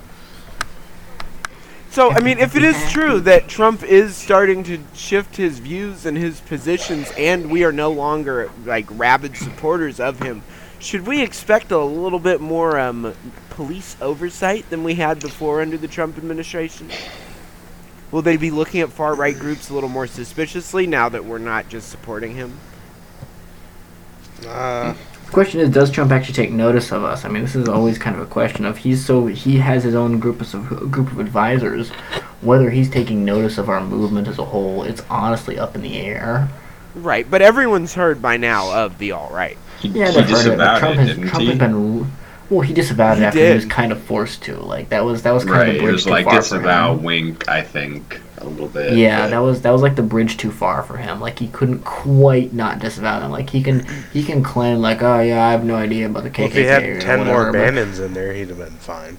So, 1.90 2.10
I 2.12 2.20
mean, 2.20 2.38
if 2.38 2.54
it 2.54 2.62
is 2.62 2.76
true 2.92 3.20
that 3.20 3.48
Trump 3.48 3.82
is 3.82 4.14
starting 4.14 4.62
to 4.64 4.78
shift 4.94 5.34
his 5.36 5.58
views 5.58 6.04
and 6.06 6.16
his 6.16 6.40
positions, 6.42 7.10
and 7.16 7.50
we 7.50 7.64
are 7.64 7.72
no 7.72 7.90
longer 7.90 8.50
like 8.64 8.86
rabid 8.90 9.36
supporters 9.36 9.98
of 9.98 10.20
him, 10.20 10.42
should 10.80 11.06
we 11.06 11.22
expect 11.22 11.70
a 11.70 11.78
little 11.78 12.18
bit 12.18 12.40
more 12.40 12.78
um, 12.78 13.14
police 13.50 13.96
oversight 14.00 14.68
than 14.70 14.82
we 14.82 14.94
had 14.94 15.20
before 15.20 15.60
under 15.60 15.76
the 15.76 15.88
Trump 15.88 16.16
administration? 16.16 16.90
Will 18.10 18.22
they 18.22 18.36
be 18.36 18.50
looking 18.50 18.80
at 18.80 18.90
far 18.90 19.14
right 19.14 19.38
groups 19.38 19.70
a 19.70 19.74
little 19.74 19.88
more 19.88 20.06
suspiciously 20.06 20.86
now 20.86 21.08
that 21.08 21.24
we're 21.24 21.38
not 21.38 21.68
just 21.68 21.90
supporting 21.90 22.34
him? 22.34 22.58
Uh, 24.48 24.94
the 25.26 25.32
question 25.32 25.60
is 25.60 25.70
does 25.70 25.90
Trump 25.90 26.10
actually 26.10 26.34
take 26.34 26.50
notice 26.50 26.90
of 26.90 27.04
us? 27.04 27.24
I 27.24 27.28
mean 27.28 27.42
this 27.42 27.54
is 27.54 27.68
always 27.68 27.98
kind 27.98 28.16
of 28.16 28.22
a 28.22 28.26
question 28.26 28.64
of 28.64 28.78
he's 28.78 29.04
so 29.04 29.26
he 29.26 29.58
has 29.58 29.84
his 29.84 29.94
own 29.94 30.18
group 30.18 30.40
of 30.40 30.90
group 30.90 31.12
of 31.12 31.20
advisors. 31.20 31.90
Whether 32.40 32.70
he's 32.70 32.88
taking 32.88 33.24
notice 33.24 33.58
of 33.58 33.68
our 33.68 33.82
movement 33.82 34.26
as 34.26 34.38
a 34.38 34.44
whole, 34.44 34.82
it's 34.82 35.02
honestly 35.10 35.58
up 35.58 35.74
in 35.74 35.82
the 35.82 35.98
air. 35.98 36.48
Right, 36.94 37.30
but 37.30 37.42
everyone's 37.42 37.94
heard 37.94 38.20
by 38.20 38.38
now 38.38 38.72
of 38.72 38.98
the 38.98 39.12
alt 39.12 39.30
right. 39.30 39.58
He, 39.80 39.88
Yeah, 39.88 40.10
he 40.10 40.12
they've 40.12 40.24
it, 40.24 40.28
disavowed 40.28 40.78
Trump 40.78 40.94
it, 40.96 40.98
has 41.00 41.08
didn't 41.08 41.28
Trump 41.28 41.42
he? 41.42 41.48
has 41.50 41.58
been 41.58 42.10
well, 42.50 42.60
he 42.62 42.74
disavowed 42.74 43.18
it 43.18 43.18
He 43.18 43.24
after 43.24 43.46
he 43.46 43.54
was 43.54 43.64
kind 43.64 43.92
of 43.92 44.02
forced 44.02 44.42
to. 44.44 44.56
Like 44.58 44.88
that 44.88 45.04
was 45.04 45.22
that 45.22 45.30
was 45.32 45.44
kind 45.44 45.56
Right, 45.58 45.68
of 45.68 45.74
the 45.74 45.80
it 45.80 45.82
bridge 45.82 45.92
was 45.94 46.04
too 46.04 46.10
like 46.10 46.24
far 46.24 46.34
for 46.34 46.40
disavow, 46.40 46.94
him. 46.94 47.02
wink, 47.04 47.48
I 47.48 47.62
think, 47.62 48.20
a 48.38 48.44
little 48.46 48.68
bit. 48.68 48.94
Yeah, 48.94 49.22
but- 49.22 49.30
that 49.30 49.38
was 49.38 49.62
that 49.62 49.70
was 49.70 49.82
like 49.82 49.94
the 49.96 50.02
bridge 50.02 50.36
too 50.36 50.50
far 50.50 50.82
for 50.82 50.96
him. 50.96 51.20
Like 51.20 51.38
he 51.38 51.46
couldn't 51.48 51.84
quite 51.84 52.52
not 52.52 52.80
disavow 52.80 53.20
him. 53.24 53.30
Like 53.30 53.50
he 53.50 53.62
can 53.62 53.86
he 54.12 54.24
can 54.24 54.42
claim 54.42 54.78
like, 54.80 55.00
oh 55.02 55.20
yeah, 55.20 55.46
I 55.46 55.52
have 55.52 55.64
no 55.64 55.76
idea 55.76 56.06
about 56.06 56.24
the 56.24 56.30
KKK 56.30 56.38
well, 56.38 56.46
if 56.48 56.54
he 56.54 56.62
had 56.64 56.82
or 56.84 57.00
ten 57.00 57.18
whatever. 57.20 57.42
more 57.42 57.52
but- 57.52 57.52
Bannons 57.52 58.00
in 58.00 58.14
there, 58.14 58.32
he'd 58.32 58.48
have 58.48 58.58
been 58.58 58.70
fine. 58.78 59.16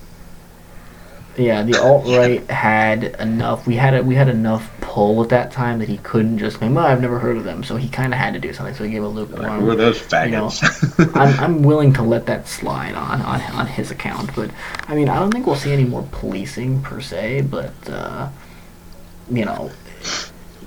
Yeah, 1.37 1.63
the 1.63 1.81
alt 1.81 2.05
right 2.07 2.45
had 2.49 3.03
enough. 3.19 3.65
We 3.65 3.75
had 3.75 3.93
a, 3.93 4.03
we 4.03 4.15
had 4.15 4.27
enough 4.27 4.69
pull 4.81 5.23
at 5.23 5.29
that 5.29 5.51
time 5.51 5.79
that 5.79 5.87
he 5.87 5.97
couldn't 5.99 6.39
just 6.39 6.57
claim, 6.57 6.75
"Oh, 6.77 6.81
I've 6.81 6.99
never 7.01 7.19
heard 7.19 7.37
of 7.37 7.45
them." 7.45 7.63
So 7.63 7.77
he 7.77 7.87
kind 7.87 8.13
of 8.13 8.19
had 8.19 8.33
to 8.33 8.39
do 8.39 8.51
something. 8.53 8.75
So 8.75 8.83
he 8.83 8.91
gave 8.91 9.03
a 9.03 9.07
Like, 9.07 9.29
lukewarm. 9.29 9.61
who 9.61 9.69
are 9.69 9.75
those 9.75 9.99
you 10.01 10.31
know, 10.31 10.47
faggots? 10.47 11.15
I'm, 11.15 11.39
I'm 11.39 11.63
willing 11.63 11.93
to 11.93 12.01
let 12.03 12.25
that 12.25 12.47
slide 12.49 12.95
on, 12.95 13.21
on 13.21 13.39
on 13.53 13.65
his 13.67 13.91
account, 13.91 14.35
but 14.35 14.51
I 14.89 14.95
mean, 14.95 15.07
I 15.07 15.19
don't 15.19 15.31
think 15.31 15.47
we'll 15.47 15.55
see 15.55 15.71
any 15.71 15.85
more 15.85 16.05
policing 16.11 16.81
per 16.81 16.99
se. 16.99 17.41
But 17.43 17.73
uh, 17.89 18.27
you 19.29 19.45
know, 19.45 19.71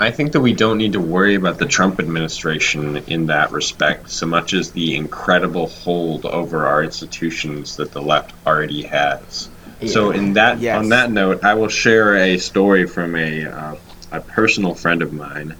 I 0.00 0.10
think 0.10 0.32
that 0.32 0.40
we 0.40 0.54
don't 0.54 0.78
need 0.78 0.94
to 0.94 1.00
worry 1.00 1.34
about 1.34 1.58
the 1.58 1.66
Trump 1.66 2.00
administration 2.00 2.96
in 3.06 3.26
that 3.26 3.52
respect 3.52 4.10
so 4.10 4.26
much 4.26 4.54
as 4.54 4.72
the 4.72 4.96
incredible 4.96 5.66
hold 5.68 6.24
over 6.24 6.66
our 6.66 6.82
institutions 6.82 7.76
that 7.76 7.92
the 7.92 8.00
left 8.00 8.32
already 8.46 8.82
has. 8.82 9.50
So, 9.88 10.10
in 10.10 10.34
that 10.34 10.60
Yes. 10.60 10.78
on 10.78 10.88
that 10.90 11.10
note, 11.10 11.44
I 11.44 11.54
will 11.54 11.68
share 11.68 12.16
a 12.16 12.38
story 12.38 12.86
from 12.86 13.16
a 13.16 13.44
uh, 13.44 13.74
a 14.12 14.20
personal 14.20 14.74
friend 14.74 15.02
of 15.02 15.12
mine. 15.12 15.54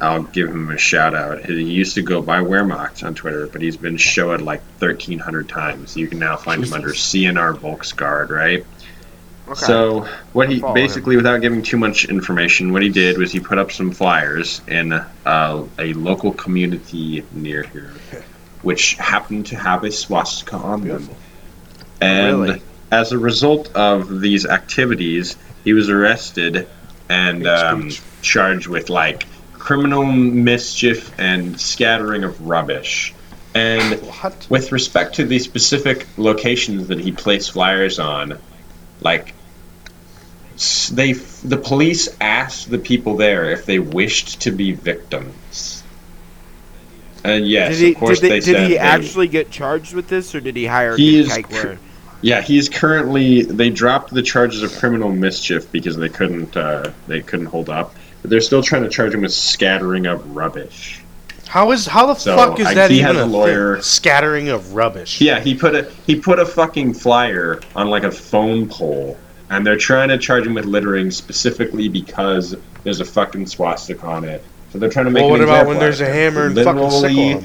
I'll 0.00 0.22
give 0.22 0.48
him 0.48 0.70
a 0.70 0.78
shout 0.78 1.14
out. 1.14 1.44
He 1.44 1.62
used 1.62 1.94
to 1.96 2.02
go 2.02 2.22
by 2.22 2.40
Wehrmacht 2.40 3.04
on 3.04 3.14
Twitter, 3.14 3.46
but 3.46 3.60
he's 3.60 3.76
been 3.76 3.98
showed 3.98 4.40
like 4.40 4.62
1,300 4.78 5.46
times. 5.48 5.94
You 5.94 6.08
can 6.08 6.18
now 6.18 6.36
find 6.36 6.64
him 6.64 6.72
under 6.72 6.90
CNR 6.90 7.54
Volksguard, 7.54 8.30
right? 8.30 8.64
Okay. 9.46 9.60
So 9.60 10.08
what 10.32 10.48
he 10.48 10.60
basically, 10.60 11.16
without 11.16 11.40
giving 11.42 11.62
too 11.62 11.76
much 11.76 12.04
information, 12.06 12.72
what 12.72 12.82
he 12.82 12.88
did 12.88 13.18
was 13.18 13.32
he 13.32 13.40
put 13.40 13.58
up 13.58 13.72
some 13.72 13.90
flyers 13.90 14.62
in 14.68 14.92
uh, 14.92 15.66
a 15.78 15.92
local 15.92 16.32
community 16.32 17.24
near 17.32 17.64
here, 17.64 17.92
which 18.62 18.94
happened 18.94 19.46
to 19.46 19.56
have 19.56 19.84
a 19.84 19.90
swastika 19.90 20.56
on 20.56 20.86
them. 20.86 21.08
And 22.00 22.40
Really? 22.40 22.62
As 22.90 23.12
a 23.12 23.18
result 23.18 23.74
of 23.74 24.20
these 24.20 24.46
activities, 24.46 25.36
he 25.64 25.72
was 25.72 25.88
arrested 25.88 26.68
and 27.08 27.46
um, 27.46 27.90
charged 28.22 28.66
with 28.66 28.88
like 28.90 29.26
criminal 29.52 30.04
mischief 30.04 31.12
and 31.18 31.60
scattering 31.60 32.24
of 32.24 32.40
rubbish. 32.46 33.14
And 33.54 34.00
What? 34.00 34.46
with 34.48 34.72
respect 34.72 35.16
to 35.16 35.24
the 35.24 35.38
specific 35.38 36.06
locations 36.16 36.88
that 36.88 37.00
he 37.00 37.12
placed 37.12 37.52
flyers 37.52 37.98
on, 37.98 38.38
like 39.00 39.34
they 40.92 41.12
the 41.14 41.56
police 41.56 42.08
asked 42.20 42.70
the 42.70 42.78
people 42.78 43.16
there 43.16 43.50
if 43.50 43.66
they 43.66 43.78
wished 43.78 44.42
to 44.42 44.50
be 44.50 44.72
victims. 44.72 45.82
And 47.24 47.46
yes, 47.46 47.76
did 47.76 47.84
he, 47.84 47.92
of 47.92 47.98
course 47.98 48.20
did, 48.20 48.30
they, 48.30 48.40
they 48.40 48.44
did 48.46 48.56
said 48.56 48.62
he 48.68 48.74
they- 48.74 48.78
actually 48.78 49.28
get 49.28 49.50
charged 49.50 49.94
with 49.94 50.08
this, 50.08 50.34
or 50.34 50.40
did 50.40 50.56
he 50.56 50.66
hire 50.66 50.96
He 50.96 51.18
a 51.18 51.22
is 51.22 51.28
lawyer? 51.28 51.78
Yeah, 52.22 52.40
he's 52.42 52.68
currently. 52.68 53.42
They 53.42 53.70
dropped 53.70 54.12
the 54.12 54.22
charges 54.22 54.62
of 54.62 54.72
criminal 54.78 55.10
mischief 55.10 55.70
because 55.72 55.96
they 55.96 56.08
couldn't. 56.08 56.56
Uh, 56.56 56.92
they 57.06 57.22
couldn't 57.22 57.46
hold 57.46 57.70
up. 57.70 57.94
But 58.22 58.30
they're 58.30 58.40
still 58.42 58.62
trying 58.62 58.82
to 58.82 58.90
charge 58.90 59.14
him 59.14 59.22
with 59.22 59.32
scattering 59.32 60.06
of 60.06 60.36
rubbish. 60.36 61.00
How 61.46 61.72
is 61.72 61.86
how 61.86 62.06
the 62.06 62.14
So, 62.14 62.36
fuck 62.36 62.60
is 62.60 62.66
I- 62.66 62.74
that 62.74 62.90
he 62.90 62.98
even 63.00 63.14
has 63.14 63.16
a 63.16 63.24
a 63.24 63.26
lawyer- 63.26 63.74
thing? 63.76 63.82
Scattering 63.82 64.48
of 64.50 64.74
rubbish. 64.74 65.20
Yeah, 65.20 65.40
he 65.40 65.54
put 65.54 65.74
a 65.74 65.86
he 66.06 66.14
put 66.16 66.38
a 66.38 66.44
fucking 66.46 66.94
flyer 66.94 67.60
on 67.74 67.88
like 67.88 68.04
a 68.04 68.10
phone 68.10 68.68
pole, 68.68 69.16
and 69.48 69.66
they're 69.66 69.76
trying 69.78 70.10
to 70.10 70.18
charge 70.18 70.46
him 70.46 70.54
with 70.54 70.66
littering 70.66 71.10
specifically 71.10 71.88
because 71.88 72.54
there's 72.84 73.00
a 73.00 73.04
fucking 73.04 73.46
swastika 73.46 74.06
on 74.06 74.24
it. 74.24 74.44
So 74.72 74.78
they're 74.78 74.90
trying 74.90 75.06
to 75.06 75.10
make. 75.10 75.22
Well, 75.22 75.30
what 75.30 75.40
about 75.40 75.66
when 75.66 75.78
there's 75.78 76.00
a 76.02 76.06
hammer 76.06 76.46
and 76.46 76.54
fucking 76.54 76.90
sickle 76.90 77.20
on 77.24 77.42
it? 77.42 77.44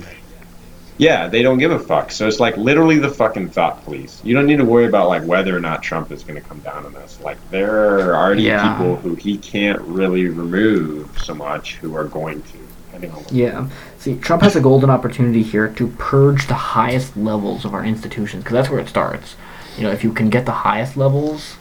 Yeah, 0.98 1.28
they 1.28 1.42
don't 1.42 1.58
give 1.58 1.72
a 1.72 1.80
fuck. 1.80 2.12
So 2.12 2.28
it's 2.28 2.40
like 2.40 2.56
literally 2.56 3.00
the 3.00 3.10
fucking 3.10 3.50
thought 3.50 3.84
police. 3.84 4.22
You 4.24 4.34
don't 4.34 4.46
need 4.46 4.58
to 4.60 4.66
worry 4.66 4.86
about 4.86 5.10
like 5.10 5.24
whether 5.24 5.56
or 5.56 5.60
not 5.60 5.84
Trump 5.84 6.12
is 6.12 6.24
going 6.24 6.42
to 6.42 6.48
come 6.48 6.60
down 6.60 6.86
on 6.86 6.96
us. 6.96 7.20
Like 7.22 7.38
there 7.52 8.00
are 8.00 8.16
already 8.16 8.44
Yeah. 8.44 8.78
people 8.78 8.96
who 8.98 9.16
he 9.16 9.38
can't 9.38 9.82
really 9.82 10.30
remove 10.30 11.20
so 11.22 11.34
much 11.34 11.76
who 11.76 11.96
are 11.96 12.06
going 12.06 12.42
to. 12.44 12.58
Depending 12.88 13.12
on 13.12 13.24
what 13.24 13.32
Yeah. 13.34 13.68
See, 14.00 14.16
Trump 14.16 14.42
has 14.44 14.56
a 14.56 14.62
golden 14.62 14.90
opportunity 14.90 15.44
here 15.44 15.68
to 15.68 15.88
purge 15.98 16.48
the 16.48 16.54
highest 16.54 17.18
levels 17.18 17.66
of 17.66 17.74
our 17.74 17.84
institutions, 17.84 18.44
because 18.44 18.54
that's 18.54 18.70
where 18.70 18.80
it 18.80 18.88
starts. 18.88 19.36
You 19.78 19.84
know, 19.84 19.92
if 19.92 20.02
you 20.04 20.14
can 20.14 20.30
get 20.30 20.46
the 20.46 20.54
highest 20.54 20.96
levels 20.96 21.58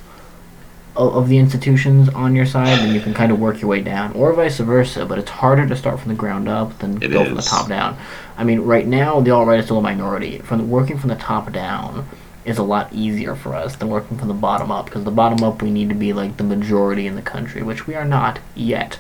of, 0.97 1.28
the 1.28 1.38
institutions 1.38 2.09
on 2.11 2.36
your 2.36 2.47
side, 2.47 2.78
then 2.78 2.95
you 2.95 3.01
can 3.01 3.14
kind 3.14 3.32
of 3.32 3.40
work 3.40 3.61
your 3.61 3.68
way 3.68 3.80
down, 3.80 4.12
or 4.12 4.32
vice 4.32 4.59
versa. 4.59 5.05
But 5.05 5.18
it's 5.18 5.30
harder 5.30 5.66
to 5.66 5.76
start 5.76 6.01
from 6.01 6.11
the 6.11 6.14
ground 6.14 6.49
up 6.49 6.78
than 6.78 7.03
It 7.03 7.09
go 7.09 7.24
from 7.24 7.34
the 7.34 7.42
top 7.42 7.68
down. 7.68 7.97
I 8.36 8.45
mean, 8.45 8.61
right 8.61 8.86
now 8.86 9.20
the 9.20 9.30
alt 9.30 9.49
right 9.49 9.59
is 9.59 9.66
still 9.66 9.78
a 9.78 9.82
minority. 9.82 10.38
From 10.38 10.59
the, 10.59 10.64
working 10.64 10.99
from 10.99 11.09
the 11.09 11.16
top 11.16 11.53
down 11.53 12.07
is 12.45 12.59
a 12.59 12.62
lot 12.62 12.92
easier 12.92 13.34
for 13.34 13.55
us 13.55 13.74
than 13.76 13.88
working 13.88 14.18
from 14.18 14.28
the 14.28 14.34
bottom 14.34 14.70
up, 14.70 14.84
because 14.84 15.05
the 15.05 15.11
bottom 15.11 15.42
up 15.42 15.62
we 15.62 15.70
need 15.70 15.88
to 15.88 15.95
be 15.95 16.12
like 16.12 16.36
the 16.36 16.45
majority 16.45 17.07
in 17.07 17.16
the 17.16 17.22
country, 17.22 17.62
which 17.62 17.86
we 17.86 17.95
are 17.95 18.05
not 18.05 18.38
yet. 18.55 18.99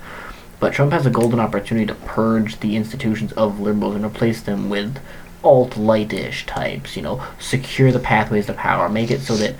But 0.60 0.72
Trump 0.72 0.92
has 0.92 1.04
a 1.04 1.10
golden 1.10 1.40
opportunity 1.40 1.84
to 1.86 1.94
purge 1.94 2.60
the 2.60 2.74
institutions 2.74 3.32
of 3.32 3.60
liberals 3.60 3.96
and 3.96 4.04
replace 4.04 4.40
them 4.40 4.70
with 4.70 4.98
alt-lightish 5.42 6.46
types. 6.46 6.96
You 6.96 7.02
know, 7.02 7.22
secure 7.38 7.92
the 7.92 7.98
pathways 7.98 8.46
to 8.46 8.54
power, 8.54 8.88
make 8.88 9.10
it 9.10 9.20
so 9.20 9.36
that 9.36 9.56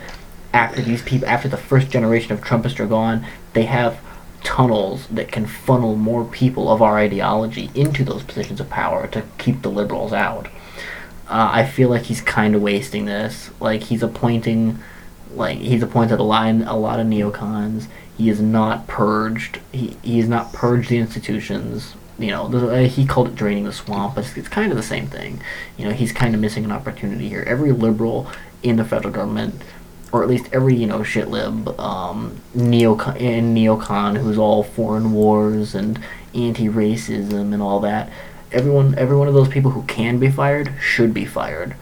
after 0.55 0.81
these 0.81 1.03
people, 1.03 1.29
after 1.29 1.49
the 1.49 1.57
first 1.57 1.91
generation 1.91 2.33
of 2.33 2.41
Trumpists 2.41 2.79
are 2.79 2.87
gone, 2.87 3.27
they 3.53 3.65
have 3.65 4.01
tunnels 4.45 5.09
that 5.09 5.33
can 5.33 5.47
funnel 5.47 5.97
more 5.97 6.25
people 6.25 6.71
of 6.71 6.81
our 6.81 6.97
ideology 6.99 7.71
into 7.75 8.05
those 8.05 8.23
positions 8.23 8.61
of 8.61 8.71
power 8.71 9.07
to 9.09 9.25
keep 9.37 9.63
the 9.63 9.71
liberals 9.71 10.13
out. 10.13 10.47
Uh, 11.27 11.51
I 11.53 11.67
feel 11.67 11.89
like 11.89 12.03
he's 12.03 12.21
kind 12.21 12.55
of 12.55 12.63
wasting 12.63 13.07
this. 13.07 13.51
Like 13.59 13.83
he's 13.85 14.03
appointing, 14.03 14.79
like 15.33 15.59
he's 15.59 15.83
appointed 15.83 16.21
a 16.21 16.23
lot, 16.23 16.49
a 16.49 16.77
lot 16.77 17.01
of 17.01 17.07
neocons. 17.07 17.89
He 18.17 18.29
is 18.29 18.41
not 18.41 18.87
purged. 18.87 19.59
He 19.73 19.97
he 20.03 20.23
not 20.23 20.53
purged 20.53 20.89
the 20.91 20.99
institutions. 20.99 21.97
You 22.17 22.29
know, 22.29 22.47
the, 22.47 22.69
uh, 22.69 22.89
he 22.89 23.07
called 23.07 23.27
it 23.27 23.35
draining 23.35 23.65
the 23.65 23.73
swamp, 23.73 24.15
but 24.15 24.25
it's, 24.25 24.37
it's 24.37 24.49
kind 24.49 24.71
of 24.71 24.77
the 24.77 24.85
same 24.85 25.09
thing. 25.09 25.41
You 25.77 25.87
know, 25.87 25.91
he's 25.91 26.13
kind 26.13 26.33
of 26.33 26.41
missing 26.41 26.65
an 26.65 26.71
opportunity 26.71 27.29
here. 27.29 27.43
Every 27.45 27.73
liberal 27.73 28.31
in 28.63 28.77
the 28.77 28.85
federal 28.85 29.13
government, 29.13 29.61
or 30.15 30.23
at 30.23 30.29
least 30.29 30.49
every 30.53 30.77
you 30.77 30.87
know 30.87 31.03
shit 31.03 31.29
lib, 31.29 31.69
um, 31.81 32.41
neocon 32.57 33.21
and 33.21 33.57
neocon 33.57 34.17
who's 34.17 34.39
all 34.39 34.63
foreign 34.63 35.13
wars 35.13 35.75
and 35.75 35.99
anti-racism 36.33 37.53
and 37.53 37.61
all 37.61 37.81
that. 37.81 38.09
Everyone, 38.53 38.95
every 38.97 39.17
one 39.17 39.27
of 39.27 39.35
those 39.35 39.49
people 39.49 39.73
who 39.73 39.83
can 39.83 40.21
be 40.21 40.31
fired 40.31 40.73
should 40.81 41.13
be 41.13 41.25
fired. 41.25 41.75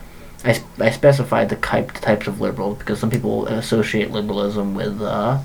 I, 0.47 0.62
I 0.78 0.91
specified 0.91 1.51
the 1.51 1.57
type, 1.57 1.93
types 1.93 2.26
of 2.26 2.41
liberals 2.41 2.78
because 2.78 2.99
some 2.99 3.11
people 3.11 3.47
associate 3.49 4.11
liberalism 4.11 4.74
with 4.74 5.03
uh, 5.03 5.39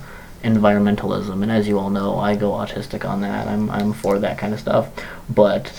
environmentalism, 0.46 1.44
and 1.44 1.52
as 1.52 1.68
you 1.68 1.78
all 1.78 1.90
know, 1.90 2.18
I 2.18 2.38
go 2.38 2.52
autistic 2.52 3.04
on 3.04 3.20
that. 3.20 3.48
I'm 3.48 3.70
I'm 3.70 3.92
for 3.92 4.18
that 4.20 4.38
kind 4.38 4.54
of 4.54 4.62
stuff, 4.62 4.88
but 5.30 5.74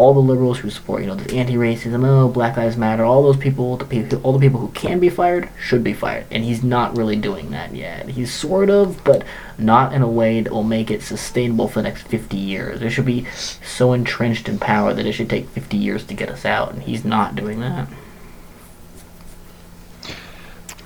all 0.00 0.14
the 0.14 0.20
liberals 0.20 0.58
who 0.58 0.70
support, 0.70 1.02
you 1.02 1.06
know, 1.06 1.14
this 1.14 1.30
anti-racism, 1.30 2.06
oh, 2.06 2.26
Black 2.26 2.56
Lives 2.56 2.74
Matter, 2.74 3.04
all 3.04 3.22
those 3.22 3.36
people, 3.36 3.76
the 3.76 3.84
people, 3.84 4.18
all 4.22 4.32
the 4.32 4.38
people 4.38 4.58
who 4.58 4.68
can 4.68 4.98
be 4.98 5.10
fired 5.10 5.50
should 5.60 5.84
be 5.84 5.92
fired, 5.92 6.24
and 6.30 6.42
he's 6.42 6.64
not 6.64 6.96
really 6.96 7.16
doing 7.16 7.50
that 7.50 7.74
yet. 7.74 8.08
He's 8.08 8.32
sort 8.32 8.70
of, 8.70 9.04
but 9.04 9.24
not 9.58 9.92
in 9.92 10.00
a 10.00 10.08
way 10.08 10.40
that 10.40 10.50
will 10.50 10.62
make 10.62 10.90
it 10.90 11.02
sustainable 11.02 11.68
for 11.68 11.80
the 11.80 11.82
next 11.82 12.08
50 12.08 12.34
years. 12.34 12.80
It 12.80 12.88
should 12.88 13.04
be 13.04 13.26
so 13.26 13.92
entrenched 13.92 14.48
in 14.48 14.58
power 14.58 14.94
that 14.94 15.04
it 15.04 15.12
should 15.12 15.28
take 15.28 15.50
50 15.50 15.76
years 15.76 16.06
to 16.06 16.14
get 16.14 16.30
us 16.30 16.46
out, 16.46 16.72
and 16.72 16.82
he's 16.82 17.04
not 17.04 17.36
doing 17.36 17.60
that. 17.60 17.86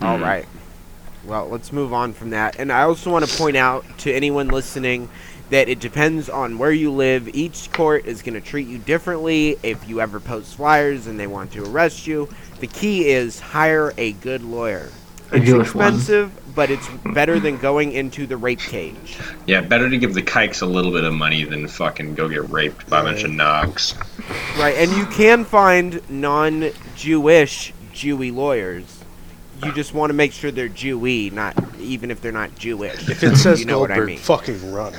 All 0.03 0.19
right. 0.19 0.45
Well, 1.25 1.49
let's 1.49 1.73
move 1.73 1.93
on 1.93 2.15
from 2.15 2.31
that. 2.31 2.59
And 2.59 2.73
I 2.73 2.83
also 2.83 3.13
want 3.13 3.25
to 3.25 3.39
point 3.39 3.57
out 3.57 3.85
to 3.99 4.13
anyone 4.13 4.49
listening 4.49 5.09
that 5.55 5.69
it 5.69 5.79
depends 5.79 6.29
on 6.29 6.59
where 6.59 6.73
you 6.73 6.91
live. 6.91 7.29
Each 7.33 7.71
court 7.71 8.07
is 8.07 8.23
going 8.23 8.35
to 8.35 8.41
treat 8.41 8.67
you 8.67 8.77
differently 8.77 9.57
if 9.63 9.89
you 9.89 10.01
ever 10.01 10.19
post 10.19 10.57
flyers 10.57 11.07
and 11.07 11.19
they 11.19 11.29
want 11.29 11.53
to 11.53 11.63
arrest 11.65 12.09
you. 12.09 12.29
The 12.59 12.67
key 12.67 13.07
is 13.11 13.39
hire 13.39 13.95
a 13.97 14.15
good 14.15 14.43
lawyer. 14.43 14.91
A 15.31 15.37
It's 15.37 15.47
Jewish 15.47 15.73
one. 15.73 15.95
expensive, 15.95 16.33
but 16.57 16.71
it's 16.73 16.89
better 17.15 17.39
than 17.39 17.59
going 17.59 17.93
into 17.93 18.27
the 18.27 18.37
rape 18.37 18.59
cage. 18.59 19.17
Yeah, 19.47 19.61
better 19.61 19.89
to 19.89 19.97
give 19.97 20.13
the 20.15 20.23
kikes 20.23 20.61
a 20.61 20.67
little 20.67 20.91
bit 20.91 21.05
of 21.05 21.15
money 21.15 21.45
than 21.45 21.69
fucking 21.69 22.17
go 22.17 22.29
get 22.29 22.51
raped 22.51 22.91
by 22.91 22.99
a 22.99 23.05
bunch 23.05 23.23
of 23.23 23.31
nugs. 23.31 23.95
Right, 24.59 24.75
and 24.77 24.91
you 24.91 25.07
can 25.07 25.45
find 25.45 26.03
non-Jewish 26.11 27.73
Jewy 27.93 28.35
lawyers. 28.35 29.05
You 29.63 29.73
just 29.73 29.95
want 29.95 30.11
to 30.11 30.15
make 30.15 30.33
sure 30.33 30.51
they're 30.51 30.69
Jewy, 30.69 31.31
not 31.31 31.57
even 31.79 32.11
if 32.11 32.21
they're 32.21 32.33
not 32.33 32.57
Jewish. 32.57 33.09
If 33.09 33.23
it 33.23 33.37
says 33.37 33.61
you 33.61 33.67
know 33.67 33.79
what 33.79 33.93
I 33.93 33.95
Goldberg, 33.95 34.07
mean. 34.09 34.19
fucking 34.19 34.73
run. 34.73 34.95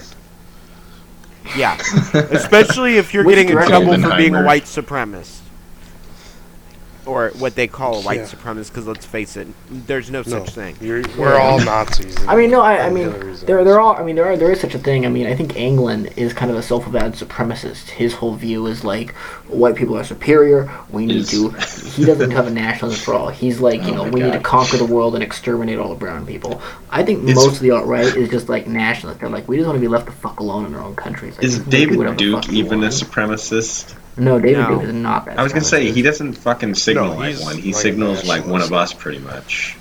Yeah, 1.55 1.77
especially 2.13 2.97
if 2.97 3.13
you're 3.13 3.23
Which 3.23 3.35
getting 3.35 3.49
in 3.49 3.65
trouble 3.65 4.01
for 4.01 4.17
being 4.17 4.35
a 4.35 4.43
white 4.43 4.63
supremacist, 4.63 5.41
or 7.05 7.29
what 7.37 7.55
they 7.55 7.67
call 7.67 7.97
a 7.97 8.01
white 8.01 8.19
Yeah. 8.19 8.25
supremacist. 8.25 8.69
Because 8.69 8.87
let's 8.87 9.05
face 9.05 9.37
it, 9.37 9.47
there's 9.69 10.09
no, 10.09 10.19
No, 10.19 10.23
such 10.23 10.49
thing. 10.51 10.75
You're, 10.81 11.03
we're 11.17 11.37
all 11.39 11.59
Nazis. 11.63 12.15
I 12.27 12.35
mean, 12.35 12.49
no, 12.51 12.61
I, 12.61 12.87
I 12.87 12.89
mean, 12.89 13.11
Hillary's 13.11 13.41
there, 13.41 13.59
ass. 13.59 13.65
there 13.65 13.79
are, 13.79 13.95
I 13.99 14.03
mean, 14.03 14.15
there 14.15 14.25
are, 14.25 14.37
there 14.37 14.51
is 14.51 14.59
such 14.59 14.73
a 14.75 14.79
thing. 14.79 15.05
I 15.05 15.09
mean, 15.09 15.27
I 15.27 15.35
think 15.35 15.55
Anglin 15.55 16.07
is 16.17 16.33
kind 16.33 16.49
of 16.51 16.57
a 16.57 16.63
self-avowed 16.63 17.13
supremacist. 17.13 17.89
His 17.89 18.13
whole 18.13 18.35
view 18.35 18.65
is 18.67 18.83
like, 18.83 19.11
white 19.47 19.75
people 19.75 19.97
are 19.97 20.03
superior. 20.03 20.69
We 20.89 21.05
need 21.05 21.17
Is- 21.17 21.31
to. 21.31 21.49
He 21.95 22.03
doesn't 22.05 22.31
have 22.31 22.47
a 22.47 22.51
nationalist 22.51 23.03
for 23.03 23.13
all. 23.13 23.29
He's 23.29 23.59
like, 23.59 23.81
oh 23.83 23.85
you 23.87 23.91
Oh 23.93 23.95
know, 23.97 24.03
my 24.05 24.09
we 24.09 24.21
need 24.21 24.33
to 24.33 24.39
conquer 24.39 24.77
the 24.77 24.85
world 24.85 25.13
and 25.15 25.23
exterminate 25.23 25.77
all 25.79 25.89
the 25.89 25.95
brown 25.95 26.25
people. 26.25 26.61
I 26.89 27.03
think 27.03 27.27
Is- 27.29 27.35
most 27.35 27.55
of 27.57 27.59
the 27.61 27.71
alt 27.71 27.85
right 27.85 28.05
is 28.15 28.29
just 28.29 28.49
like 28.49 28.67
nationalist. 28.67 29.19
They're 29.21 29.29
like, 29.29 29.47
we 29.47 29.57
just 29.57 29.67
want 29.67 29.77
to 29.77 29.81
be 29.81 29.87
left 29.87 30.07
the 30.07 30.11
fuck 30.11 30.39
alone 30.39 30.65
in 30.65 30.75
our 30.75 30.81
own 30.81 30.95
countries. 30.95 31.35
Like, 31.35 31.43
Is 31.45 31.59
we 31.59 31.71
can 31.71 31.89
do 31.89 31.97
whatever 31.97 32.15
David 32.15 32.41
Duke 32.41 32.53
even 32.53 32.83
a 32.83 32.87
supremacist? 32.87 33.95
No, 34.17 34.39
David 34.39 34.59
No. 34.59 34.69
Duke 34.75 34.83
is 34.83 34.93
not 34.93 35.25
that. 35.25 35.39
I 35.39 35.43
was 35.43 35.51
gonna 35.51 35.65
say 35.65 35.91
he 35.91 36.01
doesn't 36.01 36.33
fucking 36.33 36.75
signal 36.75 37.09
No, 37.09 37.15
like 37.15 37.39
one. 37.39 37.57
He 37.57 37.73
like 37.73 37.81
signals 37.81 38.25
like 38.25 38.45
one 38.45 38.61
of 38.61 38.71
us, 38.73 38.93
pretty 38.93 39.19
much. 39.19 39.77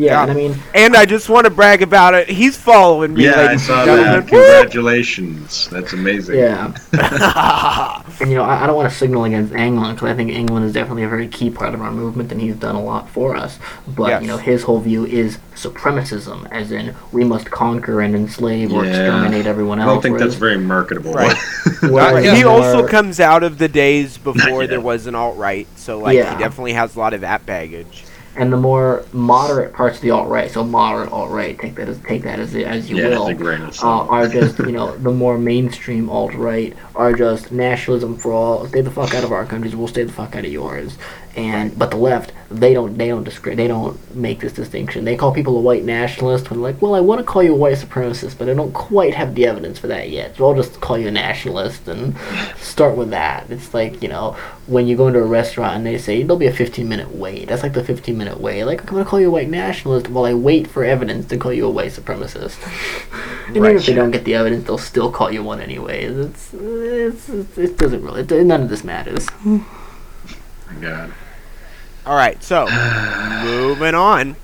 Yeah, 0.00 0.12
Yeah. 0.12 0.22
and 0.22 0.30
I 0.30 0.34
mean, 0.34 0.54
And 0.74 0.96
I 0.96 1.04
just 1.04 1.28
want 1.28 1.44
to 1.44 1.50
brag 1.50 1.82
about 1.82 2.14
it. 2.14 2.28
He's 2.28 2.56
following 2.56 3.14
me, 3.14 3.24
Yeah, 3.24 3.48
I 3.50 3.56
saw 3.56 3.84
that. 3.84 3.96
gentlemen. 4.26 4.26
Congratulations. 4.28 5.68
That's 5.68 5.92
amazing. 5.92 6.38
yeah. 6.38 6.72
And 8.20 8.28
you 8.30 8.36
know, 8.36 8.42
I, 8.44 8.64
I 8.64 8.66
don't 8.66 8.76
want 8.76 8.90
to 8.90 8.94
signal 8.94 9.24
against 9.24 9.54
Anglin 9.54 9.94
because 9.94 10.10
I 10.10 10.14
think 10.14 10.30
Anglin 10.30 10.62
is 10.62 10.74
definitely 10.74 11.04
a 11.04 11.08
very 11.08 11.26
key 11.26 11.48
part 11.48 11.72
of 11.72 11.80
our 11.80 11.90
movement, 11.90 12.30
and 12.30 12.38
he's 12.38 12.54
done 12.56 12.74
a 12.74 12.82
lot 12.82 13.08
for 13.08 13.34
us. 13.34 13.58
But 13.88 14.08
Yes. 14.10 14.22
you 14.22 14.28
know, 14.28 14.36
his 14.36 14.62
whole 14.62 14.78
view 14.78 15.06
is 15.06 15.38
supremacism, 15.54 16.46
as 16.52 16.70
in 16.70 16.94
we 17.12 17.24
must 17.24 17.50
conquer 17.50 18.02
and 18.02 18.14
enslave 18.14 18.72
or 18.74 18.84
Yeah. 18.84 18.90
exterminate 18.90 19.46
everyone 19.46 19.80
else. 19.80 19.88
I 19.88 19.92
don't 19.94 20.02
think 20.02 20.18
that's 20.18 20.34
very 20.34 20.58
marketable. 20.58 21.14
Right. 21.14 21.34
whereas 21.82 22.26
Uh, 22.26 22.34
he 22.34 22.44
more- 22.44 22.52
also 22.62 22.86
comes 22.86 23.20
out 23.20 23.42
of 23.42 23.56
the 23.56 23.68
days 23.68 24.18
before 24.18 24.66
there 24.66 24.80
was 24.82 25.06
an 25.06 25.14
alt 25.14 25.38
right, 25.38 25.66
so 25.76 25.98
like 25.98 26.16
Yeah. 26.16 26.36
he 26.36 26.42
definitely 26.42 26.74
has 26.74 26.96
a 26.96 26.98
lot 26.98 27.14
of 27.14 27.22
that 27.22 27.46
baggage. 27.46 28.04
And 28.36 28.52
the 28.52 28.56
more 28.56 29.04
moderate 29.12 29.72
parts 29.72 29.96
of 29.96 30.02
the 30.02 30.10
alt 30.10 30.28
right, 30.28 30.50
so 30.50 30.62
moderate 30.62 31.10
alt 31.10 31.30
right, 31.30 31.58
take 31.58 31.74
that 31.74 31.88
as 31.88 31.98
take 32.00 32.22
that 32.22 32.38
as 32.38 32.54
as 32.54 32.88
you 32.88 32.98
yeah, 32.98 33.08
will. 33.08 33.28
it's 33.28 33.40
a 33.40 33.42
grain 33.42 33.62
of 33.62 33.82
uh, 33.82 34.06
are 34.06 34.28
just 34.28 34.58
you 34.58 34.72
know 34.72 34.96
the 34.98 35.10
more 35.10 35.36
mainstream 35.36 36.08
alt 36.08 36.34
right 36.34 36.76
are 36.94 37.12
just 37.12 37.50
nationalism 37.50 38.16
for 38.16 38.32
all. 38.32 38.66
Stay 38.66 38.82
the 38.82 38.90
fuck 38.90 39.14
out 39.14 39.24
of 39.24 39.32
our 39.32 39.44
countries. 39.44 39.74
We'll 39.74 39.88
stay 39.88 40.04
the 40.04 40.12
fuck 40.12 40.36
out 40.36 40.44
of 40.44 40.52
yours. 40.52 40.96
And 41.36 41.78
but 41.78 41.90
the 41.92 41.96
left 41.96 42.32
they 42.50 42.74
don't 42.74 42.98
they 42.98 43.06
don't 43.06 43.24
discri- 43.24 43.54
they 43.54 43.68
don't 43.68 44.14
make 44.16 44.40
this 44.40 44.52
distinction. 44.52 45.04
They 45.04 45.16
call 45.16 45.32
people 45.32 45.56
a 45.56 45.60
white 45.60 45.84
nationalist 45.84 46.50
when 46.50 46.60
like, 46.60 46.82
well, 46.82 46.96
I 46.96 47.00
want 47.00 47.20
to 47.20 47.24
call 47.24 47.42
you 47.44 47.52
a 47.52 47.56
white 47.56 47.76
supremacist, 47.78 48.36
but 48.36 48.48
I 48.48 48.54
don't 48.54 48.72
quite 48.72 49.14
have 49.14 49.36
the 49.36 49.46
evidence 49.46 49.78
for 49.78 49.86
that 49.86 50.10
yet. 50.10 50.36
So 50.36 50.48
I'll 50.48 50.56
just 50.56 50.80
call 50.80 50.98
you 50.98 51.06
a 51.06 51.10
nationalist 51.12 51.86
and 51.86 52.16
start 52.58 52.96
with 52.96 53.10
that. 53.10 53.48
It's 53.50 53.72
like 53.72 54.02
you 54.02 54.08
know 54.08 54.36
when 54.66 54.88
you 54.88 54.96
go 54.96 55.06
into 55.06 55.20
a 55.20 55.24
restaurant 55.24 55.76
and 55.76 55.86
they 55.86 55.98
say 55.98 56.22
there'll 56.22 56.36
be 56.38 56.46
a 56.48 56.52
15 56.52 56.88
minute 56.88 57.14
wait. 57.14 57.46
That's 57.48 57.62
like 57.62 57.74
the 57.74 57.84
15 57.84 58.18
minute 58.18 58.40
wait. 58.40 58.64
Like 58.64 58.80
I'm 58.80 58.86
gonna 58.88 59.04
call 59.04 59.20
you 59.20 59.28
a 59.28 59.30
white 59.30 59.48
nationalist 59.48 60.08
while 60.08 60.24
I 60.24 60.34
wait 60.34 60.66
for 60.66 60.82
evidence 60.84 61.26
to 61.28 61.36
call 61.36 61.52
you 61.52 61.66
a 61.66 61.70
white 61.70 61.92
supremacist. 61.92 62.58
and 63.46 63.56
even 63.56 63.62
Right. 63.62 63.76
if 63.76 63.86
they 63.86 63.94
don't 63.94 64.10
get 64.10 64.24
the 64.24 64.34
evidence, 64.34 64.66
they'll 64.66 64.78
still 64.78 65.12
call 65.12 65.30
you 65.30 65.44
one 65.44 65.60
anyways. 65.60 66.16
It's, 66.18 66.54
it's, 66.54 67.28
it's 67.28 67.58
it 67.58 67.78
doesn't 67.78 68.02
really 68.02 68.22
it, 68.22 68.44
none 68.44 68.62
of 68.62 68.68
this 68.68 68.82
matters. 68.82 69.28
God. 70.80 71.12
All 72.10 72.16
right, 72.16 72.42
so 72.42 72.66
moving 73.44 73.94
on. 73.94 74.34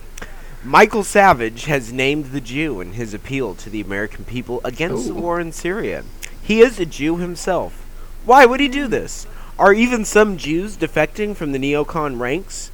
Michael 0.62 1.02
Savage 1.02 1.64
has 1.64 1.92
named 1.92 2.26
the 2.26 2.40
Jew 2.40 2.80
in 2.80 2.92
his 2.92 3.12
appeal 3.12 3.56
to 3.56 3.68
the 3.68 3.80
American 3.80 4.24
people 4.24 4.60
against 4.62 5.08
the 5.08 5.14
war 5.14 5.40
in 5.40 5.50
Syria. 5.50 6.04
He 6.40 6.60
is 6.60 6.78
a 6.78 6.86
Jew 6.86 7.16
himself. 7.16 7.84
Why 8.24 8.46
would 8.46 8.60
he 8.60 8.68
do 8.68 8.86
this? 8.86 9.26
Are 9.58 9.72
even 9.72 10.04
some 10.04 10.36
Jews 10.36 10.76
defecting 10.76 11.34
from 11.34 11.50
the 11.50 11.58
neocon 11.58 12.20
ranks? 12.20 12.70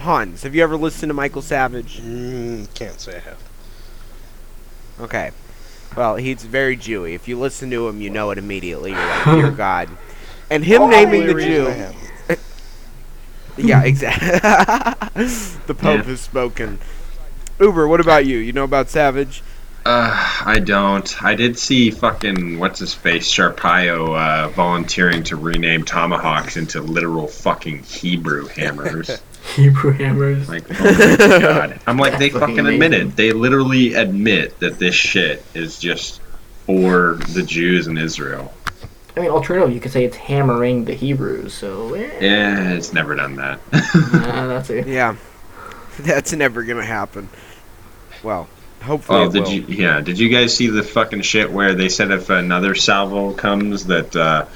Hans, 0.00 0.42
have 0.42 0.54
you 0.54 0.62
ever 0.62 0.76
listened 0.76 1.08
to 1.08 1.14
Michael 1.14 1.40
Savage? 1.40 2.02
Mm, 2.02 2.74
can't 2.74 3.00
say 3.00 3.16
I 3.16 3.20
have. 3.20 3.42
Okay. 5.00 5.30
Well, 5.96 6.16
he's 6.16 6.42
very 6.42 6.76
Jewy. 6.76 7.14
If 7.14 7.26
you 7.26 7.38
listen 7.38 7.70
to 7.70 7.88
him, 7.88 8.02
you 8.02 8.10
know 8.10 8.32
it 8.32 8.36
immediately. 8.36 8.90
You're 8.90 9.00
like, 9.00 9.24
dear 9.24 9.50
God. 9.56 9.88
And 10.50 10.62
him 10.62 10.90
naming 10.90 11.26
the 11.26 11.32
Jew. 11.32 11.94
I 13.58 13.60
haven't. 13.62 13.68
Yeah, 13.68 13.82
exactly. 13.84 14.28
the 15.66 15.74
Pope 15.74 15.98
Yeah. 15.98 16.02
has 16.04 16.20
spoken. 16.20 16.78
Uber, 17.60 17.86
what 17.88 18.00
about 18.00 18.26
you? 18.26 18.38
You 18.38 18.52
know 18.52 18.64
about 18.64 18.88
Savage? 18.90 19.42
Uh, 19.86 20.40
I 20.46 20.60
don't. 20.60 21.22
I 21.22 21.34
did 21.34 21.58
see 21.58 21.90
fucking 21.90 22.58
what's 22.58 22.80
his 22.80 22.94
face 22.94 23.28
Shapiro 23.28 24.14
uh, 24.14 24.48
volunteering 24.48 25.22
to 25.24 25.36
rename 25.36 25.84
tomahawks 25.84 26.56
into 26.56 26.80
literal 26.80 27.26
fucking 27.28 27.82
Hebrew 27.82 28.46
hammers. 28.46 29.20
Hebrew 29.56 29.92
hammers. 29.92 30.48
Like, 30.48 30.64
oh 30.80 30.84
my 30.84 31.38
god! 31.38 31.80
I'm 31.86 31.98
like, 31.98 32.18
they 32.18 32.30
That's 32.30 32.40
fucking 32.40 32.56
fucking 32.56 32.72
admit 32.72 32.92
amazing. 32.94 33.08
it. 33.08 33.16
They 33.16 33.32
literally 33.32 33.92
admit 33.92 34.58
that 34.60 34.78
this 34.78 34.94
shit 34.94 35.44
is 35.52 35.78
just 35.78 36.22
for 36.64 37.18
the 37.34 37.42
Jews 37.42 37.86
in 37.86 37.98
Israel. 37.98 38.54
I 39.16 39.20
mean, 39.20 39.30
alternative, 39.30 39.72
you 39.72 39.80
could 39.80 39.92
say 39.92 40.04
it's 40.04 40.16
hammering 40.16 40.84
the 40.86 40.94
Hebrews. 40.94 41.54
So 41.54 41.94
eh, 41.94 42.10
Yeah, 42.20 42.70
it's 42.72 42.92
never 42.92 43.14
done 43.14 43.36
that. 43.36 43.60
uh, 43.72 44.46
that's 44.48 44.70
a 44.70 44.82
Yeah. 44.88 45.16
That's 46.00 46.32
never 46.32 46.64
going 46.64 46.78
to 46.78 46.84
happen. 46.84 47.28
Well, 48.24 48.48
hopefully 48.82 49.20
Oh, 49.20 49.30
did 49.30 49.42
will. 49.44 49.50
you? 49.52 49.64
Yeah, 49.68 50.00
did 50.00 50.18
you 50.18 50.28
guys 50.28 50.52
see 50.56 50.66
the 50.66 50.82
fucking 50.82 51.20
shit 51.22 51.52
where 51.52 51.74
they 51.74 51.88
said 51.88 52.10
if 52.10 52.30
another 52.30 52.74
salvo 52.74 53.32
comes 53.32 53.86
that 53.86 54.16
uh, 54.16 54.46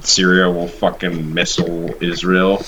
Syria 0.00 0.50
will 0.50 0.66
fucking 0.66 1.32
missile 1.32 1.94
Israel? 2.02 2.64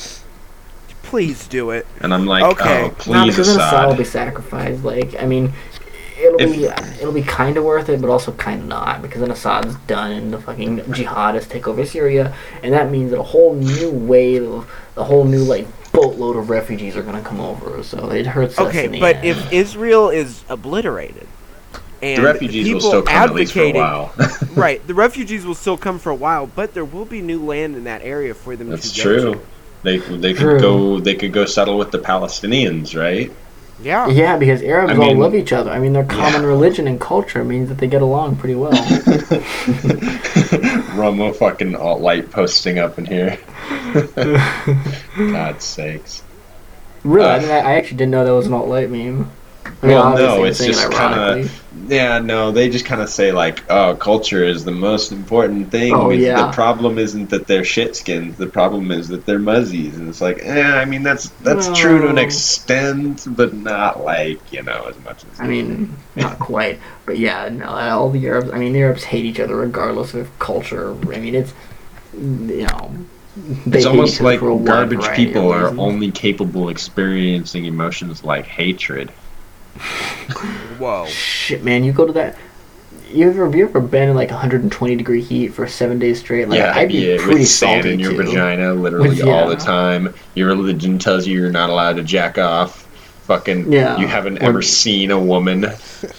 Please 1.02 1.48
do 1.48 1.70
it. 1.70 1.88
And 2.00 2.14
I'm 2.14 2.26
like, 2.26 2.44
Okay. 2.44 2.82
oh, 2.84 2.86
no, 2.86 2.90
please, 2.90 3.34
because 3.34 3.48
then 3.48 3.56
Assad 3.56 3.88
will 3.88 3.96
be 3.96 4.04
sacrificed. 4.04 4.84
Like, 4.84 5.20
I 5.20 5.26
mean, 5.26 5.52
it'll 6.20 6.40
If- 6.40 6.52
be 6.52 6.64
it'll 7.00 7.12
be 7.12 7.22
kind 7.22 7.56
of 7.56 7.64
worth 7.64 7.88
it, 7.88 8.00
but 8.00 8.10
also 8.10 8.32
kind 8.32 8.62
of 8.62 8.68
not, 8.68 9.02
because 9.02 9.20
then 9.20 9.30
Assad's 9.30 9.74
done 9.86 10.12
and 10.12 10.32
the 10.32 10.38
fucking 10.38 10.80
jihadists 10.80 11.48
take 11.48 11.66
over 11.66 11.84
Syria, 11.84 12.34
and 12.62 12.72
that 12.72 12.90
means 12.90 13.10
that 13.10 13.20
a 13.20 13.22
whole 13.24 13.54
new 13.54 13.90
wave 13.90 14.42
of 14.50 14.70
a 14.96 15.04
whole 15.04 15.24
new 15.24 15.42
like 15.44 15.66
boatload 15.92 16.36
of 16.36 16.50
refugees 16.50 16.96
are 16.96 17.02
gonna 17.02 17.22
come 17.22 17.40
over. 17.40 17.82
So 17.82 18.10
it 18.10 18.26
hurts 18.26 18.58
us. 18.58 18.68
Okay, 18.68 18.86
in 18.86 18.92
the 18.92 19.00
but 19.00 19.16
end. 19.16 19.26
if 19.26 19.52
Israel 19.52 20.10
is 20.10 20.44
obliterated 20.48 21.26
and 22.02 22.18
The 22.18 22.22
refugees 22.22 22.72
will 22.72 22.80
still 22.80 23.02
come 23.02 23.16
at 23.30 23.34
least 23.34 23.52
for 23.52 23.60
a 23.60 23.72
while. 23.72 24.12
right, 24.54 24.84
the 24.86 24.94
refugees 24.94 25.44
will 25.44 25.54
still 25.54 25.76
come 25.76 25.98
for 25.98 26.10
a 26.10 26.14
while, 26.14 26.46
but 26.46 26.72
there 26.74 26.84
will 26.84 27.04
be 27.04 27.20
new 27.20 27.44
land 27.44 27.76
in 27.76 27.84
that 27.84 28.02
area 28.02 28.34
for 28.34 28.56
them 28.56 28.70
That's 28.70 28.92
to 28.92 29.02
go 29.02 29.02
true. 29.02 29.34
to. 29.34 29.40
They 29.82 29.96
they 29.98 30.34
True. 30.34 30.52
could 30.54 30.60
go 30.60 31.00
they 31.00 31.14
could 31.14 31.32
go 31.32 31.46
settle 31.46 31.78
with 31.78 31.90
the 31.90 31.98
Palestinians, 31.98 32.94
right? 32.98 33.32
Yeah. 33.82 34.08
yeah, 34.08 34.36
because 34.36 34.62
Arabs 34.62 34.92
I 34.92 34.96
all 34.96 35.16
love 35.16 35.34
each 35.34 35.52
other. 35.52 35.70
I 35.70 35.78
mean, 35.78 35.92
their 35.92 36.04
common 36.04 36.44
religion 36.44 36.86
and 36.86 37.00
culture 37.00 37.42
means 37.44 37.68
that 37.70 37.78
they 37.78 37.86
get 37.86 38.02
along 38.02 38.36
pretty 38.36 38.54
well. 38.54 38.72
Romo 40.96 41.34
fucking 41.34 41.74
alt 41.76 42.00
light 42.00 42.30
posting 42.30 42.78
up 42.78 42.98
in 42.98 43.06
here. 43.06 43.38
God's 45.16 45.64
sakes. 45.64 46.22
really, 47.04 47.28
I, 47.28 47.36
Uh, 47.38 47.40
mean, 47.40 47.50
I, 47.50 47.58
I 47.58 47.72
actually 47.74 47.96
didn't 47.98 48.12
know 48.12 48.24
that 48.24 48.32
was 48.34 48.46
an 48.46 48.52
alt 48.52 48.68
light 48.68 48.90
meme. 48.90 49.30
I 49.64 49.86
mean, 49.86 49.96
Well, 49.96 50.16
no, 50.16 50.44
it's 50.44 50.64
just 50.64 50.90
kind 50.90 51.40
of 51.40 51.62
yeah, 51.88 52.18
no. 52.18 52.52
They 52.52 52.68
just 52.68 52.84
kind 52.84 53.00
of 53.00 53.08
say 53.08 53.32
like, 53.32 53.64
"Oh, 53.70 53.94
culture 53.96 54.44
is 54.44 54.64
the 54.64 54.70
most 54.70 55.12
important 55.12 55.70
thing." 55.70 55.94
Oh, 55.94 56.10
It's- 56.10 56.22
yeah. 56.24 56.46
The 56.46 56.52
problem 56.52 56.98
isn't 56.98 57.30
that 57.30 57.46
they're 57.46 57.62
shitskins. 57.62 58.36
The 58.36 58.46
problem 58.46 58.90
is 58.90 59.08
that 59.08 59.26
they're 59.26 59.38
muzzies, 59.38 59.96
and 59.96 60.08
it's 60.08 60.20
like, 60.20 60.40
eh. 60.42 60.62
I 60.62 60.84
mean, 60.84 61.02
that's 61.02 61.30
that's 61.42 61.68
true 61.78 62.00
to 62.02 62.08
an 62.08 62.18
extent, 62.18 63.26
but 63.28 63.54
not 63.54 64.04
like 64.04 64.40
you 64.52 64.62
know 64.62 64.86
as 64.88 64.96
much 65.04 65.24
as. 65.32 65.40
I 65.40 65.46
mean, 65.46 65.96
not 66.16 66.38
quite, 66.38 66.78
but 67.06 67.18
yeah, 67.18 67.48
no, 67.48 67.66
all 67.66 68.10
the 68.10 68.26
Arabs. 68.26 68.50
I 68.50 68.58
mean, 68.58 68.72
the 68.72 68.82
Arabs 68.82 69.04
hate 69.04 69.24
each 69.24 69.40
other 69.40 69.56
regardless 69.56 70.14
of 70.14 70.36
culture. 70.38 70.92
I 71.12 71.18
mean, 71.18 71.34
it's 71.34 71.52
you 72.16 72.66
know, 72.66 72.92
they 73.66 73.78
it's 73.78 73.86
almost 73.86 74.20
like 74.20 74.40
for 74.40 74.48
a 74.48 74.54
wide 74.54 74.66
garbage 74.66 75.16
people 75.16 75.52
are 75.52 75.68
only 75.78 76.10
capable 76.10 76.64
of 76.64 76.70
experiencing 76.70 77.64
emotions 77.64 78.22
like 78.24 78.46
hatred. 78.46 79.10
Whoa. 80.78 81.06
Shit, 81.06 81.62
man, 81.64 81.84
you 81.84 81.92
go 81.92 82.06
to 82.06 82.12
that. 82.14 82.36
You 83.12 83.28
ever 83.28 83.44
have 83.46 83.54
you 83.56 83.64
ever 83.64 83.80
been 83.80 84.08
in 84.10 84.14
like 84.14 84.30
120 84.30 84.94
degree 84.96 85.20
heat 85.22 85.48
for 85.48 85.66
seven 85.66 85.98
days 85.98 86.20
straight? 86.20 86.48
Like, 86.48 86.58
yeah, 86.58 86.72
I'd 86.76 86.88
be 86.88 86.94
yeah, 86.98 87.16
pretty 87.18 87.40
with 87.40 87.48
sand 87.48 87.84
in 87.86 87.98
your 87.98 88.12
too. 88.12 88.18
vagina, 88.18 88.72
literally 88.80 89.08
With- 89.08 89.22
all 89.26 89.48
the 89.48 89.56
time. 89.56 90.14
Your 90.34 90.48
religion 90.48 90.98
tells 90.98 91.26
you 91.26 91.40
you're 91.40 91.50
not 91.50 91.70
allowed 91.70 91.96
to 91.96 92.02
jack 92.04 92.38
off. 92.38 92.86
Fucking, 93.24 93.70
Yeah. 93.72 93.96
you 93.98 94.06
haven't 94.06 94.38
Or- 94.38 94.44
ever 94.46 94.62
seen 94.62 95.10
a 95.10 95.18
woman. 95.18 95.66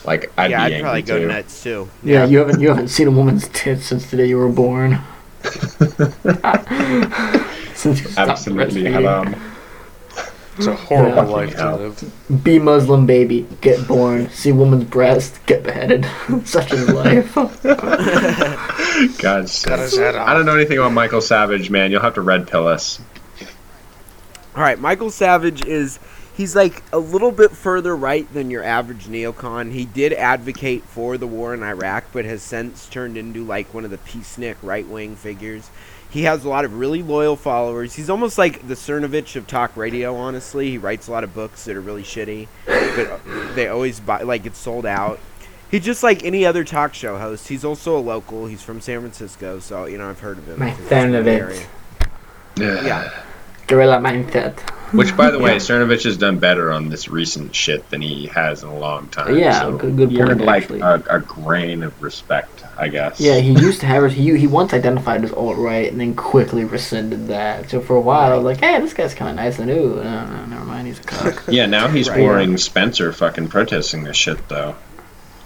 Like, 0.06 0.32
I'd 0.38 0.52
yeah, 0.52 0.68
be 0.70 0.76
I'd 0.76 0.82
probably 0.82 1.00
angry 1.00 1.14
go 1.14 1.20
too. 1.20 1.28
nuts 1.28 1.64
too. 1.64 1.90
Yeah, 2.04 2.26
you 2.26 2.38
haven't 2.40 2.60
you 2.62 2.68
haven't 2.70 2.90
seen 2.90 3.08
a 3.08 3.12
woman's 3.12 3.48
tits 3.50 3.86
since 3.86 4.10
the 4.12 4.18
day 4.18 4.28
you 4.28 4.38
were 4.38 4.50
born. 4.50 5.00
since 7.76 8.02
you 8.02 8.08
Absolutely 8.18 8.84
breastfeeding. 8.84 8.92
haram. 8.92 9.36
It's 10.58 10.68
a 10.68 10.76
horrible 10.76 11.16
Yeah. 11.16 11.22
life 11.24 11.56
to 11.56 11.76
live. 11.76 12.44
Be 12.44 12.60
Muslim 12.60 13.06
baby, 13.06 13.48
get 13.62 13.88
born, 13.88 14.30
see 14.30 14.52
woman's 14.52 14.84
breast, 14.84 15.40
get 15.46 15.64
beheaded. 15.64 16.06
Such 16.46 16.74
is 16.74 16.90
life. 16.90 17.34
God's 17.34 19.18
Got 19.18 19.50
sake. 19.50 19.80
his 19.80 19.98
head 19.98 20.16
off. 20.16 20.28
I 20.28 20.34
don't 20.34 20.46
know 20.46 20.56
anything 20.56 20.78
about 20.78 20.94
Michael 20.94 21.22
Savage, 21.22 21.70
man. 21.70 21.92
You'll 21.92 22.02
have 22.02 22.16
to 22.16 22.22
red 22.22 22.48
pill 22.48 22.68
us. 22.68 23.00
All 24.56 24.62
right, 24.64 24.78
Michael 24.80 25.10
Savage 25.12 25.66
is 25.66 26.00
he's 26.36 26.56
like 26.56 26.84
a 26.92 27.00
little 27.00 27.32
bit 27.32 27.52
further 27.52 27.96
right 27.96 28.32
than 28.34 28.52
your 28.52 28.64
average 28.64 29.06
neocon. 29.06 29.72
He 29.72 29.86
did 29.86 30.12
advocate 30.14 30.84
for 30.84 31.18
the 31.18 31.28
war 31.28 31.54
in 31.54 31.64
Iraq, 31.64 32.06
but 32.12 32.26
has 32.26 32.42
since 32.42 32.88
turned 32.88 33.18
into 33.18 33.44
like 33.46 33.74
one 33.74 33.86
of 33.86 33.92
the 33.92 33.98
peacenik 33.98 34.56
right-wing 34.62 35.16
figures. 35.16 35.70
He 36.12 36.24
has 36.24 36.44
a 36.46 36.50
lot 36.50 36.66
of 36.66 36.78
really 36.78 37.02
loyal 37.02 37.36
followers. 37.38 37.96
He's 37.96 38.10
almost 38.10 38.38
like 38.38 38.68
the 38.68 38.74
Cernovich 38.76 39.36
of 39.38 39.48
talk 39.48 39.76
radio. 39.78 40.16
Honestly, 40.16 40.72
he 40.72 40.78
writes 40.78 41.08
a 41.08 41.12
lot 41.12 41.24
of 41.24 41.34
books 41.34 41.64
that 41.66 41.76
are 41.78 41.82
really 41.82 42.04
shitty, 42.04 42.48
but 42.66 43.56
they 43.56 43.68
always 43.70 44.00
buy 44.02 44.22
like 44.24 44.46
it's 44.46 44.60
sold 44.60 44.86
out. 44.86 45.20
He's 45.72 45.86
just 45.86 46.04
like 46.04 46.26
any 46.26 46.46
other 46.46 46.66
talk 46.66 46.94
show 46.94 47.18
host. 47.18 47.48
He's 47.48 47.64
also 47.64 47.98
a 47.98 48.02
local. 48.02 48.46
He's 48.46 48.62
from 48.62 48.82
San 48.82 49.00
Francisco, 49.00 49.60
so 49.60 49.86
you 49.86 49.98
know 49.98 50.10
I've 50.10 50.20
heard 50.20 50.38
of 50.38 50.48
him. 50.50 50.60
My 50.60 50.66
because 50.66 50.80
it's 50.82 50.90
fan 50.90 51.16
of 51.16 51.26
it. 51.28 51.68
Yeah. 52.58 53.10
Gorilla 53.68 54.00
mindset. 54.00 54.60
Which, 54.94 55.16
by 55.16 55.32
the 55.32 55.40
way, 55.40 55.52
Yeah. 55.54 55.58
Cernovich 55.60 56.04
has 56.04 56.18
done 56.18 56.40
better 56.40 56.74
on 56.74 56.90
this 56.90 57.08
recent 57.08 57.56
shit 57.56 57.90
than 57.90 58.02
he 58.02 58.26
has 58.28 58.64
in 58.64 58.68
a 58.70 58.78
long 58.78 59.08
time. 59.08 59.38
Yeah, 59.38 59.62
so 59.62 59.78
good- 59.78 59.96
good 59.96 60.10
point, 60.10 60.30
earned, 60.30 60.42
like 60.42 60.64
actually. 60.64 60.82
a, 60.82 60.96
a 61.10 61.20
grain 61.22 61.84
of 61.84 62.04
respect, 62.04 62.61
I 62.82 62.88
guess. 62.88 63.20
Yeah, 63.20 63.38
he 63.38 63.52
used 63.52 63.80
to 63.82 63.86
have 63.86 64.04
it. 64.04 64.12
He 64.12 64.36
he 64.38 64.48
once 64.48 64.74
identified 64.74 65.24
as 65.24 65.32
alt 65.32 65.58
right 65.58 65.92
and 65.92 66.02
then 66.02 66.16
quickly 66.16 66.66
rescinded 66.66 67.28
that. 67.28 67.70
So 67.70 67.80
for 67.80 67.96
a 67.96 68.02
while, 68.02 68.32
I 68.32 68.36
was 68.36 68.44
like, 68.44 68.60
"Hey, 68.60 68.80
this 68.82 68.94
guy's 68.94 69.14
kind 69.14 69.30
of 69.30 69.36
nice." 69.36 69.60
And 69.60 69.70
ooh, 69.70 69.96
no, 70.04 70.26
no, 70.26 70.46
never 70.48 70.66
mind, 70.66 70.88
he's 70.88 71.00
a 71.00 71.04
cock. 71.04 71.44
Yeah, 71.48 71.68
now 71.68 71.88
he's 71.88 72.10
Right. 72.10 72.18
boring 72.18 72.58
Spencer 72.58 73.14
fucking 73.14 73.50
protesting 73.50 74.04
this 74.04 74.18
shit 74.18 74.48
though. 74.50 74.76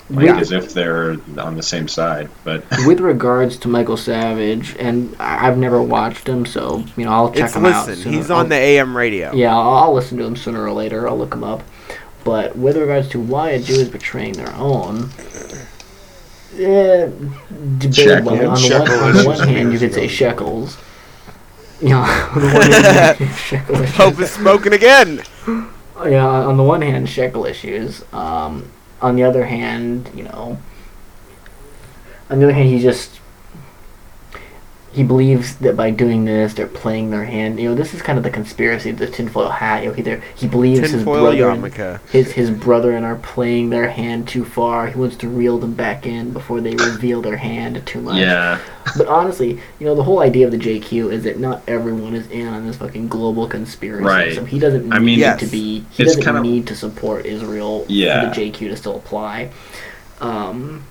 Like 0.10 0.28
Yeah. 0.28 0.38
as 0.38 0.52
if 0.52 0.74
they're 0.74 1.18
on 1.38 1.56
the 1.56 1.64
same 1.64 1.88
side. 1.88 2.30
But 2.44 2.64
With 2.86 3.00
regards 3.02 3.58
to 3.58 3.68
Michael 3.68 3.98
Savage, 3.98 4.76
and 4.80 5.16
I- 5.20 5.48
I've 5.48 5.58
never 5.58 5.82
watched 5.82 6.28
him, 6.30 6.46
so 6.46 6.86
you 6.96 7.04
know 7.06 7.12
I'll 7.12 7.32
check 7.32 7.46
It's 7.46 7.56
him 7.56 7.66
out. 7.66 7.88
listen. 7.88 8.14
He's 8.14 8.30
on 8.32 8.38
I'll- 8.44 8.46
the 8.48 8.56
AM 8.56 8.96
radio. 8.96 9.34
Yeah, 9.34 9.54
I'll, 9.58 9.74
I'll 9.84 9.94
listen 9.94 10.18
to 10.20 10.24
him 10.24 10.36
sooner 10.36 10.64
or 10.64 10.72
later. 10.72 11.10
I'll 11.10 11.18
look 11.18 11.34
him 11.34 11.44
up. 11.44 11.64
But 12.24 12.56
with 12.56 12.78
regards 12.78 13.10
to 13.10 13.20
why 13.20 13.50
a 13.52 13.60
Jew 13.60 13.74
is 13.74 13.90
betraying 13.90 14.34
their 14.34 14.54
own, 14.56 15.10
eh, 16.60 17.10
debatable. 17.78 18.32
On 18.32 18.38
the, 18.38 18.48
one, 18.48 19.18
on 19.18 19.26
one 19.26 19.48
hand, 19.48 19.74
you 19.74 19.80
could 19.80 19.94
say 19.94 20.08
shekels. 20.08 20.78
you 21.82 21.90
know, 21.90 22.00
on 22.36 22.42
the 22.42 22.54
one 22.54 22.72
hand, 22.72 23.36
shekel 23.36 23.76
issues. 23.76 23.96
Pope 23.96 24.20
is 24.20 24.32
smoking 24.32 24.74
again. 24.74 25.22
yeah, 26.06 26.26
on 26.26 26.58
the 26.58 26.64
one 26.64 26.82
hand, 26.82 27.10
shekel 27.10 27.46
issues. 27.46 28.04
Um, 28.14 28.72
on 29.02 29.16
the 29.16 29.24
other 29.24 29.46
hand, 29.46 30.10
you 30.16 30.24
know, 30.24 30.58
on 32.30 32.40
the 32.40 32.46
other 32.46 32.54
hand, 32.54 32.70
he 32.70 32.80
just 32.80 33.20
he 34.96 35.04
believes 35.04 35.58
that 35.58 35.76
by 35.76 35.92
doing 35.92 36.24
this, 36.24 36.54
they're 36.54 36.68
playing 36.68 37.10
their 37.10 37.26
hand. 37.26 37.60
You 37.60 37.68
know, 37.70 37.76
this 37.76 37.94
is 37.94 38.02
kind 38.02 38.18
of 38.18 38.24
the 38.24 38.30
conspiracy, 38.30 38.92
the 38.92 39.08
tinfoil 39.08 39.50
hat. 39.50 39.84
You 39.84 39.90
know, 39.92 39.98
either 39.98 40.24
he 40.36 40.48
believes 40.48 40.80
his 40.90 41.04
brother, 41.04 41.50
and, 41.50 42.00
his 42.10 42.32
his 42.32 42.50
brother 42.50 42.94
and 42.96 43.06
are 43.06 43.18
playing 43.18 43.72
their 43.72 43.90
hand 43.90 44.30
too 44.30 44.46
far. 44.46 44.88
He 44.88 44.98
wants 44.98 45.18
to 45.18 45.28
reel 45.28 45.58
them 45.58 45.74
back 45.74 46.06
in 46.06 46.32
before 46.32 46.62
they 46.62 46.76
reveal 46.76 47.22
their 47.22 47.36
hand 47.36 47.86
too 47.86 48.02
much. 48.02 48.16
Yeah. 48.16 48.62
But 48.98 49.08
honestly, 49.08 49.60
you 49.80 49.86
know, 49.86 49.96
the 49.96 50.04
whole 50.04 50.20
idea 50.22 50.46
of 50.46 50.52
the 50.54 50.58
JQ 50.58 51.12
is 51.12 51.26
that 51.26 51.40
not 51.40 51.62
everyone 51.68 52.16
is 52.16 52.28
in 52.32 52.48
on 52.48 52.66
this 52.66 52.78
fucking 52.78 53.10
global 53.10 53.48
conspiracy. 53.50 54.06
Right. 54.06 54.34
So 54.34 54.46
he 54.46 54.60
doesn't 54.60 54.94
I 54.94 55.00
need 55.00 55.06
mean, 55.06 55.20
Yes. 55.20 55.42
to 55.42 55.48
be. 55.48 55.80
He 55.92 56.04
It's 56.04 56.12
doesn't 56.14 56.24
kind 56.24 56.38
of- 56.38 56.44
need 56.44 56.68
to 56.68 56.76
support 56.76 57.26
Israel 57.26 57.84
Yeah. 57.90 58.22
for 58.22 58.28
the 58.40 58.50
JQ 58.50 58.70
to 58.70 58.78
still 58.78 58.96
apply. 58.96 59.50
Um, 60.22 60.84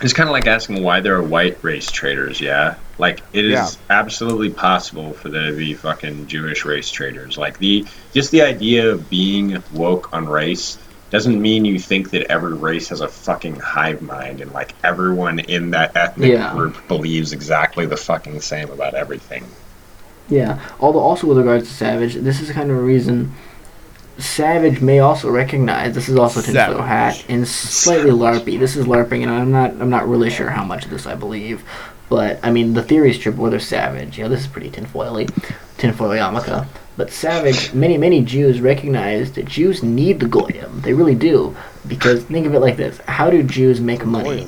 It's 0.00 0.12
kind 0.12 0.28
of 0.28 0.32
like 0.32 0.46
asking 0.46 0.84
why 0.84 1.00
there 1.00 1.16
are 1.16 1.22
white 1.22 1.58
race 1.62 1.90
traders, 1.90 2.40
yeah? 2.40 2.76
Like, 3.00 3.20
it 3.32 3.44
is 3.46 3.52
Yeah. 3.52 3.68
absolutely 3.88 4.50
possible 4.50 5.14
for 5.14 5.30
there 5.30 5.50
to 5.50 5.56
be 5.56 5.74
fucking 5.74 6.26
Jewish 6.26 6.64
race 6.64 6.90
traders. 6.90 7.36
Like, 7.38 7.58
the 7.58 7.86
just 8.14 8.30
the 8.30 8.42
idea 8.42 8.90
of 8.92 9.08
being 9.10 9.60
woke 9.72 10.10
on 10.12 10.28
race 10.28 10.76
doesn't 11.10 11.40
mean 11.40 11.64
you 11.64 11.78
think 11.78 12.10
that 12.10 12.30
every 12.30 12.54
race 12.54 12.90
has 12.90 13.00
a 13.00 13.08
fucking 13.08 13.56
hive 13.56 14.00
mind 14.02 14.40
and, 14.40 14.52
like, 14.52 14.74
everyone 14.84 15.40
in 15.40 15.70
that 15.70 15.96
ethnic 15.96 16.30
Yeah. 16.32 16.52
group 16.52 16.76
believes 16.86 17.32
exactly 17.32 17.86
the 17.86 17.96
fucking 17.96 18.40
same 18.42 18.70
about 18.70 18.94
everything. 18.94 19.44
Yeah. 20.28 20.58
Although 20.78 21.00
also 21.00 21.26
with 21.26 21.38
regards 21.38 21.66
to 21.68 21.74
Savage, 21.74 22.14
this 22.14 22.40
is 22.40 22.50
kind 22.52 22.70
of 22.70 22.76
a 22.76 22.80
reason 22.80 23.32
Savage 24.18 24.80
may 24.82 24.98
also 24.98 25.30
recognize 25.30 25.94
this 25.94 26.08
is 26.10 26.16
also 26.18 26.42
tinfoil 26.42 26.76
Savage. 26.76 26.84
hat 26.86 27.24
and 27.30 27.48
slightly 27.48 28.10
larpy. 28.10 28.58
This 28.58 28.76
is 28.76 28.84
larping, 28.84 29.22
and 29.22 29.30
I'm 29.30 29.50
not 29.50 29.70
I'm 29.80 29.88
not 29.88 30.06
really 30.06 30.28
sure 30.28 30.50
how 30.50 30.62
much 30.62 30.84
of 30.84 30.90
this 30.90 31.06
I 31.06 31.14
believe, 31.14 31.62
but 32.10 32.38
I 32.42 32.50
mean 32.50 32.74
the 32.74 32.82
theory 32.82 33.08
is 33.10 33.18
true. 33.18 33.32
Whether 33.32 33.58
Savage, 33.58 34.18
you 34.18 34.24
know, 34.24 34.28
this 34.28 34.40
is 34.40 34.46
pretty 34.46 34.68
tinfoily, 34.70 35.30
tinfoil 35.78 36.10
yarmulke. 36.10 36.66
But 36.98 37.10
Savage, 37.10 37.72
many 37.72 37.96
many 37.96 38.22
Jews 38.22 38.60
recognize 38.60 39.32
that 39.32 39.46
Jews 39.46 39.82
need 39.82 40.20
the 40.20 40.26
goyim. 40.26 40.82
They 40.82 40.92
really 40.92 41.14
do, 41.14 41.56
because 41.88 42.24
think 42.24 42.46
of 42.46 42.52
it 42.54 42.60
like 42.60 42.76
this: 42.76 42.98
How 43.06 43.30
do 43.30 43.42
Jews 43.42 43.80
make 43.80 44.04
money? 44.04 44.46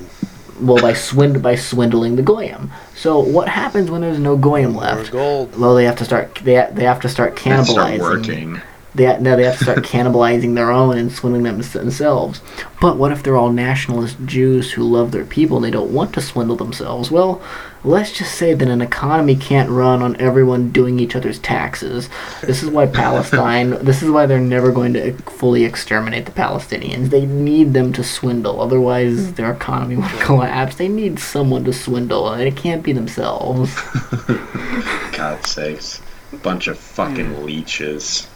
Well, 0.60 0.80
by 0.82 0.92
swind 0.92 1.42
by 1.42 1.54
swindling 1.56 2.16
the 2.16 2.22
goyim. 2.22 2.70
So 2.94 3.18
what 3.20 3.48
happens 3.48 3.90
when 3.90 4.00
there's 4.02 4.18
no 4.18 4.36
goyim 4.36 4.76
left? 4.76 5.10
gold. 5.10 5.58
Well, 5.58 5.74
they 5.74 5.84
have 5.86 5.96
to 5.96 6.04
start. 6.04 6.34
They 6.36 6.56
ha- 6.56 6.68
they 6.70 6.84
have 6.84 7.00
to 7.00 7.08
start 7.08 7.40
Let's 7.46 7.70
start 7.70 7.94
cannibalizing. 7.94 7.98
working. 8.00 8.60
They 8.94 9.04
now 9.18 9.36
they 9.36 9.44
have 9.44 9.58
to 9.58 9.64
start 9.64 9.78
cannibalizing 9.78 10.54
their 10.54 10.70
own 10.70 10.98
and 10.98 11.10
swindling 11.10 11.44
them 11.44 11.60
themselves. 11.60 12.42
But 12.80 12.98
what 12.98 13.12
if 13.12 13.22
they're 13.22 13.36
all 13.36 13.52
nationalist 13.52 14.16
Jews 14.26 14.72
who 14.72 14.82
love 14.82 15.12
their 15.12 15.24
people 15.24 15.56
and 15.56 15.64
they 15.64 15.70
don't 15.70 15.92
want 15.92 16.12
to 16.14 16.20
swindle 16.20 16.56
themselves? 16.56 17.10
Well, 17.10 17.40
let's 17.84 18.12
just 18.12 18.34
say 18.34 18.52
that 18.52 18.68
an 18.68 18.82
economy 18.82 19.34
can't 19.34 19.70
run 19.70 20.02
on 20.02 20.20
everyone 20.20 20.70
doing 20.70 21.00
each 21.00 21.16
other's 21.16 21.38
taxes. 21.38 22.10
This 22.42 22.62
is 22.62 22.68
why 22.68 22.86
Palestine. 22.86 23.70
this 23.84 24.02
is 24.02 24.10
why 24.10 24.26
they're 24.26 24.40
never 24.40 24.70
going 24.70 24.92
to 24.94 25.12
fully 25.22 25.64
exterminate 25.64 26.26
the 26.26 26.32
Palestinians. 26.32 27.08
They 27.08 27.24
need 27.24 27.72
them 27.72 27.92
to 27.94 28.04
swindle, 28.04 28.60
otherwise 28.60 29.28
hmm. 29.28 29.32
their 29.32 29.52
economy 29.52 29.96
would 29.96 30.10
collapse. 30.20 30.76
They 30.76 30.88
need 30.88 31.18
someone 31.18 31.64
to 31.64 31.72
swindle, 31.72 32.28
and 32.30 32.42
it 32.42 32.56
can't 32.56 32.82
be 32.82 32.92
themselves. 32.92 33.74
God's 35.12 35.48
sakes. 35.48 36.02
Bunch 36.42 36.66
of 36.66 36.78
fucking 36.78 37.44
leeches. 37.44 38.26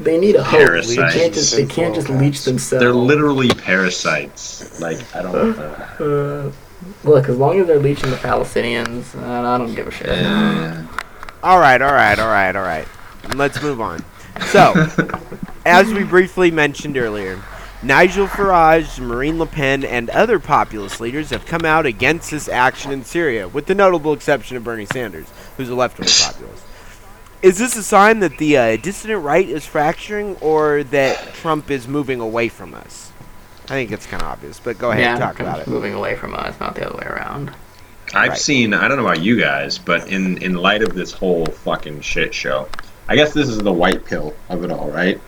They 0.00 0.18
need 0.18 0.36
a 0.36 0.42
hope. 0.42 0.84
They 0.84 0.96
can't 0.96 1.34
just, 1.34 1.54
they 1.54 1.66
can't 1.66 1.94
just 1.94 2.08
leech 2.08 2.44
themselves. 2.44 2.82
They're 2.82 2.92
literally 2.92 3.48
parasites. 3.50 4.80
Like, 4.80 5.14
I 5.14 5.22
don't 5.22 5.32
know. 5.32 6.52
Uh, 6.52 6.52
look, 7.04 7.28
as 7.28 7.36
long 7.36 7.60
as 7.60 7.66
they're 7.66 7.78
leeching 7.78 8.10
the 8.10 8.16
Palestinians, 8.16 9.14
uh, 9.20 9.48
I 9.48 9.58
don't 9.58 9.74
give 9.74 9.86
a 9.86 9.90
shit. 9.90 10.08
All 11.42 11.58
right, 11.58 11.80
all 11.80 11.92
right, 11.92 12.18
all 12.18 12.28
right, 12.28 12.56
all 12.56 12.62
right. 12.62 12.88
Let's 13.34 13.62
move 13.62 13.80
on. 13.80 14.04
So, 14.46 14.88
as 15.66 15.92
we 15.92 16.04
briefly 16.04 16.50
mentioned 16.50 16.96
earlier, 16.96 17.40
Nigel 17.82 18.26
Farage, 18.26 18.98
Marine 18.98 19.38
Le 19.38 19.46
Pen, 19.46 19.84
and 19.84 20.08
other 20.10 20.38
populist 20.38 21.00
leaders 21.00 21.30
have 21.30 21.44
come 21.44 21.66
out 21.66 21.84
against 21.84 22.30
this 22.30 22.48
action 22.48 22.92
in 22.92 23.04
Syria, 23.04 23.46
with 23.46 23.66
the 23.66 23.74
notable 23.74 24.14
exception 24.14 24.56
of 24.56 24.64
Bernie 24.64 24.86
Sanders, 24.86 25.26
who's 25.56 25.68
a 25.68 25.74
left-wing 25.74 26.08
populist. 26.08 26.64
Is 27.44 27.58
this 27.58 27.76
a 27.76 27.82
sign 27.82 28.20
that 28.20 28.38
the 28.38 28.56
uh, 28.56 28.76
dissident 28.78 29.22
right 29.22 29.46
is 29.46 29.66
fracturing, 29.66 30.36
or 30.40 30.82
that 30.84 31.34
Trump 31.34 31.70
is 31.70 31.86
moving 31.86 32.18
away 32.20 32.48
from 32.48 32.72
us? 32.72 33.12
I 33.64 33.68
think 33.74 33.92
it's 33.92 34.06
kind 34.06 34.22
of 34.22 34.28
obvious, 34.28 34.58
but 34.60 34.78
go 34.78 34.90
ahead 34.92 35.02
yeah, 35.02 35.10
and 35.10 35.20
talk 35.20 35.36
Trump's 35.36 35.56
about 35.56 35.68
it. 35.68 35.70
moving 35.70 35.92
away 35.92 36.16
from 36.16 36.32
us, 36.34 36.58
not 36.58 36.74
the 36.74 36.88
other 36.88 36.96
way 36.96 37.04
around. 37.04 37.50
I've 38.14 38.30
Right. 38.30 38.38
seen. 38.38 38.72
I 38.72 38.88
don't 38.88 38.96
know 38.96 39.04
about 39.04 39.20
you 39.22 39.38
guys, 39.38 39.76
but 39.76 40.08
in 40.08 40.38
in 40.38 40.54
light 40.54 40.82
of 40.82 40.94
this 40.94 41.12
whole 41.12 41.44
fucking 41.44 42.00
shit 42.00 42.32
show, 42.32 42.66
I 43.10 43.16
guess 43.16 43.34
this 43.34 43.48
is 43.50 43.58
the 43.58 43.72
white 43.72 44.06
pill 44.06 44.32
of 44.48 44.64
it 44.64 44.70
all, 44.70 44.88
right? 44.90 45.20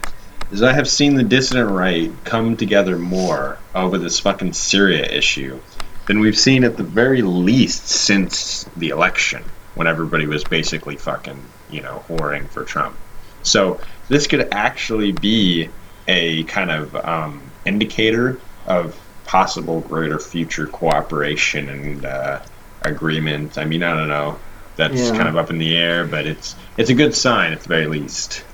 Is 0.51 0.63
I 0.63 0.73
have 0.73 0.89
seen 0.89 1.17
the 1.17 1.23
dissident 1.23 1.71
right 1.71 2.11
come 2.25 2.57
together 2.57 2.97
more 2.97 3.59
over 3.75 3.99
this 3.99 4.21
fucking 4.21 4.55
Syria 4.55 5.05
issue 5.05 5.59
than 6.07 6.21
we've 6.21 6.39
seen 6.39 6.65
at 6.65 6.79
the 6.79 6.83
very 6.83 7.21
least 7.21 7.89
since 7.89 8.65
the 8.75 8.89
election, 8.89 9.43
when 9.75 9.87
everybody 9.87 10.27
was 10.27 10.45
basically 10.45 10.97
fucking, 10.97 11.43
you 11.71 11.81
know, 11.83 12.05
whoring 12.09 12.49
for 12.49 12.65
Trump. 12.65 12.97
So 13.43 13.81
this 14.09 14.27
could 14.27 14.49
actually 14.53 15.13
be 15.13 15.69
a 16.09 16.45
kind 16.45 16.71
of 16.71 16.95
um, 16.97 17.43
indicator 17.65 18.41
of 18.67 18.99
possible 19.25 19.81
greater 19.81 20.19
future 20.19 20.67
cooperation 20.67 21.69
and 21.69 22.05
uh, 22.05 22.41
agreement. 22.83 23.59
I 23.59 23.65
mean, 23.65 23.83
I 23.83 23.95
don't 23.97 24.09
know. 24.09 24.39
That's 24.77 25.01
Yeah. 25.09 25.17
kind 25.17 25.29
of 25.29 25.37
up 25.37 25.51
in 25.51 25.59
the 25.59 25.77
air, 25.77 26.05
but 26.07 26.27
it's 26.27 26.55
it's 26.77 26.91
a 26.91 26.95
good 26.95 27.15
sign 27.15 27.53
at 27.53 27.61
the 27.61 27.69
very 27.69 27.87
least. 27.87 28.45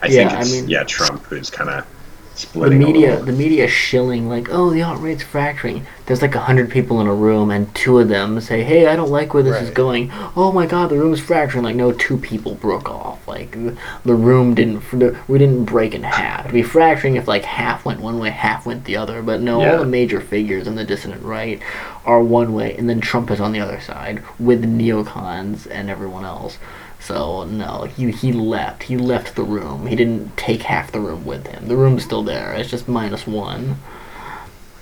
I 0.00 0.06
Yeah, 0.06 0.28
think 0.28 0.32
I 0.32 0.40
it's 0.40 0.52
mean- 0.52 0.68
yeah 0.68 0.84
Trump 0.84 1.24
who's 1.24 1.50
kind 1.50 1.68
of 1.70 1.86
splitting 2.34 2.82
a 2.82 2.86
media, 2.86 3.20
the 3.20 3.32
media 3.32 3.68
shilling 3.68 4.28
like, 4.28 4.48
oh, 4.50 4.70
the 4.70 4.82
alt 4.82 5.00
right's 5.00 5.22
fracturing. 5.22 5.86
There's 6.06 6.20
like 6.20 6.34
a 6.34 6.40
hundred 6.40 6.70
people 6.70 7.00
in 7.00 7.06
a 7.06 7.14
room, 7.14 7.50
and 7.50 7.74
two 7.74 7.98
of 7.98 8.08
them 8.08 8.38
say, 8.40 8.62
"Hey, 8.62 8.86
I 8.86 8.94
don't 8.94 9.10
like 9.10 9.32
where 9.32 9.42
this 9.42 9.62
is 9.62 9.70
going." 9.70 10.10
Oh 10.36 10.52
my 10.52 10.66
God, 10.66 10.90
the 10.90 10.98
room's 10.98 11.20
fracturing. 11.20 11.64
Like, 11.64 11.76
no, 11.76 11.92
two 11.92 12.18
people 12.18 12.56
broke 12.56 12.90
off. 12.90 13.26
Like, 13.26 13.52
the, 13.52 13.74
the 14.04 14.14
room 14.14 14.54
didn't, 14.54 14.82
we 15.28 15.38
didn't 15.38 15.64
break 15.64 15.94
in 15.94 16.02
half. 16.02 16.40
It'd 16.40 16.52
be 16.52 16.62
fracturing 16.62 17.16
if 17.16 17.26
like 17.26 17.44
half 17.44 17.86
went 17.86 18.00
one 18.00 18.18
way, 18.18 18.28
half 18.30 18.66
went 18.66 18.84
the 18.84 18.96
other. 18.96 19.22
But 19.22 19.40
no, 19.40 19.62
Yeah. 19.62 19.72
all 19.72 19.78
the 19.78 19.86
major 19.86 20.20
figures 20.20 20.66
in 20.66 20.74
the 20.74 20.84
dissident 20.84 21.22
right 21.22 21.62
are 22.04 22.22
one 22.22 22.52
way, 22.52 22.76
and 22.76 22.88
then 22.90 23.00
Trump 23.00 23.30
is 23.30 23.40
on 23.40 23.52
the 23.52 23.60
other 23.60 23.80
side 23.80 24.22
with 24.38 24.62
neocons 24.64 25.66
and 25.70 25.88
everyone 25.88 26.26
else. 26.26 26.58
So 27.04 27.44
no, 27.44 27.84
he 27.84 28.10
he 28.10 28.32
left. 28.32 28.84
He 28.84 28.96
left 28.96 29.36
the 29.36 29.44
room. 29.44 29.86
He 29.86 29.94
didn't 29.94 30.36
take 30.36 30.62
half 30.62 30.90
the 30.90 31.00
room 31.00 31.26
with 31.26 31.46
him. 31.46 31.68
The 31.68 31.76
room's 31.76 32.02
still 32.02 32.22
there. 32.22 32.52
It's 32.54 32.70
just 32.70 32.88
minus 32.88 33.26
one. 33.26 33.76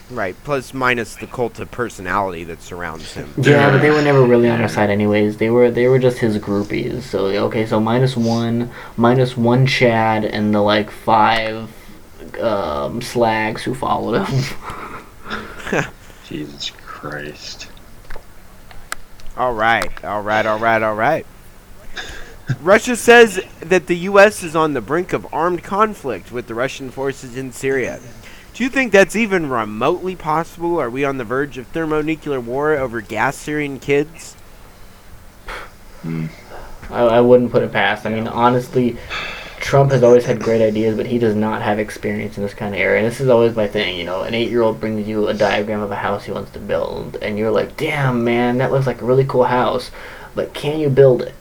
Right, 0.08 0.36
plus 0.44 0.74
minus 0.74 1.16
the 1.16 1.26
cult 1.26 1.58
of 1.58 1.70
personality 1.70 2.44
that 2.44 2.60
surrounds 2.60 3.14
him. 3.14 3.32
Yeah, 3.38 3.70
but 3.70 3.78
they 3.78 3.90
were 3.90 4.02
never 4.02 4.22
really 4.22 4.50
on 4.50 4.60
our 4.60 4.68
side 4.68 4.90
anyways. 4.90 5.38
They 5.38 5.50
were 5.50 5.70
they 5.70 5.88
were 5.88 5.98
just 5.98 6.18
his 6.18 6.38
groupies. 6.38 7.02
So 7.02 7.26
okay, 7.46 7.66
so 7.66 7.80
minus 7.80 8.16
one, 8.16 8.70
minus 8.96 9.36
one 9.36 9.66
Chad, 9.66 10.24
and 10.24 10.54
the 10.54 10.60
like 10.60 10.90
five 10.90 11.70
um, 12.40 13.00
slags 13.00 13.62
who 13.64 13.74
followed 13.74 14.26
him. 14.26 14.44
Jesus 16.26 16.70
Christ. 16.70 17.68
All 19.36 19.54
right, 19.54 20.04
all 20.04 20.20
right, 20.20 20.44
all 20.44 20.58
right, 20.58 20.82
all 20.82 20.94
right. 20.94 21.26
Russia 22.60 22.96
says 22.96 23.40
that 23.60 23.86
the 23.86 23.96
U.S. 23.98 24.42
is 24.42 24.56
on 24.56 24.72
the 24.72 24.80
brink 24.80 25.12
of 25.12 25.32
armed 25.32 25.62
conflict 25.62 26.32
with 26.32 26.46
the 26.46 26.54
Russian 26.54 26.90
forces 26.90 27.36
in 27.36 27.52
Syria. 27.52 28.00
Do 28.54 28.64
you 28.64 28.70
think 28.70 28.92
that's 28.92 29.16
even 29.16 29.48
remotely 29.48 30.16
possible? 30.16 30.78
Are 30.78 30.90
we 30.90 31.04
on 31.04 31.16
the 31.16 31.24
verge 31.24 31.56
of 31.56 31.66
thermonuclear 31.68 32.40
war 32.40 32.72
over 32.72 33.00
gas 33.00 33.36
Syrian 33.36 33.78
kids? 33.78 34.34
Hmm. 36.02 36.26
I, 36.90 37.00
I 37.02 37.20
wouldn't 37.20 37.52
put 37.52 37.62
it 37.62 37.72
past. 37.72 38.04
I 38.04 38.10
mean, 38.10 38.28
honestly, 38.28 38.98
Trump 39.58 39.92
has 39.92 40.02
always 40.02 40.26
had 40.26 40.42
great 40.42 40.60
ideas, 40.60 40.96
but 40.96 41.06
he 41.06 41.18
does 41.18 41.34
not 41.34 41.62
have 41.62 41.78
experience 41.78 42.36
in 42.36 42.42
this 42.42 42.52
kind 42.52 42.74
of 42.74 42.80
area. 42.80 42.98
And 42.98 43.10
this 43.10 43.20
is 43.20 43.28
always 43.28 43.56
my 43.56 43.68
thing. 43.68 43.96
You 43.96 44.04
know, 44.04 44.22
an 44.22 44.34
eight-year-old 44.34 44.80
brings 44.80 45.08
you 45.08 45.28
a 45.28 45.34
diagram 45.34 45.80
of 45.80 45.90
a 45.90 45.96
house 45.96 46.24
he 46.24 46.32
wants 46.32 46.50
to 46.50 46.58
build, 46.58 47.16
and 47.22 47.38
you're 47.38 47.50
like, 47.50 47.76
"Damn, 47.76 48.24
man, 48.24 48.58
that 48.58 48.72
looks 48.72 48.86
like 48.86 49.00
a 49.00 49.06
really 49.06 49.24
cool 49.24 49.44
house, 49.44 49.90
but 50.34 50.52
can 50.52 50.80
you 50.80 50.90
build 50.90 51.22
it?" 51.22 51.34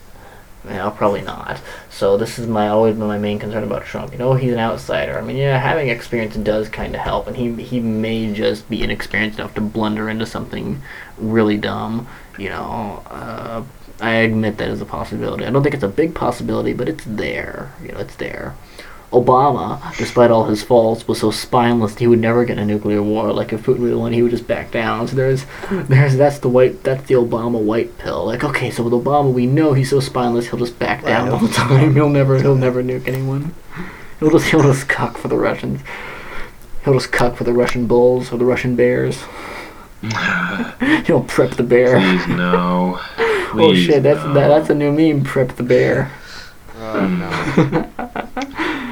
No, 0.64 0.92
probably 0.92 1.22
not. 1.22 1.60
So 1.90 2.18
this 2.18 2.38
is 2.38 2.46
my 2.46 2.68
always 2.68 2.96
been 2.96 3.08
my 3.08 3.18
main 3.18 3.40
concern 3.40 3.64
about 3.64 3.84
Trump. 3.84 4.12
You 4.12 4.20
know, 4.20 4.34
he's 4.34 4.54
an 4.54 4.60
outsider. 4.60 5.18
I 5.18 5.22
mean, 5.22 5.38
yeah, 5.38 5.58
having 5.58 5.90
experience 5.90 6.36
does 6.36 6.70
kind 6.70 6.94
of 6.94 7.02
help, 7.02 7.28
and 7.28 7.36
he 7.36 7.62
he 7.64 7.80
may 7.80 8.32
just 8.32 8.70
be 8.70 8.84
inexperienced 8.84 9.40
enough 9.40 9.56
to 9.56 9.62
blunder 9.62 10.08
into 10.10 10.26
something 10.26 10.82
really 11.18 11.58
dumb. 11.58 12.08
You 12.38 12.50
know, 12.50 13.04
uh, 13.10 13.64
I 14.00 14.12
admit 14.12 14.58
that 14.58 14.70
is 14.70 14.82
a 14.82 14.86
possibility. 14.86 15.46
I 15.46 15.50
don't 15.50 15.64
think 15.64 15.76
it's 15.76 15.84
a 15.84 15.88
big 15.88 16.14
possibility, 16.14 16.74
but 16.74 16.88
it's 16.88 17.06
there. 17.06 17.74
You 17.84 17.94
know, 17.94 18.00
it's 18.00 18.16
there. 18.16 18.56
Obama, 19.12 19.96
despite 19.98 20.32
all 20.32 20.46
his 20.46 20.64
faults, 20.64 21.06
was 21.06 21.20
so 21.20 21.32
spineless 21.32 21.98
he 21.98 22.08
would 22.08 22.20
never 22.20 22.46
get 22.46 22.58
a 22.58 22.66
nuclear 22.66 23.04
war. 23.04 23.34
Like 23.34 23.52
if 23.52 23.64
Putin 23.64 23.80
would 23.80 23.96
win, 23.96 24.14
he 24.14 24.22
would 24.24 24.32
just 24.32 24.48
back 24.48 24.72
down. 24.72 25.08
So 25.10 25.18
there's, 25.18 25.46
there's 25.70 26.16
that's 26.16 26.40
the 26.40 26.48
white, 26.48 26.82
that's 26.84 27.04
the 27.08 27.16
Obama 27.16 27.60
white 27.60 27.98
pill. 27.98 28.26
Like 28.26 28.44
okay, 28.44 28.72
so 28.72 28.84
with 28.84 28.94
Obama, 28.94 29.34
we 29.34 29.46
know 29.46 29.74
he's 29.74 29.90
so 29.90 30.00
spineless, 30.00 30.50
he'll 30.50 30.60
just 30.60 30.80
back 30.80 31.04
down 31.04 31.28
all 31.30 31.40
the 31.40 31.50
time. 31.50 31.94
He'll 31.94 32.10
never, 32.10 32.42
he'll 32.42 32.56
never 32.56 32.82
nuke 32.82 33.08
anyone. 33.08 33.54
He'll 34.20 34.32
just, 34.32 34.50
he'll 34.50 34.64
just 34.64 34.88
cuck 34.88 35.18
for 35.18 35.28
the 35.28 35.38
Russians. 35.38 35.82
He'll 36.86 36.94
just 36.94 37.12
cuck 37.12 37.36
for 37.36 37.44
the 37.44 37.54
Russian 37.54 37.88
bulls 37.88 38.32
or 38.32 38.38
the 38.38 38.46
Russian 38.46 38.76
bears. 38.76 39.24
he'll 41.06 41.24
prep 41.24 41.52
the 41.52 41.64
bear. 41.64 42.00
Please 42.00 42.28
no. 42.28 42.98
oh 42.98 43.50
Please, 43.52 43.86
shit, 43.86 44.04
that's 44.04 44.24
no. 44.24 44.34
that, 44.34 44.48
that's 44.48 44.70
a 44.70 44.76
new 44.76 44.92
meme. 44.92 45.24
Prep 45.24 45.56
the 45.58 45.64
bear. 45.64 46.12
Oh 46.78 47.08
no. 47.08 48.08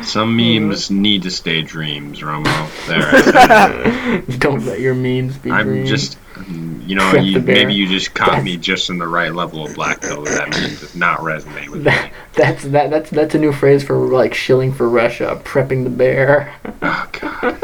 Some 0.09 0.31
hmm. 0.31 0.67
memes 0.69 0.89
need 0.89 1.23
to 1.23 1.31
stay 1.31 1.61
dreams, 1.61 2.21
Romo. 2.21 2.45
There. 2.87 4.21
Don't 4.39 4.65
let 4.65 4.79
your 4.79 4.95
memes 4.95 5.37
be 5.37 5.51
I'm 5.51 5.67
dreams. 5.67 5.89
just, 5.89 6.17
you 6.49 6.95
know, 6.95 7.13
you, 7.13 7.39
maybe 7.39 7.75
you 7.75 7.87
just 7.87 8.15
caught 8.15 8.29
That's- 8.29 8.43
me 8.43 8.57
just 8.57 8.89
in 8.89 8.97
the 8.97 9.07
right 9.07 9.33
level 9.33 9.65
of 9.65 9.75
black 9.75 10.01
pill. 10.01 10.23
That 10.23 10.49
meme 10.49 10.75
does 10.75 10.95
not 10.95 11.19
resonate 11.19 11.69
with 11.69 11.85
me. 11.85 11.93
That's 12.33 12.63
that 12.63 12.89
that's 12.89 13.09
that's 13.11 13.35
a 13.35 13.37
new 13.37 13.51
phrase 13.51 13.83
for 13.83 13.97
like 13.97 14.33
shilling 14.33 14.73
for 14.73 14.89
Russia, 14.89 15.39
prepping 15.43 15.83
the 15.83 15.89
bear. 15.89 16.55
Oh 16.81 17.09
god. 17.11 17.59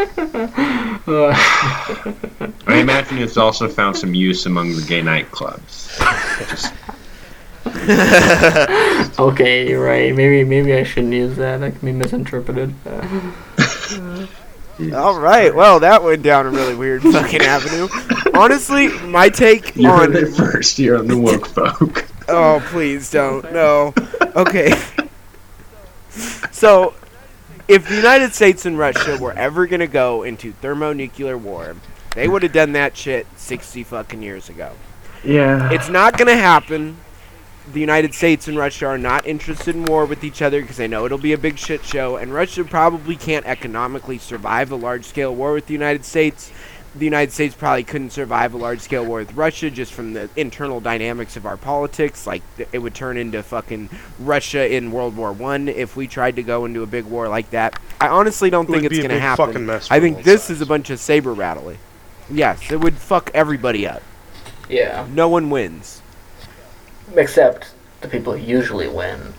I 2.67 2.79
imagine 2.79 3.19
it's 3.19 3.37
also 3.37 3.67
found 3.67 3.97
some 3.97 4.13
use 4.13 4.45
among 4.45 4.75
the 4.75 4.81
gay 4.81 5.01
nightclubs. 5.01 5.97
Just, 6.49 6.73
okay, 9.19 9.73
right. 9.73 10.15
Maybe 10.15 10.43
maybe 10.43 10.73
I 10.73 10.83
shouldn't 10.83 11.13
use 11.13 11.35
that. 11.37 11.57
That 11.57 11.71
can 11.71 11.85
be 11.85 11.91
misinterpreted. 11.91 12.73
All 14.93 15.19
right. 15.19 15.53
Well, 15.55 15.79
that 15.79 16.03
went 16.03 16.21
down 16.21 16.45
a 16.45 16.49
really 16.49 16.75
weird 16.75 17.01
fucking 17.11 17.41
avenue. 17.41 17.87
Honestly, 18.33 18.89
my 19.07 19.29
take 19.29 19.75
you 19.75 19.89
on 19.89 20.11
heard 20.11 20.15
it 20.15 20.33
first 20.35 20.77
here 20.77 20.97
on 20.97 21.07
the 21.07 21.17
woke 21.17 21.47
folk. 21.47 22.05
Oh, 22.27 22.61
please 22.67 23.09
don't. 23.09 23.51
No. 23.53 23.93
Okay. 24.35 24.73
So, 26.51 26.93
if 27.67 27.87
the 27.87 27.95
United 27.95 28.33
States 28.33 28.65
and 28.65 28.77
Russia 28.77 29.17
were 29.19 29.33
ever 29.33 29.65
going 29.65 29.79
to 29.79 29.87
go 29.87 30.23
into 30.23 30.51
thermonuclear 30.53 31.37
war, 31.37 31.75
they 32.13 32.27
would 32.27 32.43
have 32.43 32.53
done 32.53 32.73
that 32.73 32.95
shit 32.97 33.27
60 33.37 33.83
fucking 33.83 34.21
years 34.21 34.49
ago. 34.49 34.73
Yeah. 35.23 35.71
It's 35.71 35.89
not 35.89 36.17
going 36.17 36.27
to 36.27 36.35
happen. 36.35 36.97
The 37.73 37.79
United 37.79 38.13
States 38.13 38.47
and 38.47 38.57
Russia 38.57 38.85
are 38.85 38.97
not 38.97 39.25
interested 39.25 39.75
in 39.75 39.85
war 39.85 40.05
with 40.05 40.23
each 40.23 40.41
other 40.43 40.61
because 40.61 40.77
they 40.77 40.87
know 40.87 41.05
it'll 41.05 41.17
be 41.17 41.33
a 41.33 41.37
big 41.37 41.57
shit 41.57 41.83
show, 41.83 42.15
and 42.17 42.31
Russia 42.33 42.63
probably 42.63 43.15
can't 43.15 43.45
economically 43.45 44.19
survive 44.19 44.71
a 44.71 44.75
large 44.75 45.03
scale 45.05 45.33
war 45.33 45.53
with 45.53 45.65
the 45.65 45.73
United 45.73 46.05
States. 46.05 46.51
The 46.93 47.05
United 47.05 47.33
States 47.33 47.55
probably 47.55 47.83
couldn't 47.83 48.11
survive 48.11 48.53
a 48.53 48.57
large 48.57 48.79
scale 48.81 49.03
war 49.03 49.17
with 49.17 49.33
Russia 49.33 49.69
just 49.71 49.93
from 49.93 50.13
the 50.13 50.29
internal 50.35 50.79
dynamics 50.79 51.35
of 51.35 51.45
our 51.45 51.57
politics. 51.57 52.25
Like, 52.27 52.43
it 52.71 52.77
would 52.79 52.93
turn 52.93 53.17
into 53.17 53.41
fucking 53.43 53.89
Russia 54.19 54.73
in 54.73 54.91
World 54.91 55.17
War 55.17 55.33
One 55.33 55.67
if 55.67 55.95
we 55.97 56.07
tried 56.07 56.35
to 56.37 56.43
go 56.43 56.65
into 56.65 56.83
a 56.83 56.87
big 56.87 57.05
war 57.05 57.27
like 57.27 57.49
that. 57.49 57.77
I 57.99 58.07
honestly 58.09 58.49
don't 58.51 58.69
It 58.69 58.73
think 58.73 58.83
it's 58.85 58.97
going 58.97 59.09
to 59.09 59.19
happen. 59.19 59.47
fucking 59.47 59.65
mess 59.65 59.89
I 59.91 59.99
think 59.99 60.23
this 60.23 60.43
sides. 60.43 60.51
is 60.51 60.61
a 60.61 60.65
bunch 60.67 60.89
of 60.91 60.99
saber 60.99 61.33
rattling. 61.33 61.79
Yes, 62.29 62.71
it 62.71 62.79
would 62.79 62.93
fuck 62.95 63.31
everybody 63.33 63.87
up. 63.87 64.03
yeah, 64.69 65.05
No 65.11 65.27
one 65.27 65.49
wins. 65.49 66.01
Except 67.15 67.73
the 68.01 68.07
people 68.07 68.33
who 68.33 68.43
usually 68.43 68.87
win. 68.87 69.33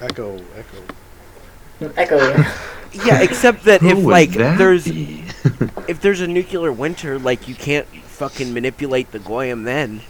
Echo, 0.00 0.40
echo. 0.56 1.94
Echo. 1.96 2.44
Yeah, 2.92 3.22
except 3.22 3.62
that 3.66 3.84
if 3.84 3.98
like 3.98 4.30
that 4.32 4.58
there's 4.58 4.84
be? 4.84 5.22
if 5.86 6.00
there's 6.00 6.20
a 6.20 6.26
nuclear 6.26 6.72
winter, 6.72 7.20
like 7.20 7.46
you 7.46 7.54
can't 7.54 7.86
fucking 7.86 8.52
manipulate 8.52 9.12
the 9.12 9.20
goyim 9.20 9.62
then, 9.62 10.00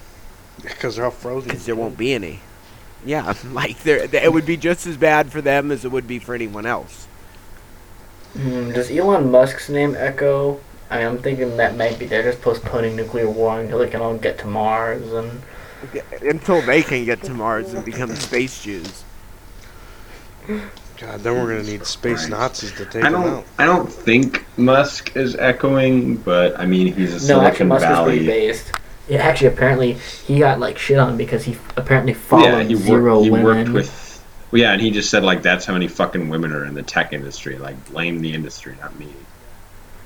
Because 0.62 0.96
they're 0.96 1.04
all 1.04 1.10
frozen. 1.10 1.50
because 1.50 1.66
there 1.66 1.76
won't 1.76 1.98
be 1.98 2.14
any. 2.14 2.40
Yeah, 3.04 3.34
like 3.52 3.82
there, 3.82 3.98
it 3.98 4.32
would 4.32 4.46
be 4.46 4.56
just 4.56 4.86
as 4.86 4.96
bad 4.96 5.30
for 5.30 5.42
them 5.42 5.70
as 5.70 5.84
it 5.84 5.92
would 5.92 6.08
be 6.08 6.18
for 6.18 6.34
anyone 6.34 6.64
else. 6.64 7.06
Hmm, 8.32 8.70
does 8.72 8.90
Elon 8.90 9.30
Musk's 9.30 9.68
name 9.68 9.94
echo? 9.94 10.60
I 10.88 10.98
mean, 11.00 11.06
I'm 11.06 11.18
thinking 11.18 11.58
that 11.58 11.76
might 11.76 11.98
be 11.98 12.06
they're 12.06 12.22
just 12.22 12.40
postponing 12.40 12.96
nuclear 12.96 13.28
war 13.28 13.60
until 13.60 13.80
they 13.80 13.90
can 13.90 14.00
all 14.00 14.16
get 14.16 14.38
to 14.38 14.46
Mars 14.46 15.12
and. 15.12 15.42
Until 16.22 16.60
they 16.62 16.82
can 16.82 17.04
get 17.04 17.22
to 17.24 17.32
Mars 17.32 17.72
and 17.74 17.84
become 17.84 18.14
space 18.16 18.62
Jews. 18.62 19.04
God, 20.98 21.20
then 21.20 21.34
we're 21.34 21.48
gonna 21.56 21.62
need 21.62 21.86
space 21.86 22.28
Nazis 22.28 22.72
to 22.72 22.84
take 22.84 23.04
I 23.04 23.10
them 23.10 23.22
don't. 23.22 23.32
out. 23.38 23.44
I 23.58 23.64
don't 23.64 23.90
think 23.90 24.44
Musk 24.58 25.16
is 25.16 25.34
echoing, 25.36 26.16
but 26.16 26.58
I 26.60 26.66
mean 26.66 26.92
he's 26.92 27.10
a 27.10 27.14
No, 27.28 27.40
Silicon 27.40 27.46
actually, 27.46 27.66
Musk 27.66 27.82
is 27.90 27.98
pretty 27.98 28.18
Valley. 28.18 28.26
based. 28.26 28.72
Yeah, 29.08 29.18
actually, 29.22 29.48
apparently 29.48 29.92
he 30.26 30.38
got 30.38 30.60
like 30.60 30.78
shit 30.78 30.98
on 30.98 31.16
because 31.16 31.44
he 31.44 31.56
apparently 31.76 32.14
followed 32.14 32.44
Yeah, 32.44 32.62
he, 32.64 32.74
zero 32.74 33.14
worked, 33.16 33.24
he 33.24 33.30
women. 33.30 33.44
worked 33.46 33.70
with. 33.70 34.22
Well, 34.50 34.60
yeah, 34.60 34.72
and 34.72 34.80
he 34.82 34.90
just 34.90 35.10
said 35.10 35.22
like 35.24 35.42
that's 35.42 35.64
how 35.64 35.72
many 35.72 35.88
fucking 35.88 36.28
women 36.28 36.52
are 36.52 36.64
in 36.66 36.74
the 36.74 36.82
tech 36.82 37.12
industry. 37.12 37.56
Like 37.56 37.82
blame 37.90 38.20
the 38.20 38.32
industry, 38.34 38.76
not 38.80 38.96
me. 38.98 39.08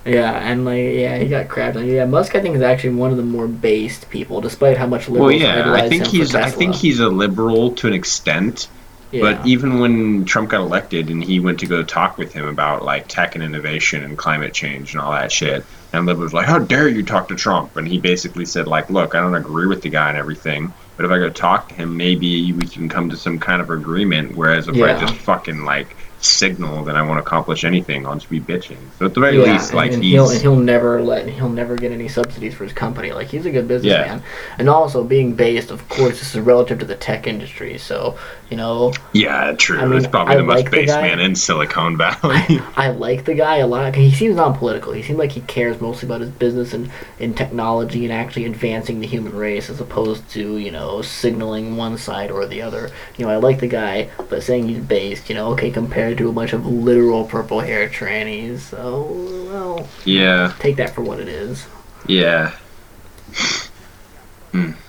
Yeah, 0.04 0.32
and 0.32 0.64
like 0.64 0.94
yeah, 0.94 1.16
he 1.16 1.28
got 1.28 1.48
crapped 1.48 1.76
on. 1.76 1.86
Yeah, 1.86 2.04
Musk 2.04 2.34
I 2.34 2.40
think 2.40 2.56
is 2.56 2.62
actually 2.62 2.94
one 2.94 3.10
of 3.10 3.16
the 3.16 3.22
more 3.22 3.48
based 3.48 4.10
people, 4.10 4.40
despite 4.40 4.76
how 4.76 4.86
much 4.86 5.08
liberals 5.08 5.32
Well, 5.32 5.40
yeah, 5.40 5.72
I 5.72 5.88
think 5.88 6.06
he's. 6.06 6.34
I 6.34 6.50
think 6.50 6.74
he's 6.74 7.00
a 7.00 7.08
liberal 7.08 7.72
to 7.76 7.86
an 7.86 7.94
extent. 7.94 8.68
Yeah. 9.12 9.20
But 9.20 9.46
even 9.46 9.78
when 9.78 10.24
Trump 10.24 10.50
got 10.50 10.60
elected 10.60 11.08
and 11.08 11.22
he 11.22 11.38
went 11.38 11.60
to 11.60 11.66
go 11.66 11.84
talk 11.84 12.18
with 12.18 12.32
him 12.32 12.46
about 12.46 12.84
like 12.84 13.06
tech 13.06 13.36
and 13.36 13.44
innovation 13.44 14.02
and 14.02 14.18
climate 14.18 14.52
change 14.52 14.92
and 14.92 15.00
all 15.00 15.12
that 15.12 15.30
shit, 15.30 15.64
and 15.92 16.04
liberals 16.04 16.32
were 16.32 16.40
like, 16.40 16.48
"How 16.48 16.58
dare 16.58 16.88
you 16.88 17.02
talk 17.02 17.28
to 17.28 17.36
Trump?" 17.36 17.76
And 17.76 17.88
he 17.88 17.98
basically 17.98 18.44
said 18.44 18.66
like, 18.66 18.90
"Look, 18.90 19.14
I 19.14 19.20
don't 19.20 19.36
agree 19.36 19.66
with 19.66 19.82
the 19.82 19.88
guy 19.88 20.08
and 20.08 20.18
everything, 20.18 20.74
but 20.96 21.06
if 21.06 21.12
I 21.12 21.18
go 21.18 21.30
talk 21.30 21.68
to 21.70 21.74
him, 21.76 21.96
maybe 21.96 22.52
we 22.52 22.66
can 22.66 22.88
come 22.88 23.08
to 23.08 23.16
some 23.16 23.38
kind 23.38 23.62
of 23.62 23.70
agreement. 23.70 24.36
Whereas 24.36 24.68
if 24.68 24.74
I 24.76 24.98
just 24.98 25.14
fucking 25.14 25.64
like 25.64 25.96
signal 26.24 26.84
that 26.84 26.96
I 26.96 27.02
want 27.02 27.18
to 27.18 27.22
accomplish 27.22 27.64
anything, 27.64 28.06
I'll 28.06 28.14
just 28.14 28.30
be 28.30 28.40
bitching." 28.40 28.78
So 28.98 29.06
at 29.06 29.14
the 29.14 29.20
very 29.20 29.38
yeah, 29.38 29.52
least, 29.52 29.70
and, 29.70 29.76
like 29.76 29.92
and 29.92 30.02
he'll 30.02 30.30
and 30.30 30.40
he'll 30.40 30.56
never 30.56 31.02
let 31.02 31.28
he'll 31.28 31.48
never 31.48 31.76
get 31.76 31.92
any 31.92 32.08
subsidies 32.08 32.54
for 32.54 32.64
his 32.64 32.72
company. 32.72 33.12
Like 33.12 33.28
he's 33.28 33.46
a 33.46 33.50
good 33.50 33.68
businessman, 33.68 34.22
and 34.58 34.68
also 34.68 35.04
being 35.04 35.34
based, 35.34 35.70
of 35.70 35.88
course, 35.88 36.18
this 36.18 36.34
is 36.34 36.40
relative 36.40 36.78
to 36.80 36.84
the 36.84 36.96
tech 36.96 37.26
industry. 37.26 37.78
So 37.78 38.18
you 38.50 38.56
know, 38.56 38.92
yeah, 39.12 39.52
true. 39.52 39.78
I 39.80 39.86
mean, 39.86 40.00
He's 40.00 40.06
probably 40.06 40.34
I 40.34 40.36
the 40.36 40.44
most 40.44 40.56
like 40.56 40.70
the 40.70 40.70
based 40.70 40.94
guy. 40.94 41.02
man 41.02 41.20
in 41.20 41.34
Silicon 41.34 41.96
Valley. 41.98 42.60
I 42.76 42.88
like 42.90 43.24
the 43.24 43.34
guy 43.34 43.56
a 43.56 43.66
lot. 43.66 43.94
He 43.94 44.10
seems 44.12 44.36
non-political. 44.36 44.92
He 44.92 45.02
seems 45.02 45.18
like 45.18 45.32
he 45.32 45.40
cares 45.42 45.80
mostly 45.80 46.06
about 46.06 46.20
his 46.20 46.30
business 46.30 46.72
and, 46.74 46.90
and 47.18 47.36
technology 47.36 48.04
and 48.04 48.12
actually 48.12 48.44
advancing 48.44 49.00
the 49.00 49.06
human 49.06 49.34
race, 49.34 49.70
as 49.70 49.80
opposed 49.80 50.28
to 50.30 50.58
you 50.58 50.70
know 50.70 51.02
signaling 51.02 51.76
one 51.76 51.96
side 51.98 52.30
or 52.30 52.46
the 52.46 52.62
other. 52.62 52.90
You 53.16 53.26
know, 53.26 53.32
I 53.32 53.36
like 53.36 53.60
the 53.60 53.66
guy, 53.68 54.10
but 54.28 54.42
saying 54.42 54.68
he's 54.68 54.82
based, 54.82 55.28
you 55.28 55.34
know, 55.34 55.52
okay, 55.52 55.70
compared 55.70 56.18
to 56.18 56.28
a 56.28 56.32
bunch 56.32 56.52
of 56.52 56.66
literal 56.66 57.24
purple 57.24 57.60
hair 57.60 57.88
trannies. 57.88 58.58
So 58.60 59.04
well, 59.50 59.88
yeah, 60.04 60.54
take 60.58 60.76
that 60.76 60.94
for 60.94 61.02
what 61.02 61.20
it 61.20 61.28
is. 61.28 61.66
yeah. 62.06 62.54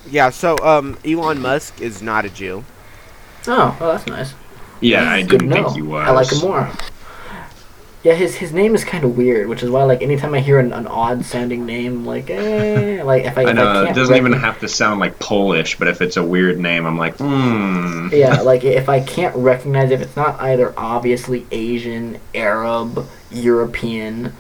Yeah, 0.08 0.30
so 0.30 0.56
um, 0.62 0.98
Elon 1.04 1.42
Musk 1.42 1.82
is 1.82 2.02
not 2.02 2.26
a 2.26 2.30
Jew. 2.30 2.64
Oh, 3.48 3.76
well, 3.80 3.94
that's 3.94 4.08
nice. 4.08 4.34
Yeah, 4.82 5.10
I 5.10 5.22
Good 5.22 5.30
didn't 5.30 5.50
know. 5.50 5.64
think 5.64 5.76
he 5.76 5.82
was. 5.82 6.08
I 6.08 6.12
like 6.12 6.32
him 6.32 6.40
more. 6.40 6.70
Yeah, 8.04 8.14
his 8.14 8.36
his 8.36 8.54
name 8.54 8.76
is 8.76 8.84
kind 8.84 9.04
of 9.04 9.18
weird, 9.18 9.48
which 9.48 9.64
is 9.64 9.72
why 9.72 9.84
like 9.84 10.04
anytime 10.04 10.36
I 10.36 10.40
hear 10.40 10.60
an, 10.60 10.72
an 10.74 10.86
odd 10.86 11.26
sounding 11.26 11.66
name, 11.66 12.06
like 12.06 12.30
eh, 12.30 13.02
like 13.04 13.24
if 13.24 13.36
I, 13.36 13.46
I 13.46 13.50
if 13.50 13.56
know 13.56 13.66
I 13.68 13.82
it 13.82 13.86
can't 13.86 13.96
doesn't 13.96 14.16
even 14.16 14.34
have 14.34 14.60
to 14.60 14.68
sound 14.68 15.00
like 15.00 15.18
Polish, 15.18 15.80
but 15.80 15.88
if 15.88 16.04
it's 16.04 16.16
a 16.16 16.24
weird 16.24 16.60
name, 16.60 16.86
I'm 16.86 17.00
like, 17.00 17.18
hmm. 17.18 18.10
yeah, 18.12 18.42
like 18.42 18.64
if 18.64 18.90
I 18.90 19.00
can't 19.00 19.36
recognize 19.36 19.90
if 19.90 20.02
it's 20.02 20.16
not 20.16 20.40
either 20.40 20.72
obviously 20.78 21.48
Asian, 21.50 22.20
Arab, 22.36 23.08
European, 23.32 24.34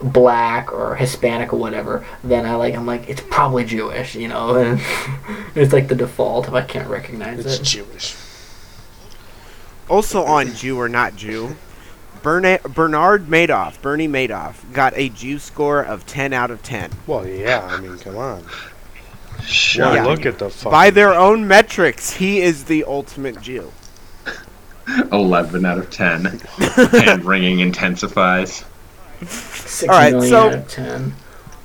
black 0.00 0.72
or 0.72 0.94
Hispanic 0.96 1.52
or 1.52 1.56
whatever, 1.56 2.04
then 2.22 2.46
I 2.46 2.54
like 2.56 2.74
I'm 2.74 2.86
like 2.86 3.08
it's 3.08 3.22
probably 3.22 3.64
Jewish, 3.64 4.14
you 4.14 4.28
know. 4.28 4.56
And 4.56 4.80
it's 5.54 5.72
like 5.72 5.88
the 5.88 5.94
default 5.94 6.48
if 6.48 6.54
I 6.54 6.62
can't 6.62 6.88
recognize 6.88 7.38
It's 7.40 7.54
it. 7.54 7.60
It's 7.60 7.70
Jewish. 7.70 8.16
Also 9.88 10.24
on 10.24 10.52
Jew 10.54 10.78
or 10.78 10.88
not 10.88 11.16
Jew, 11.16 11.56
Berna- 12.22 12.58
Bernard 12.68 13.26
Madoff, 13.26 13.80
Bernie 13.80 14.08
Madoff, 14.08 14.72
got 14.72 14.92
a 14.96 15.08
Jew 15.10 15.38
score 15.38 15.82
of 15.84 16.06
10 16.06 16.32
out 16.32 16.50
of 16.50 16.62
10. 16.62 16.90
Well, 17.06 17.24
yeah. 17.26 17.64
I 17.64 17.80
mean, 17.80 17.96
come 17.98 18.16
on. 18.16 18.44
Shut 19.44 19.94
Yeah. 19.94 20.04
Look 20.06 20.26
at 20.26 20.38
the 20.40 20.50
fucking. 20.50 20.72
By 20.72 20.90
their 20.90 21.14
own 21.14 21.46
metrics, 21.46 22.14
he 22.14 22.40
is 22.40 22.64
the 22.64 22.82
ultimate 22.84 23.40
Jew. 23.40 23.70
11 25.12 25.64
out 25.64 25.78
of 25.78 25.90
10. 25.90 26.24
Hand 27.04 27.24
wringing 27.24 27.60
intensifies. 27.60 28.64
Six 29.24 29.82
All 29.84 29.88
right, 29.98 30.12
million 30.12 30.30
so- 30.30 30.46
out 30.48 30.54
of 30.54 30.68
ten. 30.68 31.14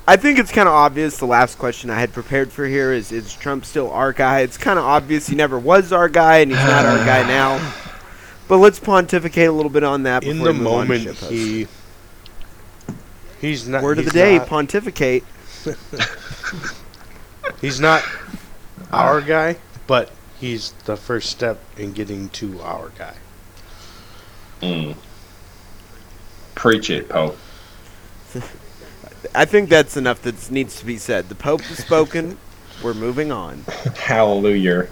I 0.06 0.16
think 0.16 0.40
it's 0.40 0.50
kind 0.50 0.68
of 0.68 0.74
obvious. 0.74 1.16
The 1.18 1.26
last 1.26 1.58
question 1.58 1.88
I 1.88 2.00
had 2.00 2.12
prepared 2.12 2.50
for 2.50 2.66
here 2.66 2.92
is: 2.92 3.12
Is 3.12 3.32
Trump 3.34 3.64
still 3.64 3.88
our 3.92 4.12
guy? 4.12 4.40
It's 4.40 4.56
kind 4.58 4.76
of 4.78 4.84
obvious 4.84 5.28
he 5.28 5.36
never 5.36 5.58
was 5.60 5.92
our 5.92 6.08
guy, 6.08 6.38
and 6.38 6.50
he's 6.50 6.58
not 6.60 6.84
our 6.84 6.98
guy 7.04 7.22
now. 7.28 7.72
But 8.48 8.56
let's 8.58 8.80
pontificate 8.80 9.48
a 9.48 9.52
little 9.52 9.70
bit 9.70 9.84
on 9.84 10.02
that. 10.02 10.24
in 10.24 10.38
the 10.38 10.44
we 10.46 10.52
move 10.54 10.62
moment 10.62 11.04
shitpost. 11.04 11.30
he. 11.30 11.66
He's 13.40 13.68
not. 13.68 13.82
word 13.84 14.00
of 14.00 14.06
the 14.06 14.10
day: 14.10 14.38
not- 14.38 14.48
pontificate. 14.48 15.24
He's 17.60 17.78
not 17.80 18.02
our 18.92 19.20
guy, 19.20 19.56
but 19.86 20.10
he's 20.40 20.72
the 20.84 20.96
first 20.96 21.30
step 21.30 21.60
in 21.76 21.92
getting 21.92 22.28
to 22.30 22.60
our 22.60 22.90
guy. 22.98 23.14
Mm. 24.60 24.96
Preach 26.62 26.90
it, 26.90 27.08
Pope. 27.08 27.36
I 29.34 29.44
think 29.44 29.68
that's 29.68 29.96
enough 29.96 30.22
that 30.22 30.48
needs 30.48 30.78
to 30.78 30.86
be 30.86 30.96
said. 30.96 31.28
The 31.28 31.34
Pope 31.34 31.60
has 31.62 31.78
spoken. 31.78 32.38
We're 32.84 32.94
moving 32.94 33.32
on. 33.32 33.64
Hallelujah. 33.96 34.86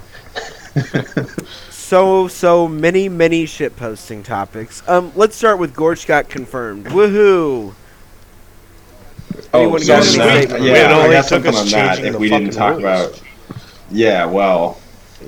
So 1.70 2.26
so 2.26 2.66
many 2.66 3.08
many 3.08 3.46
shit 3.46 3.76
posting 3.76 4.24
topics. 4.24 4.82
Um, 4.88 5.12
let's 5.14 5.36
start 5.36 5.60
with 5.60 5.72
Gorge 5.72 6.08
got 6.08 6.28
confirmed. 6.28 6.86
Woohoo! 6.86 7.72
Anyone 9.54 9.78
so 9.78 9.86
got 9.86 10.04
that- 10.48 10.60
yeah, 10.60 10.72
It 10.72 11.08
I 11.08 11.12
got 11.12 11.28
took 11.28 11.46
us 11.46 11.56
on 11.56 11.68
that 11.68 12.04
if 12.04 12.16
we 12.16 12.30
didn't 12.30 12.50
talk 12.50 12.78
rules. 12.78 12.82
about. 12.82 13.22
Yeah, 13.92 14.24
well, 14.24 14.80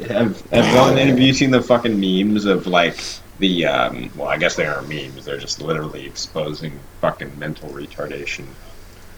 have, 0.09 0.40
have, 0.51 0.74
y'all, 0.74 0.93
have 0.93 1.20
you 1.20 1.32
seen 1.35 1.52
the 1.52 1.62
fucking 1.62 2.01
memes 2.01 2.47
of 2.47 2.66
like 2.66 2.98
the 3.43 3.66
um? 3.66 4.10
Well, 4.16 4.28
I 4.28 4.39
guess 4.39 4.56
they 4.56 4.64
aren't 4.64 4.89
memes. 4.89 5.27
They're 5.27 5.36
just 5.36 5.60
literally 5.60 6.06
exposing 6.06 6.78
fucking 7.01 7.39
mental 7.39 7.69
retardation 7.69 8.47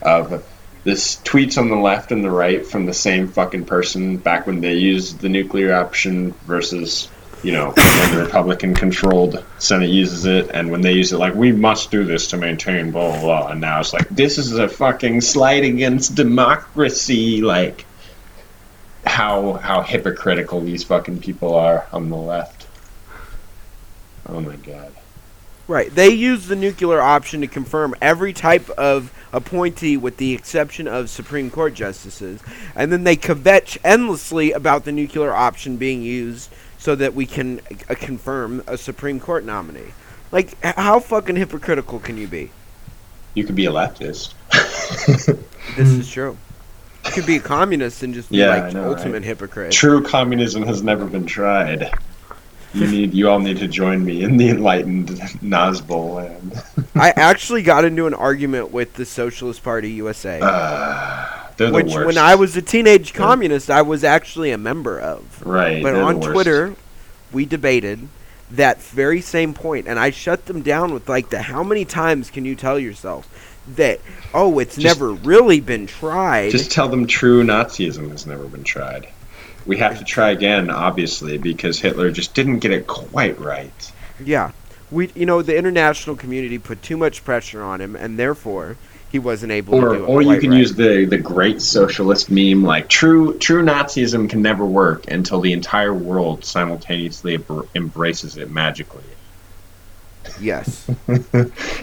of 0.03 0.45
this 0.83 1.17
tweets 1.25 1.57
on 1.57 1.69
the 1.69 1.77
left 1.77 2.11
and 2.11 2.25
the 2.25 2.31
right 2.31 2.67
from 2.67 2.87
the 2.87 2.93
same 2.93 3.29
fucking 3.29 3.67
person 3.67 4.17
back 4.17 4.47
when 4.47 4.61
they 4.61 4.75
used 4.75 5.21
the 5.21 5.29
nuclear 5.29 5.75
option 5.75 6.33
versus 6.47 7.09
you 7.43 7.53
know 7.53 7.71
when 7.71 8.15
the 8.17 8.23
Republican 8.25 8.75
controlled 8.75 9.45
Senate 9.59 9.91
uses 9.91 10.25
it 10.25 10.51
and 10.53 10.71
when 10.71 10.81
they 10.81 10.93
use 10.93 11.13
it 11.13 11.19
like 11.19 11.35
we 11.35 11.53
must 11.53 11.91
do 11.91 12.05
this 12.05 12.29
to 12.29 12.39
maintain 12.39 12.91
blah 12.91 13.11
blah 13.11 13.21
blah 13.21 13.49
and 13.49 13.61
now 13.61 13.81
it's 13.81 13.93
like 13.93 14.09
this 14.09 14.39
is 14.39 14.53
a 14.53 14.69
fucking 14.69 15.21
slight 15.21 15.65
against 15.65 16.15
democracy 16.15 17.43
like 17.43 17.85
how 19.07 19.55
how 19.55 19.83
hypocritical 19.83 20.61
these 20.61 20.85
fucking 20.85 21.21
people 21.21 21.55
are 21.55 21.87
on 21.93 22.09
the 22.09 22.17
left. 22.17 22.54
Oh 24.29 24.41
my 24.41 24.57
god. 24.57 24.93
Right. 25.67 25.95
They 25.95 26.11
use 26.11 26.47
the 26.47 26.57
nuclear 26.57 27.01
option 27.01 27.41
to 27.41 27.47
confirm 27.47 27.95
every 28.03 28.35
type 28.35 28.69
of 28.71 29.11
appointee 29.33 29.97
with 29.97 30.19
the 30.19 30.35
exception 30.35 30.87
of 30.87 31.09
Supreme 31.09 31.51
Court 31.51 31.73
justices. 31.73 32.43
And 32.77 32.93
then 32.93 33.05
they 33.05 33.17
kvetch 33.17 33.79
endlessly 33.83 34.53
about 34.53 34.85
the 34.85 34.93
nuclear 34.93 35.33
option 35.33 35.79
being 35.79 36.03
used 36.03 36.51
so 36.77 36.95
that 36.97 37.15
we 37.15 37.25
can 37.25 37.61
uh, 37.89 37.95
confirm 37.95 38.63
a 38.67 38.77
Supreme 38.77 39.19
Court 39.19 39.45
nominee. 39.45 39.95
Like, 40.31 40.63
how 40.63 41.01
fucking 41.01 41.37
hypocritical 41.37 41.99
can 41.99 42.19
you 42.19 42.29
be? 42.29 42.51
You 43.33 43.45
could 43.45 43.55
be 43.57 43.67
a 43.67 43.73
leftist. 43.73 44.35
This 45.77 45.89
is 45.89 46.11
true. 46.11 46.37
You 47.07 47.11
could 47.13 47.27
be 47.27 47.37
a 47.37 47.41
communist 47.41 48.03
and 48.03 48.13
just 48.13 48.31
be 48.31 48.37
Yeah, 48.37 48.49
I 48.51 48.61
like 48.61 48.75
know, 48.75 48.91
ultimate 48.91 49.15
right? 49.15 49.25
hypocrite. 49.25 49.73
True 49.73 50.03
communism 50.03 50.63
has 50.65 50.83
never 50.83 51.07
been 51.07 51.25
tried. 51.27 51.91
You 52.75 52.89
need 52.89 53.15
you 53.15 53.29
all 53.29 53.39
need 53.39 53.59
to 53.59 53.69
join 53.69 54.05
me 54.05 54.23
in 54.23 54.37
the 54.37 54.49
enlightened 54.49 55.09
Nazbol 55.09 56.15
land. 56.17 56.63
I 56.97 57.11
actually 57.11 57.63
got 57.63 57.85
into 57.85 58.07
an 58.07 58.15
argument 58.15 58.73
with 58.73 58.95
the 58.95 59.05
Socialist 59.05 59.63
Party 59.63 59.93
USA. 59.93 60.41
Uh, 60.43 61.71
which, 61.71 61.95
when 61.95 62.19
I 62.19 62.35
was 62.35 62.57
a 62.57 62.63
teenage 62.63 63.15
communist, 63.15 63.71
I 63.71 63.83
was 63.83 64.03
actually 64.03 64.51
a 64.51 64.59
member 64.59 65.01
of. 65.01 65.47
right, 65.47 65.83
But 65.83 65.95
on. 65.95 66.21
Twitter, 66.21 66.75
we 67.33 67.45
debated 67.45 68.09
that 68.51 68.83
very 68.83 69.21
same 69.21 69.55
point, 69.55 69.87
and 69.87 69.99
I 69.99 70.11
shut 70.11 70.47
them 70.47 70.63
down 70.63 70.93
with 70.93 71.09
like 71.09 71.31
the 71.31 71.43
how 71.43 71.63
many 71.63 71.85
times 71.85 72.31
can 72.31 72.45
you 72.45 72.57
tell 72.57 72.79
yourself 72.79 73.61
that 73.77 74.01
oh 74.35 74.59
it's 74.59 74.77
Just- 74.77 74.99
never 74.99 75.13
really 75.13 75.61
been 75.61 75.87
tried. 75.87 76.51
Just 76.51 76.73
tell 76.73 76.89
them 76.89 77.07
true 77.07 77.45
Nazism 77.45 78.11
has 78.11 78.27
never 78.27 78.45
been 78.45 78.65
tried. 78.65 79.09
We 79.67 79.79
have 79.79 79.99
to 79.99 80.05
try 80.05 80.31
again, 80.31 80.71
obviously, 80.71 81.39
because 81.39 81.79
Hitler 81.81 82.11
just 82.11 82.35
didn't 82.35 82.59
get 82.59 82.71
it 82.73 82.87
quite 82.87 83.39
right. 83.41 83.93
yeah, 84.23 84.53
we 84.91 85.11
you 85.15 85.27
know 85.27 85.43
the 85.43 85.57
international 85.57 86.17
community 86.17 86.59
put 86.59 86.83
too 86.83 86.97
much 86.97 87.25
pressure 87.25 87.63
on 87.63 87.81
him, 87.81 87.97
and 87.97 88.19
therefore 88.19 88.77
he 89.11 89.19
wasn't 89.19 89.53
able 89.53 89.81
to 89.81 89.87
Or, 89.87 89.97
do 89.97 90.05
it. 90.05 90.07
or 90.09 90.23
you 90.23 90.39
can 90.41 90.51
right. 90.51 90.59
use 90.59 90.75
the 90.75 91.05
the 91.07 91.17
great 91.19 91.63
socialist 91.63 92.31
meme 92.31 92.63
like 92.63 92.89
true 92.89 93.39
true 93.39 93.63
Nazism 93.65 94.29
can 94.29 94.43
never 94.43 94.67
work 94.67 95.11
until 95.11 95.41
the 95.41 95.53
entire 95.53 95.95
world 95.95 96.45
simultaneously 96.45 97.39
embraces 97.75 98.37
it 98.37 98.51
magically. 98.51 99.03
Yes. 100.41 100.87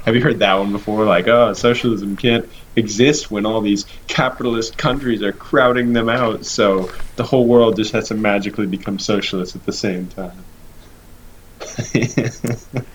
Have 0.06 0.16
you 0.16 0.22
heard 0.22 0.40
that 0.40 0.54
one 0.56 0.72
before? 0.72 1.06
Like, 1.06 1.28
oh, 1.28 1.54
socialism 1.54 2.16
can't 2.18 2.48
exist 2.76 3.30
when 3.32 3.46
all 3.46 3.62
these 3.62 3.86
capitalist 4.08 4.78
countries 4.78 5.22
are 5.22 5.32
crowding 5.34 5.94
them 5.94 6.10
out, 6.10 6.46
so 6.46 6.92
the 7.16 7.24
whole 7.24 7.46
world 7.48 7.76
just 7.76 7.92
has 7.94 8.08
to 8.10 8.14
magically 8.16 8.66
become 8.68 8.98
socialist 9.00 9.56
at 9.56 9.66
the 9.66 9.74
same 9.74 10.08
time. 10.08 10.44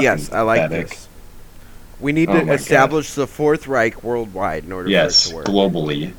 Yes, 0.00 0.30
I 0.30 0.42
like 0.42 0.60
pathetic. 0.62 0.90
this. 0.90 1.08
We 1.98 2.12
need 2.12 2.28
Oh 2.28 2.34
to 2.40 2.44
God. 2.44 2.54
establish 2.54 3.14
the 3.14 3.26
Fourth 3.26 3.66
Reich 3.66 4.02
worldwide 4.04 4.64
in 4.64 4.72
order 4.72 4.90
Yes, 4.90 5.30
for 5.30 5.40
it 5.40 5.46
to 5.46 5.52
work. 5.52 5.72
globally. 5.72 6.12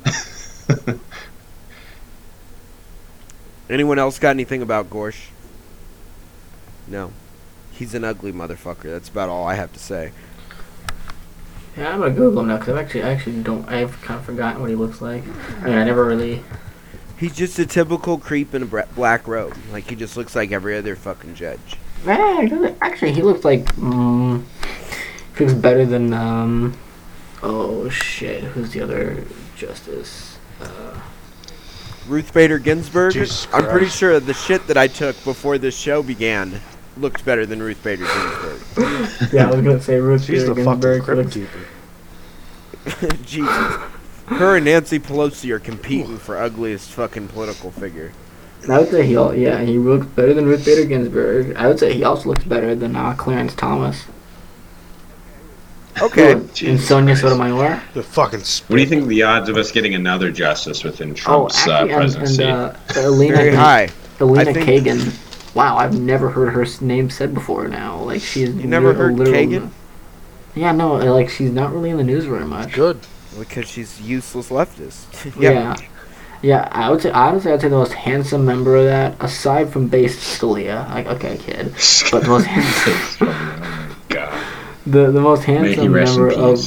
Anyone 3.69 3.99
else 3.99 4.18
got 4.18 4.31
anything 4.31 4.61
about 4.64 4.89
Gorsh? 4.89 5.27
No. 6.88 7.11
He's 7.80 7.93
an 7.93 8.03
ugly 8.03 8.34
motherfucker. 8.34 8.91
That's 8.91 9.07
about 9.07 9.30
all 9.30 9.47
I 9.47 9.56
have 9.56 9.72
to 9.72 9.80
say. 9.80 10.11
Yeah, 11.77 11.93
I'm 11.93 12.01
gonna 12.01 12.11
Google 12.14 12.41
him 12.41 12.49
now 12.49 12.57
because 12.57 12.76
I've 12.76 12.84
actually, 12.84 13.03
I 13.03 13.11
actually 13.11 13.41
don't. 13.41 13.65
I've 13.69 14.01
kind 14.01 14.19
of 14.19 14.26
forgotten 14.26 14.60
what 14.60 14.69
he 14.69 14.76
looks 14.76 15.01
like. 15.01 15.23
I 15.61 15.68
mean, 15.68 15.77
I 15.77 15.85
never 15.85 16.03
really. 16.03 16.43
He's 17.18 17.34
just 17.34 17.57
a 17.57 17.65
typical 17.65 18.18
creep 18.18 18.53
in 18.53 18.64
a 18.64 18.65
black 18.65 19.30
robe. 19.30 19.56
Like 19.72 19.89
he 19.89 19.95
just 19.95 20.18
looks 20.18 20.35
like 20.35 20.51
every 20.51 20.77
other 20.77 20.97
fucking 20.97 21.35
judge. 21.35 21.77
Eh, 22.06 22.73
actually, 22.81 23.14
he 23.14 23.22
looks 23.22 23.45
like. 23.45 23.73
Um, 23.77 24.45
he 25.38 25.45
looks 25.45 25.57
better 25.57 25.85
than. 25.85 26.11
Um, 26.11 26.77
oh 27.41 27.88
shit! 27.88 28.43
Who's 28.43 28.73
the 28.73 28.81
other 28.81 29.23
justice? 29.56 30.38
Uh, 30.60 30.99
Ruth 32.10 32.34
Bader 32.34 32.60
Ginsburg. 32.60 33.14
Jesus 33.14 33.47
I'm 33.53 33.68
pretty 33.68 33.88
sure 33.88 34.19
the 34.19 34.34
shit 34.34 34.68
that 34.68 34.76
I 34.76 34.88
took 34.88 35.15
before 35.23 35.57
this 35.57 35.77
show 35.77 36.03
began 36.03 36.60
looked 36.99 37.23
better 37.26 37.45
than 37.45 37.61
Ruth 37.61 37.81
Bader 37.84 38.05
Ginsburg. 38.05 39.31
yeah, 39.34 39.47
I 39.47 39.51
was 39.51 39.61
gonna 39.61 39.81
say 39.81 39.99
Ruth 39.99 40.23
She's 40.26 40.43
Bader 40.43 40.53
the 40.53 40.63
fucking 40.63 40.81
Ginsburg. 40.81 41.03
crypt 41.03 41.35
looks- 41.35 41.51
keeper. 42.95 43.15
Jesus. 43.26 43.77
Her 44.27 44.55
and 44.57 44.65
Nancy 44.65 44.99
Pelosi 44.99 45.49
are 45.51 45.59
competing 45.59 46.17
for 46.19 46.38
ugliest 46.38 46.91
fucking 46.91 47.30
political 47.30 47.71
figure. 47.71 48.11
I 48.69 48.77
would 48.80 48.89
say 48.89 49.05
he, 49.05 49.15
al- 49.15 49.34
yeah, 49.35 49.61
he 49.61 49.77
looks 49.80 50.05
better 50.05 50.34
than 50.34 50.45
Ruth 50.45 50.65
Bader 50.65 50.85
Ginsburg. 50.85 51.55
I 51.55 51.67
would 51.67 51.80
say 51.80 51.93
he 51.93 52.03
also 52.03 52.30
looks 52.30 52.43
better 52.43 52.76
than 52.76 52.95
uh, 52.95 53.13
Clarence 53.15 53.55
Thomas. 53.55 54.05
Okay. 56.01 56.34
and 56.34 56.53
Jesus 56.53 56.88
Sonia 56.88 57.15
Christ. 57.15 57.21
Sotomayor. 57.21 57.81
The 57.93 58.03
fucking. 58.03 58.39
What 58.41 58.76
do 58.77 58.81
you 58.81 58.88
think 58.88 59.07
the 59.07 59.23
odds 59.23 59.49
of 59.49 59.57
us 59.57 59.71
getting 59.71 59.95
another 59.95 60.31
justice 60.31 60.84
within 60.84 61.13
Trump's 61.15 61.67
oh, 61.67 61.71
actually, 61.71 61.73
uh, 61.73 61.81
and, 61.81 61.91
presidency? 61.93 62.43
and 62.43 62.51
uh, 62.51 62.73
Elena, 62.95 63.35
Very 63.35 63.55
high. 63.55 63.89
Elena 64.19 64.49
I 64.49 64.53
think- 64.53 64.85
Kagan. 64.85 65.26
Wow, 65.55 65.77
I've 65.77 65.99
never 65.99 66.30
heard 66.30 66.53
her 66.53 66.65
name 66.81 67.09
said 67.09 67.34
before. 67.34 67.67
Now, 67.67 67.97
like 68.01 68.21
she's 68.21 68.49
You 68.55 68.67
never 68.67 68.93
heard 68.93 69.15
literal- 69.17 69.35
Kagan? 69.35 69.69
Yeah, 70.55 70.71
no, 70.71 70.99
uh, 70.99 71.05
like 71.13 71.30
she's 71.30 71.51
not 71.51 71.73
really 71.73 71.89
in 71.89 71.97
the 71.97 72.03
news 72.03 72.26
very 72.26 72.45
much. 72.45 72.73
Good. 72.73 72.99
Because 73.38 73.67
she's 73.67 74.01
useless 74.01 74.49
leftist. 74.49 75.05
Yeah. 75.39 75.76
yeah. 76.41 76.67
I 76.71 76.89
would 76.89 77.01
say 77.01 77.11
honestly, 77.11 77.51
I'd 77.51 77.61
say 77.61 77.69
the 77.69 77.76
most 77.76 77.93
handsome 77.93 78.45
member 78.45 78.76
of 78.76 78.85
that, 78.85 79.15
aside 79.19 79.71
from 79.71 79.88
Base 79.88 80.17
Scalia. 80.17 80.89
Like, 80.89 81.07
okay, 81.07 81.38
kid, 81.38 81.73
but 82.11 82.23
the 82.23 82.30
most 82.30 82.45
handsome, 82.45 83.27
oh 83.27 83.89
my 84.09 84.15
god. 84.15 84.43
the 84.85 85.11
the 85.11 85.21
most 85.21 85.43
handsome 85.43 85.91
member 85.91 86.30
of 86.31 86.59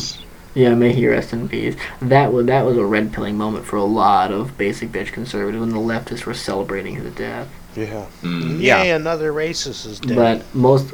yeah, 0.54 0.74
may 0.74 0.92
he 0.92 1.06
rest 1.09 1.32
in 1.32 1.48
peace. 1.48 1.76
That 2.00 2.32
was 2.32 2.46
that 2.46 2.64
was 2.66 2.76
a 2.76 2.84
red 2.84 3.12
pilling 3.12 3.36
moment 3.36 3.64
for 3.64 3.76
a 3.76 3.84
lot 3.84 4.30
of 4.30 4.56
basic 4.59 4.90
bitch 4.90 5.12
conservatives 5.12 5.60
when 5.60 5.70
the 5.70 5.76
leftists 5.78 6.26
were 6.26 6.34
celebrating 6.34 6.96
his 6.96 7.12
death. 7.14 7.48
Yeah. 7.77 8.07
Mm. 8.23 8.61
Yeah. 8.61 8.82
Yay, 8.82 8.90
another 8.90 9.32
racist 9.32 9.86
is 9.86 9.99
dead. 10.01 10.16
But 10.16 10.55
most 10.55 10.93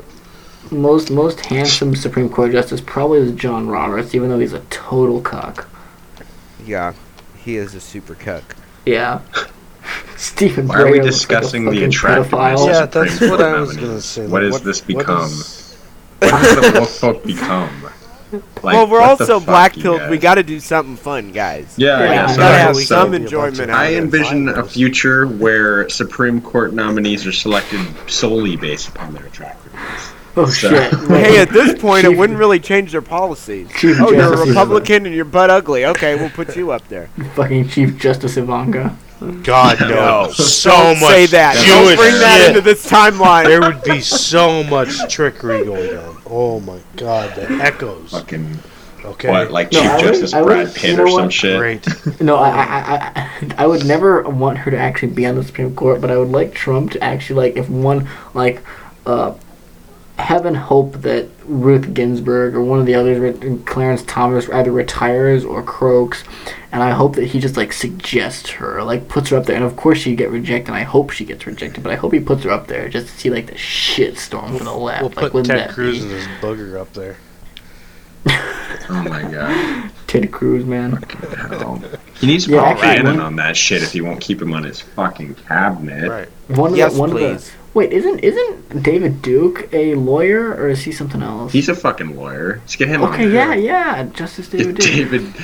most 0.70 1.10
most 1.10 1.40
handsome 1.46 1.94
Supreme 1.96 2.28
Court 2.28 2.52
justice 2.52 2.80
probably 2.80 3.18
is 3.20 3.32
John 3.32 3.68
Roberts, 3.68 4.14
even 4.14 4.28
though 4.28 4.38
he's 4.38 4.52
a 4.52 4.60
total 4.70 5.20
cuck. 5.20 5.68
Yeah. 6.64 6.92
He 7.36 7.56
is 7.56 7.74
a 7.74 7.80
super 7.80 8.14
cuck. 8.14 8.56
Yeah. 8.86 9.20
Stephen 10.16 10.68
Why 10.68 10.80
are 10.82 10.84
we 10.86 10.98
Breyer 10.98 11.04
looks 11.04 11.04
like 11.04 11.12
discussing 11.12 11.64
the 11.64 11.70
fucking 11.72 11.88
attractiveness. 11.88 12.60
Yeah, 12.66 12.86
Supreme 12.86 13.04
that's 13.06 13.20
what 13.22 13.28
Court 13.28 13.40
I 13.40 13.60
was 13.60 13.68
nominee. 13.70 13.86
gonna 13.88 14.00
say. 14.00 14.26
What 14.26 14.42
Like, 14.42 14.52
has 14.52 14.62
this 14.62 14.80
become? 14.80 15.24
is- 15.30 15.64
What 16.20 16.30
has 16.32 16.72
the 16.72 16.80
woke 16.80 16.88
folk 16.88 17.24
become? 17.24 17.90
Like, 18.32 18.62
well, 18.62 18.86
we're 18.88 19.00
also 19.00 19.38
fuck, 19.38 19.46
black 19.46 19.76
you 19.76 19.82
pilled. 19.82 20.10
We 20.10 20.18
got 20.18 20.34
to 20.34 20.42
do 20.42 20.60
something 20.60 20.96
fun, 20.96 21.32
guys. 21.32 21.74
Yeah, 21.78 21.98
Yeah, 22.00 22.10
yeah. 22.12 22.26
so 22.26 22.36
gotta 22.38 22.54
I 22.54 22.58
have 22.58 22.74
guess 22.76 22.88
some 22.88 23.14
enjoyment 23.14 23.70
I 23.70 23.72
out 23.72 23.86
of 23.86 23.92
it. 23.92 23.98
envision 23.98 24.48
a 24.50 24.64
future 24.64 25.26
where 25.26 25.88
Supreme 25.88 26.40
Court 26.40 26.74
nominees 26.74 27.26
are 27.26 27.32
selected 27.32 27.80
solely 28.10 28.56
based 28.56 28.88
upon 28.88 29.14
their 29.14 29.24
attractiveness. 29.26 30.12
Oh 30.36 30.46
So- 30.46 30.68
shit. 30.68 30.94
Hey, 31.08 31.38
at 31.40 31.50
this 31.50 31.80
point, 31.80 32.04
it 32.04 32.16
wouldn't 32.16 32.38
really 32.38 32.60
change 32.60 32.92
their 32.92 33.02
policies. 33.02 33.68
Chief 33.76 33.96
Oh, 34.00 34.10
you're 34.12 34.34
a 34.34 34.40
is- 34.42 34.48
Republican 34.48 35.06
and 35.06 35.14
you're 35.14 35.24
butt 35.24 35.50
ugly. 35.50 35.86
Okay, 35.86 36.14
we'll 36.14 36.30
put 36.30 36.54
you 36.56 36.70
up 36.70 36.86
there. 36.88 37.06
Fucking 37.34 37.68
Chief 37.68 37.96
Justice 37.98 38.36
Ivanka. 38.36 38.96
God 39.42 39.80
no, 39.80 40.30
so 40.32 40.70
Don't 40.70 41.00
much 41.00 41.10
say 41.10 41.26
that. 41.26 41.54
Don't 41.66 41.96
bring 41.96 42.14
that 42.20 42.38
shit. 42.38 42.48
into 42.50 42.60
this 42.60 42.88
timeline. 42.88 43.44
There 43.46 43.60
would 43.60 43.82
be 43.82 44.00
so 44.00 44.62
much 44.64 44.90
trickery 45.12 45.64
going 45.64 45.96
on. 45.96 46.22
Oh 46.26 46.60
my 46.60 46.78
god, 46.96 47.34
the 47.34 47.50
echoes. 47.62 48.10
Fucking 48.12 48.58
Okay, 49.04 49.30
what, 49.30 49.50
like 49.50 49.72
No, 49.72 49.80
Chief 49.80 49.90
I 49.90 49.94
would- 49.96 50.04
Justice 50.04 50.34
I 50.34 50.42
would- 50.42 50.46
Brad 50.46 50.66
you 50.68 50.72
Pitt 50.74 50.96
know 50.98 51.02
or 51.04 51.08
some 51.08 51.22
what? 51.24 51.32
shit? 51.32 51.58
great. 51.58 51.86
No, 52.20 52.36
I, 52.36 52.48
I, 52.50 53.12
I, 53.14 53.30
I 53.58 53.66
would 53.66 53.86
never 53.86 54.22
want 54.22 54.58
her 54.58 54.70
to 54.70 54.76
actually 54.78 55.12
be 55.12 55.24
on 55.26 55.34
the 55.36 55.42
Supreme 55.44 55.74
Court, 55.74 56.00
but 56.00 56.10
I 56.10 56.16
would 56.18 56.28
like 56.28 56.52
Trump 56.54 56.92
to 56.92 57.02
actually 57.02 57.48
like 57.48 57.56
if 57.56 57.68
one 57.70 58.08
like 58.34 58.62
uh, 59.06 59.34
heaven 60.18 60.54
hope 60.54 60.94
that 61.02 61.28
Ruth 61.44 61.94
Ginsburg 61.94 62.54
or 62.54 62.62
one 62.62 62.80
of 62.80 62.86
the 62.86 62.94
others, 62.94 63.38
Clarence 63.64 64.02
Thomas, 64.02 64.48
either 64.50 64.72
retires 64.72 65.44
or 65.44 65.62
croaks, 65.62 66.24
and 66.72 66.82
I 66.82 66.90
hope 66.90 67.14
that 67.16 67.26
he 67.26 67.40
just 67.40 67.56
like 67.56 67.72
suggests 67.72 68.50
her, 68.50 68.82
like 68.82 69.08
puts 69.08 69.30
her 69.30 69.36
up 69.36 69.46
there, 69.46 69.56
and 69.56 69.64
of 69.64 69.76
course 69.76 69.98
she'd 69.98 70.16
get 70.18 70.30
rejected. 70.30 70.68
and 70.68 70.76
I 70.76 70.82
hope 70.82 71.10
she 71.10 71.24
gets 71.24 71.46
rejected, 71.46 71.82
but 71.82 71.92
I 71.92 71.96
hope 71.96 72.12
he 72.12 72.20
puts 72.20 72.44
her 72.44 72.50
up 72.50 72.66
there 72.66 72.88
just 72.88 73.06
to 73.08 73.12
see 73.18 73.30
like 73.30 73.46
the 73.46 73.56
shit 73.56 74.18
storm 74.18 74.56
from 74.56 74.66
the 74.66 74.74
left. 74.74 75.02
We'll 75.02 75.22
like, 75.24 75.32
put 75.32 75.44
Ted 75.46 75.58
that 75.58 75.70
Cruz 75.70 75.98
be? 75.98 76.02
and 76.02 76.10
his 76.12 76.26
booger 76.42 76.78
up 76.80 76.92
there. 76.92 77.16
Oh 78.90 79.02
my 79.02 79.22
god. 79.22 79.90
Ted 80.06 80.32
Cruz, 80.32 80.64
man. 80.64 80.92
Hell. 80.92 81.82
He 82.20 82.26
needs 82.26 82.46
to 82.46 82.52
Yeah, 82.52 82.60
put 82.74 82.84
actually, 82.84 83.02
Bannon 83.02 83.20
on 83.20 83.36
that 83.36 83.54
shit 83.54 83.82
if 83.82 83.92
he 83.92 84.00
won't 84.00 84.20
keep 84.20 84.40
him 84.40 84.54
on 84.54 84.62
his 84.62 84.80
fucking 84.80 85.34
cabinet. 85.34 86.08
Right. 86.08 86.28
One 86.56 86.70
of 86.72 86.78
Yes, 86.78 86.94
the, 86.94 87.00
one 87.00 87.10
please. 87.10 87.24
Of 87.36 87.44
the, 87.44 87.57
wait, 87.74 87.92
isn't 87.92 88.20
isn't 88.20 88.82
David 88.82 89.22
Duke 89.22 89.68
a 89.72 89.94
lawyer 89.94 90.54
or 90.54 90.68
is 90.68 90.82
he 90.82 90.92
something 90.92 91.22
else? 91.22 91.52
He's 91.52 91.68
a 91.68 91.74
fucking 91.74 92.16
lawyer. 92.16 92.58
Let's 92.58 92.76
get 92.76 92.88
him 92.88 93.02
on 93.02 93.12
okay, 93.14 93.28
there. 93.28 93.54
yeah, 93.56 93.96
yeah, 93.96 94.02
Justice 94.04 94.48
David 94.48 94.76
Duke. 94.76 94.86
David. 94.86 95.34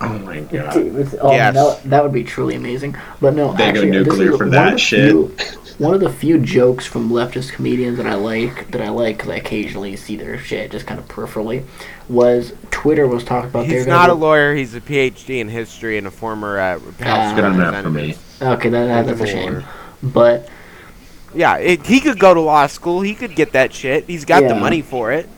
Oh 0.00 0.18
my 0.18 0.40
god. 0.40 0.74
David- 0.74 1.18
oh, 1.20 1.30
Yes. 1.30 1.54
that, 1.54 1.90
that 1.90 2.02
would 2.02 2.12
be 2.12 2.24
truly 2.24 2.56
amazing. 2.56 2.96
But 3.20 3.34
no, 3.34 3.52
They 3.52 3.58
go 3.58 3.64
actually, 3.64 3.90
this 3.90 4.06
nuclear 4.08 4.32
is 4.32 4.36
for 4.38 4.44
one 4.44 4.50
that 4.50 4.66
of 4.66 4.72
the 4.72 4.78
shit. 4.78 5.10
Few, 5.10 5.36
one 5.78 5.94
of 5.94 6.00
the 6.00 6.10
few 6.10 6.38
jokes 6.38 6.86
from 6.86 7.10
leftist 7.10 7.52
comedians 7.52 7.98
that 7.98 8.06
I 8.06 8.14
like, 8.14 8.70
that 8.72 8.80
I 8.82 8.88
like 8.88 9.18
because 9.18 9.30
I 9.30 9.36
occasionally 9.36 9.94
see 9.96 10.16
their 10.16 10.38
shit 10.38 10.72
just 10.72 10.86
kind 10.86 10.98
of 10.98 11.06
peripherally, 11.06 11.64
was 12.08 12.52
Twitter 12.72 13.06
was 13.06 13.22
talking 13.22 13.50
about. 13.50 13.66
He's 13.66 13.84
they're 13.84 13.94
not 13.94 14.10
a 14.10 14.14
lawyer. 14.14 14.54
He's 14.54 14.74
a 14.74 14.80
PhD 14.80 15.38
in 15.38 15.48
history 15.48 15.98
and 15.98 16.06
a 16.08 16.10
former 16.10 16.58
uh, 16.58 16.78
House 17.02 17.34
Good 17.34 17.44
enough 17.44 17.82
for 17.82 17.90
me. 17.90 18.16
Okay, 18.40 18.68
that, 18.70 18.86
that, 18.86 19.06
that's 19.06 19.20
a 19.20 19.26
shame. 19.26 19.62
But 20.02 20.48
Yeah, 21.34 21.56
it, 21.56 21.86
he 21.86 22.00
could 22.00 22.18
go 22.18 22.34
to 22.34 22.40
law 22.40 22.66
school. 22.66 23.00
He 23.00 23.14
could 23.14 23.34
get 23.34 23.52
that 23.52 23.72
shit. 23.72 24.04
He's 24.06 24.24
got 24.24 24.42
the 24.46 24.54
money 24.54 24.82
for 24.82 25.12
it. 25.12 25.28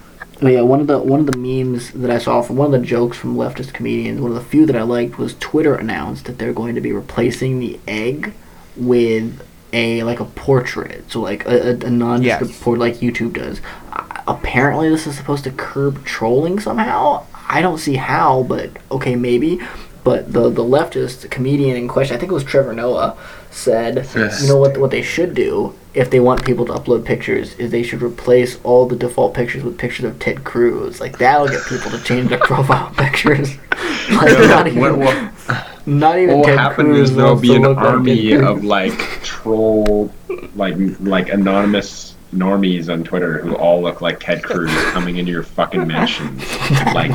But 0.40 0.52
yeah, 0.52 0.62
one 0.62 0.80
of 0.80 0.88
the 0.88 0.98
one 0.98 1.20
of 1.20 1.26
the 1.26 1.38
memes 1.38 1.92
that 1.92 2.10
I 2.10 2.18
saw 2.18 2.42
from 2.42 2.56
one 2.56 2.74
of 2.74 2.80
the 2.80 2.86
jokes 2.86 3.16
from 3.16 3.36
leftist 3.36 3.72
comedians, 3.72 4.20
one 4.20 4.32
of 4.32 4.36
the 4.36 4.44
few 4.44 4.66
that 4.66 4.74
I 4.76 4.82
liked 4.82 5.16
was 5.16 5.34
Twitter 5.34 5.74
announced 5.76 6.24
that 6.24 6.38
they're 6.38 6.52
going 6.52 6.74
to 6.74 6.80
be 6.80 6.92
replacing 6.92 7.60
the 7.60 7.78
egg 7.86 8.32
with 8.76 9.46
a 9.72 10.02
like 10.02 10.18
a 10.20 10.24
portrait, 10.24 11.10
so 11.10 11.20
like 11.20 11.46
a, 11.46 11.70
a, 11.70 11.86
a 11.86 11.90
nondescript 11.90 12.50
Yes. 12.52 12.62
portrait 12.62 12.80
like 12.80 12.94
YouTube 12.96 13.34
does. 13.34 13.60
Uh, 13.92 14.22
apparently, 14.26 14.88
this 14.88 15.06
is 15.06 15.16
supposed 15.16 15.44
to 15.44 15.50
curb 15.52 16.04
trolling 16.04 16.58
somehow. 16.58 17.24
I 17.48 17.62
don't 17.62 17.78
see 17.78 17.94
how, 17.94 18.42
but 18.42 18.70
okay, 18.90 19.14
maybe. 19.14 19.60
But 20.02 20.32
the 20.32 20.50
the 20.50 20.64
leftist 20.64 21.30
comedian 21.30 21.76
in 21.76 21.88
question, 21.88 22.16
I 22.16 22.18
think 22.20 22.30
it 22.30 22.34
was 22.34 22.44
Trevor 22.44 22.74
Noah, 22.74 23.16
said, 23.54 24.08
Yes. 24.14 24.42
you 24.42 24.48
know 24.48 24.56
what 24.56 24.76
what 24.76 24.90
they 24.90 25.02
should 25.02 25.34
do 25.34 25.74
if 25.94 26.10
they 26.10 26.20
want 26.20 26.44
people 26.44 26.66
to 26.66 26.72
upload 26.72 27.04
pictures 27.04 27.54
is 27.54 27.70
they 27.70 27.82
should 27.82 28.02
replace 28.02 28.58
all 28.64 28.86
the 28.86 28.96
default 28.96 29.32
pictures 29.32 29.62
with 29.62 29.78
pictures 29.78 30.04
of 30.04 30.18
Ted 30.18 30.42
Cruz. 30.44 31.00
Like 31.00 31.18
that'll 31.18 31.48
get 31.48 31.64
people 31.66 31.90
to 31.90 32.02
change 32.02 32.28
their 32.28 32.38
profile 32.50 32.92
pictures. 32.96 33.56
like 34.10 34.38
not 34.48 34.66
even, 34.66 34.80
What, 34.80 34.98
what, 34.98 35.66
not 35.86 36.18
even 36.18 36.38
what 36.38 36.46
Ted 36.46 36.58
happen 36.58 36.86
Cruz 36.86 37.10
is 37.10 37.16
there'll 37.16 37.36
be 37.36 37.54
an 37.54 37.62
look 37.62 37.76
like 37.76 37.86
army 37.86 38.32
of 38.32 38.64
like 38.64 38.98
troll, 39.22 40.12
like 40.56 40.74
like 41.00 41.28
anonymous 41.28 42.16
normies 42.34 42.92
on 42.92 43.04
Twitter 43.04 43.38
who 43.38 43.54
all 43.54 43.80
look 43.80 44.00
like 44.00 44.18
Ted 44.18 44.42
Cruz 44.42 44.72
coming 44.90 45.18
into 45.18 45.30
your 45.30 45.44
fucking 45.44 45.86
mansion, 45.86 46.38
like 46.92 47.12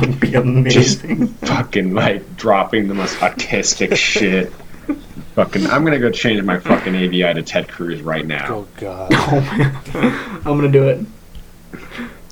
just 0.70 1.02
fucking 1.02 1.92
like 1.92 2.36
dropping 2.36 2.88
the 2.88 2.94
most 2.94 3.16
autistic 3.16 3.94
shit. 3.94 4.50
Fucking, 5.34 5.66
I'm 5.66 5.84
gonna 5.84 5.98
go 5.98 6.10
change 6.10 6.42
my 6.42 6.58
fucking 6.58 6.94
AVI 6.94 7.34
to 7.34 7.42
Ted 7.42 7.68
Cruz 7.68 8.00
right 8.02 8.26
now. 8.26 8.46
Oh 8.48 8.66
god. 8.78 9.10
Oh, 9.12 9.40
man. 9.40 10.40
I'm 10.44 10.56
gonna 10.58 10.68
do 10.68 10.88
it. 10.88 11.06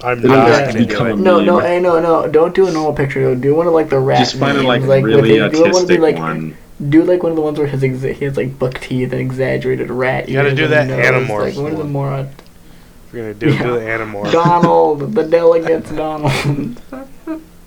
I'm 0.03 0.19
It'll 0.19 0.31
not 0.31 0.49
Yeah. 0.49 0.67
gonna 0.67 0.79
do 0.81 0.87
become 0.87 1.07
it. 1.09 1.13
a 1.13 1.17
No, 1.17 1.41
no, 1.41 1.57
meme. 1.57 1.65
hey, 1.65 1.81
no, 1.81 2.01
no! 2.01 2.29
Don't 2.29 2.55
do 2.55 2.67
a 2.67 2.71
normal 2.73 2.93
picture. 2.93 3.35
Do 3.35 3.55
one 3.55 3.67
of 3.67 3.73
like 3.73 3.89
the 3.89 3.99
rat. 3.99 4.19
Just 4.19 4.37
find 4.37 4.57
a 4.59 4.63
memes, 4.63 4.87
like, 4.87 5.03
with 5.03 5.13
really 5.15 5.39
the- 5.39 5.49
do 5.49 5.63
one 5.63 5.71
of 5.83 5.89
the, 5.89 5.95
autistic 5.97 6.01
like, 6.01 6.17
one. 6.19 6.57
Do 6.89 7.03
like 7.03 7.23
one 7.25 7.33
of 7.33 7.37
the 7.37 7.43
ones 7.43 7.59
where 7.59 7.67
his 7.67 7.83
exa- 7.83 8.15
he 8.15 8.25
has 8.25 8.37
like 8.37 8.57
buck 8.59 8.79
teeth 8.81 9.11
and 9.13 9.21
exaggerated 9.21 9.91
rat. 9.91 10.29
You 10.29 10.35
gotta 10.35 10.49
ears 10.51 10.57
do 10.59 10.65
and 10.65 10.73
that 10.73 10.87
nose. 10.89 11.05
Animorphs 11.29 11.41
Like 11.41 11.57
one 11.57 11.73
of 11.73 11.79
the 11.79 11.85
one. 11.85 11.93
more. 11.93 12.19
If 12.21 13.15
you're 13.15 13.23
gonna 13.23 13.35
do, 13.35 13.51
Yeah. 13.53 13.63
do 13.65 13.73
the 13.73 13.81
Animorph. 13.81 14.33
Donald, 14.33 15.15
the 15.15 15.25
delegates, 15.25 15.91
Donald. 15.91 16.81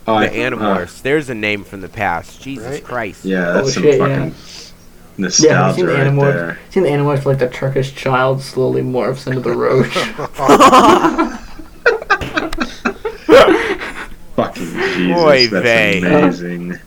Oh, 0.06 0.14
I- 0.14 0.28
The 0.28 0.34
Animorphs. 0.36 1.02
There's 1.02 1.28
a 1.30 1.34
name 1.34 1.64
from 1.64 1.80
the 1.82 1.88
past. 1.88 2.40
Jesus 2.40 2.66
Right? 2.66 2.84
Christ. 2.84 3.26
uh, 3.26 3.28
yeah, 3.28 3.52
that's 3.52 3.68
Oh, 3.68 3.70
some 3.70 3.82
shit, 3.82 3.98
yeah. 3.98 4.30
Fucking 5.16 5.44
Yeah, 5.44 5.66
have 5.66 5.74
seen 5.76 5.86
the 5.86 5.92
right 5.94 6.06
Animorphs? 6.06 6.32
there. 6.34 6.58
Seen 6.70 6.82
the 6.84 6.88
Animorphs 6.90 7.24
like 7.24 7.38
the 7.38 7.48
Turkish 7.48 7.94
child 7.94 8.40
slowly 8.42 8.82
morphs 8.82 9.26
into 9.26 9.40
the 9.40 9.52
roach. 9.52 9.88
Fucking 14.36 14.64
Jesus, 14.64 15.18
Oy 15.18 15.46
that's 15.48 15.62
vey. 15.64 15.98
amazing. 15.98 16.78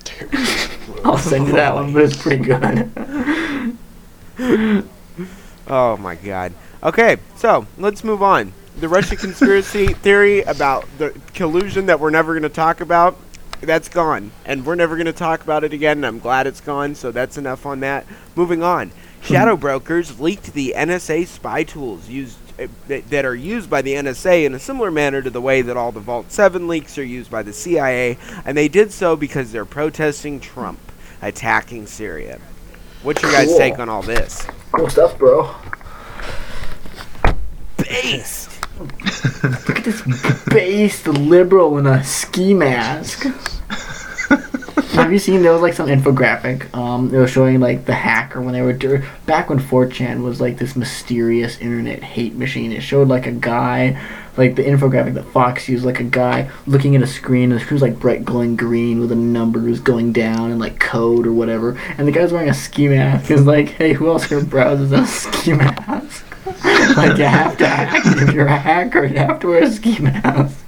I'll 1.05 1.17
send 1.17 1.47
you 1.47 1.53
that 1.53 1.75
one, 1.75 1.93
but 1.93 2.01
it's 2.03 2.17
pretty 2.17 2.43
good. 2.43 2.91
Oh 5.67 5.97
my 5.97 6.15
god. 6.15 6.53
Okay, 6.83 7.17
so 7.35 7.67
let's 7.77 8.03
move 8.03 8.23
on. 8.23 8.53
The 8.79 8.89
Russia 8.89 9.15
conspiracy 9.15 9.87
theory 9.87 10.41
about 10.41 10.85
the 10.97 11.17
collusion 11.33 11.85
that 11.85 11.99
we're 11.99 12.09
never 12.09 12.33
going 12.33 12.43
to 12.43 12.49
talk 12.49 12.81
about, 12.81 13.15
that's 13.61 13.89
gone. 13.89 14.31
And 14.45 14.65
we're 14.65 14.75
never 14.75 14.95
going 14.95 15.05
to 15.05 15.13
talk 15.13 15.41
about 15.43 15.63
it 15.63 15.73
again, 15.73 15.97
and 15.97 16.05
I'm 16.05 16.19
glad 16.19 16.47
it's 16.47 16.61
gone, 16.61 16.95
so 16.95 17.11
that's 17.11 17.37
enough 17.37 17.65
on 17.65 17.79
that. 17.81 18.05
Moving 18.35 18.63
on. 18.63 18.91
Shadow 19.21 19.55
brokers 19.57 20.19
leaked 20.19 20.53
the 20.53 20.73
NSA 20.75 21.25
spy 21.27 21.63
tools 21.63 22.07
used 22.07 22.37
uh, 22.59 22.67
that, 22.87 23.09
that 23.09 23.25
are 23.25 23.35
used 23.35 23.69
by 23.69 23.81
the 23.81 23.93
NSA 23.95 24.45
in 24.45 24.53
a 24.53 24.59
similar 24.59 24.91
manner 24.91 25.21
to 25.21 25.29
the 25.29 25.41
way 25.41 25.61
that 25.61 25.75
all 25.75 25.91
the 25.91 25.99
Vault 25.99 26.31
7 26.31 26.67
leaks 26.67 26.97
are 26.97 27.03
used 27.03 27.31
by 27.31 27.41
the 27.43 27.51
CIA, 27.51 28.17
and 28.45 28.55
they 28.55 28.67
did 28.67 28.91
so 28.91 29.15
because 29.15 29.51
they're 29.51 29.65
protesting 29.65 30.39
Trump 30.39 30.79
attacking 31.21 31.87
Syria. 31.87 32.39
What's 33.03 33.21
your 33.21 33.31
guys' 33.31 33.47
Cool. 33.47 33.57
take 33.57 33.79
on 33.79 33.89
all 33.89 34.01
this? 34.03 34.47
Cool 34.71 34.89
stuff, 34.89 35.17
bro. 35.17 35.53
Based. 37.77 38.54
Look 38.79 39.77
at 39.79 39.83
this 39.85 40.01
based 40.45 41.07
liberal 41.07 41.77
in 41.77 41.87
a 41.87 42.03
ski 42.03 42.53
mask. 42.53 43.25
Have 44.95 45.11
you 45.11 45.19
seen 45.19 45.41
there 45.41 45.51
was 45.53 45.61
like 45.61 45.73
some 45.73 45.87
infographic? 45.87 46.73
Um, 46.73 47.13
it 47.13 47.17
was 47.17 47.29
showing 47.29 47.59
like 47.59 47.85
the 47.85 47.93
hacker 47.93 48.41
when 48.41 48.53
they 48.53 48.61
were 48.61 48.73
dur- 48.73 49.03
back 49.25 49.49
when 49.49 49.59
4chan 49.59 50.23
was 50.23 50.39
like 50.39 50.57
this 50.57 50.75
mysterious 50.75 51.57
internet 51.59 52.01
hate 52.01 52.35
machine. 52.35 52.71
It 52.71 52.81
showed 52.81 53.07
like 53.09 53.27
a 53.27 53.31
guy, 53.31 54.01
like 54.37 54.55
the 54.55 54.63
infographic 54.63 55.13
that 55.15 55.25
Fox 55.25 55.67
used, 55.67 55.85
like 55.85 55.99
a 55.99 56.05
guy 56.05 56.49
looking 56.65 56.95
at 56.95 57.01
a 57.01 57.07
screen. 57.07 57.51
and 57.51 57.59
The 57.59 57.63
screen 57.63 57.75
was 57.75 57.81
like 57.81 57.99
bright 57.99 58.23
glowing 58.23 58.55
green 58.55 58.99
with 58.99 59.09
the 59.09 59.15
numbers 59.15 59.79
going 59.81 60.13
down 60.13 60.51
and 60.51 60.59
like 60.59 60.79
code 60.79 61.27
or 61.27 61.33
whatever. 61.33 61.77
And 61.97 62.07
the 62.07 62.11
guy's 62.13 62.31
wearing 62.31 62.49
a 62.49 62.53
ski 62.53 62.87
mask. 62.87 63.29
Is 63.31 63.45
like, 63.45 63.69
hey, 63.69 63.93
who 63.93 64.07
else 64.09 64.25
here 64.25 64.43
browses 64.43 64.91
a 64.93 65.05
ski 65.05 65.53
mask? 65.53 66.25
like 66.97 67.17
you 67.17 67.25
have 67.25 67.57
to 67.57 67.67
act 67.67 68.05
if 68.21 68.33
you're 68.33 68.47
a 68.47 68.57
hacker. 68.57 69.05
You 69.05 69.17
have 69.17 69.39
to 69.41 69.47
wear 69.47 69.63
a 69.63 69.71
ski 69.71 69.99
mask. 69.99 70.65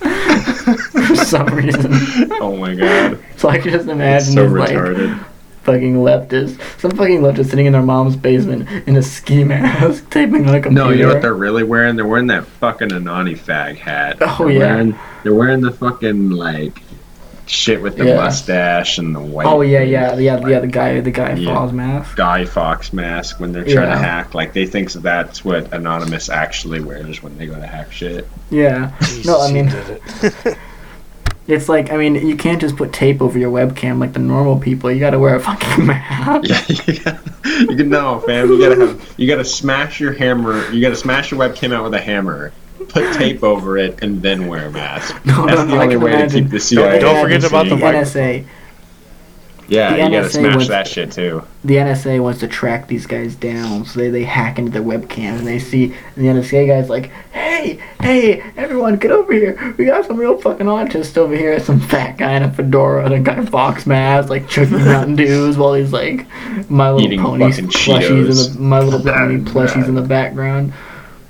For 1.06 1.16
some 1.16 1.46
reason. 1.46 1.92
Oh 2.40 2.56
my 2.56 2.74
god. 2.74 3.18
So 3.36 3.48
I 3.50 3.58
can 3.58 3.72
just 3.72 3.84
It's 3.84 3.92
imagine 3.92 4.32
so 4.32 4.48
this 4.48 4.52
like 4.52 5.26
fucking 5.64 5.96
leftist, 5.96 6.60
some 6.80 6.92
fucking 6.92 7.20
leftist 7.20 7.46
sitting 7.50 7.66
in 7.66 7.72
their 7.72 7.82
mom's 7.82 8.16
basement 8.16 8.68
in 8.86 8.96
a 8.96 9.02
ski 9.02 9.44
mask, 9.44 10.08
taping 10.10 10.48
on 10.48 10.54
a 10.54 10.60
computer. 10.60 10.88
No, 10.88 10.90
you 10.90 11.02
know 11.06 11.12
what 11.12 11.22
they're 11.22 11.34
really 11.34 11.64
wearing? 11.64 11.96
They're 11.96 12.06
wearing 12.06 12.28
that 12.28 12.46
fucking 12.46 12.88
Anani 12.90 13.36
fag 13.36 13.76
hat. 13.76 14.18
Oh, 14.20 14.36
they're 14.38 14.50
yeah. 14.50 14.58
Wearing, 14.58 14.98
they're 15.22 15.34
wearing 15.34 15.60
the 15.60 15.72
fucking, 15.72 16.30
like, 16.30 16.82
shit 17.46 17.80
with 17.82 17.96
the 17.96 18.06
Yeah. 18.06 18.16
mustache 18.16 18.98
and 18.98 19.14
the 19.14 19.20
white. 19.20 19.46
Oh 19.46 19.60
yeah, 19.60 19.82
yeah, 19.82 20.16
yeah, 20.16 20.46
yeah. 20.46 20.60
The 20.60 20.66
guy, 20.66 21.00
the 21.00 21.10
guy 21.10 21.34
Yeah. 21.34 21.54
Fawkes 21.54 21.72
mask. 21.72 22.16
Guy 22.16 22.44
Fawkes 22.44 22.92
mask 22.92 23.40
when 23.40 23.52
they're 23.52 23.64
trying 23.64 23.88
Yeah. 23.88 23.94
to 23.96 23.98
hack. 23.98 24.34
Like 24.34 24.52
they 24.52 24.66
think 24.66 24.92
that's 24.92 25.44
what 25.44 25.72
Anonymous 25.72 26.28
actually 26.28 26.80
wears 26.80 27.22
when 27.22 27.36
they 27.38 27.46
go 27.46 27.54
to 27.56 27.66
hack 27.66 27.92
shit. 27.92 28.26
Yeah. 28.50 28.92
No, 29.24 29.40
I 29.40 29.52
mean, 29.52 29.68
it. 29.68 30.56
it's 31.46 31.68
like, 31.68 31.92
I 31.92 31.96
mean, 31.98 32.14
you 32.14 32.36
can't 32.36 32.60
just 32.60 32.76
put 32.76 32.92
tape 32.92 33.20
over 33.20 33.38
your 33.38 33.50
webcam 33.50 33.98
like 33.98 34.14
the 34.14 34.18
normal 34.20 34.58
people. 34.58 34.90
You 34.90 35.00
gotta 35.00 35.18
wear 35.18 35.34
a 35.36 35.40
fucking 35.40 35.86
mask. 35.86 36.48
Yeah, 36.48 36.62
you 36.86 36.98
gotta, 37.00 37.20
you 37.60 37.76
can 37.76 37.88
know, 37.90 38.20
fam. 38.20 38.48
You 38.48 38.58
gotta 38.58 38.86
have, 38.86 39.14
you 39.18 39.28
gotta 39.28 39.44
smash 39.44 40.00
your 40.00 40.12
hammer. 40.14 40.70
You 40.70 40.80
gotta 40.80 40.96
smash 40.96 41.30
your 41.30 41.40
webcam 41.40 41.74
out 41.74 41.84
with 41.84 41.94
a 41.94 42.00
hammer. 42.00 42.52
Put 42.88 43.14
tape 43.14 43.42
over 43.42 43.76
it 43.78 44.02
and 44.02 44.20
then 44.22 44.46
wear 44.46 44.66
a 44.66 44.70
mask. 44.70 45.14
No, 45.26 45.46
That's 45.46 45.58
no, 45.60 45.66
the 45.66 45.72
I 45.76 45.82
only 45.84 45.94
can 45.96 46.04
way 46.04 46.12
to 46.26 46.28
keep 46.28 46.50
the 46.50 46.60
CIA. 46.60 46.98
Don't 47.00 47.22
forget 47.22 47.40
imagine 47.40 47.46
about 47.48 47.64
the 47.64 47.70
the 47.70 47.76
mic- 47.76 47.94
NSA. 47.96 48.46
Yeah, 49.66 49.92
the 49.92 49.96
you 49.96 50.02
gotta 50.10 50.28
NSA 50.28 50.30
smash 50.30 50.56
was- 50.56 50.68
that 50.68 50.86
shit 50.86 51.10
too. 51.12 51.42
The 51.64 51.76
NSA 51.76 52.20
wants 52.22 52.40
to 52.40 52.48
track 52.48 52.86
these 52.86 53.06
guys 53.06 53.34
down, 53.34 53.86
so 53.86 53.98
they, 53.98 54.10
they 54.10 54.22
hack 54.24 54.58
into 54.58 54.70
their 54.70 54.82
webcams 54.82 55.38
and 55.38 55.46
they 55.46 55.58
see 55.58 55.84
and 55.84 55.94
the 56.16 56.28
NSA 56.28 56.66
guy's 56.66 56.90
like, 56.90 57.10
"Hey, 57.32 57.78
hey, 58.02 58.42
everyone, 58.58 58.96
get 58.96 59.10
over 59.10 59.32
here! 59.32 59.74
We 59.78 59.86
got 59.86 60.04
some 60.04 60.18
real 60.18 60.38
fucking 60.38 60.66
autists 60.66 61.16
over 61.16 61.34
here. 61.34 61.58
Some 61.60 61.80
fat 61.80 62.18
guy 62.18 62.32
in 62.34 62.42
a 62.42 62.52
fedora 62.52 63.06
and 63.06 63.14
a 63.14 63.20
guy 63.20 63.38
in 63.38 63.46
Fawkes 63.46 63.86
mask, 63.86 64.28
like 64.28 64.46
chugging 64.50 64.76
Mountain 64.84 65.16
Dews 65.16 65.56
while 65.56 65.72
he's 65.72 65.94
like 65.94 66.26
My 66.68 66.90
Little 66.90 67.06
Eating 67.06 67.20
Ponies 67.22 67.58
plushies 67.58 68.00
Cheetos. 68.00 68.48
in 68.48 68.52
the 68.56 68.60
My 68.60 68.80
Little 68.80 69.00
Pony 69.14 69.38
plushies 69.38 69.88
in 69.88 69.94
the 69.94 70.02
background." 70.02 70.74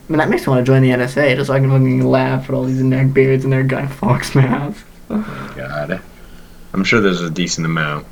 I 0.06 0.12
mean, 0.12 0.18
that 0.18 0.28
makes 0.28 0.46
me 0.46 0.50
want 0.52 0.64
to 0.66 0.70
join 0.70 0.82
the 0.82 0.90
NSA 0.90 1.36
just 1.36 1.46
so 1.46 1.54
I 1.54 1.60
can 1.60 1.70
fucking 1.70 2.04
laugh 2.06 2.44
at 2.48 2.54
all 2.54 2.64
these 2.64 2.82
neckbeards 2.82 3.44
and 3.44 3.52
their 3.52 3.62
Guy 3.62 3.86
Fawkes 3.86 4.34
masks. 4.34 4.84
God, 5.08 6.00
I'm 6.72 6.84
sure 6.84 7.00
there's 7.00 7.22
a 7.22 7.30
decent 7.30 7.66
amount. 7.66 8.06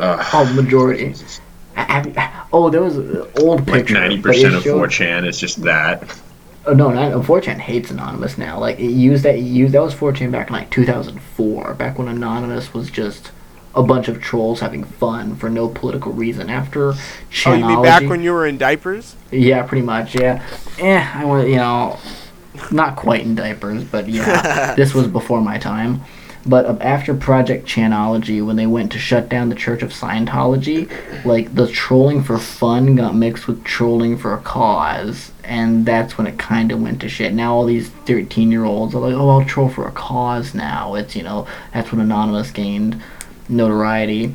Ugh. 0.00 0.26
Oh, 0.32 0.52
majority. 0.54 1.14
Oh, 2.52 2.68
there 2.70 2.82
was 2.82 2.96
an 2.98 3.26
old 3.40 3.66
Like 3.68 3.86
90% 3.86 4.56
of 4.56 4.62
showed- 4.62 4.90
4chan 4.90 5.26
is 5.26 5.38
just 5.38 5.62
that. 5.62 6.20
Oh 6.66 6.72
no, 6.72 6.90
not 6.90 7.12
4chan 7.24 7.58
hates 7.58 7.90
Anonymous 7.90 8.38
now. 8.38 8.58
Like 8.58 8.78
it 8.78 8.90
used 8.90 9.24
that 9.24 9.34
it 9.34 9.40
used 9.40 9.74
that 9.74 9.82
was 9.82 9.94
4chan 9.94 10.30
back 10.32 10.48
in 10.48 10.54
like 10.54 10.70
2004, 10.70 11.74
back 11.74 11.98
when 11.98 12.08
Anonymous 12.08 12.72
was 12.72 12.90
just 12.90 13.30
a 13.76 13.82
bunch 13.82 14.08
of 14.08 14.20
trolls 14.20 14.60
having 14.60 14.84
fun 14.84 15.34
for 15.36 15.50
no 15.50 15.68
political 15.68 16.12
reason. 16.12 16.48
After 16.50 16.90
Oh, 16.92 16.92
you 17.52 17.52
mean 17.54 17.62
Chanology, 17.64 17.82
back 17.82 18.02
when 18.08 18.22
you 18.22 18.32
were 18.32 18.46
in 18.46 18.56
diapers? 18.58 19.16
yeah, 19.30 19.62
pretty 19.64 19.84
much, 19.84 20.14
yeah. 20.14 20.42
Eh, 20.78 21.10
I 21.14 21.24
was, 21.24 21.48
you 21.48 21.56
know, 21.56 21.98
not 22.70 22.94
quite 22.96 23.22
in 23.22 23.34
diapers, 23.34 23.82
but 23.84 24.08
yeah, 24.08 24.74
this 24.76 24.94
was 24.94 25.06
before 25.08 25.40
my 25.40 25.58
time. 25.58 26.00
But 26.46 26.82
after 26.82 27.14
Project 27.14 27.66
Chanology, 27.66 28.44
when 28.44 28.56
they 28.56 28.66
went 28.66 28.92
to 28.92 28.98
shut 28.98 29.30
down 29.30 29.48
the 29.48 29.54
Church 29.54 29.82
of 29.82 29.92
Scientology, 29.92 30.90
like 31.24 31.54
the 31.54 31.66
trolling 31.66 32.22
for 32.22 32.36
fun 32.38 32.96
got 32.96 33.14
mixed 33.16 33.46
with 33.46 33.64
trolling 33.64 34.18
for 34.18 34.34
a 34.34 34.38
cause, 34.38 35.32
and 35.42 35.86
that's 35.86 36.18
when 36.18 36.26
it 36.26 36.38
kind 36.38 36.70
of 36.70 36.82
went 36.82 37.00
to 37.00 37.08
shit. 37.08 37.32
Now 37.32 37.54
all 37.54 37.64
these 37.64 37.88
thirteen-year-olds 37.88 38.94
are 38.94 38.98
like, 39.00 39.14
"Oh, 39.14 39.30
I'll 39.30 39.44
troll 39.46 39.70
for 39.70 39.88
a 39.88 39.92
cause 39.92 40.54
now." 40.54 40.94
It's 40.96 41.16
you 41.16 41.22
know 41.22 41.46
that's 41.72 41.90
when 41.90 42.02
Anonymous 42.02 42.50
gained 42.50 43.00
notoriety. 43.48 44.34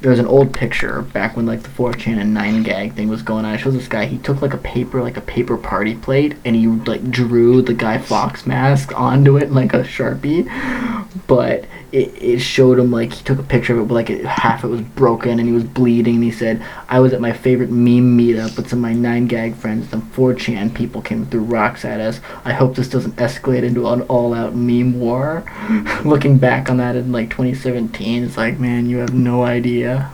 There 0.00 0.10
was 0.10 0.18
an 0.18 0.26
old 0.26 0.54
picture 0.54 1.02
back 1.02 1.36
when 1.36 1.44
like 1.44 1.62
the 1.62 1.68
4chan 1.68 2.18
and 2.18 2.34
9gag 2.34 2.94
thing 2.94 3.08
was 3.08 3.22
going 3.22 3.44
on. 3.44 3.54
It 3.54 3.58
shows 3.58 3.74
this 3.74 3.86
guy. 3.86 4.06
He 4.06 4.16
took 4.18 4.40
like 4.40 4.54
a 4.54 4.58
paper, 4.58 5.02
like 5.02 5.18
a 5.18 5.22
paper 5.22 5.58
party 5.58 5.94
plate, 5.94 6.36
and 6.44 6.56
he 6.56 6.66
like 6.66 7.10
drew 7.10 7.60
the 7.60 7.74
Guy 7.74 7.98
Fawkes 7.98 8.46
mask 8.46 8.98
onto 8.98 9.36
it 9.36 9.52
like 9.52 9.74
a 9.74 9.82
sharpie. 9.82 10.46
But 11.26 11.66
it, 11.92 12.22
it 12.22 12.38
showed 12.40 12.78
him 12.78 12.90
like 12.90 13.12
he 13.12 13.24
took 13.24 13.38
a 13.38 13.42
picture 13.42 13.74
of 13.74 13.80
it, 13.80 13.88
but 13.88 13.94
like 13.94 14.10
it, 14.10 14.24
half 14.24 14.64
it 14.64 14.68
was 14.68 14.80
broken 14.80 15.38
and 15.38 15.48
he 15.48 15.52
was 15.54 15.64
bleeding. 15.64 16.16
And 16.16 16.24
he 16.24 16.30
said, 16.30 16.62
"I 16.88 17.00
was 17.00 17.12
at 17.12 17.20
my 17.20 17.32
favorite 17.32 17.70
meme 17.70 18.16
meetup 18.16 18.56
with 18.56 18.68
some 18.68 18.84
of 18.84 18.90
my 18.90 18.94
9gag 18.94 19.56
friends. 19.56 19.90
The 19.90 19.98
4chan 19.98 20.74
people 20.74 21.02
came 21.02 21.26
through 21.26 21.44
rocks 21.44 21.84
at 21.84 22.00
us. 22.00 22.20
I 22.44 22.52
hope 22.52 22.74
this 22.74 22.88
doesn't 22.88 23.16
escalate 23.16 23.62
into 23.62 23.88
an 23.88 24.02
all-out 24.02 24.54
meme 24.54 25.00
war." 25.00 25.44
Looking 26.04 26.38
back 26.38 26.70
on 26.70 26.76
that 26.78 26.96
in 26.96 27.12
like 27.12 27.30
2017, 27.30 28.24
it's 28.24 28.36
like, 28.36 28.58
man, 28.58 28.88
you 28.88 28.98
have 28.98 29.14
no 29.14 29.42
idea. 29.42 30.10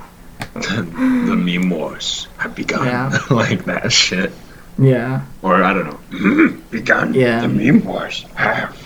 the 0.55 1.36
meme 1.36 1.70
wars 1.70 2.28
have 2.39 2.55
begun. 2.55 2.86
Yeah. 2.86 3.19
like 3.31 3.65
that 3.66 3.93
shit. 3.93 4.32
Yeah. 4.78 5.24
Or 5.43 5.62
I 5.62 5.73
don't 5.73 6.12
know. 6.12 6.59
begun. 6.70 7.15
Yeah. 7.15 7.40
The 7.40 7.48
meme 7.48 7.85
wars 7.85 8.23
have. 8.35 8.85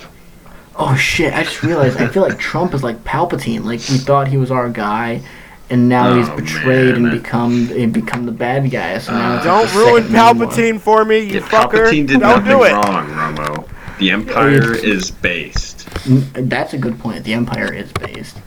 Oh 0.76 0.94
shit! 0.96 1.34
I 1.34 1.42
just 1.44 1.62
realized. 1.62 1.98
I 1.98 2.06
feel 2.08 2.22
like 2.22 2.38
Trump 2.38 2.74
is 2.74 2.82
like 2.82 3.02
Palpatine. 3.04 3.60
Like 3.64 3.80
we 3.88 3.98
thought 3.98 4.28
he 4.28 4.36
was 4.36 4.50
our 4.50 4.68
guy, 4.70 5.20
and 5.68 5.88
now 5.88 6.14
he's 6.16 6.28
Oh, 6.28 6.36
betrayed 6.36 6.94
man. 6.94 7.06
and 7.06 7.22
become 7.22 7.70
and 7.72 7.92
become 7.92 8.24
the 8.26 8.32
bad 8.32 8.70
guy. 8.70 8.98
So 8.98 9.12
now 9.12 9.36
it's 9.36 9.46
uh, 9.46 9.60
Don't 9.64 9.74
ruin 9.74 10.02
second 10.10 10.12
Meme 10.38 10.48
Palpatine 10.48 10.80
for 10.80 11.04
me, 11.04 11.18
you 11.18 11.34
Yeah, 11.34 11.40
fucker. 11.40 11.86
Palpatine 11.90 12.06
did 12.06 12.20
Don't 12.20 12.44
do 12.44 12.62
it. 12.64 12.72
wrong, 12.72 13.06
Romo. 13.08 13.68
The 13.98 14.10
Empire 14.12 14.74
is 14.74 15.10
based. 15.10 15.86
That's 16.32 16.72
a 16.72 16.78
good 16.78 16.98
point. 16.98 17.24
The 17.24 17.34
Empire 17.34 17.72
is 17.74 17.92
based. 17.92 18.38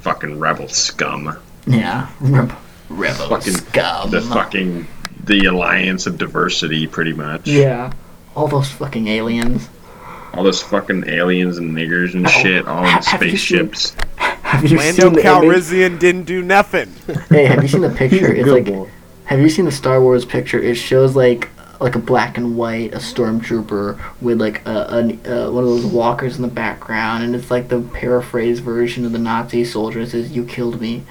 Fucking 0.00 0.38
rebel 0.38 0.68
scum. 0.68 1.36
Yeah. 1.66 2.08
Reb- 2.20 2.54
rebel 2.88 3.28
Fucking 3.28 3.52
scum. 3.52 4.10
The 4.10 4.22
fucking 4.22 4.86
the 5.24 5.44
alliance 5.44 6.06
of 6.06 6.16
diversity, 6.16 6.86
pretty 6.86 7.12
much. 7.12 7.46
Yeah. 7.46 7.92
All 8.34 8.48
those 8.48 8.70
fucking 8.70 9.06
aliens. 9.08 9.68
All 10.34 10.42
those 10.44 10.62
fucking 10.62 11.08
aliens 11.08 11.58
and 11.58 11.76
niggers 11.76 12.14
and 12.14 12.28
shit, 12.28 12.66
all 12.66 12.84
in 12.84 12.90
have- 12.90 13.04
have 13.06 13.22
you 13.22 13.36
seen- 13.36 13.72
spaceships. 13.72 13.96
Have 14.42 14.70
you 14.70 14.76
Lando 14.76 15.02
seen 15.04 15.12
the 15.14 15.20
image? 15.20 15.24
Calrissian 15.24 15.98
didn't 15.98 16.24
do 16.24 16.42
nothing. 16.42 16.92
Hey, 17.30 17.46
have 17.46 17.62
you 17.62 17.68
seen 17.68 17.80
the 17.80 17.88
picture? 17.88 18.30
It's 18.34 18.48
like, 18.48 18.66
boy. 18.66 18.86
have 19.24 19.40
you 19.40 19.48
seen 19.48 19.64
the 19.64 19.72
Star 19.72 19.98
Wars 20.02 20.26
picture? 20.26 20.58
It 20.60 20.74
shows 20.74 21.16
like 21.16 21.48
like 21.80 21.94
a 21.94 21.98
black 21.98 22.36
and 22.36 22.54
white, 22.56 22.92
a 22.92 22.98
stormtrooper 22.98 23.98
with 24.20 24.38
like 24.40 24.64
a, 24.66 24.70
a, 24.70 25.46
uh 25.46 25.50
one 25.50 25.64
of 25.64 25.70
those 25.70 25.86
walkers 25.86 26.36
in 26.36 26.42
the 26.42 26.48
background, 26.48 27.24
and 27.24 27.34
it's 27.34 27.50
like 27.50 27.68
the 27.68 27.80
paraphrased 27.80 28.62
version 28.62 29.06
of 29.06 29.12
the 29.12 29.18
Nazi 29.18 29.64
soldier. 29.64 30.00
It 30.00 30.10
says, 30.10 30.32
"You 30.32 30.44
killed 30.44 30.80
me." 30.82 31.02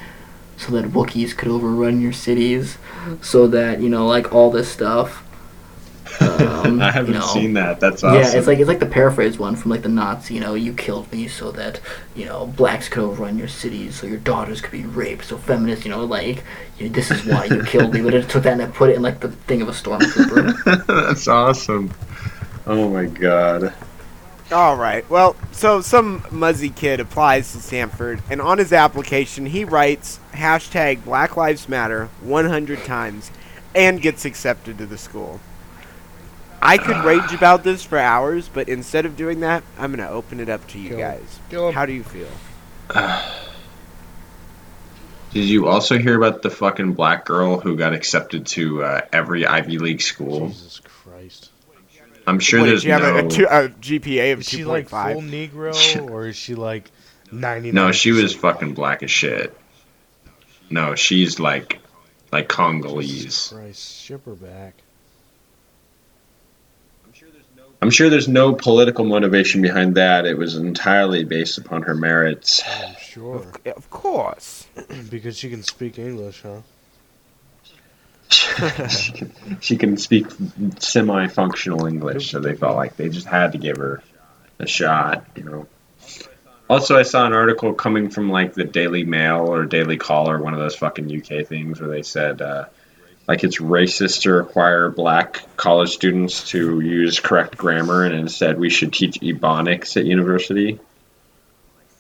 So 0.58 0.72
that 0.74 0.86
Wookiees 0.92 1.36
could 1.36 1.48
overrun 1.50 2.00
your 2.00 2.14
cities, 2.14 2.78
so 3.22 3.48
that 3.48 3.82
you 3.82 3.90
know, 3.90 4.06
like 4.06 4.32
all 4.34 4.52
this 4.52 4.70
stuff. 4.72 5.24
Um, 6.22 6.82
I 6.82 6.92
haven't 6.92 7.14
you 7.14 7.20
know, 7.20 7.26
seen 7.26 7.54
that. 7.54 7.80
That's 7.80 8.04
awesome. 8.04 8.22
yeah, 8.22 8.38
it's 8.38 8.48
like 8.48 8.60
it's 8.60 8.68
like 8.68 8.80
the 8.80 8.86
paraphrase 8.86 9.38
one 9.38 9.56
from 9.56 9.72
like 9.72 9.82
the 9.82 9.90
Nazi. 9.90 10.36
You 10.36 10.40
know, 10.40 10.54
you 10.54 10.74
killed 10.74 11.12
me 11.12 11.28
so 11.28 11.52
that 11.52 11.80
you 12.16 12.26
know 12.26 12.48
blacks 12.48 12.90
could 12.90 13.04
overrun 13.04 13.38
your 13.38 13.48
cities, 13.48 13.96
so 13.96 14.08
your 14.08 14.18
daughters 14.18 14.62
could 14.62 14.72
be 14.72 14.86
raped. 14.86 15.26
So 15.26 15.38
feminists, 15.38 15.86
you 15.86 15.92
know, 15.92 16.06
like 16.06 16.44
you 16.78 16.90
this 16.90 17.12
is 17.12 17.26
why 17.26 17.46
you 17.46 17.64
killed 17.64 17.94
me. 17.94 18.02
But 18.02 18.14
it 18.14 18.30
took 18.30 18.44
that 18.44 18.54
and 18.54 18.62
it 18.62 18.74
put 18.74 18.90
it 18.90 18.96
in 18.96 19.02
like 19.02 19.20
the 19.20 19.30
thing 19.32 19.62
of 19.62 19.68
a 19.68 19.72
stormtrooper. 19.72 20.86
That's 20.88 21.28
awesome. 21.28 21.92
Oh 22.66 22.90
my 22.90 23.06
god. 23.06 23.74
All 24.52 24.76
right. 24.76 25.10
Well, 25.10 25.38
so 25.54 25.80
some 25.80 26.26
muzzy 26.30 26.70
kid 26.70 27.00
applies 27.00 27.54
to 27.54 27.60
Stanford, 27.60 28.22
and 28.30 28.42
on 28.42 28.58
his 28.58 28.74
application, 28.74 29.46
he 29.46 29.64
writes 29.64 30.20
hashtag 30.34 31.06
Black 31.06 31.38
Lives 31.38 31.70
Matter 31.70 32.10
100 32.22 32.84
times 32.84 33.32
and 33.74 34.02
gets 34.02 34.26
accepted 34.26 34.78
to 34.78 34.86
the 34.86 34.98
school. 34.98 35.40
I 36.62 36.78
could 36.78 37.04
rage 37.04 37.34
about 37.34 37.64
this 37.64 37.84
for 37.84 37.98
hours, 37.98 38.48
but 38.48 38.70
instead 38.70 39.06
of 39.06 39.18
doing 39.18 39.40
that, 39.40 39.64
I'm 39.80 39.94
going 39.96 40.08
to 40.08 40.14
open 40.14 40.40
it 40.40 40.48
up 40.50 40.68
to 40.70 40.80
you 40.80 40.90
Kill 40.90 40.98
him. 41.00 41.04
guys. 41.04 41.40
Kill 41.50 41.68
him. 41.70 41.74
How 41.74 41.86
do 41.86 41.94
you 41.94 42.04
feel? 42.04 42.28
Did 45.34 45.46
you 45.46 45.68
also 45.68 45.98
hear 45.98 46.16
about 46.18 46.42
the 46.42 46.50
fucking 46.50 46.94
black 46.94 47.26
girl 47.26 47.60
who 47.60 47.78
got 47.78 47.94
accepted 47.94 48.46
to 48.48 48.84
uh, 48.84 49.02
every 49.14 49.46
Ivy 49.46 49.78
League 49.80 50.02
school? 50.02 50.50
Jesus 50.50 50.82
Christ. 50.84 51.52
I'm 52.28 52.40
sure 52.40 52.60
What, 52.60 52.66
there's 52.68 52.82
did 52.84 52.88
you 52.90 52.94
have 52.94 53.02
no. 53.04 53.16
a, 53.22 53.26
a, 53.26 53.30
two, 53.30 53.46
a 53.46 53.70
GPA 53.70 54.34
of 54.34 54.40
Is 54.42 54.50
she 54.50 54.66
like 54.66 54.90
full 54.90 55.00
2.5? 55.00 55.52
Negro 55.52 56.10
or 56.12 56.28
is 56.28 56.36
she 56.36 56.54
like 56.56 56.92
99? 57.32 57.74
no, 57.74 57.92
she 57.94 58.12
was 58.12 58.36
fucking 58.36 58.74
black 58.74 59.04
as 59.04 59.10
shit. 59.12 59.58
No, 60.70 60.96
she's 60.96 61.40
like, 61.40 61.80
like 62.32 62.46
Jesus 62.50 62.56
Congolese. 62.56 63.54
Christ, 63.54 64.02
ship 64.02 64.26
her 64.26 64.36
back. 64.36 64.74
I'm 67.82 67.90
sure 67.90 68.10
there's 68.10 68.28
no 68.28 68.54
political 68.54 69.06
motivation 69.06 69.62
behind 69.62 69.96
that. 69.96 70.26
It 70.26 70.38
was 70.38 70.56
entirely 70.56 71.24
based 71.24 71.58
upon 71.58 71.82
her 71.84 71.96
merits. 71.96 72.62
I'm 72.68 72.96
sure. 73.02 73.48
Of 73.66 73.90
course. 73.90 74.68
because 75.10 75.38
she 75.38 75.50
can 75.50 75.64
speak 75.64 75.98
English, 75.98 76.44
huh? 76.44 76.62
she, 78.88 79.12
can, 79.12 79.32
she 79.60 79.78
can 79.78 79.98
speak 79.98 80.28
semi-functional 80.80 81.86
English, 81.86 82.32
so 82.32 82.40
they 82.40 82.56
felt 82.56 82.78
like 82.78 82.96
they 82.96 83.10
just 83.10 83.28
had 83.28 83.52
to 83.52 83.58
give 83.58 83.76
her 83.78 84.02
a 84.60 84.68
shot, 84.68 85.26
you 85.36 85.44
know. 85.44 85.68
Also, 86.70 86.98
I 86.98 87.04
saw 87.04 87.26
an 87.26 87.34
article 87.34 87.74
coming 87.74 88.10
from 88.10 88.30
like 88.30 88.54
the 88.54 88.64
Daily 88.64 89.04
Mail 89.04 89.48
or 89.48 89.66
Daily 89.66 89.98
Caller, 89.98 90.42
one 90.42 90.54
of 90.54 90.60
those 90.60 90.76
fucking 90.76 91.14
UK 91.14 91.46
things, 91.46 91.82
where 91.82 91.90
they 91.90 92.04
said 92.04 92.42
uh, 92.42 92.66
like 93.28 93.44
it's 93.44 93.60
racist 93.60 94.24
to 94.24 94.32
require 94.34 94.90
black 94.90 95.46
college 95.58 95.90
students 95.92 96.50
to 96.50 96.80
use 96.82 97.20
correct 97.20 97.58
grammar, 97.58 98.04
and 98.04 98.14
instead 98.16 98.60
we 98.60 98.70
should 98.70 98.92
teach 98.94 99.20
ebonics 99.22 99.96
at 99.98 100.06
university. 100.06 100.80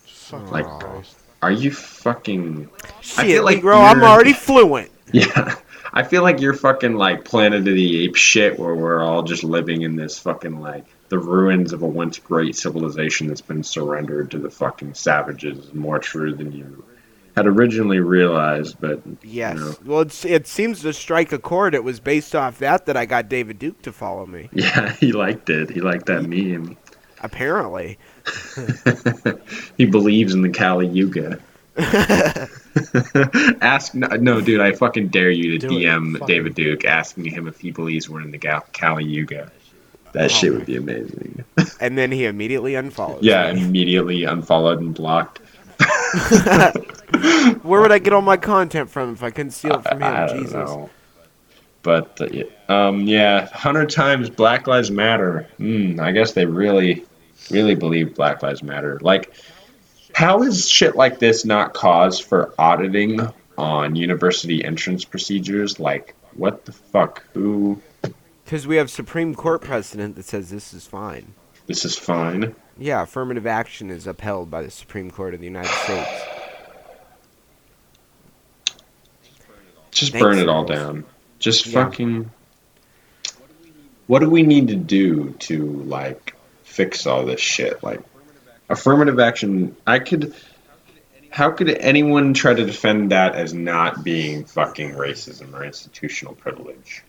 Fuck 0.06 0.52
Like- 0.52 0.66
Christ. 0.66 1.18
Are 1.42 1.52
you 1.52 1.72
fucking? 1.72 2.70
Shit, 3.02 3.26
feel 3.26 3.44
like 3.44 3.62
Negro, 3.62 3.78
I'm 3.84 4.04
already 4.04 4.34
fluent. 4.34 4.90
Yeah. 5.14 5.56
I 5.92 6.04
feel 6.04 6.22
like 6.22 6.40
you're 6.40 6.54
fucking 6.54 6.94
like 6.96 7.26
Planet 7.26 7.60
of 7.60 7.66
the 7.66 8.04
Apes 8.06 8.20
shit 8.22 8.58
where 8.58 8.74
we're 8.74 9.04
all 9.04 9.24
just 9.24 9.44
living 9.44 9.82
in 9.82 9.98
this 9.98 10.18
fucking 10.20 10.62
like 10.62 10.86
the 11.10 11.20
ruins 11.20 11.74
of 11.74 11.82
a 11.82 11.88
once 11.88 12.18
great 12.20 12.56
civilization 12.56 13.28
that's 13.28 13.42
been 13.42 13.62
surrendered 13.64 14.32
to 14.32 14.40
the 14.40 14.50
fucking 14.50 14.94
savages 14.94 15.58
is 15.58 15.74
more 15.74 16.00
true 16.00 16.34
than 16.34 16.54
you 16.54 16.86
had 17.46 17.48
originally 17.48 18.00
realized, 18.00 18.78
but 18.80 19.02
Yes. 19.24 19.56
you 19.58 19.60
know, 19.66 19.76
Well, 19.86 20.02
it's, 20.02 20.24
it 20.26 20.48
seems 20.48 20.82
to 20.82 20.94
strike 20.94 21.32
a 21.32 21.40
chord. 21.40 21.74
It 21.76 21.84
was 21.84 22.00
based 22.00 22.36
off 22.36 22.60
that 22.60 22.86
that 22.86 22.96
I 22.98 23.06
got 23.06 23.30
David 23.30 23.60
Duke 23.60 23.82
to 23.84 23.92
follow 23.92 24.26
me. 24.26 24.50
yeah, 24.54 24.94
he 24.94 25.12
liked 25.12 25.50
it. 25.50 25.70
He 25.70 25.82
liked 25.82 26.06
that 26.08 26.24
meme. 26.24 26.78
Apparently. 27.24 27.98
he 29.78 29.86
believes 29.86 30.34
in 30.34 30.42
the 30.42 30.50
Kali 30.50 30.88
Yuga. 30.88 31.40
Ask 33.62 33.94
no, 33.94 34.08
no, 34.08 34.42
dude. 34.42 34.60
I 34.60 34.74
fucking 34.74 35.08
dare 35.10 35.30
you 35.32 35.58
to 35.58 35.68
Do. 35.68 35.70
DM 35.70 36.18
Fuck 36.20 36.28
David 36.28 36.56
Duke 36.56 36.84
asking 36.86 37.26
him 37.26 37.48
if 37.48 37.60
he 37.60 37.72
believes 37.72 38.10
we're 38.10 38.22
in 38.22 38.32
the 38.32 38.38
Gal- 38.38 38.66
Kali 38.74 39.06
Yuga. 39.06 39.52
That 40.14 40.26
Oh 40.26 40.28
shit 40.28 40.52
would 40.54 40.66
be 40.66 40.76
amazing. 40.76 41.44
And 41.80 41.98
then 41.98 42.12
he 42.12 42.26
immediately 42.26 42.76
unfollowed. 42.76 43.24
Yeah, 43.24 43.54
me. 43.54 43.62
immediately 43.64 44.24
unfollowed 44.26 44.80
and 44.82 44.94
blocked. 44.94 45.40
Where 47.64 47.82
would 47.82 47.92
I 47.92 48.00
get 48.00 48.14
all 48.14 48.22
my 48.22 48.38
content 48.38 48.90
from 48.90 49.14
if 49.14 49.24
I 49.24 49.30
couldn't 49.30 49.52
steal 49.52 49.76
it 49.76 49.84
from 49.84 50.02
him? 50.02 50.14
I, 50.14 50.28
Jesus. 50.28 50.54
know. 50.54 50.90
But 51.84 52.22
uh, 52.22 52.28
yeah, 52.32 52.44
um, 52.70 53.02
yeah, 53.02 53.48
hundred 53.48 53.90
times 53.90 54.30
Black 54.30 54.68
Lives 54.68 54.92
Matter. 54.92 55.48
Mm, 55.60 56.00
I 56.00 56.12
guess 56.12 56.34
they 56.34 56.46
really, 56.46 57.04
really 57.50 57.76
believe 57.76 58.16
Black 58.16 58.44
Lives 58.44 58.62
Matter. 58.62 59.00
Like, 59.02 59.34
how 60.14 60.44
is 60.44 60.70
shit 60.70 60.96
like 60.96 61.20
this 61.20 61.44
not 61.44 61.74
cause 61.74 62.20
for 62.20 62.54
auditing 62.60 63.20
on 63.58 63.96
university 63.96 64.64
entrance 64.64 65.04
procedures? 65.06 65.80
Like, 65.80 66.16
what 66.34 66.66
the 66.66 66.72
fuck? 66.72 67.24
Who? 67.34 67.82
Because 68.44 68.68
we 68.68 68.76
have 68.76 68.92
Supreme 68.92 69.34
Court 69.34 69.62
precedent 69.62 70.16
that 70.16 70.26
says 70.26 70.50
this 70.50 70.74
is 70.74 70.86
fine. 70.86 71.34
This 71.68 71.86
is 71.86 71.98
fine. 71.98 72.56
Yeah, 72.78 73.04
affirmative 73.04 73.48
action 73.48 73.90
is 73.90 74.08
upheld 74.08 74.52
by 74.52 74.62
the 74.62 74.72
Supreme 74.72 75.10
Court 75.10 75.34
of 75.34 75.40
the 75.40 75.46
United 75.46 75.70
States. 75.70 76.41
Just 79.92 80.14
Thanks, 80.14 80.24
burn 80.24 80.40
it 80.40 80.50
all 80.50 80.66
down. 80.66 81.04
Just 81.40 81.68
Yeah. 81.68 81.84
fucking. 81.86 82.32
What 84.08 84.20
do 84.20 84.30
we 84.30 84.44
need 84.44 84.70
to 84.70 84.76
do 84.76 85.32
to 85.40 85.66
like 85.88 86.34
fix 86.64 87.06
all 87.06 87.26
this 87.26 87.40
shit? 87.40 87.84
Like 87.84 88.02
affirmative 88.70 89.20
action. 89.20 89.76
I 89.86 90.00
could. 90.00 90.34
How 91.30 91.52
could 91.52 91.70
anyone 91.70 92.34
try 92.34 92.54
to 92.54 92.66
defend 92.66 93.12
that 93.12 93.36
as 93.36 93.54
not 93.54 94.04
being 94.04 94.44
fucking 94.44 94.92
racism 94.92 95.54
or 95.54 95.64
institutional 95.64 96.34
privilege? 96.36 97.04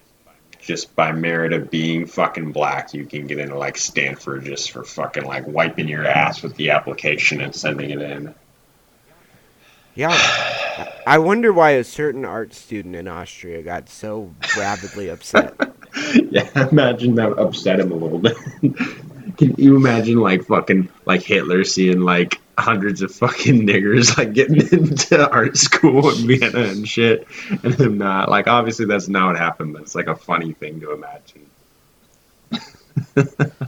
Just 0.61 0.95
by 0.95 1.11
merit 1.11 1.53
of 1.53 1.71
being 1.71 2.07
fucking 2.07 2.53
black, 2.53 2.95
you 2.95 3.05
can 3.05 3.27
get 3.27 3.39
into 3.41 3.59
like 3.59 3.77
Stanford 3.77 4.45
just 4.45 4.71
for 4.71 4.85
fucking 4.85 5.25
like 5.25 5.49
wiping 5.49 5.89
your 5.89 6.07
ass 6.07 6.41
with 6.41 6.55
the 6.55 6.71
application 6.71 7.41
and 7.41 7.53
sending 7.53 7.91
it 7.91 8.01
in. 8.01 8.33
Yeah. 9.95 10.11
I 11.07 11.19
wonder 11.19 11.53
why 11.53 11.71
a 11.71 11.85
certain 11.85 12.25
art 12.25 12.55
student 12.55 12.97
in 12.97 13.09
Austria 13.09 13.63
got 13.63 13.89
so 13.89 14.35
rabidly 14.57 15.09
upset. 15.09 15.55
yeah, 16.31 16.69
imagine 16.71 17.17
that 17.17 17.39
upset 17.39 17.81
him 17.81 17.93
a 17.93 17.97
little 17.97 18.19
bit. 18.19 18.37
Can 19.37 19.55
you 19.57 19.77
imagine 19.77 20.19
like 20.19 20.45
fucking 20.45 20.89
like 21.07 21.23
Hitler 21.23 21.65
seeing 21.65 22.01
like 22.01 22.41
hundreds 22.59 23.03
of 23.03 23.15
fucking 23.15 23.67
niggers 23.67 24.17
like 24.17 24.33
getting 24.33 24.57
into 24.73 25.31
art 25.31 25.57
school 25.57 26.11
in 26.11 26.27
Vienna 26.27 26.61
and 26.61 26.89
shit, 26.89 27.27
and 27.63 27.75
him 27.75 27.99
not 27.99 28.29
like 28.29 28.47
obviously 28.47 28.87
that's 28.87 29.09
not 29.09 29.29
what 29.29 29.37
happened, 29.37 29.73
but 29.73 29.83
it's 29.83 29.95
like 29.95 30.07
a 30.07 30.17
funny 30.17 30.53
thing 30.53 30.81
to 30.81 30.93
imagine. 30.93 31.47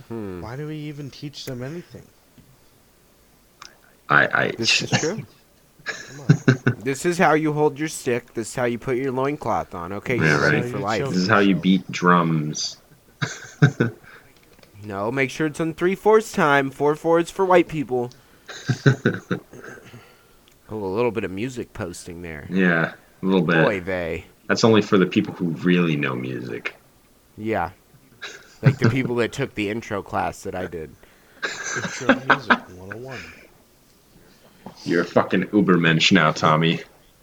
Hmm. 0.08 0.42
Why 0.42 0.56
do 0.56 0.66
we 0.66 0.76
even 0.76 1.10
teach 1.10 1.46
them 1.46 1.62
anything? 1.62 2.06
I 4.08 4.26
I 4.26 4.52
This 4.56 4.82
is 4.82 4.90
true. 4.90 5.24
Come 5.84 6.20
on. 6.20 6.80
This 6.80 7.04
is 7.06 7.18
how 7.18 7.34
you 7.34 7.52
hold 7.52 7.78
your 7.78 7.88
stick. 7.88 8.34
This 8.34 8.48
is 8.50 8.54
how 8.54 8.64
you 8.64 8.78
put 8.78 8.96
your 8.96 9.12
loincloth 9.12 9.74
on. 9.74 9.92
Okay, 9.92 10.16
Yeah, 10.16 10.24
you're 10.32 10.40
ready 10.40 10.60
right. 10.62 10.70
for 10.70 10.78
You 10.78 10.82
life. 10.84 11.04
this 11.08 11.16
is 11.16 11.28
how 11.28 11.38
you 11.40 11.56
beat 11.56 11.90
drums. 11.90 12.76
No, 14.86 15.10
make 15.10 15.30
sure 15.30 15.46
it's 15.46 15.60
on 15.60 15.72
three 15.72 15.94
fourths 15.94 16.30
time. 16.30 16.70
Four 16.70 16.94
fourths 16.94 17.30
for 17.30 17.46
white 17.46 17.68
people. 17.68 18.10
Oh, 20.70 20.76
a 20.78 20.86
little 20.94 21.10
bit 21.10 21.24
of 21.24 21.30
music 21.30 21.72
posting 21.74 22.22
there. 22.22 22.46
Yeah, 22.50 22.94
a 23.22 23.26
little 23.26 23.42
bit. 23.42 23.64
Boy, 23.64 23.80
they. 23.80 24.24
That's 24.48 24.64
only 24.64 24.80
for 24.80 24.96
the 24.96 25.04
people 25.06 25.34
who 25.34 25.48
really 25.50 25.94
know 25.94 26.14
music. 26.14 26.74
Yeah. 27.36 27.70
Like 28.62 28.78
the 28.78 28.88
people 28.88 29.14
that 29.16 29.30
took 29.32 29.54
the 29.54 29.68
intro 29.68 30.02
class 30.02 30.42
that 30.44 30.54
I 30.54 30.66
did. 30.66 30.94
Intro 31.76 32.14
music 32.14 32.58
101. 32.78 33.18
You're 34.84 35.02
a 35.02 35.06
fucking 35.06 35.44
Ubermensch 35.48 36.12
now, 36.12 36.32
Tommy. 36.32 36.80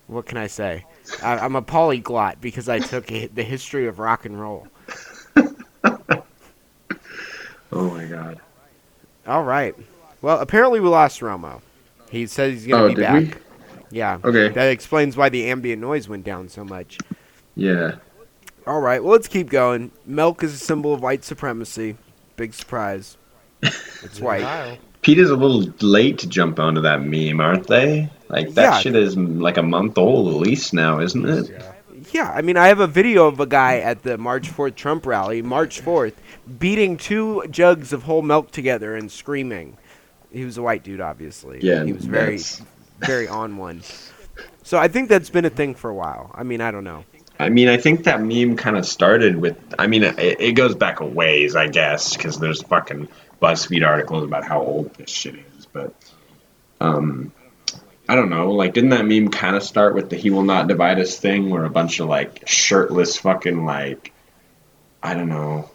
What 0.08 0.26
can 0.26 0.38
I 0.38 0.48
say? 0.48 0.86
I, 1.24 1.38
I'm 1.40 1.56
a 1.56 1.62
polyglot 1.62 2.42
because 2.42 2.68
I 2.70 2.80
took 2.80 3.12
a, 3.12 3.28
the 3.28 3.44
history 3.44 3.88
of 3.88 4.00
rock 4.00 4.26
and 4.26 4.40
roll. 4.40 4.68
Oh 7.74 7.90
my 7.90 8.04
god. 8.06 8.40
All 9.26 9.44
right. 9.44 9.74
Well, 10.22 10.40
apparently 10.40 10.82
we 10.82 10.90
lost 10.90 11.22
Romo. 11.22 11.62
He 12.10 12.28
says 12.28 12.54
he's 12.54 12.68
gonna 12.68 12.84
Oh, 12.84 12.88
be 12.90 12.96
did 12.96 13.02
back. 13.02 13.24
we? 13.24 13.98
Yeah. 13.98 14.20
Okay. 14.24 14.50
That 14.50 14.66
explains 14.72 15.16
why 15.16 15.30
the 15.30 15.48
ambient 15.50 15.82
noise 15.82 16.10
went 16.10 16.26
down 16.26 16.50
so 16.50 16.66
much. 16.66 16.98
Yeah. 17.56 17.96
All 18.68 18.82
right. 18.82 19.02
Well, 19.02 19.14
let's 19.14 19.30
keep 19.30 19.50
going. 19.50 19.92
Milk 20.06 20.44
is 20.44 20.54
a 20.54 20.58
symbol 20.58 20.94
of 20.94 21.02
white 21.02 21.24
supremacy. 21.24 21.96
Big 22.36 22.54
surprise. 22.54 23.18
It's 24.04 24.20
white. 24.20 24.80
Kyle. 25.02 25.16
Pete 25.16 25.20
is 25.20 25.30
a 25.30 25.36
little 25.36 25.64
late 25.82 26.20
to 26.20 26.28
jump 26.28 26.60
onto 26.60 26.82
that 26.82 27.02
meme, 27.04 27.40
aren't 27.42 27.68
they? 27.68 28.10
Like 28.30 28.54
that 28.54 28.62
Yeah. 28.62 28.80
shit 28.80 28.96
is 28.96 29.18
like 29.18 29.58
a 29.58 29.64
month 29.64 29.98
old 29.98 30.34
at 30.34 30.40
least 30.40 30.74
now, 30.74 31.00
isn't 31.00 31.28
it? 31.28 31.50
Yeah. 31.50 31.72
Yeah, 32.14 32.32
I 32.32 32.42
mean, 32.42 32.58
I 32.58 32.68
have 32.68 32.80
a 32.80 32.88
video 32.88 33.28
of 33.28 33.40
a 33.40 33.46
guy 33.46 33.78
at 33.78 34.02
the 34.04 34.18
March 34.18 34.50
4th 34.50 34.76
Trump 34.76 35.06
rally, 35.06 35.42
March 35.44 35.82
4th, 35.82 36.14
beating 36.60 36.98
two 36.98 37.44
jugs 37.52 37.94
of 37.94 38.04
whole 38.04 38.24
milk 38.24 38.52
together 38.52 38.96
and 38.96 39.12
screaming. 39.12 39.78
He 40.32 40.44
was 40.44 40.58
a 40.58 40.64
white 40.64 40.84
dude, 40.84 41.00
obviously. 41.00 41.60
Yeah, 41.62 41.84
He 41.86 41.94
was 41.94 42.06
very, 42.06 42.38
that's- 42.38 42.62
very 43.00 43.28
on 43.28 43.58
one. 43.58 43.82
So 44.64 44.78
I 44.80 44.88
think 44.88 45.10
that's 45.10 45.30
been 45.30 45.46
a 45.46 45.50
thing 45.52 45.76
for 45.76 45.90
a 45.90 45.94
while. 45.94 46.32
I 46.34 46.42
mean, 46.44 46.60
I 46.60 46.72
don't 46.72 46.84
know. 46.84 47.04
I 47.40 47.50
mean, 47.50 47.68
I 47.70 47.78
think 47.78 48.04
that 48.06 48.22
meme 48.22 48.56
kind 48.58 48.78
of 48.78 48.86
started 48.86 49.36
with. 49.38 49.56
I 49.80 49.88
mean, 49.88 50.04
it, 50.04 50.18
it 50.40 50.52
goes 50.54 50.76
back 50.76 51.00
a 51.02 51.06
ways, 51.06 51.56
I 51.56 51.68
guess, 51.68 52.16
because 52.16 52.40
there's 52.40 52.62
fucking 52.64 53.08
BuzzFeed 53.42 53.86
articles 53.86 54.24
about 54.24 54.44
how 54.46 54.62
old 54.62 54.94
this 54.96 55.10
shit 55.10 55.36
is. 55.36 55.66
But, 55.66 55.94
um, 56.80 57.32
I 58.08 58.16
don't 58.16 58.30
know. 58.30 58.52
Like, 58.52 58.74
didn't 58.74 58.90
that 58.92 59.06
meme 59.06 59.30
kind 59.30 59.56
of 59.56 59.64
start 59.64 59.96
with 59.96 60.10
the 60.10 60.16
"He 60.18 60.30
will 60.30 60.44
not 60.44 60.68
divide 60.68 61.00
us" 61.00 61.18
thing, 61.18 61.50
where 61.50 61.66
a 61.66 61.70
bunch 61.70 62.00
of 62.00 62.08
like 62.10 62.48
shirtless 62.48 63.18
fucking 63.18 63.66
like, 63.66 64.12
I 65.02 65.14
don't 65.14 65.30
know. 65.30 65.70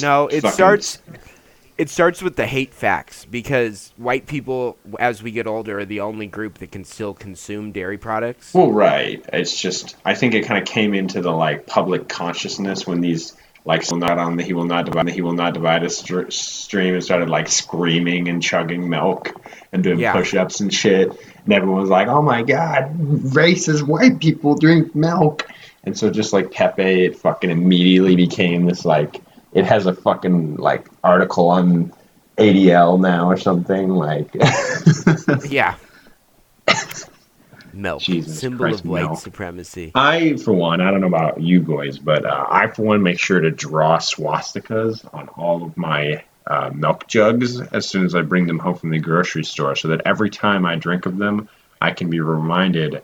No, 0.00 0.26
it 0.28 0.40
fucking- 0.42 0.50
starts. 0.54 0.98
It 1.78 1.88
starts 1.88 2.20
with 2.20 2.36
the 2.36 2.46
hate 2.46 2.74
facts 2.74 3.24
because 3.24 3.94
white 3.96 4.26
people, 4.26 4.76
as 4.98 5.22
we 5.22 5.30
get 5.30 5.46
older, 5.46 5.78
are 5.78 5.86
the 5.86 6.00
only 6.00 6.26
group 6.26 6.58
that 6.58 6.70
can 6.70 6.84
still 6.84 7.14
consume 7.14 7.72
dairy 7.72 7.96
products. 7.96 8.52
Well, 8.52 8.70
right. 8.70 9.24
It's 9.32 9.58
just 9.58 9.96
I 10.04 10.14
think 10.14 10.34
it 10.34 10.44
kind 10.44 10.60
of 10.60 10.68
came 10.68 10.92
into 10.92 11.22
the 11.22 11.30
like 11.32 11.66
public 11.66 12.06
consciousness 12.06 12.86
when 12.86 13.00
these 13.00 13.34
like 13.64 13.88
will 13.90 13.98
not 13.98 14.18
on 14.18 14.36
the 14.36 14.42
he 14.42 14.52
will 14.52 14.64
not 14.64 14.86
divide 14.86 15.08
he 15.10 15.20
will 15.22 15.32
not 15.34 15.54
divide 15.54 15.90
str- 15.92 16.30
stream 16.30 16.94
and 16.94 17.04
started 17.04 17.28
like 17.28 17.48
screaming 17.48 18.28
and 18.28 18.42
chugging 18.42 18.88
milk 18.88 19.32
and 19.72 19.82
doing 19.82 19.98
Yeah. 19.98 20.12
push-ups 20.12 20.60
and 20.60 20.72
shit, 20.72 21.10
and 21.44 21.52
everyone 21.52 21.80
was 21.80 21.90
like, 21.90 22.08
"Oh 22.08 22.22
my 22.22 22.42
god, 22.42 22.98
racist 22.98 23.82
white 23.82 24.18
people 24.18 24.54
drink 24.56 24.94
milk," 24.94 25.46
and 25.84 25.96
so 25.96 26.10
just 26.10 26.32
like 26.32 26.50
Pepe, 26.50 27.04
it 27.04 27.16
fucking 27.16 27.50
immediately 27.50 28.16
became 28.16 28.64
this 28.64 28.84
like 28.84 29.20
it 29.52 29.64
has 29.64 29.86
a 29.86 29.92
fucking 29.94 30.56
like 30.56 30.88
article 31.04 31.48
on 31.50 31.92
ADL 32.38 32.98
now 33.00 33.28
or 33.30 33.36
something 33.36 33.90
like. 33.90 34.34
Yeah. 35.50 35.74
Milk, 37.80 38.02
Jesus 38.02 38.38
symbol 38.40 38.66
Christ, 38.66 38.80
of 38.80 38.86
white 38.86 39.02
milk. 39.02 39.18
supremacy. 39.18 39.92
I, 39.94 40.36
for 40.36 40.52
one, 40.52 40.80
I 40.80 40.90
don't 40.90 41.00
know 41.00 41.06
about 41.06 41.40
you 41.40 41.60
boys, 41.60 41.98
but 41.98 42.24
uh, 42.24 42.46
I, 42.48 42.68
for 42.68 42.82
one, 42.82 43.02
make 43.02 43.18
sure 43.18 43.40
to 43.40 43.50
draw 43.50 43.98
swastikas 43.98 45.08
on 45.14 45.28
all 45.28 45.64
of 45.64 45.76
my 45.76 46.24
uh, 46.46 46.70
milk 46.74 47.06
jugs 47.06 47.60
as 47.60 47.88
soon 47.88 48.04
as 48.04 48.14
I 48.14 48.22
bring 48.22 48.46
them 48.46 48.58
home 48.58 48.74
from 48.74 48.90
the 48.90 48.98
grocery 48.98 49.44
store, 49.44 49.76
so 49.76 49.88
that 49.88 50.02
every 50.04 50.30
time 50.30 50.66
I 50.66 50.76
drink 50.76 51.06
of 51.06 51.16
them, 51.16 51.48
I 51.80 51.92
can 51.92 52.10
be 52.10 52.20
reminded 52.20 53.02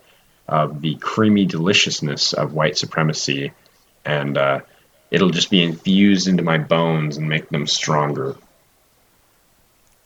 of 0.48 0.80
the 0.80 0.96
creamy 0.96 1.44
deliciousness 1.46 2.32
of 2.32 2.52
white 2.52 2.76
supremacy, 2.76 3.52
and 4.04 4.36
uh, 4.38 4.60
it'll 5.10 5.30
just 5.30 5.50
be 5.50 5.62
infused 5.62 6.28
into 6.28 6.42
my 6.42 6.58
bones 6.58 7.16
and 7.16 7.28
make 7.28 7.48
them 7.48 7.66
stronger. 7.66 8.36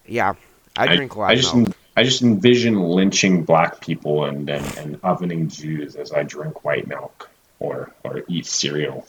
Yeah, 0.06 0.34
I 0.76 0.94
drink 0.96 1.14
a 1.14 1.18
lot 1.18 1.30
I 1.30 1.32
of 1.34 1.40
just, 1.40 1.54
milk. 1.54 1.76
I 2.00 2.02
just 2.02 2.22
envision 2.22 2.80
lynching 2.80 3.42
black 3.42 3.82
people 3.82 4.24
and, 4.24 4.48
and, 4.48 4.78
and 4.78 5.00
ovening 5.04 5.50
Jews 5.50 5.96
as 5.96 6.12
I 6.12 6.22
drink 6.22 6.64
white 6.64 6.88
milk 6.88 7.28
or 7.58 7.92
or 8.02 8.22
eat 8.26 8.46
cereal. 8.46 9.06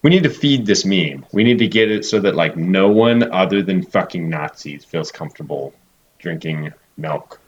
We 0.00 0.08
need 0.08 0.22
to 0.22 0.30
feed 0.30 0.64
this 0.64 0.86
meme. 0.86 1.26
We 1.32 1.44
need 1.44 1.58
to 1.58 1.68
get 1.68 1.90
it 1.90 2.06
so 2.06 2.20
that 2.20 2.34
like 2.34 2.56
no 2.56 2.88
one 2.88 3.30
other 3.30 3.60
than 3.60 3.82
fucking 3.82 4.30
Nazis 4.30 4.86
feels 4.86 5.12
comfortable 5.12 5.74
drinking 6.18 6.72
milk. 6.96 7.40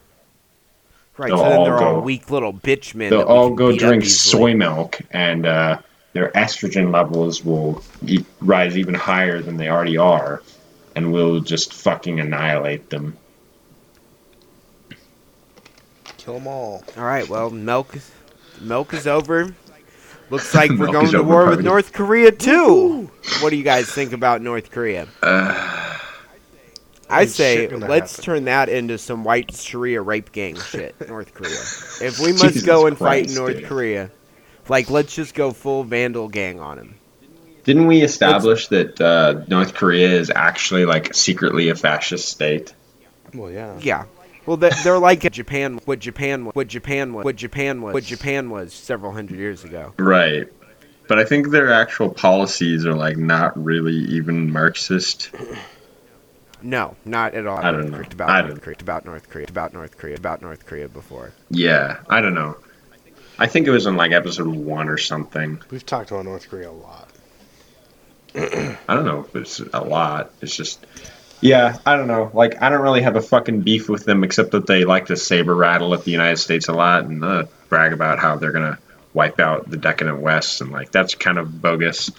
Right, 1.17 1.29
They'll 1.29 1.39
so 1.39 1.43
then 1.45 1.57
all 1.57 1.65
they're 1.65 1.81
all 1.81 1.95
go- 1.95 2.01
weak 2.01 2.29
little 2.29 2.53
bitch 2.53 2.93
men. 2.93 3.09
They'll 3.09 3.23
all 3.23 3.49
go 3.49 3.75
drink 3.75 4.05
soy 4.05 4.53
milk, 4.53 4.99
and 5.09 5.47
uh, 5.47 5.79
their 6.13 6.29
estrogen 6.33 6.93
levels 6.93 7.43
will 7.43 7.83
rise 8.41 8.77
even 8.77 8.93
higher 8.93 9.41
than 9.41 9.57
they 9.57 9.69
already 9.69 9.97
are, 9.97 10.43
and 10.95 11.11
we'll 11.11 11.39
just 11.39 11.73
fucking 11.73 12.19
annihilate 12.19 12.91
them. 12.91 13.17
Kill 16.29 16.37
them 16.37 16.47
all. 16.47 16.83
All 16.95 17.03
right, 17.05 17.27
well, 17.27 17.49
milk 17.49 17.95
is 17.95 18.11
milk 18.61 18.93
is 18.93 19.07
over. 19.07 19.51
Looks 20.29 20.53
like 20.53 20.69
we're 20.77 20.91
going 20.91 21.09
to 21.09 21.17
over, 21.21 21.27
war 21.27 21.49
with. 21.49 21.65
North 21.65 21.91
Korea 21.91 22.31
too. 22.31 23.09
What 23.39 23.49
do 23.49 23.55
you 23.55 23.63
guys 23.63 23.89
think 23.89 24.13
about 24.13 24.43
North 24.43 24.69
Korea? 24.69 25.07
Uh, 27.11 27.15
I 27.15 27.25
say 27.25 27.67
let's 27.67 28.11
happen. 28.17 28.23
turn 28.23 28.43
that 28.45 28.69
into 28.69 28.99
some 28.99 29.23
white 29.23 29.51
Sharia 29.55 29.99
rape 29.99 30.31
gang 30.31 30.59
shit, 30.59 30.93
North 31.09 31.33
Korea. 31.33 31.49
If 32.07 32.19
we 32.19 32.33
must 32.33 32.43
Jesus 32.43 32.63
go 32.63 32.85
and 32.85 32.95
fight 32.95 33.31
North 33.31 33.57
dude. 33.57 33.65
Korea, 33.65 34.11
like 34.67 34.91
let's 34.91 35.15
just 35.15 35.33
go 35.33 35.49
full 35.49 35.83
vandal 35.83 36.27
gang 36.27 36.59
on 36.59 36.77
him. 36.77 36.99
didn't 37.63 37.87
we 37.87 38.03
establish 38.03 38.67
that 38.67 39.01
uh, 39.01 39.43
North 39.47 39.73
Korea 39.73 40.09
is 40.09 40.29
actually 40.29 40.85
like 40.85 41.15
secretly 41.15 41.69
a 41.69 41.75
fascist 41.75 42.29
state? 42.29 42.75
Well, 43.33 43.49
yeah. 43.49 43.79
Yeah. 43.81 44.05
Well, 44.49 44.57
they- 44.57 44.71
they're 44.83 44.97
like 44.97 45.31
Japan. 45.31 45.79
What 45.85 45.99
Japan? 45.99 46.45
What 46.45 46.67
Japan 46.67 47.13
was? 47.13 47.23
What 47.23 47.35
Japan 47.35 47.83
was? 47.83 47.93
What 47.93 48.03
Japan 48.03 48.49
was 48.49 48.73
several 48.73 49.11
hundred 49.11 49.37
years 49.37 49.63
ago. 49.63 49.93
Right. 49.99 50.47
But 51.07 51.19
I 51.19 51.23
think 51.25 51.51
their 51.51 51.71
actual 51.71 52.09
policies 52.09 52.83
are 52.87 52.95
like 52.95 53.15
not 53.15 53.63
really 53.63 53.93
even 53.93 54.51
Marxist. 54.51 55.29
No, 56.63 56.95
not 57.05 57.35
at 57.35 57.45
all. 57.45 57.59
I 57.59 57.71
don't 57.71 57.91
know. 57.91 57.97
Correct 57.97 58.13
About 58.13 58.29
I 58.31 58.41
North 58.41 58.49
don't- 58.55 58.61
Korea. 58.63 58.75
About 58.79 59.05
North 59.05 59.29
Korea. 59.29 59.45
About 59.47 59.73
North 59.73 59.97
Korea. 59.99 60.15
About 60.15 60.41
North 60.41 60.65
Korea 60.65 60.89
before. 60.89 61.31
Yeah, 61.51 61.97
I 62.09 62.19
don't 62.19 62.33
know. 62.33 62.57
I 63.37 63.45
think 63.45 63.67
it 63.67 63.71
was 63.71 63.85
in 63.85 63.97
like 63.97 64.13
episode 64.13 64.47
one 64.47 64.89
or 64.89 64.97
something. 64.97 65.61
We've 65.69 65.85
talked 65.85 66.09
about 66.09 66.25
North 66.25 66.49
Korea 66.49 66.71
a 66.71 66.71
lot. 66.71 67.07
I 68.35 68.77
don't 68.87 69.05
know 69.05 69.25
if 69.27 69.35
it's 69.35 69.59
a 69.59 69.81
lot. 69.83 70.31
It's 70.41 70.55
just, 70.55 70.85
yeah, 71.41 71.77
I 71.85 71.95
don't 71.95 72.07
know. 72.07 72.31
Like, 72.33 72.61
I 72.61 72.69
don't 72.69 72.81
really 72.81 73.01
have 73.01 73.15
a 73.15 73.21
fucking 73.21 73.61
beef 73.61 73.89
with 73.89 74.05
them 74.05 74.23
except 74.23 74.51
that 74.51 74.67
they 74.67 74.83
like 74.83 75.07
to 75.07 75.17
saber 75.17 75.55
rattle 75.55 75.93
at 75.93 76.03
the 76.03 76.11
United 76.11 76.37
States 76.37 76.67
a 76.67 76.73
lot 76.73 77.05
and 77.05 77.23
uh, 77.23 77.45
brag 77.69 77.93
about 77.93 78.19
how 78.19 78.35
they're 78.35 78.51
gonna 78.51 78.77
wipe 79.13 79.39
out 79.39 79.69
the 79.69 79.77
decadent 79.77 80.19
West 80.19 80.61
and 80.61 80.71
like 80.71 80.91
that's 80.91 81.15
kind 81.15 81.37
of 81.37 81.61
bogus. 81.61 82.11